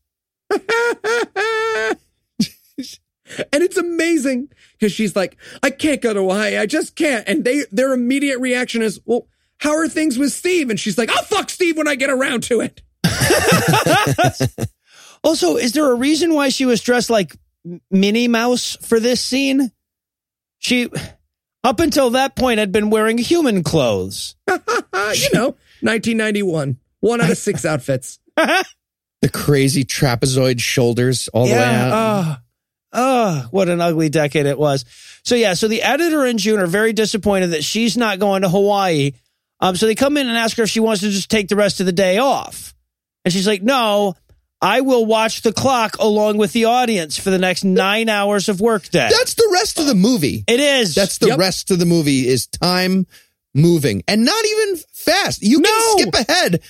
And 3.52 3.62
it's 3.62 3.76
amazing 3.76 4.48
because 4.72 4.92
she's 4.92 5.16
like, 5.16 5.36
I 5.62 5.70
can't 5.70 6.00
go 6.00 6.12
to 6.12 6.20
Hawaii. 6.20 6.56
I 6.56 6.66
just 6.66 6.94
can't. 6.96 7.26
And 7.28 7.44
they, 7.44 7.64
their 7.70 7.92
immediate 7.92 8.38
reaction 8.38 8.82
is, 8.82 9.00
well, 9.04 9.26
how 9.58 9.76
are 9.76 9.88
things 9.88 10.18
with 10.18 10.32
Steve? 10.32 10.70
And 10.70 10.78
she's 10.78 10.98
like, 10.98 11.10
I'll 11.10 11.22
fuck 11.22 11.50
Steve 11.50 11.76
when 11.76 11.88
I 11.88 11.94
get 11.94 12.10
around 12.10 12.42
to 12.44 12.60
it. 12.60 12.82
also, 15.24 15.56
is 15.56 15.72
there 15.72 15.90
a 15.90 15.94
reason 15.94 16.34
why 16.34 16.48
she 16.50 16.66
was 16.66 16.80
dressed 16.80 17.10
like 17.10 17.36
Minnie 17.90 18.28
Mouse 18.28 18.76
for 18.82 19.00
this 19.00 19.20
scene? 19.20 19.70
She, 20.58 20.90
up 21.64 21.80
until 21.80 22.10
that 22.10 22.36
point, 22.36 22.58
had 22.58 22.72
been 22.72 22.90
wearing 22.90 23.18
human 23.18 23.62
clothes. 23.62 24.36
you 24.48 25.30
know, 25.32 25.56
1991, 25.82 26.78
one 27.00 27.20
out 27.20 27.30
of 27.30 27.38
six 27.38 27.64
outfits. 27.64 28.18
the 28.36 29.28
crazy 29.32 29.84
trapezoid 29.84 30.60
shoulders 30.60 31.28
all 31.28 31.46
the 31.46 31.52
way 31.52 31.58
out. 31.64 31.92
Oh, 31.92 32.36
oh, 32.96 33.46
what 33.50 33.68
an 33.68 33.80
ugly 33.80 34.08
decade 34.08 34.46
it 34.46 34.58
was. 34.58 34.84
So 35.22 35.34
yeah, 35.34 35.54
so 35.54 35.68
the 35.68 35.82
editor 35.82 36.24
and 36.24 36.38
June 36.38 36.58
are 36.60 36.66
very 36.66 36.92
disappointed 36.92 37.48
that 37.48 37.62
she's 37.64 37.96
not 37.96 38.18
going 38.18 38.42
to 38.42 38.48
Hawaii. 38.48 39.12
Um, 39.60 39.76
so 39.76 39.86
they 39.86 39.94
come 39.94 40.16
in 40.16 40.28
and 40.28 40.36
ask 40.36 40.56
her 40.56 40.64
if 40.64 40.70
she 40.70 40.80
wants 40.80 41.00
to 41.02 41.10
just 41.10 41.30
take 41.30 41.48
the 41.48 41.56
rest 41.56 41.80
of 41.80 41.86
the 41.86 41.92
day 41.92 42.18
off. 42.18 42.74
And 43.24 43.32
she's 43.32 43.46
like, 43.46 43.62
no, 43.62 44.14
I 44.62 44.80
will 44.82 45.04
watch 45.06 45.42
the 45.42 45.52
clock 45.52 45.96
along 45.98 46.38
with 46.38 46.52
the 46.52 46.66
audience 46.66 47.18
for 47.18 47.30
the 47.30 47.38
next 47.38 47.64
nine 47.64 48.08
hours 48.08 48.48
of 48.48 48.60
workday. 48.60 49.08
That's 49.10 49.34
the 49.34 49.48
rest 49.52 49.78
of 49.80 49.86
the 49.86 49.94
movie. 49.94 50.44
It 50.46 50.60
is. 50.60 50.94
That's 50.94 51.18
the 51.18 51.28
Yep. 51.28 51.38
rest 51.38 51.70
of 51.70 51.78
the 51.78 51.86
movie 51.86 52.26
is 52.28 52.46
time 52.46 53.06
moving 53.54 54.02
and 54.06 54.24
not 54.24 54.44
even 54.44 54.76
fast. 54.92 55.42
You 55.42 55.60
can 55.60 55.72
No. 55.72 55.96
skip 55.98 56.14
ahead 56.28 56.62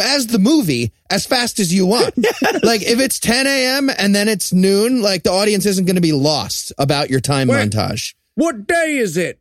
as 0.00 0.28
the 0.28 0.38
movie 0.38 0.92
as 1.10 1.26
fast 1.26 1.58
as 1.60 1.72
you 1.72 1.86
want. 1.86 2.14
Like 2.62 2.82
if 2.82 2.98
it's 2.98 3.18
10 3.18 3.46
a.m. 3.46 3.90
and 3.98 4.14
then 4.14 4.28
it's 4.28 4.52
noon, 4.52 5.02
like 5.02 5.22
the 5.22 5.30
audience 5.30 5.66
isn't 5.66 5.84
going 5.84 5.96
to 5.96 6.02
be 6.02 6.12
lost 6.12 6.72
about 6.78 7.10
your 7.10 7.20
time 7.20 7.48
Wait. 7.48 7.70
montage. 7.70 8.14
What 8.36 8.66
day 8.66 8.96
is 8.96 9.16
it? 9.16 9.38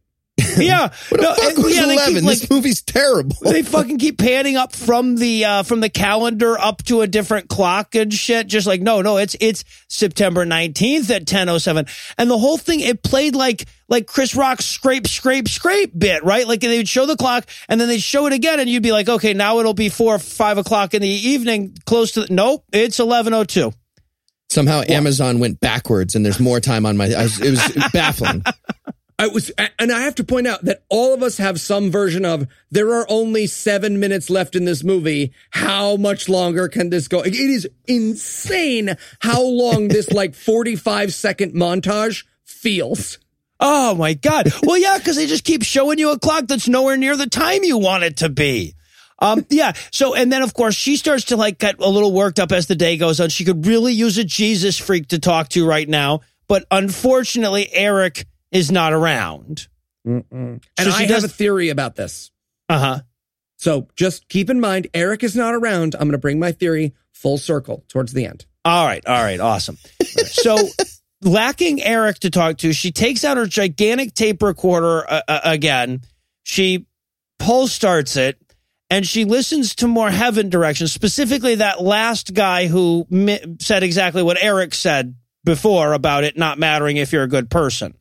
Yeah. 0.57 0.89
What 1.09 1.21
the 1.21 1.27
No, 1.27 1.33
fuck 1.35 1.57
was 1.57 1.75
yeah, 1.75 1.83
11? 1.83 2.13
keep, 2.15 2.23
like, 2.23 2.39
this 2.39 2.49
movie's 2.49 2.81
terrible. 2.81 3.35
they 3.43 3.61
fucking 3.63 3.99
keep 3.99 4.17
panning 4.17 4.55
up 4.55 4.75
from 4.75 5.15
the 5.15 5.45
uh 5.45 5.63
from 5.63 5.79
the 5.79 5.89
calendar 5.89 6.59
up 6.59 6.83
to 6.85 7.01
a 7.01 7.07
different 7.07 7.49
clock 7.49 7.93
and 7.95 8.11
shit 8.13 8.47
just 8.47 8.65
like 8.65 8.81
no 8.81 9.01
no 9.01 9.17
it's 9.17 9.35
it's 9.39 9.63
september 9.87 10.45
19th 10.45 11.09
at 11.11 11.21
1007 11.21 11.85
and 12.17 12.29
the 12.31 12.37
whole 12.37 12.57
thing 12.57 12.79
it 12.79 13.03
played 13.03 13.35
like 13.35 13.65
like 13.89 14.07
chris 14.07 14.33
rock's 14.35 14.65
scrape 14.65 15.05
scrape 15.07 15.47
scrape 15.47 15.97
bit 15.97 16.23
right 16.23 16.47
like 16.47 16.61
they 16.61 16.77
would 16.77 16.89
show 16.89 17.05
the 17.05 17.15
clock 17.15 17.45
and 17.69 17.79
then 17.79 17.87
they'd 17.87 18.01
show 18.01 18.25
it 18.25 18.33
again 18.33 18.59
and 18.59 18.67
you'd 18.69 18.81
be 18.83 18.91
like 18.91 19.07
okay 19.09 19.33
now 19.35 19.59
it'll 19.59 19.73
be 19.75 19.89
four 19.89 20.15
or 20.15 20.19
five 20.19 20.57
o'clock 20.57 20.93
in 20.95 21.01
the 21.03 21.07
evening 21.07 21.75
close 21.85 22.11
to 22.13 22.21
the, 22.21 22.33
nope 22.33 22.63
it's 22.73 22.97
1102 22.97 23.71
Somehow 24.49 24.83
Amazon 24.87 25.39
went 25.39 25.59
backwards 25.59 26.13
and 26.15 26.23
there's 26.23 26.39
more 26.39 26.59
time 26.59 26.85
on 26.85 26.95
my. 26.95 27.05
I 27.05 27.23
was, 27.23 27.41
it 27.41 27.49
was 27.49 27.85
baffling. 27.93 28.43
I 29.19 29.27
was, 29.27 29.51
and 29.79 29.91
I 29.91 30.01
have 30.01 30.15
to 30.15 30.23
point 30.23 30.47
out 30.47 30.65
that 30.65 30.83
all 30.89 31.13
of 31.13 31.21
us 31.21 31.37
have 31.37 31.59
some 31.59 31.91
version 31.91 32.25
of 32.25 32.47
there 32.71 32.93
are 32.93 33.05
only 33.09 33.47
seven 33.47 33.99
minutes 33.99 34.29
left 34.29 34.55
in 34.55 34.65
this 34.65 34.83
movie. 34.83 35.31
How 35.51 35.95
much 35.97 36.27
longer 36.27 36.67
can 36.67 36.89
this 36.89 37.07
go? 37.07 37.21
It 37.21 37.35
is 37.35 37.67
insane 37.85 38.95
how 39.19 39.41
long 39.41 39.87
this 39.87 40.11
like 40.11 40.35
45 40.35 41.13
second 41.13 41.53
montage 41.53 42.25
feels. 42.43 43.19
Oh 43.59 43.95
my 43.95 44.13
God. 44.13 44.51
Well, 44.63 44.77
yeah, 44.77 44.97
because 44.97 45.15
they 45.15 45.27
just 45.27 45.43
keep 45.43 45.63
showing 45.63 45.99
you 45.99 46.11
a 46.11 46.19
clock 46.19 46.47
that's 46.47 46.67
nowhere 46.67 46.97
near 46.97 47.15
the 47.15 47.29
time 47.29 47.63
you 47.63 47.77
want 47.77 48.03
it 48.03 48.17
to 48.17 48.29
be. 48.29 48.75
Um, 49.19 49.45
yeah. 49.49 49.73
So, 49.91 50.15
and 50.15 50.33
then 50.33 50.41
of 50.41 50.53
course 50.53 50.75
she 50.75 50.97
starts 50.97 51.25
to 51.25 51.37
like 51.37 51.59
get 51.59 51.79
a 51.79 51.89
little 51.89 52.11
worked 52.11 52.39
up 52.39 52.51
as 52.51 52.67
the 52.67 52.75
day 52.75 52.97
goes 52.97 53.19
on. 53.19 53.29
She 53.29 53.45
could 53.45 53.65
really 53.65 53.93
use 53.93 54.17
a 54.17 54.23
Jesus 54.23 54.77
freak 54.77 55.09
to 55.09 55.19
talk 55.19 55.49
to 55.49 55.65
right 55.65 55.87
now, 55.87 56.21
but 56.47 56.65
unfortunately, 56.71 57.69
Eric 57.71 58.25
is 58.53 58.71
not 58.71 58.93
around. 58.93 59.67
And 60.05 60.61
So 60.79 60.91
she 60.91 61.03
I 61.03 61.05
does- 61.07 61.23
have 61.23 61.31
a 61.31 61.33
theory 61.33 61.69
about 61.69 61.95
this. 61.95 62.31
Uh 62.69 62.79
huh. 62.79 62.99
So 63.57 63.87
just 63.95 64.27
keep 64.29 64.49
in 64.49 64.59
mind, 64.59 64.87
Eric 64.93 65.23
is 65.23 65.35
not 65.35 65.53
around. 65.55 65.95
I'm 65.95 66.01
going 66.01 66.11
to 66.11 66.17
bring 66.17 66.39
my 66.39 66.51
theory 66.51 66.93
full 67.13 67.37
circle 67.37 67.83
towards 67.87 68.13
the 68.13 68.25
end. 68.25 68.45
All 68.65 68.85
right. 68.85 69.05
All 69.05 69.21
right. 69.21 69.39
Awesome. 69.39 69.77
So, 70.25 70.57
lacking 71.21 71.81
Eric 71.81 72.19
to 72.19 72.29
talk 72.29 72.57
to, 72.59 72.73
she 72.73 72.91
takes 72.91 73.23
out 73.23 73.37
her 73.37 73.45
gigantic 73.45 74.13
tape 74.13 74.41
recorder 74.41 75.09
uh, 75.09 75.21
uh, 75.27 75.39
again. 75.45 76.01
She 76.43 76.85
pull 77.39 77.67
starts 77.67 78.17
it 78.17 78.37
and 78.89 79.05
she 79.07 79.23
listens 79.25 79.75
to 79.75 79.87
more 79.87 80.09
heaven 80.11 80.49
directions, 80.49 80.91
specifically 80.91 81.55
that 81.55 81.81
last 81.81 82.33
guy 82.33 82.67
who 82.67 83.05
mi- 83.09 83.39
said 83.59 83.83
exactly 83.83 84.21
what 84.23 84.37
Eric 84.41 84.73
said 84.73 85.15
before 85.45 85.93
about 85.93 86.23
it 86.25 86.37
not 86.37 86.57
mattering 86.59 86.97
if 86.97 87.11
you're 87.13 87.23
a 87.23 87.27
good 87.29 87.49
person. 87.49 87.95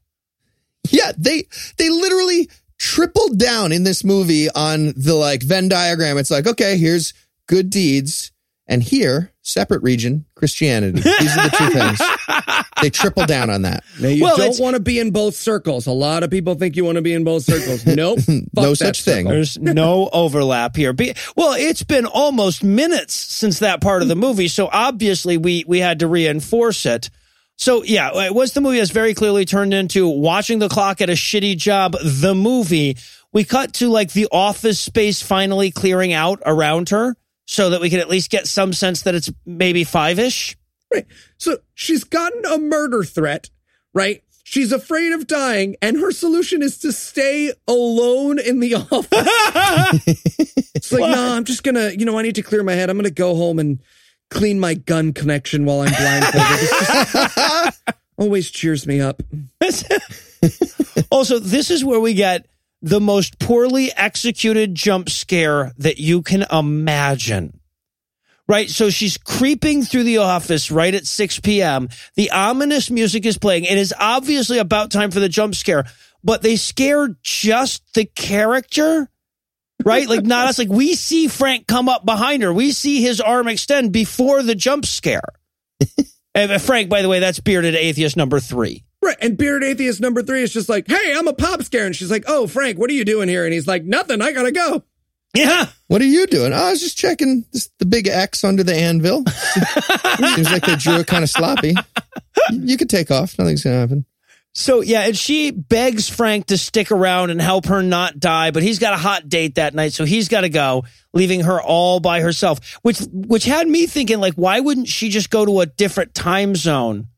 Yeah, 0.91 1.13
they 1.17 1.45
they 1.79 1.89
literally 1.91 2.49
tripled 2.79 3.39
down 3.39 3.71
in 3.73 3.85
this 3.85 4.03
movie 4.05 4.49
on 4.51 4.93
the 4.97 5.15
like 5.15 5.43
Venn 5.43 5.69
diagram. 5.69 6.19
It's 6.19 6.31
like, 6.31 6.47
okay, 6.47 6.77
here's 6.77 7.15
good 7.47 7.71
deeds, 7.71 8.33
and 8.67 8.83
here, 8.83 9.33
separate 9.43 9.83
region, 9.83 10.25
Christianity. 10.35 11.01
These 11.01 11.37
are 11.37 11.49
the 11.49 11.57
two 11.57 11.71
things. 11.71 12.01
They 12.81 12.91
triple 12.91 13.27
down 13.27 13.49
on 13.49 13.63
that. 13.63 13.85
Now, 14.01 14.09
you 14.09 14.25
Well, 14.25 14.37
don't 14.37 14.59
want 14.59 14.75
to 14.75 14.81
be 14.81 14.99
in 14.99 15.13
both 15.13 15.37
circles. 15.37 15.87
A 15.87 15.93
lot 15.93 16.25
of 16.25 16.31
people 16.31 16.57
think 16.57 16.75
you 16.75 16.85
want 16.85 16.97
to 16.97 17.03
be 17.03 17.13
in 17.13 17.23
both 17.23 17.45
circles. 17.45 17.87
Nope. 17.87 18.19
No 18.27 18.71
that 18.71 18.77
such 18.77 19.03
thing. 19.05 19.29
There's 19.29 19.57
no 19.57 20.11
overlap 20.13 20.75
here. 20.75 20.93
Be- 20.93 21.15
Well, 21.37 21.55
it's 21.57 21.85
been 21.85 22.07
almost 22.07 22.65
minutes 22.65 23.15
since 23.15 23.61
that 23.61 23.81
part 23.81 24.03
of 24.03 24.09
the 24.09 24.17
movie, 24.17 24.49
so 24.49 24.69
obviously 24.73 25.37
we 25.37 25.65
we 25.69 25.79
had 25.79 26.01
to 26.01 26.09
reinforce 26.09 26.85
it. 26.87 27.09
So 27.57 27.83
yeah, 27.85 28.25
it 28.25 28.35
was 28.35 28.53
the 28.53 28.61
movie 28.61 28.79
has 28.79 28.91
very 28.91 29.15
clearly 29.15 29.45
turned 29.45 29.73
into 29.75 30.09
watching 30.09 30.59
the 30.59 30.69
clock 30.69 31.01
at 31.01 31.11
a 31.11 31.15
shitty 31.15 31.57
job, 31.57 31.97
the 32.03 32.35
movie, 32.35 32.97
we 33.33 33.45
cut 33.45 33.73
to 33.75 33.89
like 33.89 34.13
the 34.13 34.29
office 34.31 34.79
space 34.79 35.23
finally 35.23 35.71
clearing 35.71 36.13
out 36.13 36.43
around 36.45 36.91
her 36.91 37.17
so 37.47 37.71
that 37.71 37.81
we 37.81 37.91
can 37.91 38.01
at 38.01 38.09
least 38.09 38.31
get 38.31 38.47
some 38.47 38.73
sense 38.73 39.03
that 39.03 39.15
it's 39.15 39.31
maybe 39.47 39.85
five 39.85 40.19
ish. 40.19 40.57
Right. 40.93 41.07
So 41.39 41.59
she's 41.75 42.05
gotten 42.05 42.45
a 42.45 42.59
murder 42.59 43.03
threat, 43.05 43.51
right? 43.95 44.23
She's 44.45 44.73
afraid 44.73 45.13
of 45.13 45.27
dying, 45.27 45.77
and 45.81 45.97
her 45.97 46.11
solution 46.11 46.61
is 46.63 46.77
to 46.81 46.93
stay 46.93 47.55
alone 47.67 48.39
in 48.39 48.61
the 48.61 48.75
office. 48.91 49.09
it's 50.75 50.93
like, 50.93 51.11
no, 51.11 51.33
I'm 51.35 51.45
just 51.45 51.63
gonna, 51.63 51.91
you 51.91 52.05
know, 52.05 52.19
I 52.19 52.23
need 52.23 52.35
to 52.35 52.43
clear 52.43 52.63
my 52.63 52.75
head. 52.75 52.91
I'm 52.91 52.99
gonna 52.99 53.11
go 53.11 53.35
home 53.35 53.59
and 53.59 53.81
clean 54.33 54.59
my 54.59 54.75
gun 54.75 55.13
connection 55.13 55.65
while 55.65 55.81
I'm 55.83 55.93
blindfolded. 55.93 57.75
Always 58.19 58.51
cheers 58.51 58.87
me 58.87 59.01
up. 59.01 59.23
also, 61.11 61.39
this 61.39 61.71
is 61.71 61.85
where 61.85 62.01
we 62.01 62.15
get 62.15 62.47
the 62.81 63.01
most 63.01 63.39
poorly 63.39 63.93
executed 63.93 64.75
jump 64.75 65.09
scare 65.09 65.73
that 65.79 65.99
you 65.99 66.23
can 66.23 66.45
imagine. 66.51 67.59
Right. 68.49 68.69
So 68.69 68.91
she's 68.91 69.17
creeping 69.17 69.85
through 69.85 70.03
the 70.03 70.19
office 70.19 70.71
right 70.71 70.93
at 70.93 71.07
6 71.07 71.41
p.m. 71.41 71.89
The 72.17 72.33
ominous 72.33 72.91
music 72.91 73.25
is 73.25 73.39
playing. 73.39 73.65
It 73.65 73.79
is 73.79 73.95
obviously 73.99 74.59
about 74.59 74.91
time 74.91 75.11
for 75.11 75.21
the 75.21 75.29
jump 75.29 75.55
scare, 75.55 75.85
but 76.25 76.43
they 76.43 76.57
scare 76.57 77.17
just 77.23 77.95
the 77.95 78.05
character. 78.05 79.09
Right. 79.85 80.09
Like 80.09 80.25
not 80.25 80.49
us. 80.49 80.59
Like 80.59 80.69
we 80.69 80.95
see 80.95 81.29
Frank 81.29 81.67
come 81.67 81.89
up 81.89 82.05
behind 82.05 82.43
her. 82.43 82.53
We 82.53 82.73
see 82.73 83.03
his 83.03 83.21
arm 83.21 83.49
extend 83.49 83.93
before 83.93 84.43
the 84.43 84.55
jump 84.55 84.87
scare. 84.87 85.23
and 86.35 86.53
uh, 86.53 86.59
Frank, 86.59 86.89
by 86.89 87.03
the 87.03 87.09
way, 87.09 87.21
that's 87.21 87.41
bearded 87.41 87.75
atheist 87.75 88.17
number 88.17 88.41
three. 88.41 88.85
Right. 89.03 89.17
And 89.21 89.37
Bearded 89.37 89.69
Atheist 89.69 90.01
number 90.01 90.23
three 90.23 90.43
is 90.43 90.53
just 90.53 90.69
like, 90.69 90.89
hey, 90.89 91.13
I'm 91.17 91.27
a 91.27 91.33
pop 91.33 91.65
scare. 91.65 91.87
And 91.87 91.97
she's 91.97 92.11
like, 92.11 92.23
oh, 92.29 92.47
Frank, 92.47 92.79
what 92.79 92.89
are 92.89 92.93
you 92.93 93.05
doing 93.05 93.29
here? 93.29 93.45
And 93.45 93.53
he's 93.53 93.67
like, 93.67 93.83
nothing. 93.83 94.23
I 94.23 94.31
gotta 94.31 94.53
go. 94.53 94.85
Yeah. 95.35 95.67
What 95.89 96.01
are 96.01 96.07
you 96.07 96.27
doing? 96.27 96.53
Oh, 96.53 96.57
I 96.57 96.71
was 96.71 96.81
just 96.81 96.97
checking 96.97 97.45
this, 97.53 97.69
the 97.79 97.87
big 97.87 98.07
X 98.07 98.45
under 98.45 98.63
the 98.63 98.75
anvil. 98.75 99.25
Seems 100.35 100.53
like 100.53 100.65
they 100.65 100.77
drew 100.77 100.97
it 100.97 101.07
kind 101.07 101.25
of 101.25 101.31
sloppy. 101.31 101.75
You 102.53 102.77
could 102.77 102.91
take 102.91 103.11
off. 103.11 103.39
Nothing's 103.39 103.65
gonna 103.65 103.81
happen. 103.81 104.07
So 104.55 104.83
yeah, 104.83 105.03
and 105.07 105.17
she 105.17 105.51
begs 105.51 106.09
Frank 106.09 106.47
to 106.47 106.59
stick 106.59 106.91
around 106.91 107.31
and 107.31 107.41
help 107.41 107.67
her 107.67 107.83
not 107.83 108.21
die, 108.21 108.51
but 108.51 108.63
he's 108.63 108.79
got 108.79 108.93
a 108.93 108.99
hot 108.99 109.29
date 109.29 109.55
that 109.55 109.75
night, 109.75 109.95
so 109.95 110.05
he's 110.05 110.29
got 110.29 110.43
to 110.43 110.51
go, 110.51 110.85
leaving 111.15 111.41
her 111.41 111.61
all 111.61 112.01
by 112.01 112.21
herself. 112.21 112.77
Which 112.83 113.01
which 113.11 113.45
had 113.45 113.67
me 113.67 113.87
thinking, 113.87 114.21
like, 114.21 114.35
why 114.35 114.61
wouldn't 114.61 114.89
she 114.89 115.09
just 115.09 115.31
go 115.31 115.47
to 115.47 115.61
a 115.61 115.67
different 115.67 116.15
time 116.15 116.55
zone 116.55 117.09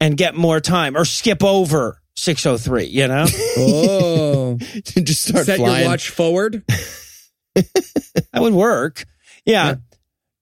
and 0.00 0.16
get 0.16 0.34
more 0.34 0.58
time 0.58 0.96
or 0.96 1.04
skip 1.04 1.44
over 1.44 2.00
603, 2.16 2.84
you 2.84 3.08
know? 3.08 3.26
Oh, 3.58 4.56
just 4.84 5.28
start 5.28 5.46
set 5.46 5.58
flying. 5.58 5.82
your 5.82 5.90
watch 5.90 6.08
forward. 6.08 6.64
that 7.54 8.38
would 8.38 8.54
work. 8.54 9.04
Yeah. 9.44 9.68
Yeah. 9.68 9.74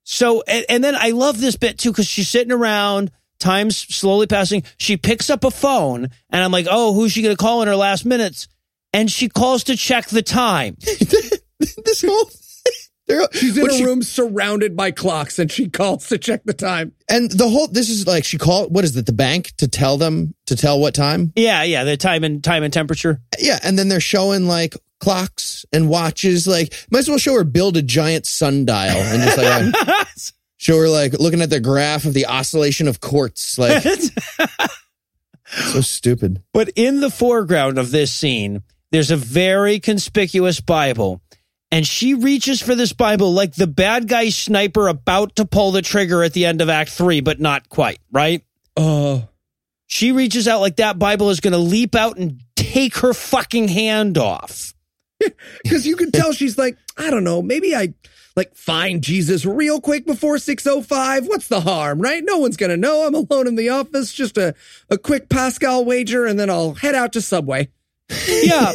So, 0.04 0.42
and, 0.46 0.64
and 0.68 0.84
then 0.84 0.94
I 0.96 1.10
love 1.10 1.40
this 1.40 1.56
bit 1.56 1.78
too 1.78 1.90
because 1.90 2.06
she's 2.06 2.28
sitting 2.28 2.52
around, 2.52 3.10
time's 3.40 3.76
slowly 3.76 4.26
passing. 4.28 4.62
She 4.76 4.96
picks 4.96 5.28
up 5.30 5.42
a 5.42 5.50
phone, 5.50 6.08
and 6.30 6.44
I'm 6.44 6.52
like, 6.52 6.66
oh, 6.70 6.92
who's 6.94 7.10
she 7.12 7.22
going 7.22 7.34
to 7.34 7.40
call 7.42 7.62
in 7.62 7.68
her 7.68 7.74
last 7.76 8.04
minutes? 8.04 8.46
And 8.92 9.10
she 9.10 9.28
calls 9.28 9.64
to 9.64 9.76
check 9.76 10.06
the 10.08 10.22
time. 10.22 10.76
this 11.58 12.02
whole. 12.06 12.30
She's 13.32 13.56
in 13.56 13.62
when 13.64 13.72
a 13.72 13.74
she- 13.74 13.84
room 13.84 14.02
surrounded 14.04 14.76
by 14.76 14.92
clocks, 14.92 15.40
and 15.40 15.50
she 15.50 15.68
calls 15.68 16.06
to 16.08 16.18
check 16.18 16.42
the 16.44 16.52
time. 16.52 16.92
and 17.08 17.28
the 17.30 17.48
whole. 17.48 17.66
This 17.66 17.88
is 17.88 18.06
like 18.06 18.24
she 18.24 18.38
called. 18.38 18.72
What 18.72 18.84
is 18.84 18.96
it? 18.96 19.06
The 19.06 19.12
bank 19.12 19.52
to 19.56 19.66
tell 19.66 19.96
them 19.96 20.32
to 20.46 20.54
tell 20.54 20.78
what 20.78 20.94
time. 20.94 21.32
Yeah, 21.34 21.64
yeah, 21.64 21.82
the 21.82 21.96
time 21.96 22.22
and 22.22 22.42
time 22.42 22.62
and 22.62 22.72
temperature. 22.72 23.20
Yeah, 23.40 23.58
and 23.64 23.76
then 23.76 23.88
they're 23.88 23.98
showing 23.98 24.46
like 24.46 24.76
clocks 25.00 25.64
and 25.72 25.88
watches. 25.88 26.46
Like, 26.46 26.72
might 26.92 27.00
as 27.00 27.08
well 27.08 27.18
show 27.18 27.34
her 27.34 27.42
build 27.42 27.76
a 27.76 27.82
giant 27.82 28.26
sundial 28.26 28.76
and 28.76 29.22
just 29.22 29.38
like 29.38 29.74
uh, 30.68 30.76
we're 30.76 30.88
like 30.88 31.14
looking 31.14 31.40
at 31.42 31.50
the 31.50 31.60
graph 31.60 32.04
of 32.04 32.14
the 32.14 32.26
oscillation 32.26 32.88
of 32.88 33.00
quartz. 33.00 33.58
Like, 33.58 33.82
so 35.46 35.80
stupid. 35.80 36.42
But 36.52 36.70
in 36.76 37.00
the 37.00 37.10
foreground 37.10 37.78
of 37.78 37.90
this 37.90 38.12
scene, 38.12 38.62
there's 38.90 39.10
a 39.10 39.16
very 39.16 39.80
conspicuous 39.80 40.60
Bible. 40.60 41.20
And 41.72 41.86
she 41.86 42.14
reaches 42.14 42.60
for 42.60 42.74
this 42.74 42.92
Bible 42.92 43.32
like 43.32 43.54
the 43.54 43.68
bad 43.68 44.08
guy 44.08 44.30
sniper 44.30 44.88
about 44.88 45.36
to 45.36 45.44
pull 45.44 45.70
the 45.70 45.82
trigger 45.82 46.24
at 46.24 46.32
the 46.32 46.44
end 46.44 46.60
of 46.60 46.68
Act 46.68 46.90
Three, 46.90 47.20
but 47.20 47.38
not 47.40 47.68
quite, 47.68 48.00
right? 48.10 48.42
Oh, 48.76 49.28
She 49.86 50.10
reaches 50.12 50.48
out 50.48 50.60
like 50.60 50.76
that 50.76 50.98
Bible 50.98 51.30
is 51.30 51.40
going 51.40 51.52
to 51.52 51.58
leap 51.58 51.94
out 51.94 52.16
and 52.16 52.40
take 52.56 52.96
her 52.98 53.14
fucking 53.14 53.68
hand 53.68 54.18
off. 54.18 54.74
because 55.62 55.86
you 55.86 55.96
can 55.96 56.10
tell 56.10 56.32
she's 56.32 56.58
like, 56.58 56.76
I 56.96 57.10
don't 57.10 57.24
know, 57.24 57.42
maybe 57.42 57.74
I 57.74 57.94
like 58.36 58.54
find 58.54 59.02
Jesus 59.02 59.44
real 59.44 59.80
quick 59.80 60.06
before 60.06 60.38
605. 60.38 61.26
What's 61.26 61.48
the 61.48 61.60
harm, 61.60 62.00
right? 62.00 62.22
No 62.24 62.38
one's 62.38 62.56
gonna 62.56 62.76
know. 62.76 63.06
I'm 63.06 63.14
alone 63.14 63.46
in 63.46 63.56
the 63.56 63.68
office. 63.68 64.12
Just 64.12 64.38
a, 64.38 64.54
a 64.88 64.98
quick 64.98 65.28
Pascal 65.28 65.84
wager, 65.84 66.26
and 66.26 66.38
then 66.38 66.50
I'll 66.50 66.74
head 66.74 66.94
out 66.94 67.12
to 67.14 67.20
Subway. 67.20 67.68
Yeah. 68.42 68.72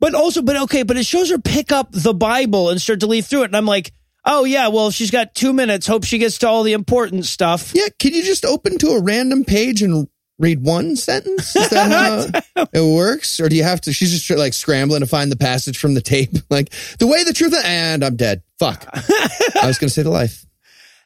but 0.00 0.14
also, 0.14 0.42
but 0.42 0.56
okay, 0.56 0.82
but 0.82 0.96
it 0.96 1.06
shows 1.06 1.30
her 1.30 1.38
pick 1.38 1.72
up 1.72 1.88
the 1.92 2.14
Bible 2.14 2.70
and 2.70 2.80
start 2.80 3.00
to 3.00 3.06
leaf 3.06 3.26
through 3.26 3.42
it. 3.42 3.46
And 3.46 3.56
I'm 3.56 3.66
like, 3.66 3.92
oh, 4.24 4.44
yeah, 4.44 4.68
well, 4.68 4.90
she's 4.90 5.10
got 5.10 5.34
two 5.34 5.52
minutes. 5.52 5.86
Hope 5.86 6.04
she 6.04 6.18
gets 6.18 6.38
to 6.38 6.48
all 6.48 6.62
the 6.62 6.72
important 6.72 7.24
stuff. 7.24 7.72
Yeah, 7.74 7.88
can 7.98 8.12
you 8.12 8.22
just 8.22 8.44
open 8.44 8.78
to 8.78 8.88
a 8.90 9.02
random 9.02 9.44
page 9.44 9.82
and 9.82 10.08
read 10.40 10.64
one 10.64 10.96
sentence? 10.96 11.54
Is 11.54 11.68
that 11.68 12.42
how 12.54 12.66
it 12.72 12.96
works? 12.96 13.38
Or 13.38 13.48
do 13.48 13.54
you 13.54 13.62
have 13.62 13.80
to? 13.82 13.92
She's 13.92 14.10
just 14.10 14.28
like 14.36 14.54
scrambling 14.54 15.00
to 15.00 15.06
find 15.06 15.30
the 15.30 15.36
passage 15.36 15.78
from 15.78 15.94
the 15.94 16.00
tape. 16.00 16.30
Like 16.50 16.70
the 16.98 17.06
way, 17.06 17.22
the 17.22 17.32
truth, 17.32 17.54
and 17.64 18.04
I'm 18.04 18.16
dead. 18.16 18.42
Fuck. 18.58 18.84
I 18.92 19.66
was 19.66 19.78
going 19.78 19.88
to 19.88 19.90
say 19.90 20.02
the 20.02 20.10
life. 20.10 20.44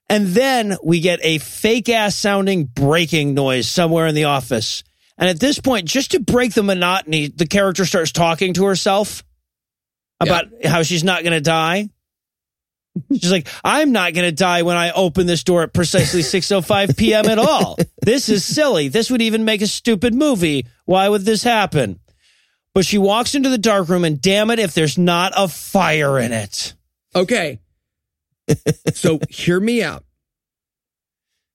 And 0.09 0.29
then 0.29 0.77
we 0.83 1.01
get 1.01 1.21
a 1.23 1.39
fake 1.39 1.89
ass 1.91 2.15
sounding 2.17 2.65
breaking 2.65 3.35
noise 3.35 3.69
somewhere 3.69 4.07
in 4.07 4.15
the 4.15 4.25
office. 4.25 4.83
And 5.19 5.29
at 5.29 5.41
this 5.41 5.61
point, 5.61 5.87
just 5.87 6.13
to 6.13 6.21
break 6.21 6.55
the 6.55 6.63
monotony, 6.63 7.29
the 7.29 7.47
character 7.47 7.85
starts 7.85 8.11
talking 8.11 8.55
to 8.55 8.65
herself 8.65 9.23
about 10.19 10.47
how 10.65 10.83
she's 10.83 11.05
not 11.05 11.23
going 11.23 11.35
to 11.35 11.41
die. 11.43 11.91
She's 13.11 13.33
like, 13.33 13.49
I'm 13.65 13.93
not 13.93 14.15
going 14.15 14.27
to 14.27 14.33
die 14.33 14.63
when 14.63 14.77
I 14.77 14.93
open 14.93 15.27
this 15.27 15.43
door 15.43 15.63
at 15.63 15.73
precisely 15.73 16.21
6:05 16.23 16.97
p.m. 16.97 17.27
at 17.27 17.39
all. 17.39 17.77
This 18.01 18.29
is 18.29 18.45
silly. 18.45 18.89
This 18.89 19.11
would 19.11 19.23
even 19.23 19.45
make 19.45 19.63
a 19.63 19.67
stupid 19.67 20.15
movie. 20.15 20.67
Why 20.85 21.09
would 21.09 21.23
this 21.23 21.43
happen? 21.43 22.01
But 22.75 22.85
she 22.85 22.99
walks 22.99 23.35
into 23.35 23.49
the 23.49 23.59
dark 23.59 23.89
room 23.89 24.05
and 24.05 24.21
damn 24.21 24.51
it 24.51 24.59
if 24.59 24.75
there's 24.75 24.99
not 24.99 25.33
a 25.37 25.49
fire 25.49 26.19
in 26.19 26.33
it. 26.33 26.75
Okay. 27.15 27.61
so 28.93 29.21
hear 29.31 29.61
me 29.61 29.83
out. 29.83 30.05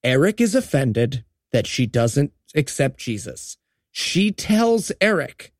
Eric 0.03 0.39
is 0.39 0.55
offended 0.55 1.25
that 1.51 1.67
she 1.67 1.85
doesn't 1.85 2.31
accept 2.55 2.99
Jesus. 2.99 3.57
She 3.91 4.31
tells 4.31 4.91
Eric 5.01 5.51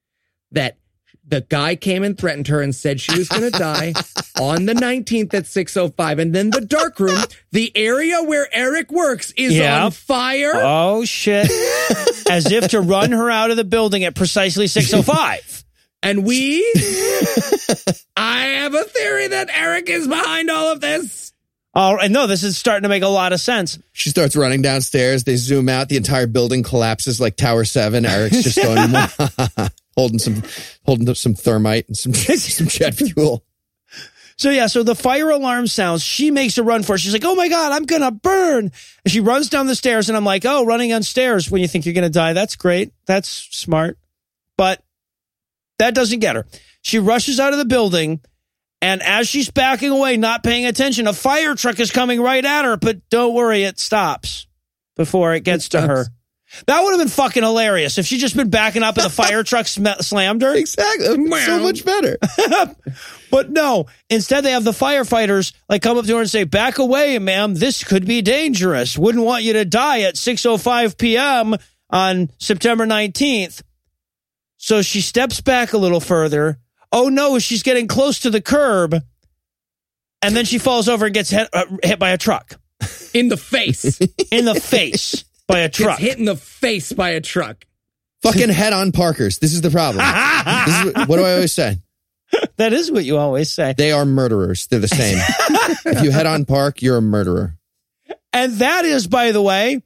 that 0.51 0.77
the 1.25 1.41
guy 1.41 1.75
came 1.75 2.03
and 2.03 2.17
threatened 2.17 2.47
her 2.47 2.61
and 2.61 2.73
said 2.73 3.01
she 3.01 3.17
was 3.17 3.27
going 3.27 3.43
to 3.51 3.51
die 3.51 3.93
on 4.39 4.65
the 4.65 4.73
19th 4.73 5.33
at 5.33 5.45
605 5.45 6.19
and 6.19 6.33
then 6.33 6.49
the 6.51 6.61
dark 6.61 6.99
room 6.99 7.19
the 7.51 7.71
area 7.75 8.21
where 8.23 8.47
eric 8.53 8.91
works 8.91 9.31
is 9.37 9.53
Yeah. 9.53 9.85
on 9.85 9.91
fire 9.91 10.51
Oh 10.55 11.03
shit. 11.05 11.49
As 12.29 12.51
if 12.51 12.69
to 12.69 12.81
run 12.81 13.11
her 13.11 13.29
out 13.29 13.51
of 13.51 13.57
the 13.57 13.63
building 13.63 14.03
at 14.03 14.15
precisely 14.15 14.65
6:05. 14.67 15.63
and 16.03 16.23
we 16.23 16.61
i 18.15 18.41
have 18.45 18.73
a 18.73 18.83
theory 18.83 19.27
that 19.27 19.49
eric 19.55 19.89
is 19.89 20.07
behind 20.07 20.49
all 20.49 20.71
of 20.71 20.81
this 20.81 21.25
Oh, 21.75 21.97
and 21.97 22.11
no, 22.11 22.25
this 22.25 22.41
is 22.43 22.57
starting 22.57 22.81
to 22.81 22.89
make 22.89 23.03
a 23.03 23.07
lot 23.07 23.31
of 23.31 23.39
sense. 23.39 23.77
She 23.93 24.09
starts 24.09 24.35
running 24.35 24.63
downstairs. 24.63 25.23
They 25.23 25.35
zoom 25.35 25.69
out. 25.69 25.87
The 25.87 25.97
entire 25.97 26.25
building 26.25 26.63
collapses 26.63 27.21
like 27.21 27.35
Tower 27.37 27.63
Seven. 27.63 28.07
Eric's 28.07 28.41
just 28.41 28.57
going, 28.57 28.91
holding 29.95 30.17
some, 30.17 30.41
holding 30.83 31.13
some 31.13 31.35
thermite 31.35 31.87
and 31.87 31.95
some 31.95 32.11
some 32.15 32.67
jet 32.67 32.95
fuel. 32.95 33.45
So 34.39 34.51
yeah, 34.51 34.67
so 34.67 34.83
the 34.83 34.95
fire 34.95 35.29
alarm 35.29 35.67
sounds. 35.67 36.01
She 36.01 36.31
makes 36.31 36.57
a 36.57 36.63
run 36.63 36.83
for 36.83 36.95
it. 36.95 36.99
She's 36.99 37.11
like, 37.11 37.25
"Oh 37.25 37.35
my 37.35 37.49
god, 37.49 37.73
I'm 37.73 37.83
gonna 37.83 38.09
burn!" 38.09 38.71
And 39.03 39.11
she 39.11 39.19
runs 39.19 39.49
down 39.49 39.67
the 39.67 39.75
stairs, 39.75 40.07
and 40.07 40.15
I'm 40.15 40.23
like, 40.23 40.45
"Oh, 40.45 40.65
running 40.65 40.93
on 40.93 41.03
stairs 41.03 41.51
when 41.51 41.61
you 41.61 41.67
think 41.67 41.85
you're 41.85 41.93
gonna 41.93 42.09
die. 42.09 42.31
That's 42.31 42.55
great. 42.55 42.93
That's 43.05 43.27
smart." 43.27 43.97
But 44.55 44.81
that 45.77 45.93
doesn't 45.93 46.19
get 46.19 46.37
her. 46.37 46.45
She 46.81 46.99
rushes 46.99 47.37
out 47.37 47.51
of 47.51 47.59
the 47.59 47.65
building, 47.65 48.21
and 48.81 49.03
as 49.03 49.27
she's 49.27 49.51
backing 49.51 49.91
away, 49.91 50.15
not 50.15 50.41
paying 50.41 50.65
attention, 50.65 51.05
a 51.05 51.11
fire 51.11 51.53
truck 51.53 51.77
is 51.81 51.91
coming 51.91 52.21
right 52.21 52.45
at 52.45 52.63
her. 52.63 52.77
But 52.77 53.09
don't 53.09 53.33
worry, 53.33 53.63
it 53.63 53.77
stops 53.77 54.47
before 54.95 55.33
it 55.33 55.43
gets 55.43 55.67
to 55.69 55.81
her. 55.81 56.07
That 56.65 56.81
would 56.81 56.91
have 56.91 56.99
been 56.99 57.09
fucking 57.09 57.43
hilarious 57.43 57.97
if 57.97 58.05
she 58.05 58.17
just 58.17 58.35
been 58.35 58.49
backing 58.49 58.83
up 58.83 58.97
and 58.97 59.05
the 59.05 59.09
fire 59.09 59.43
truck 59.43 59.67
sm- 59.67 59.87
slammed 60.01 60.41
her. 60.41 60.53
Exactly. 60.55 61.07
So 61.41 61.59
much 61.59 61.85
better. 61.85 62.17
But 63.31 63.51
no, 63.51 63.85
instead 64.09 64.43
they 64.43 64.51
have 64.51 64.63
the 64.63 64.71
firefighters 64.71 65.53
like 65.67 65.81
come 65.81 65.97
up 65.97 66.05
to 66.05 66.15
her 66.15 66.21
and 66.21 66.29
say, 66.29 66.45
"Back 66.45 66.79
away, 66.79 67.19
ma'am. 67.19 67.53
This 67.53 67.83
could 67.83 68.07
be 68.07 68.23
dangerous. 68.23 68.97
Wouldn't 68.97 69.23
want 69.23 69.43
you 69.43 69.53
to 69.53 69.65
die 69.65 70.01
at 70.01 70.15
6:05 70.15 70.97
p.m. 70.97 71.55
on 71.89 72.31
September 72.39 72.87
19th." 72.87 73.61
So 74.57 74.81
she 74.81 75.01
steps 75.01 75.41
back 75.41 75.73
a 75.73 75.77
little 75.77 75.99
further. 75.99 76.57
Oh 76.91 77.09
no, 77.09 77.39
she's 77.39 77.63
getting 77.63 77.87
close 77.87 78.19
to 78.19 78.29
the 78.29 78.41
curb. 78.41 78.95
And 80.21 80.35
then 80.35 80.45
she 80.45 80.57
falls 80.57 80.89
over 80.89 81.05
and 81.05 81.13
gets 81.13 81.29
hit, 81.29 81.47
uh, 81.53 81.65
hit 81.81 81.97
by 81.97 82.09
a 82.09 82.17
truck 82.17 82.59
in 83.13 83.29
the 83.29 83.37
face 83.37 83.99
in 84.31 84.45
the 84.45 84.55
face 84.55 85.23
by 85.49 85.59
a 85.59 85.65
gets 85.65 85.77
truck. 85.77 85.99
hit 85.99 86.17
in 86.17 86.25
the 86.25 86.35
face 86.37 86.93
by 86.93 87.09
a 87.09 87.21
truck 87.21 87.65
Fucking 88.21 88.49
head 88.49 88.73
on 88.73 88.91
Parkers. 88.91 89.39
This 89.39 89.53
is 89.53 89.61
the 89.61 89.69
problem. 89.71 90.05
This 90.65 90.75
is 90.79 90.85
what, 90.93 91.07
what 91.07 91.15
do 91.17 91.23
I 91.23 91.33
always 91.35 91.53
say? 91.53 91.77
that 92.57 92.73
is 92.73 92.91
what 92.91 93.05
you 93.05 93.17
always 93.17 93.49
say. 93.49 93.73
They 93.77 93.91
are 93.93 94.05
murderers. 94.05 94.67
They're 94.67 94.79
the 94.79 94.89
same. 94.89 95.17
if 95.85 96.03
you 96.03 96.11
head 96.11 96.25
on 96.25 96.43
Park, 96.45 96.81
you're 96.81 96.97
a 96.97 97.01
murderer. 97.01 97.55
And 98.33 98.53
that 98.55 98.83
is, 98.85 99.07
by 99.07 99.31
the 99.31 99.41
way, 99.41 99.81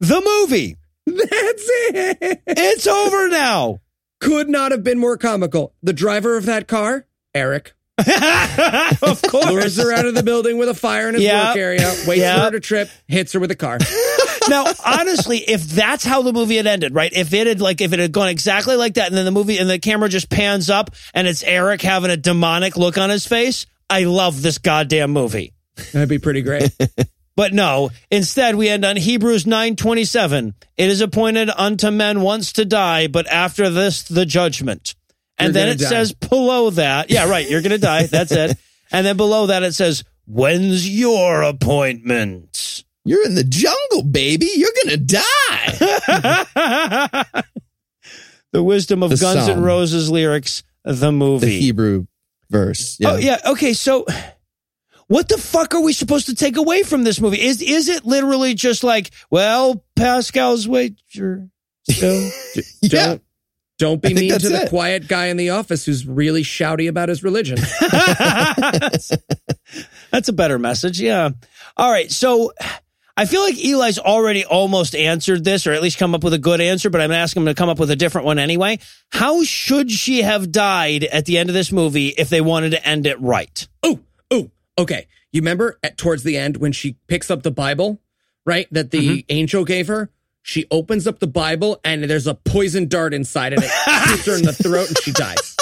the 0.00 0.20
movie. 0.20 0.76
that's 1.06 1.22
it 1.26 2.42
It's 2.46 2.86
over 2.86 3.28
now. 3.28 3.80
could 4.20 4.48
not 4.50 4.70
have 4.72 4.84
been 4.84 4.98
more 4.98 5.16
comical 5.16 5.74
the 5.82 5.92
driver 5.94 6.36
of 6.36 6.44
that 6.46 6.66
car 6.68 7.06
eric 7.34 7.72
of 7.98 9.22
course. 9.22 9.46
lures 9.46 9.76
her 9.78 9.92
out 9.92 10.04
of 10.06 10.14
the 10.14 10.22
building 10.22 10.58
with 10.58 10.68
a 10.68 10.74
fire 10.74 11.08
in 11.08 11.14
his 11.14 11.22
Yep. 11.24 11.46
work 11.48 11.56
area, 11.56 11.94
waits 12.06 12.20
Yep. 12.20 12.36
for 12.36 12.44
her 12.44 12.50
to 12.52 12.60
trip, 12.60 12.90
hits 13.08 13.32
her 13.32 13.40
with 13.40 13.50
a 13.50 13.56
car. 13.56 13.78
now, 14.48 14.64
honestly, 14.84 15.38
if 15.38 15.62
that's 15.62 16.04
how 16.04 16.22
the 16.22 16.32
movie 16.32 16.56
had 16.56 16.66
ended, 16.66 16.94
right? 16.94 17.12
If 17.12 17.32
it 17.32 17.46
had 17.46 17.60
like 17.60 17.80
if 17.80 17.92
it 17.92 17.98
had 17.98 18.12
gone 18.12 18.28
exactly 18.28 18.76
like 18.76 18.94
that, 18.94 19.08
and 19.08 19.16
then 19.16 19.24
the 19.24 19.30
movie 19.30 19.58
and 19.58 19.68
the 19.68 19.78
camera 19.78 20.08
just 20.08 20.30
pans 20.30 20.70
up 20.70 20.90
and 21.12 21.26
it's 21.26 21.42
Eric 21.42 21.82
having 21.82 22.10
a 22.10 22.16
demonic 22.16 22.76
look 22.76 22.98
on 22.98 23.10
his 23.10 23.26
face, 23.26 23.66
I 23.88 24.04
love 24.04 24.42
this 24.42 24.58
goddamn 24.58 25.10
movie. 25.12 25.52
That'd 25.92 26.08
be 26.08 26.18
pretty 26.18 26.42
great. 26.42 26.70
But 27.36 27.52
no, 27.52 27.90
instead 28.12 28.54
we 28.54 28.68
end 28.68 28.84
on 28.84 28.96
Hebrews 28.96 29.44
9:27. 29.44 30.54
It 30.76 30.88
is 30.88 31.00
appointed 31.00 31.50
unto 31.50 31.90
men 31.90 32.20
once 32.20 32.52
to 32.52 32.64
die, 32.64 33.08
but 33.08 33.26
after 33.26 33.70
this 33.70 34.04
the 34.04 34.24
judgment. 34.24 34.94
And 35.36 35.46
You're 35.46 35.64
then 35.64 35.68
it 35.74 35.80
die. 35.80 35.88
says 35.88 36.12
below 36.12 36.70
that, 36.70 37.10
yeah, 37.10 37.28
right, 37.28 37.48
you're 37.50 37.60
going 37.60 37.72
to 37.72 37.78
die. 37.78 38.06
That's 38.06 38.30
it. 38.32 38.56
And 38.92 39.04
then 39.04 39.16
below 39.16 39.46
that 39.46 39.64
it 39.64 39.72
says, 39.74 40.04
"When's 40.26 40.88
your 40.88 41.42
appointment?" 41.42 42.84
You're 43.04 43.26
in 43.26 43.34
the 43.34 43.44
jungle, 43.44 44.02
baby. 44.02 44.48
You're 44.54 44.72
gonna 44.84 44.96
die. 44.96 45.76
the 48.52 48.62
wisdom 48.62 49.02
of 49.02 49.10
The 49.10 49.16
Guns 49.16 49.48
N' 49.48 49.62
Roses 49.62 50.10
lyrics, 50.10 50.62
the 50.84 51.12
movie. 51.12 51.46
The. 51.46 51.60
Hebrew 51.60 52.06
verse. 52.50 52.98
Oh 53.04 53.16
yeah, 53.16 53.38
okay. 53.46 53.74
So 53.74 54.06
what 55.08 55.28
the 55.28 55.38
fuck 55.38 55.74
are 55.74 55.82
we 55.82 55.92
supposed 55.92 56.26
to 56.26 56.34
take 56.34 56.56
away 56.56 56.82
from 56.82 57.04
this 57.04 57.20
movie? 57.20 57.40
Is 57.40 57.60
is 57.60 57.88
it 57.88 58.06
literally 58.06 58.54
just 58.54 58.82
like, 58.82 59.10
well, 59.30 59.84
Pascal's 59.96 60.66
wager 60.66 61.48
still? 61.88 62.30
Yeah. 62.80 63.06
Don't 63.06 63.22
don't 63.78 64.02
be 64.02 64.14
mean 64.14 64.38
to 64.38 64.48
the 64.48 64.62
it. 64.62 64.68
quiet 64.68 65.08
guy 65.08 65.26
in 65.26 65.36
the 65.36 65.50
office 65.50 65.84
who's 65.84 66.06
really 66.06 66.42
shouty 66.42 66.88
about 66.88 67.08
his 67.08 67.24
religion. 67.24 67.58
That's 70.10 70.28
a 70.28 70.32
better 70.32 70.60
message. 70.60 71.00
Yeah. 71.00 71.30
All 71.76 71.90
right. 71.90 72.10
So 72.10 72.52
I 73.16 73.26
feel 73.26 73.42
like 73.42 73.56
Eli's 73.64 73.98
already 73.98 74.44
almost 74.44 74.94
answered 74.96 75.44
this, 75.44 75.66
or 75.68 75.72
at 75.72 75.82
least 75.82 75.98
come 75.98 76.14
up 76.16 76.24
with 76.24 76.34
a 76.34 76.38
good 76.38 76.60
answer, 76.60 76.90
but 76.90 77.00
I'm 77.00 77.12
asking 77.12 77.42
him 77.42 77.46
to 77.46 77.54
come 77.54 77.68
up 77.68 77.78
with 77.78 77.90
a 77.90 77.96
different 77.96 78.24
one 78.24 78.40
anyway. 78.40 78.80
How 79.12 79.44
should 79.44 79.90
she 79.90 80.22
have 80.22 80.50
died 80.50 81.04
at 81.04 81.24
the 81.24 81.38
end 81.38 81.48
of 81.48 81.54
this 81.54 81.70
movie 81.70 82.08
if 82.08 82.28
they 82.28 82.40
wanted 82.40 82.70
to 82.70 82.84
end 82.86 83.06
it 83.06 83.20
right? 83.20 83.68
oh, 83.84 84.00
oh, 84.32 84.50
okay. 84.78 85.06
You 85.30 85.40
remember 85.42 85.78
at 85.82 85.96
towards 85.96 86.22
the 86.24 86.36
end 86.36 86.56
when 86.56 86.72
she 86.72 86.96
picks 87.06 87.30
up 87.30 87.42
the 87.44 87.50
Bible, 87.52 88.00
right? 88.44 88.66
That 88.72 88.90
the 88.90 88.98
Mm-hmm. 89.08 89.18
angel 89.28 89.64
gave 89.64 89.86
her. 89.88 90.10
She 90.42 90.66
opens 90.70 91.06
up 91.06 91.20
the 91.20 91.26
Bible 91.26 91.80
and 91.84 92.04
there's 92.04 92.26
a 92.26 92.34
poison 92.34 92.88
dart 92.88 93.14
inside 93.14 93.52
and 93.52 93.62
it 93.64 93.70
shoots 94.08 94.26
her 94.26 94.34
in 94.36 94.42
the 94.42 94.52
throat 94.52 94.88
and 94.88 94.98
she 94.98 95.12
dies. 95.12 95.56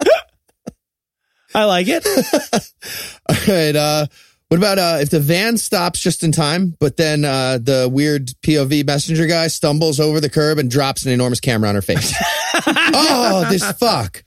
I 1.54 1.64
like 1.64 1.86
it. 1.88 2.06
All 3.28 3.36
right. 3.54 3.74
Uh, 3.76 4.06
what 4.48 4.56
about 4.56 4.78
uh, 4.78 4.98
if 5.00 5.10
the 5.10 5.20
van 5.20 5.58
stops 5.58 6.00
just 6.00 6.24
in 6.24 6.32
time, 6.32 6.74
but 6.80 6.96
then 6.96 7.24
uh, 7.24 7.58
the 7.58 7.88
weird 7.90 8.28
POV 8.42 8.86
messenger 8.86 9.26
guy 9.26 9.48
stumbles 9.48 10.00
over 10.00 10.20
the 10.20 10.30
curb 10.30 10.58
and 10.58 10.70
drops 10.70 11.04
an 11.04 11.12
enormous 11.12 11.40
camera 11.40 11.68
on 11.68 11.74
her 11.74 11.82
face? 11.82 12.14
oh, 12.66 13.46
this 13.50 13.62
fuck! 13.72 14.24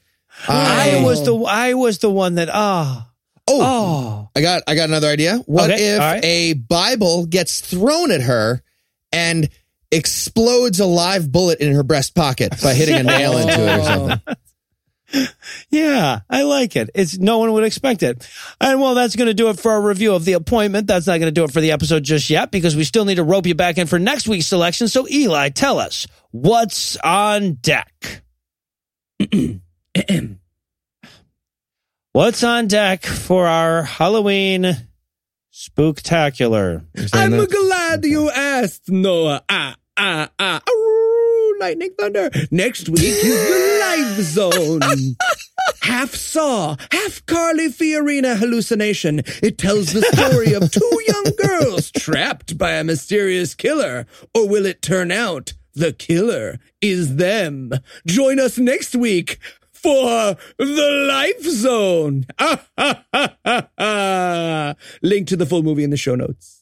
I 0.47 0.97
I, 0.99 1.03
was 1.03 1.25
the 1.25 1.35
I 1.37 1.73
was 1.73 1.99
the 1.99 2.09
one 2.09 2.35
that 2.35 2.49
ah 2.51 3.09
oh, 3.47 3.59
oh 3.61 4.29
I 4.35 4.41
got 4.41 4.63
I 4.67 4.75
got 4.75 4.89
another 4.89 5.07
idea. 5.07 5.37
What 5.47 5.71
Okay, 5.71 5.95
if 5.95 5.99
right. 5.99 6.23
a 6.23 6.53
Bible 6.53 7.25
gets 7.25 7.59
thrown 7.61 8.11
at 8.11 8.21
her 8.21 8.61
and 9.11 9.49
explodes 9.91 10.79
a 10.79 10.85
live 10.85 11.31
bullet 11.31 11.59
in 11.59 11.73
her 11.73 11.83
breast 11.83 12.15
pocket 12.15 12.53
by 12.61 12.73
hitting 12.73 12.95
a 12.95 13.03
nail 13.03 13.37
into 13.37 13.53
it 13.53 13.79
or 13.79 13.83
something? 13.85 14.35
Yeah, 15.69 16.19
I 16.29 16.43
like 16.43 16.75
it. 16.75 16.89
It's 16.93 17.17
no 17.17 17.37
one 17.37 17.53
would 17.53 17.63
expect 17.63 18.03
it. 18.03 18.27
And 18.59 18.81
well, 18.81 18.93
that's 18.93 19.15
going 19.15 19.29
to 19.29 19.33
do 19.33 19.49
it 19.49 19.57
for 19.57 19.71
our 19.71 19.81
review 19.81 20.13
of 20.13 20.25
the 20.25 20.33
appointment. 20.33 20.85
That's 20.87 21.07
not 21.07 21.19
going 21.19 21.27
to 21.27 21.31
do 21.31 21.45
it 21.45 21.51
for 21.51 21.61
the 21.61 21.71
episode 21.71 22.03
just 22.03 22.29
yet 22.29 22.51
because 22.51 22.75
we 22.75 22.83
still 22.83 23.05
need 23.05 23.15
to 23.15 23.23
rope 23.23 23.45
you 23.45 23.55
back 23.55 23.77
in 23.77 23.87
for 23.87 23.97
next 23.97 24.27
week's 24.27 24.47
selection. 24.47 24.89
So 24.89 25.07
Eli, 25.09 25.49
tell 25.49 25.79
us 25.79 26.07
what's 26.31 26.97
on 26.97 27.53
deck. 27.53 28.21
what's 32.11 32.43
on 32.43 32.67
deck 32.67 33.05
for 33.05 33.47
our 33.47 33.83
Halloween 33.83 34.75
spooktacular? 35.53 36.85
I'm 37.13 37.45
glad 37.45 38.03
you 38.03 38.29
asked, 38.29 38.89
Noah. 38.89 39.43
Ah, 39.47 39.75
ah, 39.95 40.29
ah. 40.37 40.61
Lightning 41.61 41.93
thunder. 41.95 42.31
Next 42.49 42.89
week 42.89 43.03
is 43.03 43.21
the 43.21 43.77
live 43.79 44.19
zone. 44.23 44.79
half 45.83 46.15
Saw, 46.15 46.75
half 46.91 47.23
Carly 47.27 47.67
Fiorina 47.67 48.35
hallucination. 48.35 49.19
It 49.43 49.59
tells 49.59 49.93
the 49.93 50.01
story 50.01 50.53
of 50.53 50.71
two 50.71 50.99
young 51.07 51.25
girls 51.37 51.91
trapped 51.91 52.57
by 52.57 52.71
a 52.71 52.83
mysterious 52.83 53.53
killer. 53.53 54.07
Or 54.33 54.47
will 54.47 54.65
it 54.65 54.81
turn 54.81 55.11
out 55.11 55.53
the 55.75 55.93
killer 55.93 56.57
is 56.81 57.17
them? 57.17 57.73
Join 58.07 58.39
us 58.39 58.57
next 58.57 58.95
week 58.95 59.37
for 59.71 60.35
the 60.57 61.05
Life 61.07 61.43
Zone. 61.43 62.25
Link 65.03 65.27
to 65.27 65.37
the 65.37 65.45
full 65.45 65.61
movie 65.61 65.83
in 65.83 65.91
the 65.91 65.97
show 65.97 66.15
notes. 66.15 66.60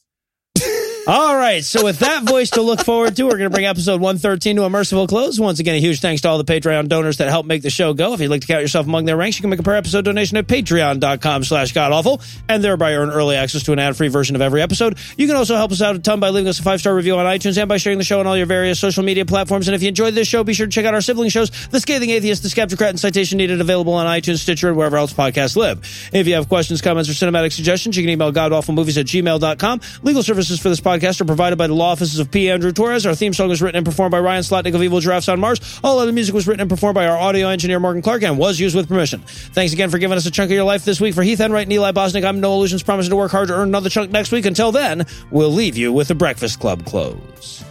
All 1.10 1.36
right. 1.36 1.66
So 1.66 1.84
with 1.84 1.98
that 2.00 2.22
voice 2.22 2.52
to 2.52 2.62
look 2.62 2.82
forward 2.82 3.16
to, 3.16 3.24
we're 3.24 3.32
going 3.32 3.42
to 3.46 3.50
bring 3.50 3.66
episode 3.66 4.00
113 4.00 4.58
to 4.58 4.66
a 4.66 4.70
merciful 4.70 5.08
close. 5.08 5.40
Once 5.40 5.60
again, 5.60 5.74
a 5.74 5.80
huge 5.80 6.02
thanks 6.02 6.22
to 6.22 6.30
all 6.30 6.38
the 6.38 6.44
Patreon 6.44 6.88
donors 6.88 7.18
that 7.18 7.30
help 7.30 7.48
make 7.48 7.64
the 7.64 7.72
show 7.72 7.96
go. 7.96 8.14
If 8.14 8.20
you'd 8.20 8.30
like 8.30 8.42
to 8.42 8.48
count 8.48 8.62
yourself 8.62 8.86
among 8.86 9.06
their 9.06 9.18
ranks, 9.18 9.36
you 9.36 9.42
can 9.42 9.50
make 9.50 9.60
a 9.60 9.64
per 9.64 9.74
episode 9.74 10.06
donation 10.06 10.38
at 10.38 10.46
patreon.com 10.46 11.46
slash 11.46 11.72
godawful 11.72 12.22
and 12.48 12.64
thereby 12.64 12.94
earn 12.94 13.10
early 13.10 13.36
access 13.36 13.64
to 13.64 13.74
an 13.74 13.80
ad-free 13.80 14.10
version 14.10 14.36
of 14.36 14.44
every 14.44 14.62
episode. 14.62 15.00
You 15.18 15.26
can 15.26 15.36
also 15.36 15.56
help 15.56 15.72
us 15.72 15.82
out 15.82 15.96
a 15.96 16.00
ton 16.00 16.20
by 16.20 16.30
leaving 16.30 16.48
us 16.48 16.60
a 16.60 16.62
five-star 16.62 16.94
review 16.94 17.18
on 17.18 17.26
iTunes 17.26 17.58
and 17.58 17.68
by 17.68 17.78
sharing 17.78 17.98
the 17.98 18.04
show 18.04 18.20
on 18.20 18.28
all 18.28 18.38
your 18.38 18.46
various 18.46 18.80
social 18.80 19.02
media 19.02 19.26
platforms. 19.26 19.68
And 19.68 19.74
if 19.74 19.82
you 19.82 19.88
enjoyed 19.88 20.14
this 20.14 20.28
show, 20.28 20.44
be 20.44 20.54
sure 20.54 20.68
to 20.68 20.72
check 20.72 20.86
out 20.86 20.94
our 20.94 21.02
sibling 21.02 21.30
shows, 21.32 21.50
The 21.70 21.80
Scathing 21.80 22.12
Atheist, 22.12 22.44
The 22.44 22.50
Skeptocrat, 22.50 22.90
and 22.90 23.00
Citation 23.00 23.40
Needed, 23.40 23.62
available 23.62 23.94
on 23.94 24.06
iTunes, 24.06 24.38
Stitcher, 24.38 24.68
and 24.68 24.78
wherever 24.78 24.98
else 24.98 25.12
podcasts 25.12 25.56
live. 25.56 25.80
If 26.14 26.28
you 26.28 26.36
have 26.36 26.50
questions, 26.50 26.84
comments, 26.84 27.10
or 27.10 27.14
cinematic 27.14 27.52
suggestions, 27.52 27.98
you 27.98 28.04
can 28.04 28.12
email 28.12 28.32
godawfulmovies 28.32 29.00
at 29.00 29.08
gmail.com. 29.08 29.82
Legal 30.04 30.22
services 30.22 30.60
for 30.60 30.70
this 30.70 30.80
podcast 30.80 30.99
are 31.04 31.26
provided 31.26 31.58
by 31.58 31.68
the 31.68 31.74
law 31.74 31.92
offices 31.92 32.20
of 32.20 32.32
P. 32.32 32.50
Andrew 32.50 32.72
Torres. 32.72 33.06
Our 33.06 33.16
theme 33.16 33.34
song 33.34 33.50
was 33.50 33.62
written 33.62 33.78
and 33.78 33.86
performed 33.86 34.12
by 34.12 34.20
Ryan 34.20 34.44
Slotnick 34.44 34.76
of 34.76 34.84
Evil 34.84 35.00
Giraffes 35.00 35.28
on 35.28 35.40
Mars. 35.40 35.80
All 35.84 36.00
other 36.00 36.12
music 36.12 36.36
was 36.36 36.48
written 36.48 36.62
and 36.62 36.70
performed 36.70 36.96
by 36.96 37.08
our 37.08 37.18
audio 37.18 37.48
engineer, 37.48 37.80
Morgan 37.80 38.02
Clark, 38.02 38.24
and 38.24 38.38
was 38.38 38.60
used 38.60 38.76
with 38.76 38.88
permission. 38.88 39.22
Thanks 39.26 39.74
again 39.74 39.90
for 39.90 39.98
giving 39.98 40.18
us 40.18 40.26
a 40.26 40.32
chunk 40.32 40.52
of 40.52 40.56
your 40.56 40.64
life 40.64 40.86
this 40.86 41.02
week. 41.02 41.16
For 41.16 41.24
Heath 41.24 41.40
Enright 41.40 41.64
and 41.64 41.74
Eli 41.74 41.92
Bosnick, 41.92 42.24
I'm 42.24 42.40
Noah 42.40 42.56
Lugeons, 42.60 42.84
promising 42.84 43.10
to 43.10 43.16
work 43.16 43.32
hard 43.32 43.48
to 43.48 43.56
earn 43.56 43.70
another 43.70 43.90
chunk 43.90 44.12
next 44.12 44.32
week. 44.32 44.46
Until 44.46 44.72
then, 44.72 45.06
we'll 45.32 45.52
leave 45.52 45.78
you 45.78 45.92
with 45.92 46.08
the 46.08 46.16
Breakfast 46.16 46.60
Club 46.60 46.86
close. 46.86 47.64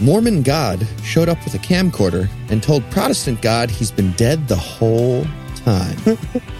Mormon 0.00 0.42
God 0.42 0.86
showed 1.02 1.28
up 1.28 1.42
with 1.44 1.54
a 1.54 1.58
camcorder 1.58 2.28
and 2.50 2.62
told 2.62 2.88
Protestant 2.90 3.40
God 3.40 3.70
he's 3.70 3.90
been 3.90 4.12
dead 4.12 4.46
the 4.48 4.56
whole 4.56 5.26
time. 5.56 5.96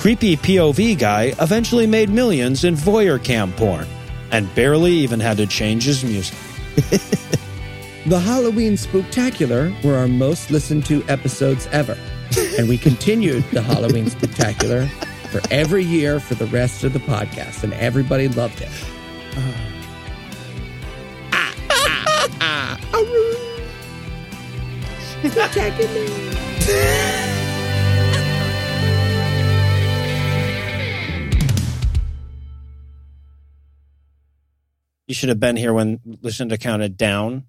Creepy 0.00 0.36
POV 0.36 0.98
guy 0.98 1.34
eventually 1.40 1.86
made 1.86 2.08
millions 2.08 2.64
in 2.64 2.74
voyeur 2.74 3.22
cam 3.22 3.52
porn 3.52 3.86
and 4.32 4.52
barely 4.54 4.92
even 4.92 5.20
had 5.20 5.36
to 5.36 5.46
change 5.46 5.84
his 5.84 6.02
music. 6.02 6.36
The 8.06 8.18
Halloween 8.18 8.72
Spooktacular 8.72 9.70
were 9.84 9.94
our 9.94 10.08
most 10.08 10.50
listened 10.50 10.86
to 10.86 11.04
episodes 11.06 11.68
ever. 11.70 11.98
And 12.58 12.66
we 12.66 12.78
continued 12.78 13.44
the 13.52 13.60
Halloween 13.60 14.06
Spooktacular 14.06 14.88
for 15.30 15.42
every 15.50 15.84
year 15.84 16.18
for 16.18 16.34
the 16.34 16.46
rest 16.46 16.82
of 16.82 16.94
the 16.94 16.98
podcast, 17.00 17.62
and 17.62 17.74
everybody 17.74 18.26
loved 18.28 18.62
it. 18.62 18.70
Ah, 21.32 21.32
ah, 21.32 21.54
ah, 22.40 22.40
ah. 22.40 22.78
Spooktacular. 25.22 27.26
You 35.10 35.14
should 35.14 35.28
have 35.30 35.40
been 35.40 35.56
here 35.56 35.72
when 35.72 35.98
Lucinda 36.22 36.56
counted 36.56 36.96
down 36.96 37.46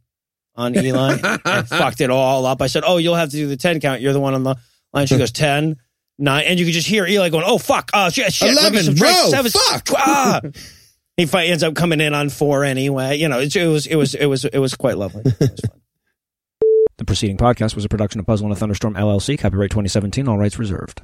on 0.55 0.75
Eli 0.75 1.11
and 1.45 1.67
fucked 1.67 2.01
it 2.01 2.09
all 2.09 2.47
up. 2.47 2.59
I 2.59 2.65
said, 2.65 2.81
Oh, 2.83 2.97
you'll 2.97 3.13
have 3.13 3.29
to 3.29 3.35
do 3.35 3.47
the 3.47 3.55
10 3.55 3.79
count. 3.79 4.01
You're 4.01 4.13
the 4.13 4.19
one 4.19 4.33
on 4.33 4.41
the 4.41 4.55
line. 4.91 5.05
She 5.05 5.15
goes, 5.19 5.31
10, 5.31 5.75
9. 6.17 6.43
And 6.47 6.59
you 6.59 6.65
could 6.65 6.73
just 6.73 6.87
hear 6.87 7.05
Eli 7.05 7.29
going, 7.29 7.43
Oh, 7.45 7.59
fuck. 7.59 7.91
Oh, 7.93 8.09
shit. 8.09 8.33
shit. 8.33 8.55
Let 8.55 8.73
me 8.73 8.79
11, 8.79 8.95
bro, 8.95 9.11
seven. 9.29 9.51
fuck. 9.51 9.87
Ah. 9.95 10.41
He 11.17 11.27
fi- 11.27 11.45
ends 11.45 11.61
up 11.61 11.75
coming 11.75 12.01
in 12.01 12.15
on 12.15 12.29
four 12.29 12.63
anyway. 12.63 13.17
You 13.17 13.27
know, 13.29 13.39
it, 13.41 13.55
it 13.55 13.67
was, 13.67 13.85
it 13.85 13.95
was, 13.95 14.15
it 14.15 14.25
was, 14.25 14.45
it 14.45 14.57
was 14.57 14.73
quite 14.73 14.97
lovely. 14.97 15.21
It 15.25 15.39
was 15.39 15.59
fun. 15.59 15.81
The 16.97 17.05
preceding 17.05 17.37
podcast 17.37 17.75
was 17.75 17.85
a 17.85 17.89
production 17.89 18.19
of 18.19 18.25
Puzzle 18.25 18.47
and 18.47 18.53
a 18.53 18.55
Thunderstorm 18.55 18.95
LLC, 18.95 19.37
copyright 19.37 19.69
2017, 19.69 20.27
all 20.27 20.39
rights 20.39 20.57
reserved. 20.57 21.03